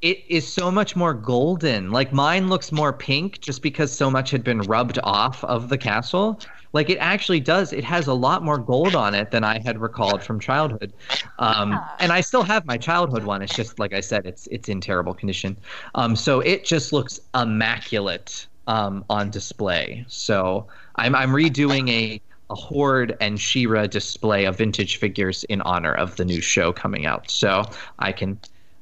it 0.00 0.24
is 0.28 0.50
so 0.50 0.70
much 0.70 0.96
more 0.96 1.14
golden. 1.14 1.90
Like 1.90 2.12
mine 2.12 2.48
looks 2.48 2.72
more 2.72 2.92
pink 2.92 3.40
just 3.40 3.62
because 3.62 3.92
so 3.92 4.10
much 4.10 4.30
had 4.30 4.42
been 4.42 4.60
rubbed 4.62 4.98
off 5.04 5.44
of 5.44 5.68
the 5.68 5.78
castle. 5.78 6.40
Like 6.72 6.90
it 6.90 6.98
actually 6.98 7.40
does. 7.40 7.72
It 7.72 7.84
has 7.84 8.06
a 8.06 8.14
lot 8.14 8.42
more 8.42 8.58
gold 8.58 8.94
on 8.94 9.14
it 9.14 9.30
than 9.30 9.44
I 9.44 9.58
had 9.60 9.78
recalled 9.78 10.22
from 10.22 10.40
childhood. 10.40 10.92
Um, 11.38 11.78
and 11.98 12.12
I 12.12 12.20
still 12.20 12.42
have 12.42 12.64
my 12.64 12.76
childhood 12.76 13.24
one. 13.24 13.42
It's 13.42 13.54
just 13.54 13.78
like 13.78 13.92
I 13.92 14.00
said, 14.00 14.26
it's 14.26 14.46
it's 14.48 14.68
in 14.68 14.80
terrible 14.80 15.14
condition. 15.14 15.56
Um, 15.94 16.16
so 16.16 16.40
it 16.40 16.64
just 16.64 16.92
looks 16.92 17.20
immaculate 17.34 18.46
um, 18.66 19.04
on 19.10 19.30
display. 19.30 20.04
So 20.08 20.66
I'm 20.96 21.14
I'm 21.14 21.30
redoing 21.30 21.90
a 21.90 22.20
a 22.52 22.54
Horde 22.54 23.16
and 23.20 23.40
She-Ra 23.40 23.86
display 23.86 24.44
of 24.44 24.58
vintage 24.58 24.98
figures 24.98 25.42
in 25.44 25.62
honor 25.62 25.94
of 25.94 26.16
the 26.16 26.24
new 26.24 26.42
show 26.42 26.70
coming 26.72 27.06
out. 27.06 27.30
So 27.30 27.64
I 27.98 28.12
can, 28.12 28.38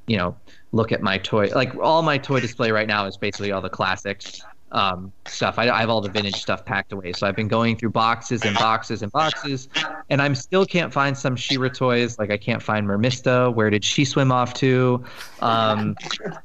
you 0.09 0.17
know, 0.17 0.35
look 0.73 0.91
at 0.91 1.03
my 1.03 1.19
toy. 1.19 1.51
Like 1.55 1.77
all 1.77 2.03
my 2.03 2.19
toy 2.19 2.41
display 2.41 2.73
right 2.73 2.89
now 2.89 3.07
is 3.07 3.17
basically 3.17 3.53
all 3.53 3.61
the 3.61 3.71
classics 3.71 4.43
um, 4.73 5.13
stuff. 5.27 5.59
I, 5.59 5.69
I 5.69 5.81
have 5.81 5.91
all 5.91 6.01
the 6.01 6.09
vintage 6.09 6.37
stuff 6.37 6.65
packed 6.65 6.93
away. 6.93 7.13
So 7.13 7.27
I've 7.27 7.37
been 7.37 7.49
going 7.49 7.77
through 7.77 7.91
boxes 7.91 8.43
and 8.43 8.57
boxes 8.57 9.03
and 9.03 9.11
boxes, 9.11 9.69
and 10.11 10.23
I'm 10.23 10.35
still 10.35 10.65
can't 10.65 10.93
find 10.93 11.17
some 11.17 11.37
She-Ra 11.37 11.69
toys. 11.69 12.19
Like 12.19 12.31
I 12.31 12.37
can't 12.37 12.63
find 12.63 12.87
Mermista. 12.87 13.53
Where 13.53 13.71
did 13.71 13.85
she 13.85 14.05
swim 14.05 14.31
off 14.31 14.55
to? 14.55 15.05
Um, 15.41 15.97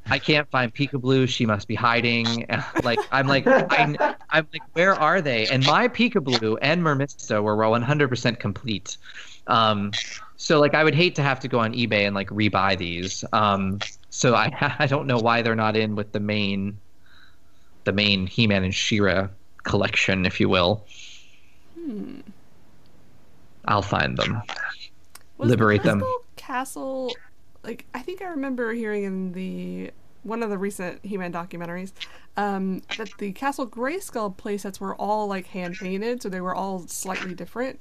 I 0.08 0.20
can't 0.20 0.50
find 0.50 0.74
Peekaboo. 0.74 1.28
She 1.30 1.46
must 1.46 1.68
be 1.68 1.76
hiding. 1.76 2.46
Like 2.84 3.00
I'm 3.12 3.28
like 3.28 3.48
I, 3.48 4.16
I'm 4.30 4.48
like 4.54 4.62
where 4.74 4.94
are 4.96 5.22
they? 5.22 5.48
And 5.48 5.66
my 5.66 5.88
Peekaboo 5.88 6.58
and 6.62 6.84
Mermista 6.84 7.42
were 7.42 7.56
100% 7.56 8.40
complete. 8.40 8.98
Um, 9.48 9.92
so 10.38 10.60
like 10.60 10.74
I 10.74 10.84
would 10.84 10.96
hate 10.96 11.16
to 11.16 11.22
have 11.22 11.40
to 11.42 11.48
go 11.48 11.60
on 11.60 11.74
eBay 11.74 12.06
and 12.06 12.16
like 12.16 12.30
rebuy 12.30 12.78
these. 12.78 13.24
Um, 13.34 13.80
so 14.10 14.36
I 14.36 14.76
I 14.80 14.88
don't 14.88 15.08
know 15.08 15.18
why 15.18 15.42
they're 15.42 15.56
not 15.56 15.76
in 15.76 15.96
with 15.96 16.12
the 16.12 16.20
main 16.20 16.78
the 17.86 17.94
main 17.94 18.28
He-Man 18.28 18.64
and 18.64 18.76
She-Ra 18.76 19.30
collection, 19.64 20.26
if 20.26 20.40
you 20.40 20.50
will. 20.50 20.86
Hmm. 21.80 22.20
I'll 23.66 23.82
find 23.82 24.18
them. 24.18 24.42
Was 25.38 25.50
Liberate 25.50 25.84
the 25.84 25.90
them. 25.90 26.00
Crystal 26.00 26.26
Castle, 26.36 27.16
like 27.64 27.86
I 27.94 28.00
think 28.00 28.22
I 28.22 28.26
remember 28.26 28.74
hearing 28.74 29.04
in 29.04 29.32
the 29.32 29.92
one 30.24 30.42
of 30.44 30.50
the 30.50 30.58
recent 30.58 31.04
He-Man 31.06 31.32
documentaries, 31.32 31.92
um, 32.38 32.82
that 32.98 33.10
the 33.20 33.32
Castle 33.32 33.68
Grayskull 33.68 34.36
playsets 34.36 34.80
were 34.80 34.96
all 34.96 35.28
like 35.28 35.48
hand 35.48 35.76
painted, 35.76 36.22
so 36.22 36.30
they 36.30 36.42
were 36.42 36.56
all 36.56 36.88
slightly 36.88 37.34
different. 37.34 37.80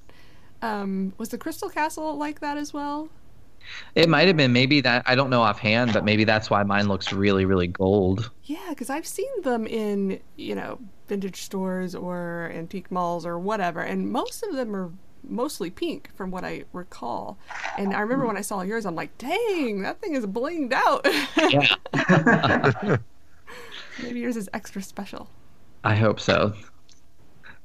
Um, 0.62 1.12
was 1.18 1.28
the 1.30 1.38
Crystal 1.38 1.68
Castle 1.68 2.16
like 2.16 2.40
that 2.40 2.56
as 2.56 2.72
well? 2.72 3.08
It 3.94 4.08
might 4.08 4.26
have 4.26 4.36
been 4.36 4.52
maybe 4.52 4.80
that 4.82 5.02
I 5.06 5.14
don't 5.14 5.30
know 5.30 5.42
offhand, 5.42 5.92
but 5.92 6.04
maybe 6.04 6.24
that's 6.24 6.50
why 6.50 6.62
mine 6.62 6.88
looks 6.88 7.12
really, 7.12 7.44
really 7.44 7.66
gold. 7.66 8.30
Yeah, 8.44 8.66
because 8.70 8.90
I've 8.90 9.06
seen 9.06 9.30
them 9.42 9.66
in 9.66 10.20
you 10.36 10.54
know 10.54 10.78
vintage 11.08 11.42
stores 11.42 11.94
or 11.94 12.50
antique 12.54 12.90
malls 12.90 13.26
or 13.26 13.38
whatever, 13.38 13.80
and 13.80 14.10
most 14.10 14.42
of 14.42 14.54
them 14.54 14.74
are 14.74 14.90
mostly 15.28 15.70
pink 15.70 16.10
from 16.14 16.30
what 16.30 16.44
I 16.44 16.64
recall. 16.72 17.38
And 17.78 17.94
I 17.94 18.00
remember 18.00 18.26
when 18.26 18.36
I 18.36 18.42
saw 18.42 18.62
yours, 18.62 18.86
I'm 18.86 18.94
like, 18.94 19.16
dang, 19.18 19.82
that 19.82 20.00
thing 20.00 20.14
is 20.14 20.26
blinged 20.26 20.72
out. 20.72 21.06
Yeah. 21.50 22.96
Maybe 24.02 24.20
yours 24.20 24.36
is 24.36 24.48
extra 24.52 24.82
special. 24.82 25.30
I 25.84 25.94
hope 25.94 26.20
so. 26.20 26.54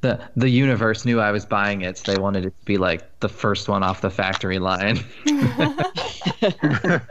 The 0.01 0.19
the 0.35 0.49
universe 0.49 1.03
knew 1.03 1.19
I 1.19 1.31
was 1.31 1.45
buying 1.45 1.81
it, 1.81 1.97
so 1.97 2.13
they 2.13 2.19
wanted 2.19 2.45
it 2.45 2.57
to 2.57 2.65
be 2.65 2.77
like 2.77 3.19
the 3.19 3.29
first 3.29 3.67
one 3.67 3.83
off 3.83 4.01
the 4.01 4.09
factory 4.09 4.59
line. 4.59 5.03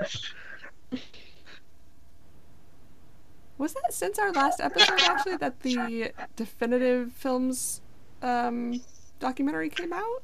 Was 3.59 3.74
that 3.74 3.93
since 3.93 4.19
our 4.20 4.31
last 4.32 4.60
episode 4.60 5.01
actually 5.01 5.36
that 5.39 5.60
the 5.60 6.12
definitive 6.36 7.12
films 7.12 7.81
um, 8.23 8.81
documentary 9.19 9.69
came 9.69 9.93
out? 9.93 10.23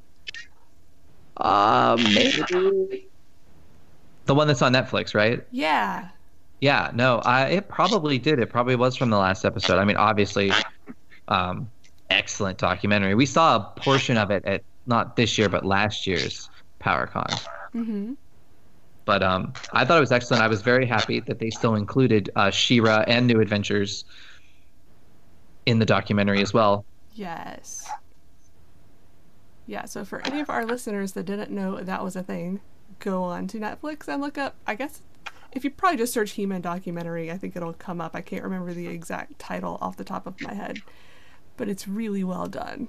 Uh, 1.37 1.97
maybe. 2.15 3.09
The 4.27 4.35
one 4.35 4.47
that's 4.47 4.63
on 4.63 4.73
Netflix, 4.73 5.15
right? 5.15 5.45
Yeah. 5.51 6.09
Yeah, 6.61 6.93
no, 6.95 7.19
I 7.25 7.47
it 7.47 7.69
probably 7.69 8.19
did. 8.19 8.39
It 8.39 8.49
probably 8.49 8.77
was 8.77 8.97
from 8.97 9.11
the 9.11 9.19
last 9.19 9.45
episode. 9.45 9.79
I 9.79 9.85
mean, 9.85 9.97
obviously, 9.97 10.53
um, 11.29 11.69
excellent 12.11 12.59
documentary. 12.59 13.15
We 13.15 13.27
saw 13.27 13.57
a 13.57 13.81
portion 13.81 14.17
of 14.17 14.31
it 14.31 14.45
at 14.45 14.63
not 14.87 15.17
this 15.17 15.39
year, 15.39 15.49
but 15.49 15.65
last 15.65 16.07
year's 16.07 16.51
PowerCon. 16.81 17.31
Mm-hmm. 17.75 18.13
But 19.05 19.23
um, 19.23 19.53
I 19.73 19.85
thought 19.85 19.99
it 19.99 20.01
was 20.01 20.13
excellent. 20.13 20.43
I 20.43 20.49
was 20.49 20.63
very 20.63 20.87
happy 20.87 21.21
that 21.21 21.39
they 21.39 21.51
still 21.51 21.75
included 21.75 22.31
uh, 22.37 22.51
She-Ra 22.51 23.05
and 23.07 23.27
New 23.27 23.41
Adventures 23.41 24.05
in 25.67 25.79
the 25.79 25.87
documentary 25.87 26.41
as 26.43 26.55
well. 26.55 26.85
Yes. 27.15 27.89
Yeah, 29.67 29.85
so 29.87 30.05
for 30.05 30.21
any 30.27 30.41
of 30.41 30.51
our 30.51 30.65
listeners 30.67 31.13
that 31.13 31.25
didn't 31.25 31.51
know 31.51 31.81
that 31.81 32.05
was 32.05 32.17
a 32.17 32.23
thing, 32.23 32.61
go 32.99 33.23
on 33.23 33.47
to 33.49 33.59
Netflix 33.59 34.09
and 34.09 34.21
look 34.21 34.37
up, 34.37 34.55
I 34.67 34.75
guess, 34.75 35.01
if 35.53 35.65
you 35.65 35.71
probably 35.71 35.99
just 35.99 36.13
search 36.13 36.33
He 36.33 36.47
Man 36.47 36.61
documentary, 36.61 37.31
I 37.31 37.39
think 37.39 37.57
it'll 37.57 37.73
come 37.73 38.01
up. 38.01 38.15
I 38.15 38.21
can't 38.21 38.43
remember 38.43 38.75
the 38.75 38.89
exact 38.89 39.39
title 39.39 39.79
off 39.81 39.97
the 39.97 40.05
top 40.05 40.27
of 40.27 40.41
my 40.41 40.53
head, 40.53 40.79
but 41.57 41.69
it's 41.69 41.87
really 41.89 42.25
well 42.25 42.47
done. 42.47 42.89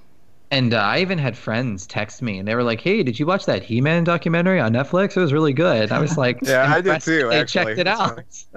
And 0.52 0.74
uh, 0.76 0.78
I 0.78 1.00
even 1.00 1.18
had 1.18 1.36
friends 1.36 1.88
text 1.88 2.22
me, 2.22 2.38
and 2.38 2.48
they 2.48 2.54
were 2.54 2.64
like, 2.64 2.80
"Hey, 2.80 3.02
did 3.04 3.20
you 3.20 3.26
watch 3.26 3.46
that 3.48 3.64
He-Man 3.64 4.04
documentary 4.04 4.60
on 4.60 4.74
Netflix? 4.74 5.18
It 5.18 5.20
was 5.22 5.34
really 5.34 5.54
good." 5.54 5.92
I 5.92 6.00
was 6.00 6.18
like, 6.18 6.38
Yeah, 6.44 6.72
I 6.72 6.82
did 6.82 7.02
too, 7.02 7.24
that 7.24 7.30
They 7.30 7.40
actually. 7.40 7.76
checked 7.76 7.80
it 7.80 7.88
It's 7.88 8.48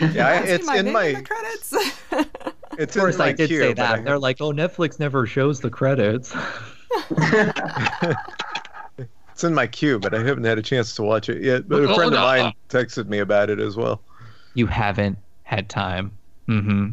out. 0.00 0.12
Yeah, 0.14 0.40
it's 0.44 0.66
my 0.66 0.76
in 0.76 0.92
my 0.92 1.14
credits. 1.14 1.74
it's 2.78 2.94
of 2.96 3.00
course, 3.00 3.14
in 3.16 3.18
my 3.18 3.26
I 3.26 3.32
did 3.32 3.48
queue, 3.48 3.58
say 3.60 3.72
that. 3.74 3.98
I- 3.98 4.02
They're 4.02 4.18
like, 4.18 4.36
"Oh, 4.40 4.52
Netflix 4.52 5.00
never 5.00 5.26
shows 5.26 5.60
the 5.60 5.70
credits." 5.70 6.34
It's 9.32 9.44
in 9.44 9.54
my 9.54 9.66
queue, 9.68 9.98
but 10.00 10.14
I 10.14 10.22
haven't 10.22 10.44
had 10.44 10.58
a 10.58 10.62
chance 10.62 10.94
to 10.96 11.02
watch 11.02 11.28
it 11.28 11.42
yet. 11.42 11.68
But 11.68 11.84
a 11.84 11.88
Oh, 11.90 11.94
friend 11.94 12.10
no. 12.10 12.16
of 12.18 12.22
mine 12.24 12.52
texted 12.68 13.06
me 13.08 13.18
about 13.20 13.50
it 13.50 13.60
as 13.60 13.76
well. 13.76 14.00
You 14.54 14.66
haven't 14.66 15.16
had 15.44 15.68
time. 15.68 16.10
Mm-hmm. 16.48 16.88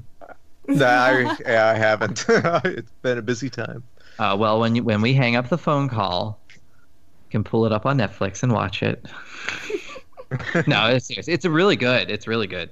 No, 0.68 0.86
I, 0.86 1.38
yeah, 1.46 1.68
I 1.68 1.74
haven't. 1.76 2.26
it's 2.30 2.92
been 3.02 3.18
a 3.18 3.22
busy 3.22 3.50
time. 3.50 3.84
Uh, 4.18 4.36
well, 4.40 4.60
when 4.60 4.76
you, 4.76 4.84
when 4.84 5.02
we 5.02 5.14
hang 5.14 5.36
up 5.36 5.50
the 5.50 5.58
phone 5.58 5.90
call, 5.90 6.40
you 6.52 6.60
can 7.30 7.44
pull 7.44 7.66
it 7.66 7.72
up 7.72 7.86
on 7.86 7.98
Netflix 7.98 8.44
and 8.44 8.52
watch 8.52 8.82
it. 8.82 9.06
no, 10.68 10.88
it's 10.88 11.08
serious. 11.08 11.28
It's 11.28 11.46
really 11.46 11.76
good. 11.76 12.10
It's 12.10 12.28
really 12.28 12.48
good. 12.48 12.70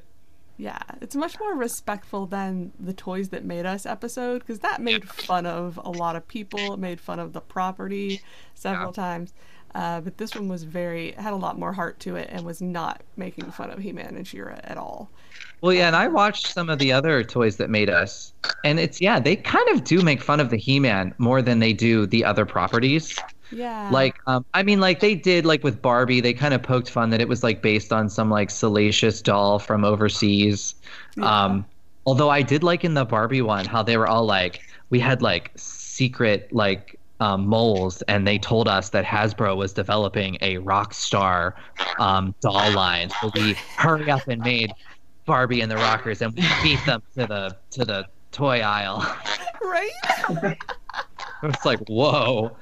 Yeah, 0.57 0.82
it's 1.02 1.15
much 1.15 1.40
more 1.40 1.56
respectful 1.56 2.28
than 2.28 2.72
the 2.80 2.94
Toys 2.94 3.30
That 3.30 3.44
Made 3.44 3.65
Us 3.65 3.86
episode 3.86 4.40
because 4.40 4.60
that 4.60 4.82
made 4.82 5.10
fun 5.10 5.45
of 5.45 5.80
a 5.84 5.90
lot 5.90 6.15
of 6.15 6.28
people. 6.28 6.74
It 6.74 6.80
made 6.80 7.02
fun 7.02 7.20
of 7.20 7.34
the 7.34 7.41
property 7.41 8.22
several 8.53 8.94
times. 8.94 9.34
Uh, 9.76 10.02
but 10.02 10.18
this 10.18 10.36
one 10.36 10.48
was 10.48 10.64
very 10.64 11.12
had 11.14 11.34
a 11.34 11.36
lot 11.36 11.58
more 11.58 11.74
heart 11.74 12.00
to 12.02 12.16
it 12.16 12.30
and 12.32 12.45
was 12.45 12.62
not 12.62 13.02
making 13.18 13.50
fun 13.52 13.72
of 13.72 13.80
He-Man 13.80 14.16
and 14.16 14.28
She-Ra 14.28 14.56
at 14.64 14.78
all. 14.78 15.10
Well, 15.62 15.74
yeah, 15.74 15.88
and 15.88 15.95
I 15.95 16.08
watched 16.10 16.48
some 16.48 16.70
of 16.70 16.78
the 16.78 16.91
other 16.91 17.24
toys 17.24 17.56
that 17.58 17.70
made 17.70 17.90
us, 17.90 18.34
and 18.64 18.80
it's 18.80 19.00
yeah, 19.00 19.20
they 19.20 19.36
kind 19.36 19.68
of 19.70 19.84
do 19.84 20.02
make 20.02 20.22
fun 20.22 20.40
of 20.40 20.50
the 20.50 20.58
He-Man 20.58 21.16
more 21.18 21.41
than 21.41 21.60
they 21.60 21.74
do 21.74 22.06
the 22.06 22.24
other 22.26 22.45
properties. 22.45 23.18
Yeah. 23.52 23.90
Like, 23.91 24.16
um, 24.28 24.45
I 24.54 24.64
mean, 24.64 24.80
like 24.80 25.00
they 25.00 25.16
did 25.16 25.45
like 25.45 25.64
with 25.64 25.82
Barbie, 25.82 26.22
they 26.22 26.34
kind 26.34 26.54
of 26.54 26.62
poked 26.62 26.90
fun 26.90 27.12
that 27.12 27.22
it 27.22 27.28
was 27.28 27.44
like 27.44 27.62
based 27.62 27.94
on 27.94 28.10
some 28.10 28.30
like 28.30 28.50
salacious 28.50 29.22
doll 29.22 29.60
from 29.60 29.86
overseas. 29.86 30.76
Um, 31.22 31.66
although 32.06 32.30
I 32.30 32.41
did 32.41 32.64
like 32.64 32.84
in 32.84 32.94
the 32.94 33.06
Barbie 33.06 33.41
one 33.41 33.66
how 33.66 33.84
they 33.84 33.95
were 33.98 34.08
all 34.08 34.26
like, 34.26 34.62
we 34.90 35.00
had 35.00 35.22
like 35.22 35.52
secret 35.56 36.52
like 36.52 37.00
um, 37.24 37.48
moles, 37.48 38.02
and 38.10 38.28
they 38.28 38.38
told 38.38 38.68
us 38.68 38.90
that 38.90 39.06
Hasbro 39.06 39.56
was 39.56 39.72
developing 39.72 40.38
a 40.41 40.58
rock 40.58 40.94
star 40.94 41.56
um, 41.98 42.36
doll 42.41 42.74
line, 42.74 43.10
so 43.22 43.32
we 43.34 43.54
hurry 43.78 44.12
up 44.12 44.28
and 44.28 44.41
made 44.41 44.74
Barbie 45.26 45.62
and 45.62 45.72
the 45.72 45.78
Rockers, 45.78 46.22
and 46.22 46.34
we 46.34 46.44
beat 46.62 46.86
them 46.86 47.02
to 47.16 47.26
the 47.26 47.56
to 47.72 47.86
the 47.86 48.06
toy 48.34 48.60
aisle. 48.60 49.00
right? 49.62 49.90
it's 51.44 51.66
like 51.66 51.80
whoa. 51.88 52.58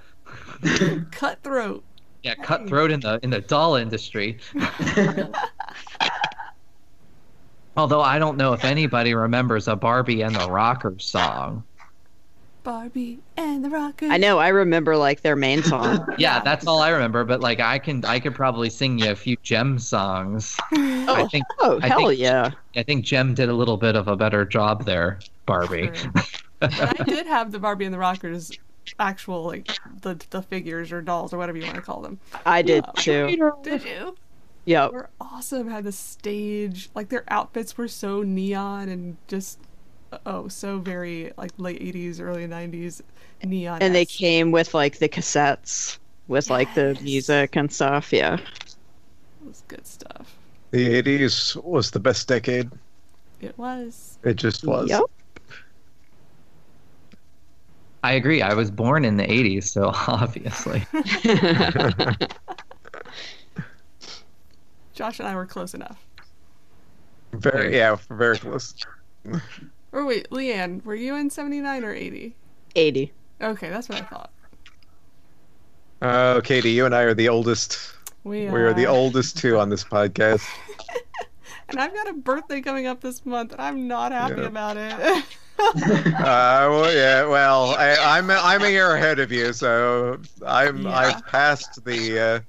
Cutthroat. 1.11 1.83
Yeah, 2.21 2.35
cutthroat 2.35 2.91
in 2.91 2.99
the 2.99 3.19
in 3.23 3.31
the 3.31 3.41
doll 3.41 3.77
industry. 3.77 4.37
Although 7.75 8.01
I 8.01 8.19
don't 8.19 8.37
know 8.37 8.53
if 8.53 8.63
anybody 8.63 9.15
remembers 9.15 9.67
a 9.67 9.75
Barbie 9.75 10.21
and 10.21 10.35
the 10.35 10.47
Rockers 10.51 11.03
song. 11.03 11.63
Barbie 12.63 13.19
and 13.37 13.63
the 13.65 13.69
Rockers. 13.69 14.09
I 14.11 14.17
know. 14.17 14.37
I 14.39 14.49
remember 14.49 14.95
like 14.97 15.21
their 15.21 15.35
main 15.35 15.63
song. 15.71 16.05
Yeah, 16.17 16.39
that's 16.41 16.67
all 16.67 16.79
I 16.79 16.89
remember. 16.89 17.23
But 17.23 17.41
like, 17.41 17.59
I 17.59 17.79
can 17.79 18.03
I 18.05 18.19
could 18.19 18.35
probably 18.35 18.69
sing 18.69 18.99
you 18.99 19.11
a 19.11 19.15
few 19.15 19.35
Jem 19.43 19.79
songs. 19.79 20.57
Oh, 21.03 21.15
I 21.15 21.27
think. 21.27 21.43
oh, 21.59 21.79
I 21.81 21.87
hell 21.87 22.07
think, 22.07 22.19
yeah. 22.19 22.51
I 22.75 22.83
think 22.83 23.03
Jem 23.05 23.33
did 23.33 23.49
a 23.49 23.53
little 23.53 23.75
bit 23.75 23.95
of 23.95 24.07
a 24.07 24.15
better 24.15 24.45
job 24.45 24.85
there, 24.85 25.19
Barbie. 25.47 25.89
But 26.59 26.79
I 26.99 27.03
did 27.03 27.25
have 27.25 27.51
the 27.51 27.57
Barbie 27.59 27.85
and 27.85 27.93
the 27.93 27.97
Rockers 27.97 28.51
actual 28.99 29.43
like 29.43 29.67
the 30.01 30.19
the 30.29 30.41
figures 30.43 30.91
or 30.91 31.01
dolls 31.01 31.33
or 31.33 31.37
whatever 31.37 31.57
you 31.57 31.63
want 31.65 31.75
to 31.75 31.81
call 31.81 32.01
them. 32.01 32.19
I 32.45 32.61
did 32.61 32.85
Um, 32.85 32.91
too. 32.97 33.53
Did 33.63 33.83
you? 33.83 34.15
Yep. 34.65 34.91
They 34.91 34.95
were 34.95 35.09
awesome. 35.19 35.69
Had 35.69 35.83
the 35.85 35.91
stage, 35.91 36.89
like 36.93 37.09
their 37.09 37.23
outfits 37.29 37.75
were 37.77 37.87
so 37.87 38.21
neon 38.21 38.87
and 38.89 39.17
just 39.27 39.59
oh, 40.25 40.47
so 40.47 40.79
very 40.79 41.31
like 41.37 41.51
late 41.57 41.81
eighties, 41.81 42.19
early 42.19 42.47
nineties 42.47 43.01
neon. 43.43 43.81
And 43.81 43.95
they 43.95 44.05
came 44.05 44.51
with 44.51 44.73
like 44.73 44.99
the 44.99 45.09
cassettes 45.09 45.97
with 46.27 46.49
like 46.49 46.73
the 46.75 46.97
music 47.01 47.55
and 47.55 47.71
stuff. 47.71 48.13
Yeah. 48.13 48.35
It 48.35 49.47
was 49.47 49.63
good 49.67 49.85
stuff. 49.85 50.35
The 50.71 51.01
80s 51.01 51.61
was 51.63 51.91
the 51.91 51.99
best 51.99 52.27
decade. 52.27 52.71
It 53.41 53.57
was. 53.57 54.17
It 54.23 54.35
just 54.35 54.65
was. 54.65 54.89
Yep. 54.89 55.01
I 58.03 58.13
agree. 58.13 58.41
I 58.41 58.53
was 58.53 58.71
born 58.71 59.03
in 59.03 59.17
the 59.17 59.25
80s, 59.25 59.65
so 59.65 59.91
obviously. 60.07 60.85
Josh 64.93 65.19
and 65.19 65.27
I 65.27 65.35
were 65.35 65.45
close 65.45 65.73
enough. 65.73 66.01
Very, 67.33 67.75
yeah, 67.75 67.97
very 68.09 68.37
close. 68.37 68.73
Or 69.91 70.05
wait, 70.05 70.29
Leanne, 70.29 70.83
were 70.85 70.95
you 70.95 71.15
in 71.15 71.29
79 71.29 71.83
or 71.83 71.93
80? 71.93 72.35
80. 72.75 73.11
Okay, 73.41 73.69
that's 73.69 73.89
what 73.89 73.99
I 73.99 74.03
thought. 74.03 74.31
Uh, 76.01 76.41
Katy, 76.41 76.71
you 76.71 76.85
and 76.85 76.95
I 76.95 77.01
are 77.01 77.13
the 77.13 77.29
oldest. 77.29 77.77
We 78.23 78.49
We 78.49 78.61
are 78.61 78.73
the 78.73 78.87
oldest 78.87 79.37
two 79.37 79.57
on 79.59 79.69
this 79.69 79.83
podcast. 79.83 80.47
And 81.69 81.79
I've 81.79 81.93
got 81.93 82.09
a 82.09 82.13
birthday 82.13 82.59
coming 82.59 82.85
up 82.85 82.99
this 82.99 83.25
month, 83.25 83.53
and 83.53 83.61
I'm 83.61 83.87
not 83.87 84.11
happy 84.11 84.41
Yeah. 84.41 84.47
about 84.47 84.75
it. 84.77 85.25
uh, 86.19 86.67
well, 86.69 86.93
yeah, 86.93 87.25
well, 87.25 87.75
I, 87.77 88.17
I'm 88.17 88.29
I'm 88.29 88.63
a 88.63 88.67
year 88.69 88.93
ahead 88.95 89.19
of 89.19 89.31
you, 89.31 89.53
so 89.53 90.19
I'm 90.45 90.85
Yeah. 90.85 90.93
I've 90.93 91.25
passed 91.25 91.83
the 91.85 92.19
uh, 92.19 92.39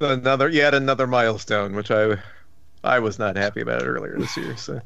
another 0.00 0.48
yet 0.48 0.74
another 0.74 1.06
milestone, 1.06 1.74
which 1.74 1.90
I 1.90 2.16
I 2.84 2.98
was 3.00 3.18
not 3.18 3.36
happy 3.36 3.60
about 3.60 3.84
earlier 3.86 4.18
this 4.18 4.36
year. 4.36 4.56
So 4.56 4.80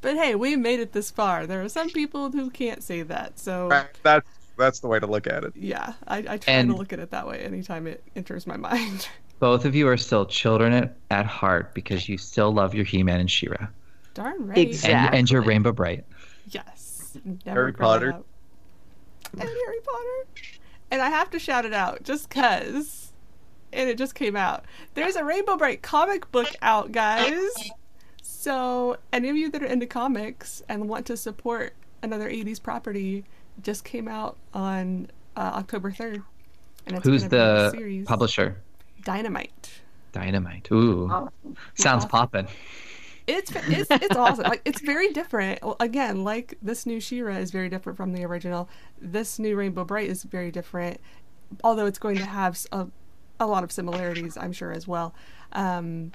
but 0.00 0.16
hey, 0.16 0.34
we 0.34 0.56
made 0.56 0.80
it 0.80 0.92
this 0.92 1.10
far. 1.10 1.46
There 1.46 1.62
are 1.62 1.68
some 1.68 1.90
people 1.90 2.30
who 2.30 2.50
can't 2.50 2.82
say 2.82 3.02
that, 3.02 3.38
so 3.38 3.68
that's 4.02 4.26
that's 4.56 4.80
the 4.80 4.88
way 4.88 4.98
to 4.98 5.06
look 5.06 5.26
at 5.26 5.44
it. 5.44 5.52
yeah, 5.56 5.92
I, 6.06 6.18
I 6.18 6.36
try 6.38 6.54
And- 6.54 6.70
to 6.70 6.76
look 6.76 6.92
at 6.92 6.98
it 6.98 7.10
that 7.12 7.26
way 7.26 7.40
anytime 7.40 7.86
it 7.86 8.02
enters 8.16 8.46
my 8.46 8.56
mind. 8.68 9.08
Both 9.38 9.64
of 9.64 9.74
you 9.76 9.86
are 9.86 9.96
still 9.96 10.26
children 10.26 10.72
at, 10.72 10.96
at 11.12 11.24
heart 11.26 11.72
because 11.74 12.08
you 12.08 12.18
still 12.18 12.52
love 12.52 12.74
your 12.74 12.84
He-Man 12.84 13.20
and 13.20 13.30
She-Ra. 13.30 13.68
Darn 14.14 14.44
right. 14.48 14.84
And, 14.84 15.14
and 15.14 15.30
your 15.30 15.42
Rainbow 15.42 15.70
Brite. 15.70 16.04
Yes. 16.48 17.16
Harry 17.44 17.72
Potter. 17.72 18.14
up. 18.14 18.24
And 19.34 19.42
Harry 19.42 19.78
Potter. 19.84 20.26
And 20.90 21.00
I 21.02 21.08
have 21.10 21.30
to 21.30 21.38
shout 21.38 21.64
it 21.64 21.72
out 21.72 22.02
just 22.02 22.30
cuz 22.30 23.12
and 23.72 23.88
it 23.88 23.96
just 23.96 24.16
came 24.16 24.34
out. 24.34 24.64
There's 24.94 25.14
a 25.14 25.22
Rainbow 25.22 25.56
Brite 25.56 25.82
comic 25.82 26.32
book 26.32 26.48
out, 26.62 26.90
guys. 26.90 27.70
So, 28.40 28.98
any 29.12 29.30
of 29.30 29.36
you 29.36 29.50
that 29.50 29.64
are 29.64 29.66
into 29.66 29.84
comics 29.84 30.62
and 30.68 30.88
want 30.88 31.06
to 31.06 31.16
support 31.16 31.74
another 32.04 32.30
80s 32.30 32.62
property 32.62 33.24
just 33.64 33.82
came 33.82 34.06
out 34.06 34.36
on 34.54 35.10
uh, 35.36 35.54
October 35.54 35.90
3rd. 35.90 36.22
And 36.86 36.96
it's 36.98 37.04
Who's 37.04 37.24
gonna 37.24 37.30
be 37.30 37.36
a 37.36 37.40
the 37.40 37.70
series. 37.72 38.06
publisher? 38.06 38.56
Dynamite. 39.02 39.80
Dynamite. 40.12 40.68
Ooh. 40.70 41.28
Sounds 41.74 42.06
poppin'. 42.06 42.46
It's 43.26 43.50
it's 43.56 43.90
it's 43.90 44.14
awesome. 44.14 44.44
Like 44.44 44.62
it's 44.64 44.82
very 44.82 45.12
different. 45.12 45.60
Well, 45.60 45.74
Again, 45.80 46.22
like 46.22 46.56
this 46.62 46.86
new 46.86 47.00
She-Ra 47.00 47.38
is 47.38 47.50
very 47.50 47.68
different 47.68 47.96
from 47.96 48.12
the 48.12 48.24
original. 48.24 48.68
This 49.00 49.40
new 49.40 49.56
Rainbow 49.56 49.82
Brite 49.82 50.08
is 50.08 50.22
very 50.22 50.52
different, 50.52 51.00
although 51.64 51.86
it's 51.86 51.98
going 51.98 52.18
to 52.18 52.24
have 52.24 52.56
a, 52.70 52.86
a 53.40 53.48
lot 53.48 53.64
of 53.64 53.72
similarities, 53.72 54.36
I'm 54.36 54.52
sure 54.52 54.70
as 54.70 54.86
well. 54.86 55.12
Um, 55.54 56.12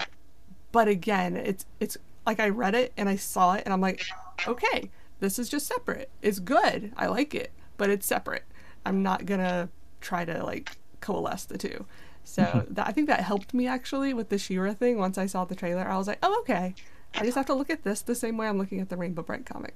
but 0.71 0.87
again, 0.87 1.35
it's 1.35 1.65
it's 1.81 1.97
like 2.25 2.39
I 2.39 2.49
read 2.49 2.75
it 2.75 2.93
and 2.97 3.09
I 3.09 3.15
saw 3.15 3.53
it 3.53 3.63
and 3.65 3.73
I'm 3.73 3.81
like, 3.81 4.05
okay, 4.47 4.89
this 5.19 5.39
is 5.39 5.49
just 5.49 5.67
separate. 5.67 6.09
It's 6.21 6.39
good. 6.39 6.93
I 6.97 7.07
like 7.07 7.33
it, 7.35 7.51
but 7.77 7.89
it's 7.89 8.05
separate. 8.05 8.43
I'm 8.85 9.03
not 9.03 9.25
gonna 9.25 9.69
try 10.01 10.25
to 10.25 10.43
like 10.43 10.77
coalesce 11.01 11.45
the 11.45 11.57
two. 11.57 11.85
So 12.23 12.43
mm-hmm. 12.43 12.73
that, 12.73 12.87
I 12.87 12.91
think 12.91 13.07
that 13.07 13.21
helped 13.21 13.53
me 13.53 13.67
actually 13.67 14.13
with 14.13 14.29
the 14.29 14.37
She-Ra 14.37 14.73
thing. 14.73 14.97
Once 14.97 15.17
I 15.17 15.25
saw 15.25 15.45
the 15.45 15.55
trailer, 15.55 15.87
I 15.87 15.97
was 15.97 16.07
like, 16.07 16.19
oh 16.23 16.39
okay. 16.41 16.75
I 17.15 17.23
just 17.23 17.35
have 17.35 17.45
to 17.47 17.53
look 17.53 17.69
at 17.69 17.83
this 17.83 18.01
the 18.01 18.15
same 18.15 18.37
way 18.37 18.47
I'm 18.47 18.57
looking 18.57 18.79
at 18.79 18.89
the 18.89 18.97
Rainbow 18.97 19.21
Brite 19.21 19.45
comic. 19.45 19.75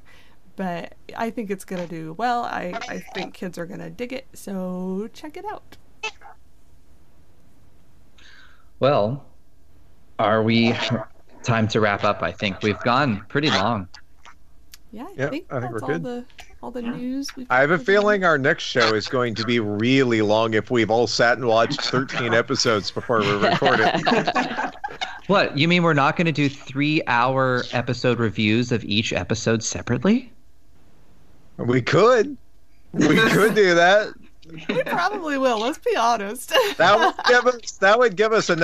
But 0.56 0.96
I 1.16 1.30
think 1.30 1.52
it's 1.52 1.66
gonna 1.66 1.88
do 1.88 2.14
well. 2.14 2.44
I, 2.44 2.74
I 2.90 3.00
think 3.14 3.34
kids 3.36 3.58
are 3.58 3.66
gonna 3.66 3.92
dig 3.92 4.12
it. 4.12 4.26
So 4.34 5.10
check 5.14 5.38
it 5.38 5.46
out. 5.46 5.78
Well, 8.80 9.26
are 10.20 10.42
we 10.42 10.74
time 11.48 11.68
to 11.70 11.80
wrap 11.80 12.04
up? 12.04 12.22
I 12.22 12.32
think 12.32 12.62
we've 12.62 12.80
gone 12.82 13.26
pretty 13.30 13.50
long. 13.50 13.88
Yeah, 14.92 15.04
I 15.06 15.14
Yep, 15.18 15.30
think 15.32 15.46
I 15.50 15.60
think 15.60 15.72
that's 15.72 15.74
we're 15.74 15.80
all 15.82 15.88
good. 15.88 16.04
the 16.04 16.26
all 16.62 16.72
the 16.72 16.82
news. 16.82 17.36
We've 17.36 17.48
I 17.50 17.60
have 17.62 17.72
a 17.72 17.74
covered. 17.76 17.86
feeling 17.86 18.24
our 18.24 18.38
next 18.38 18.64
show 18.64 18.94
is 18.96 19.08
going 19.08 19.36
to 19.36 19.44
be 19.46 19.60
really 19.60 20.22
long 20.22 20.54
if 20.54 20.72
we've 20.72 20.90
all 20.90 21.08
sat 21.08 21.38
and 21.38 21.46
watched 21.48 21.82
13 21.82 22.34
episodes 22.34 22.90
before 22.92 23.20
we 23.22 23.32
record 23.34 23.80
it. 23.82 24.76
What? 25.28 25.58
You 25.58 25.68
mean 25.68 25.84
we're 25.84 25.94
not 25.94 26.16
going 26.16 26.26
to 26.28 26.32
do 26.32 26.48
three 26.48 27.02
hour 27.08 27.64
episode 27.74 28.18
reviews 28.18 28.72
of 28.72 28.86
each 28.86 29.12
episode 29.12 29.62
separately? 29.62 30.32
We 31.58 31.82
could. 31.82 32.38
We 32.94 33.08
could 33.18 33.54
do 33.56 33.76
that. 33.76 34.14
We 34.70 34.82
probably 34.84 35.38
will. 35.38 35.60
Let's 35.60 35.78
be 35.80 35.94
honest. 35.98 36.54
That 36.78 36.98
would 36.98 37.26
give 37.28 37.46
us 37.46 37.72
that 37.74 38.00
would 38.00 38.16
give 38.16 38.32
us 38.32 38.50
enough 38.50 38.56